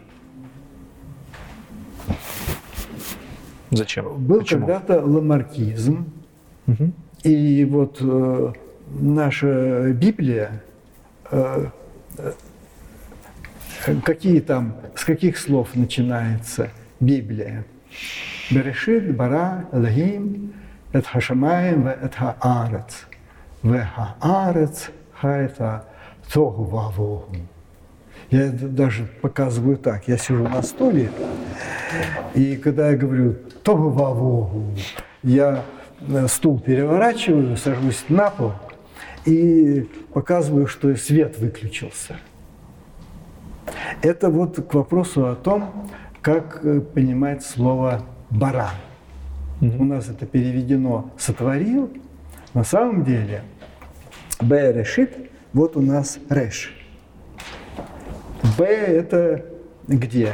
[3.72, 4.17] Зачем?
[4.17, 6.06] Был когда-то ламаркизм,
[6.67, 6.91] угу.
[7.23, 8.53] и вот э,
[8.99, 10.64] наша Библия,
[11.31, 11.65] э,
[12.17, 12.33] э,
[14.03, 17.65] какие там, с каких слов начинается Библия?
[18.49, 20.53] Берешит, Бара, Элохим,
[20.91, 23.06] Эт Хашамаем, Эт Хаарец.
[23.61, 25.85] Вехаарец хайта
[26.31, 27.35] тогу вавогу.
[28.32, 30.08] Я даже показываю так.
[30.08, 31.09] Я сижу на стуле,
[32.35, 34.66] и когда я говорю тогу вавогу,
[35.24, 35.64] я
[36.01, 38.53] э, стул переворачиваю, сажусь на пол
[39.25, 42.17] и показываю, что свет выключился.
[44.01, 45.90] Это вот к вопросу о том,
[46.22, 48.75] как э, понимать слово «баран».
[49.61, 49.77] Mm-hmm.
[49.80, 51.91] У нас это переведено «сотворил».
[52.53, 53.43] На самом деле–
[54.41, 56.74] Б решит, вот у нас реш.
[58.58, 59.45] Б это
[59.88, 60.34] где?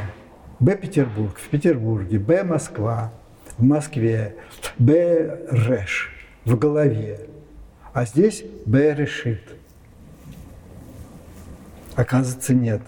[0.60, 2.18] Б Петербург, в Петербурге.
[2.18, 3.12] Б Москва,
[3.58, 4.36] в Москве.
[4.78, 6.12] Б реш,
[6.44, 7.20] в голове.
[7.92, 9.42] А здесь Б решит.
[11.94, 12.82] Оказывается, нет.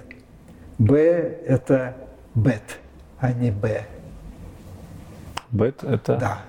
[0.78, 0.96] Б–
[1.46, 1.96] это
[2.34, 2.78] бет,
[3.18, 3.84] а не Б.
[5.50, 6.16] Бет– это…
[6.16, 6.42] Да.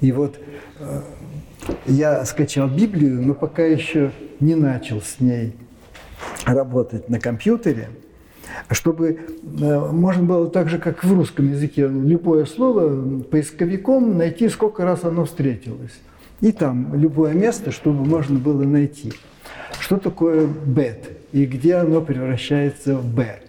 [0.00, 0.38] И вот
[0.78, 1.02] э,
[1.86, 5.56] я скачал Библию, но пока еще не начал с ней
[6.54, 7.88] работать на компьютере,
[8.70, 9.20] чтобы
[9.60, 15.04] э, можно было так же, как в русском языке, любое слово поисковиком найти, сколько раз
[15.04, 15.98] оно встретилось.
[16.40, 19.12] И там любое место, чтобы можно было найти.
[19.80, 23.40] Что такое бет и где оно превращается в б.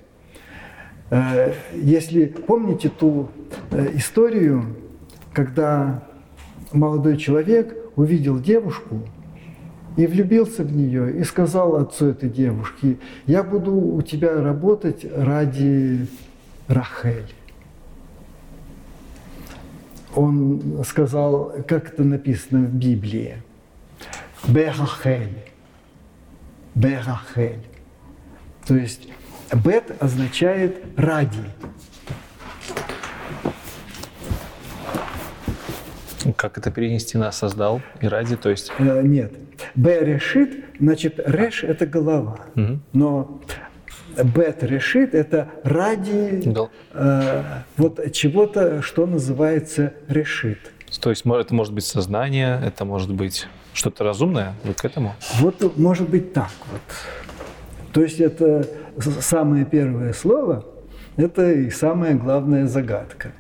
[1.09, 3.29] Э, если помните ту
[3.71, 4.75] э, историю,
[5.33, 6.03] когда
[6.71, 9.01] молодой человек увидел девушку
[9.97, 16.07] и влюбился в нее и сказал отцу этой девушки, я буду у тебя работать ради
[16.67, 17.33] Рахель.
[20.15, 23.37] Он сказал, как это написано в Библии,
[24.47, 25.37] Берахель.
[26.75, 27.63] Берахель.
[28.65, 29.09] То есть
[29.53, 31.43] бет означает ради.
[36.35, 38.71] Как это перенести на создал и ради, то есть?
[38.79, 39.33] Э, нет.
[39.75, 42.39] Б решит, значит, реш– это голова.
[42.55, 42.79] Угу.
[42.93, 43.41] Но
[44.23, 47.43] бет решит– это ради Гол- э,
[47.77, 50.59] вот чего-то, что называется решит.
[51.01, 55.15] То есть это может быть сознание, это может быть что-то разумное, вы к этому?
[55.39, 56.81] Вот может быть так вот.
[57.93, 58.67] То есть это
[59.21, 60.65] самое первое слово,
[61.15, 63.31] это и самая главная загадка.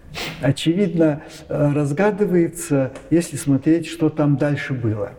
[0.41, 5.11] Очевидно, э, разгадывается, если смотреть, что там дальше было.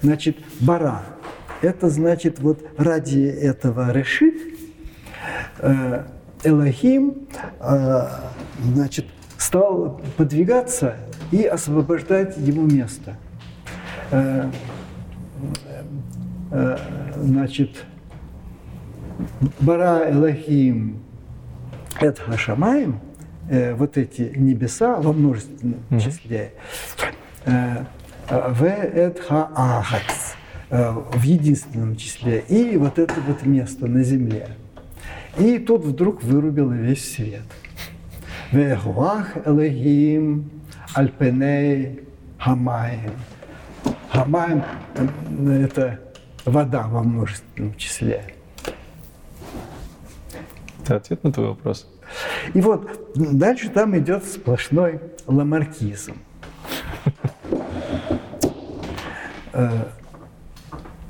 [0.00, 1.02] Значит, бара–
[1.62, 4.34] это значит вот ради этого решит
[5.58, 6.04] э,
[6.44, 7.28] Элохим
[7.60, 8.08] э,
[8.62, 9.06] значит,
[9.38, 10.96] стал подвигаться
[11.30, 13.16] и освобождать ему место.
[17.16, 17.84] Значит,
[19.60, 21.02] Бара Элохим
[22.00, 23.00] Эд Хашамаем,
[23.52, 26.54] э, вот эти небеса во множественном числе,
[27.44, 27.84] э,
[28.28, 30.36] В Эд Хаагатс,
[30.70, 34.48] э, в единственном числе, и вот это вот место на земле.
[35.38, 37.44] И тут вдруг вырубило весь свет.
[38.52, 40.50] Вехуах Элохим
[40.94, 42.00] Альпеней
[42.38, 43.12] Хамаем.
[44.10, 44.62] Хамаем–
[45.46, 46.00] это
[46.46, 48.34] вода во множественном числе.
[50.82, 51.91] Это ответ на твой вопрос?
[52.54, 56.14] И вот дальше там идет сплошной ламаркизм.
[59.52, 59.84] Э,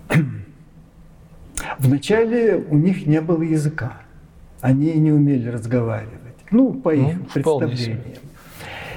[1.78, 4.02] Вначале у них не было языка.
[4.60, 6.12] Они не умели разговаривать.
[6.50, 7.94] Ну, по их Ну, вполне себе.
[7.96, 8.22] представлениям.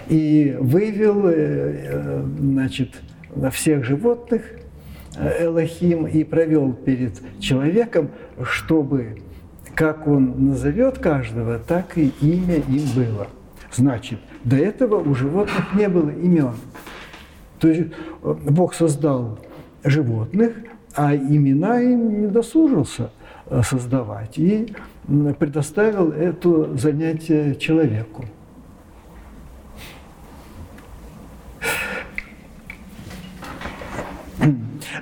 [0.07, 2.95] И вывел, э, значит,
[3.51, 4.43] всех животных
[5.17, 8.09] э, Элохим и провел перед человеком,
[8.43, 9.17] чтобы
[9.75, 13.27] как он назовет каждого, так и имя им было.
[13.71, 16.55] Значит, до этого у животных не было имен.
[17.59, 17.91] То есть
[18.23, 19.37] э, Бог создал
[19.83, 20.53] животных,
[20.95, 23.11] а имена им не досужился
[23.47, 24.73] э, создавать и
[25.39, 28.25] предоставил это занятие человеку.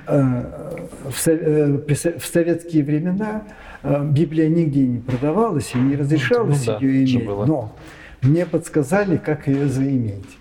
[0.06, 0.64] Э,
[1.04, 3.44] в советские времена
[3.84, 7.46] Библия нигде не продавалась и не разрешалось Ну да, ее иметь.
[7.46, 7.76] Но
[8.22, 10.38] мне подсказали, как ее заиметь.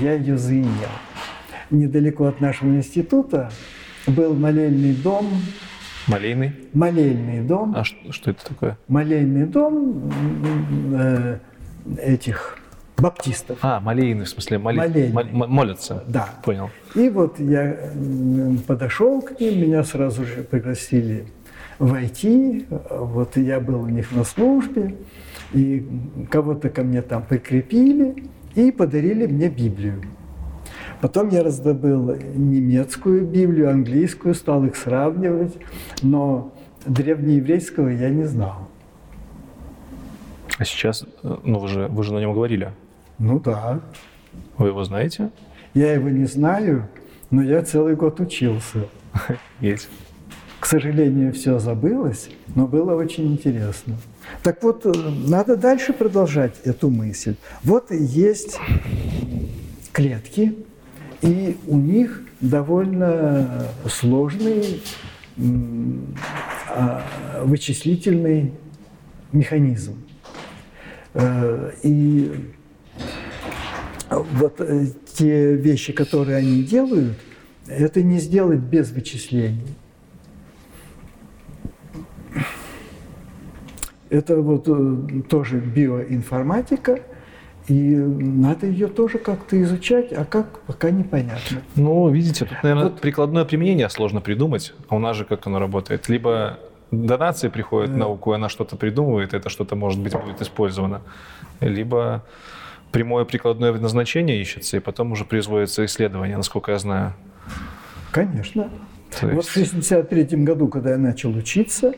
[0.00, 0.88] Я ее заимел.
[1.70, 3.50] Недалеко от нашего института
[4.06, 5.28] был молельный дом,
[6.06, 6.52] Малейный?
[6.74, 8.78] молельный дом, А что, что это такое?
[8.88, 10.10] молельный дом
[10.94, 11.38] э,
[11.98, 12.58] этих
[12.98, 13.58] баптистов.
[13.62, 14.76] А, молейный, в смысле, моли...
[14.78, 15.32] Молельный.
[15.32, 16.04] молятся.
[16.06, 16.28] Да.
[16.44, 16.70] Понял.
[16.94, 17.76] И вот я
[18.66, 21.26] подошел к ним, меня сразу же пригласили
[21.78, 22.66] войти.
[22.90, 24.96] Вот я был у них на службе,
[25.52, 25.86] и
[26.30, 30.02] кого-то ко мне там прикрепили и подарили мне Библию.
[31.00, 35.56] Потом я раздобыл немецкую Библию, английскую, стал их сравнивать,
[36.02, 36.52] но
[36.86, 38.68] древнееврейского я не знал.
[40.56, 42.70] А сейчас, э, ну вы же, вы же на нем говорили.
[43.18, 43.80] Ну да,
[44.56, 45.30] Вы его знаете?
[45.74, 46.88] я его не знаю,
[47.30, 48.86] но я целый год учился.
[49.60, 49.88] Есть.
[50.64, 53.98] К сожалению, все забылось, но было очень интересно.
[54.42, 54.92] Так вот, э,
[55.26, 57.34] надо дальше продолжать эту мысль.
[57.62, 58.58] Вот есть
[59.92, 60.56] клетки,
[61.20, 64.82] И у них довольно сложный
[66.70, 67.02] а,
[67.42, 68.54] вычислительный
[69.32, 70.02] механизм.
[71.12, 72.32] Э, и
[74.08, 77.18] вот э, те вещи, которые они делают,
[77.66, 79.76] это не сделать без вычислений.
[84.14, 87.00] Это вот э, тоже биоинформатика,
[87.66, 91.62] и надо ее тоже как-то изучать, а как, пока непонятно.
[91.74, 93.00] Ну, видите, тут, наверное, вот.
[93.00, 96.08] прикладное применение сложно придумать, а у нас же как оно работает.
[96.08, 96.60] Либо
[96.92, 101.00] донации приходят в науку, и она что-то придумывает, это что-то, может быть, будет использовано.
[101.60, 102.22] Либо
[102.92, 107.14] прямое прикладное назначение ищется, и потом уже производится исследование, насколько я знаю.
[108.12, 108.70] Конечно.
[109.18, 109.34] То есть...
[109.34, 111.94] Вот в 1963 году, когда я начал учиться,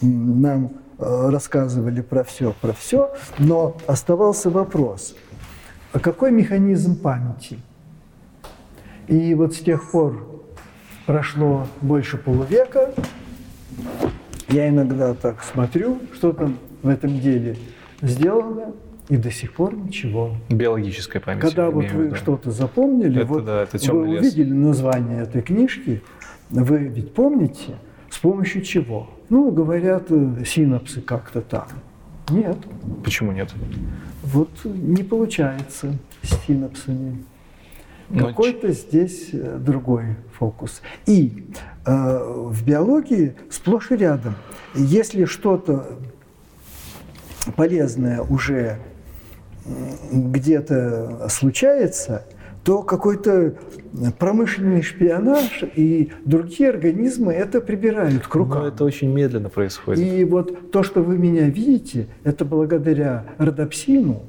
[0.00, 5.16] нам рассказывали про все, про все, но оставался вопрос,
[5.92, 7.58] а какой механизм памяти?
[9.08, 10.44] И вот с тех пор
[11.06, 12.94] прошло больше полувека,
[14.48, 17.56] я иногда так смотрю, что там в этом деле
[18.02, 18.72] сделано,
[19.08, 20.36] и до сих пор ничего.
[20.48, 21.42] Биологическая память.
[21.42, 24.20] Когда вот вы что-то запомнили, это, вот да, это вы лес.
[24.20, 26.02] увидели название этой книжки,
[26.50, 27.74] вы ведь помните,
[28.10, 29.08] с помощью чего?
[29.28, 31.68] Ну, говорят, э, синапсы как-то там.
[32.28, 32.58] Нет.
[33.04, 33.54] Почему нет?
[34.22, 37.24] Вот не получается с синапсами.
[38.08, 40.82] Но Какой-то здесь э, другой фокус.
[41.06, 41.46] И
[41.86, 44.34] э, в биологии сплошь и рядом,
[44.74, 45.98] если что-то
[47.56, 48.78] полезное уже
[50.10, 52.24] где-то случается,
[52.64, 53.54] то какой-то
[54.18, 58.62] промышленный шпионаж и другие организмы это прибирают к рукам.
[58.62, 60.04] Но это очень медленно происходит.
[60.04, 64.22] И вот то, что вы меня видите, это благодаря родопсину.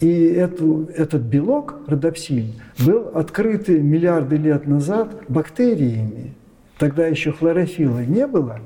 [0.00, 2.52] И эту, этот белок, родопсин,
[2.84, 6.34] был открыт миллиарды лет назад бактериями.
[6.78, 8.60] Тогда еще хлорофилла не было,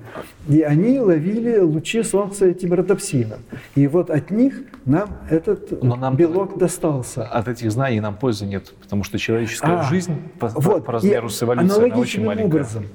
[0.47, 3.39] и они ловили лучи солнца этим родопсином.
[3.75, 7.25] И вот от них нам этот Но нам белок достался.
[7.25, 11.31] От этих знаний нам пользы нет, потому что человеческая а, жизнь по, вот, по размеру
[11.31, 12.47] с эволюцией она очень маленькая.
[12.47, 12.87] образом.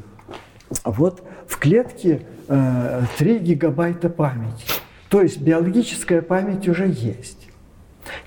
[0.84, 4.66] Вот в клетке э, 3 гигабайта памяти.
[5.10, 7.47] То есть биологическая память уже есть.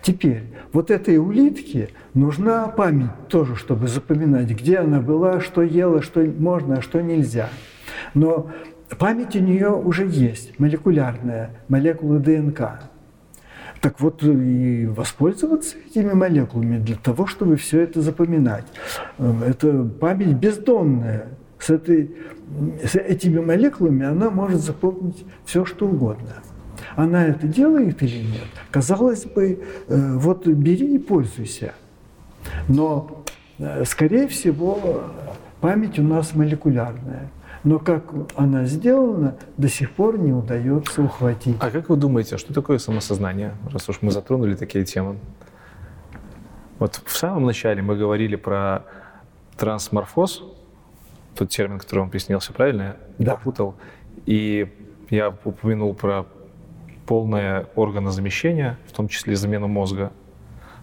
[0.03, 6.21] Теперь, вот этой улитке нужна память тоже, чтобы запоминать, где она была, что ела, что
[6.23, 7.49] можно, а что нельзя.
[8.15, 8.51] Но
[8.99, 12.83] память у нее уже есть, молекулярная, молекулы ДНК.
[13.81, 18.67] Так вот и воспользоваться этими молекулами для того, чтобы все это запоминать.
[19.19, 21.29] Это память бездонная.
[21.59, 22.15] С, этой,
[22.83, 26.43] с этими молекулами она может запомнить все, что угодно.
[26.97, 28.49] Она это делает или нет?
[28.71, 31.75] Казалось бы, э, вот бери и пользуйся.
[32.69, 33.25] Но,
[33.59, 35.05] э, скорее всего,
[35.61, 37.31] память у нас молекулярная.
[37.63, 38.05] Но как
[38.37, 41.57] она сделана, до сих пор не удается ухватить.
[41.61, 45.17] А как вы думаете, что такое самосознание, раз уж мы затронули такие темы?
[46.79, 48.87] Вот в самом начале мы говорили про
[49.59, 50.43] трансморфоз,
[51.35, 52.97] тот термин, который вам приснился, правильно?
[53.19, 53.35] Я да.
[53.35, 53.75] попутал.
[54.25, 54.73] И
[55.11, 56.25] я упомянул про
[57.11, 60.13] полное органозамещение, в том числе замену мозга.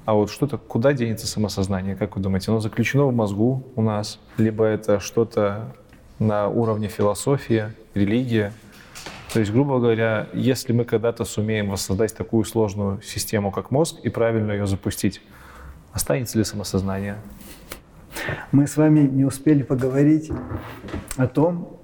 [0.03, 2.51] А вот что-то, куда денется самосознание, как вы думаете?
[2.51, 5.73] Оно заключено в мозгу у нас, либо это что-то
[6.19, 8.51] на уровне философии, религии?
[9.31, 14.09] То есть, грубо говоря, если мы когда-то сумеем воссоздать такую сложную систему, как мозг, и
[14.09, 15.21] правильно ее запустить,
[15.93, 17.15] останется ли самосознание?
[18.51, 20.29] Мы с вами не успели поговорить
[21.15, 21.79] о том,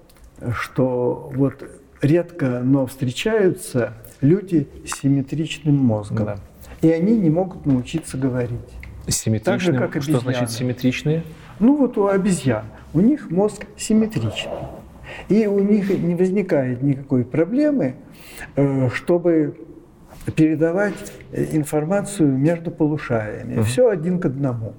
[0.51, 1.63] что вот
[2.01, 3.93] редко, но встречаются
[4.23, 6.25] люди с симметричным мозгом.
[6.25, 6.39] Да.
[6.81, 8.59] И они не могут научиться говорить.
[9.07, 9.53] Симметричным?
[9.53, 10.19] Так же, как обезьяны.
[10.19, 11.23] Что значит симметричные?
[11.59, 12.65] Ну вот у обезьян.
[12.93, 14.53] У них мозг симметричный.
[15.29, 17.95] И у них не возникает никакой проблемы,
[18.55, 19.57] э, чтобы
[20.35, 23.57] передавать информацию между полушариями.
[23.57, 23.63] Угу.
[23.63, 24.73] Все один к одному.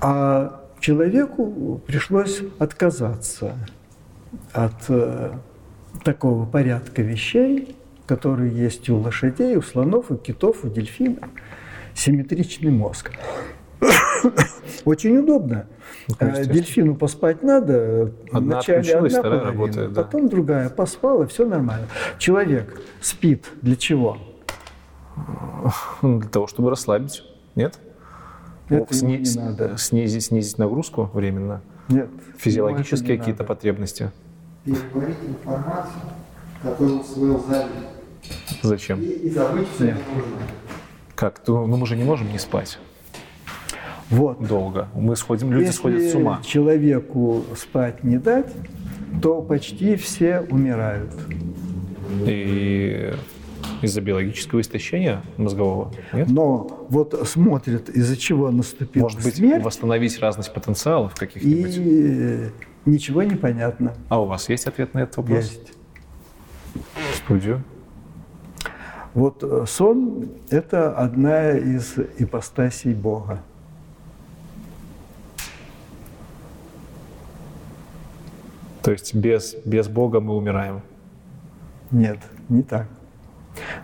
[0.00, 3.54] А человеку пришлось отказаться
[4.52, 5.32] от э,
[6.06, 7.76] такого порядка вещей,
[8.06, 11.18] которые есть у лошадей, у слонов, у китов, у дельфинов,
[11.94, 13.10] симметричный мозг.
[14.84, 15.66] Очень удобно.
[16.06, 18.12] Ну, э, Дельфину поспать надо.
[18.30, 20.04] Одна Вначале одна половина, работает, да.
[20.04, 21.88] потом другая поспала, все нормально.
[22.18, 24.16] Человек спит для чего?
[26.02, 27.24] Для того, чтобы расслабить.
[27.56, 27.80] Нет?
[28.68, 29.76] Это Сни- не надо.
[29.76, 31.62] Снизить, снизить нагрузку временно?
[31.88, 32.08] Нет.
[32.38, 34.12] Физиологические какие-то потребности?
[34.66, 36.02] Переварить информацию,
[36.62, 37.66] которую усвоил за
[38.62, 39.00] Зачем?
[39.00, 40.38] И, и забыть все нужно.
[41.14, 41.40] Как?
[41.46, 42.78] Ну, мы же не можем не спать.
[44.10, 44.46] Вот.
[44.46, 44.88] долго.
[44.94, 46.40] Мы сходим, люди Если сходят с ума.
[46.44, 48.52] человеку спать не дать,
[49.22, 51.12] то почти все умирают.
[52.24, 53.12] И
[53.82, 56.28] из-за биологического истощения мозгового, нет?
[56.30, 61.76] Но вот смотрят, из-за чего наступила Может быть, смерть, восстановить разность потенциалов каких-нибудь?
[61.76, 62.50] и э,
[62.86, 63.94] ничего не понятно.
[64.08, 65.44] А у вас есть ответ на этот вопрос?
[65.44, 65.72] Есть.
[67.12, 67.62] В студию.
[69.14, 73.42] Вот э, сон– это одна из ипостасей Бога.
[78.82, 80.82] То есть без, без Бога мы умираем.
[81.90, 82.86] Нет, не так.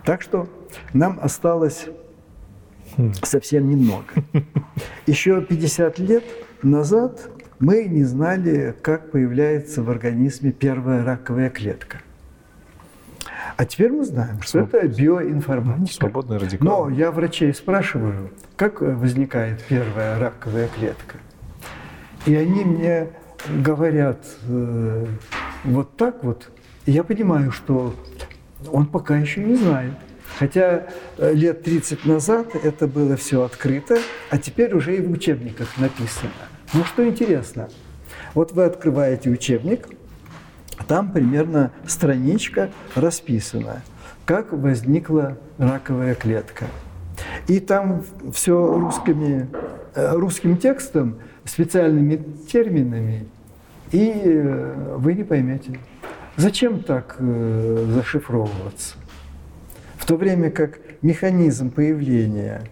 [0.05, 0.47] Так что
[0.93, 1.87] нам осталось
[3.23, 4.05] совсем немного.
[5.07, 6.23] Еще 50 лет
[6.61, 7.29] назад
[7.63, 11.99] мы не знали, как появляется в организме первая раковая клетка.
[13.55, 15.93] А теперь мы знаем, что Своб- это биоинформатика.
[15.93, 16.89] Свободный радикал.
[16.89, 21.15] Но я врачей спрашиваю, как возникает первая раковая клетка.
[22.25, 23.07] И они мне
[23.47, 25.05] говорят э,
[25.63, 26.49] вот так вот.
[26.85, 27.95] И я понимаю, что
[28.73, 29.93] он пока еще не знает.
[30.37, 33.99] Хотя э, лет 30 назад это было все открыто,
[34.31, 36.31] а теперь уже и в учебниках написано.
[36.73, 37.69] Ну что интересно,
[38.33, 39.87] вот вы открываете учебник,
[40.87, 43.83] там примерно страничка расписана,
[44.25, 46.65] как возникла раковая клетка.
[47.47, 48.03] И там
[48.33, 49.47] все русскими,
[49.93, 52.15] э, русским текстом, специальными
[52.51, 53.27] терминами,
[53.91, 55.79] и э, вы не поймете.
[56.37, 58.95] Зачем так э, зашифровываться?
[59.97, 62.63] В то время как механизм появления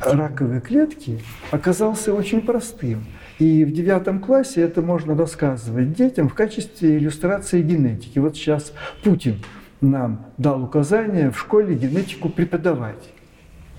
[0.00, 1.20] раковой клетки
[1.52, 3.04] оказался очень простым.
[3.40, 8.18] И в девятом классе это можно рассказывать детям в качестве иллюстрации генетики.
[8.18, 9.42] Вот сейчас Путин
[9.80, 13.02] нам дал указание в школе генетику преподавать.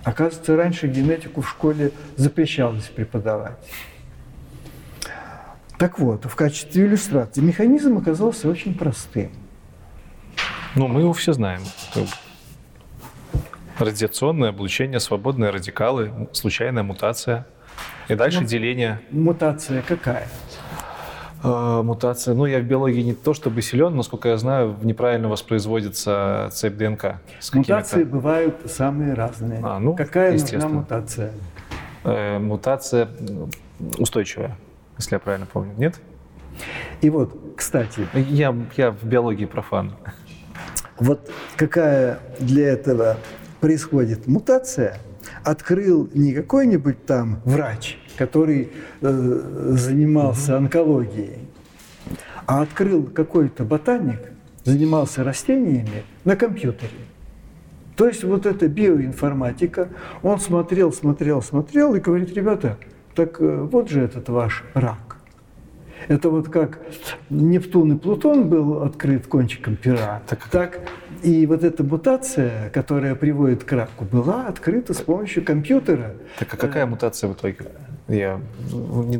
[0.03, 3.55] Оказывается, раньше генетику в школе запрещалось преподавать.
[5.77, 9.29] Так вот, в качестве иллюстрации механизм оказался очень простым.
[10.73, 11.61] Ну, мы его все знаем.
[13.77, 17.45] Радиационное облучение, свободные радикалы, случайная мутация.
[18.07, 18.99] И дальше Ну, деление.
[19.11, 20.27] Мутация какая?
[21.43, 22.33] Э, мутация.
[22.35, 26.75] Ну, я в биологии не то чтобы силен, но, сколько я знаю, неправильно воспроизводится цепь
[26.75, 27.15] ДНК.
[27.53, 29.59] Мутации бывают самые разные.
[29.63, 31.31] А, ну, какая нужна мутация?
[32.03, 33.07] Э, мутация
[33.97, 34.55] устойчивая,
[34.97, 35.73] если я правильно помню.
[35.77, 35.99] Нет?
[37.01, 39.93] И вот, кстати, Я, я в биологии профан.
[40.99, 43.17] вот какая для этого
[43.61, 44.97] происходит мутация,
[45.43, 48.71] открыл не какой-нибудь там врач, который
[49.01, 51.39] э, занимался онкологией,
[52.45, 54.19] а открыл какой-то ботаник,
[54.63, 56.91] занимался растениями на компьютере.
[57.95, 59.89] То есть вот эта биоинформатика,
[60.23, 62.77] он смотрел, смотрел, смотрел и говорит, ребята,
[63.15, 65.17] так э, вот же этот ваш рак.
[66.07, 66.79] Это вот как
[67.29, 70.79] Нептун и Плутон был открыт кончиком пера, Так- так,
[71.23, 76.15] и вот эта мутация, которая приводит к раку, была открыта с помощью компьютера.
[76.39, 77.71] Так а какая мутация в итоге?
[78.07, 78.41] Я,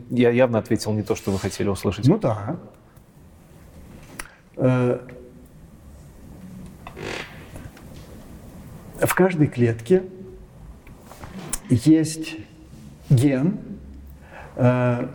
[0.09, 2.07] я явно ответил не то, что вы хотели услышать.
[2.07, 2.57] Ну да.
[4.57, 4.99] Э,
[9.01, 10.03] В каждой клетке
[11.69, 12.35] есть
[13.09, 13.57] ген,
[14.55, 15.07] э,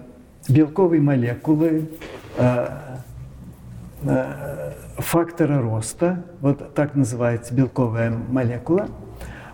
[0.49, 1.89] белковые молекулы,
[4.09, 8.89] э, фактора роста, вот так называется белковая молекула.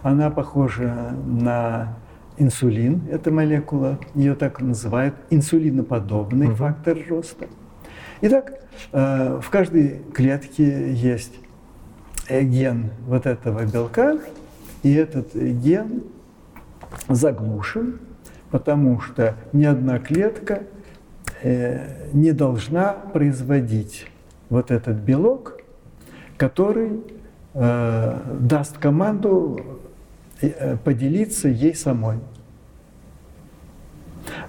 [0.02, 1.96] Она похожа на
[2.38, 7.46] инсулин, эта молекула, ее так называют инсулиноподобный фактор роста.
[8.20, 8.52] Итак,
[8.92, 11.34] э, в каждой клетке есть
[12.28, 14.18] ген вот этого белка,
[14.82, 16.04] и этот ген
[17.08, 18.00] заглушен,
[18.50, 20.64] потому что ни одна клетка
[21.42, 24.06] э, не должна производить
[24.52, 25.58] вот этот белок,
[26.36, 27.00] который
[27.54, 29.80] э, даст команду
[30.42, 32.18] э, поделиться ей самой.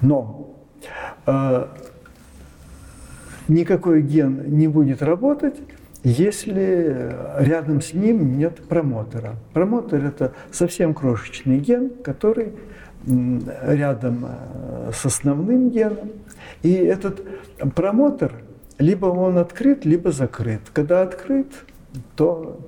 [0.02, 0.58] Но
[1.26, 1.68] э,
[3.48, 5.56] никакой ген не будет работать,
[6.04, 9.36] если рядом с ним нет промотора.
[9.54, 12.52] Промотор– это совсем крошечный ген, который
[13.06, 16.12] рядом э, с основным геном.
[16.62, 17.26] И этот
[17.74, 18.34] промотор,
[18.78, 20.62] либо он открыт, либо закрыт.
[20.74, 21.48] Когда открыт,
[22.16, 22.60] то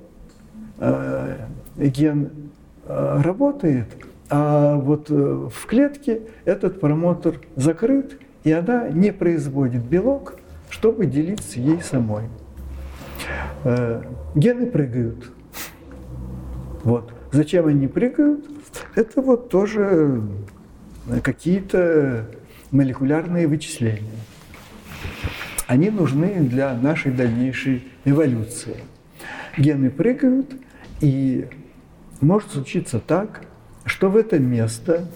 [0.78, 1.36] э,
[1.76, 2.30] ген
[2.84, 3.88] э, работает,
[4.28, 10.34] а вот э, в клетке этот промотор закрыт, и она не производит белок,
[10.70, 12.24] чтобы делиться ей самой.
[13.64, 14.02] Э,
[14.34, 15.30] Гены прыгают.
[16.82, 17.12] Вот.
[17.32, 18.44] Зачем они прыгают?
[18.94, 20.22] Это вот тоже
[21.22, 22.26] какие-то
[22.70, 24.20] молекулярные вычисления.
[25.66, 28.76] Они нужны для нашей дальнейшей эволюции.
[29.58, 30.54] Гены прыгают,
[31.00, 31.46] и
[32.20, 33.42] может случиться так,
[33.84, 35.08] что в это место,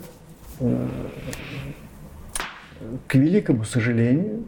[0.58, 0.88] э,
[3.06, 4.44] к великому сожалению,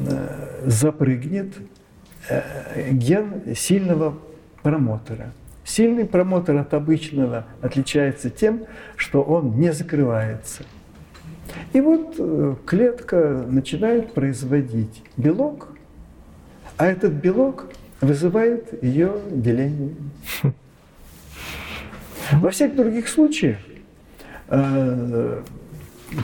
[0.00, 1.54] э, запрыгнет
[2.28, 4.18] э, ген сильного
[4.62, 5.32] промотора.
[5.64, 8.64] Сильный промотор от обычного отличается тем,
[8.96, 10.64] что он не закрывается.
[11.72, 15.68] И вот клетка начинает производить белок,
[16.76, 17.66] а этот белок
[18.00, 19.94] вызывает ее деление.
[22.32, 23.58] Во всех других случаях
[24.48, 25.42] э,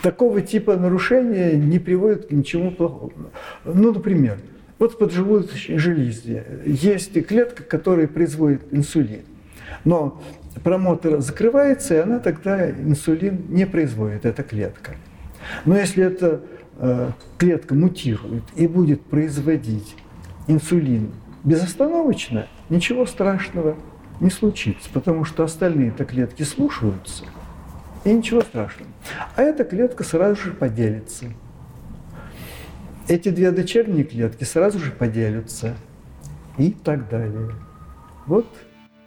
[0.03, 3.31] такого типа нарушения не приводит к ничему плохому.
[3.65, 4.39] Ну, например,
[4.79, 9.23] вот в поджелудочной железе есть клетка, которая производит инсулин.
[9.85, 10.23] Но
[10.63, 14.97] промотор закрывается, и она тогда инсулин не производит, эта клетка.
[15.65, 16.43] Но если эта
[16.79, 19.97] э, клетка мутирует и будет производить
[20.47, 23.77] инсулин безостановочно, ничего страшного
[24.21, 27.25] не случится, потому что остальные-то клетки слушаются,
[28.05, 28.91] и ничего страшного.
[29.37, 31.27] А эта клетка сразу же поделится.
[33.09, 35.77] Эти две дочерние клетки сразу же поделятся
[36.57, 37.51] и так далее.
[38.27, 38.47] Вот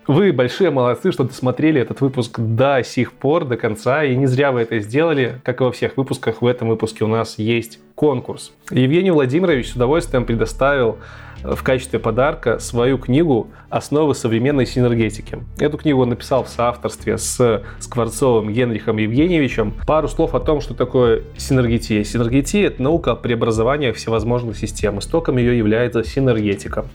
[0.08, 4.52] вы большие молодцы, что досмотрели этот выпуск до сих пор, до конца, и не зря
[4.52, 5.42] вы это сделали.
[5.44, 8.54] Как и во всех выпусках, в этом выпуске у нас есть конкурс.
[8.72, 10.98] Евгений Владимирович с удовольствием предоставил
[11.44, 15.40] в качестве подарка свою книгу «Основы современной синергетики».
[15.60, 19.74] Эту книгу он написал в соавторстве с Скворцовым Генрихом Евгеньевичем.
[19.86, 22.04] Пару слов о том, что такое синергетия.
[22.04, 25.00] Синергетия– это наука о преобразовании всевозможных систем.
[25.00, 26.86] Истоком ее является синергетика.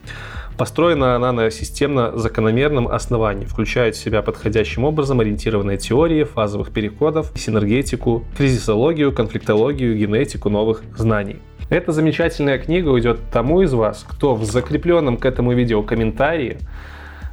[0.58, 8.24] Построена она на системно-закономерном основании, включает в себя подходящим образом ориентированные теории фазовых переходов, синергетику,
[8.36, 11.38] кризисологию, конфликтологию, генетику новых знаний.
[11.70, 16.58] Эта замечательная книга уйдет тому из вас, кто в закрепленном к этому видео комментарии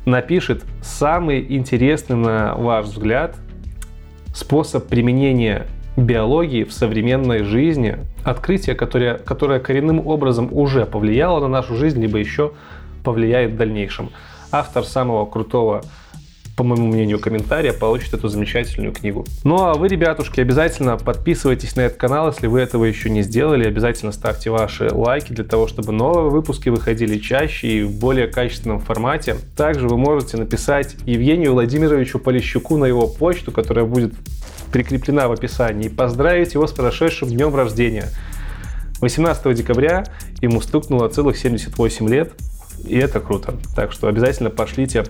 [0.05, 3.35] напишет самый интересный, на ваш взгляд,
[4.33, 5.67] способ применения
[5.97, 12.17] биологии в современной жизни, открытие, которое, которое коренным образом уже повлияло на нашу жизнь, либо
[12.17, 12.53] еще
[13.03, 14.11] повлияет в дальнейшем.
[14.51, 15.83] Автор самого крутого
[16.59, 19.25] по моему мнению, комментария, получит эту замечательную книгу.
[19.45, 23.65] Ну а вы, ребятушки, обязательно подписывайтесь на этот канал, если вы этого еще не сделали.
[23.65, 28.81] Обязательно ставьте ваши лайки для того, чтобы новые выпуски выходили чаще и в более качественном
[28.81, 29.37] формате.
[29.55, 34.11] Также вы можете написать Евгению Владимировичу Полищуку на его почту, которая будет
[34.73, 38.09] прикреплена в описании, и поздравить его с прошедшим днем рождения.
[38.99, 40.03] 18 декабря
[40.41, 42.33] ему стукнуло целых 78 лет,
[42.85, 43.55] и это круто.
[43.75, 45.05] Так что обязательно пошлите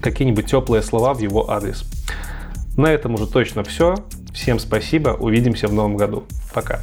[0.00, 1.84] какие-нибудь теплые слова в его адрес.
[2.76, 3.96] На этом уже точно все.
[4.32, 6.24] Всем спасибо, увидимся в новом году.
[6.54, 6.80] Пока.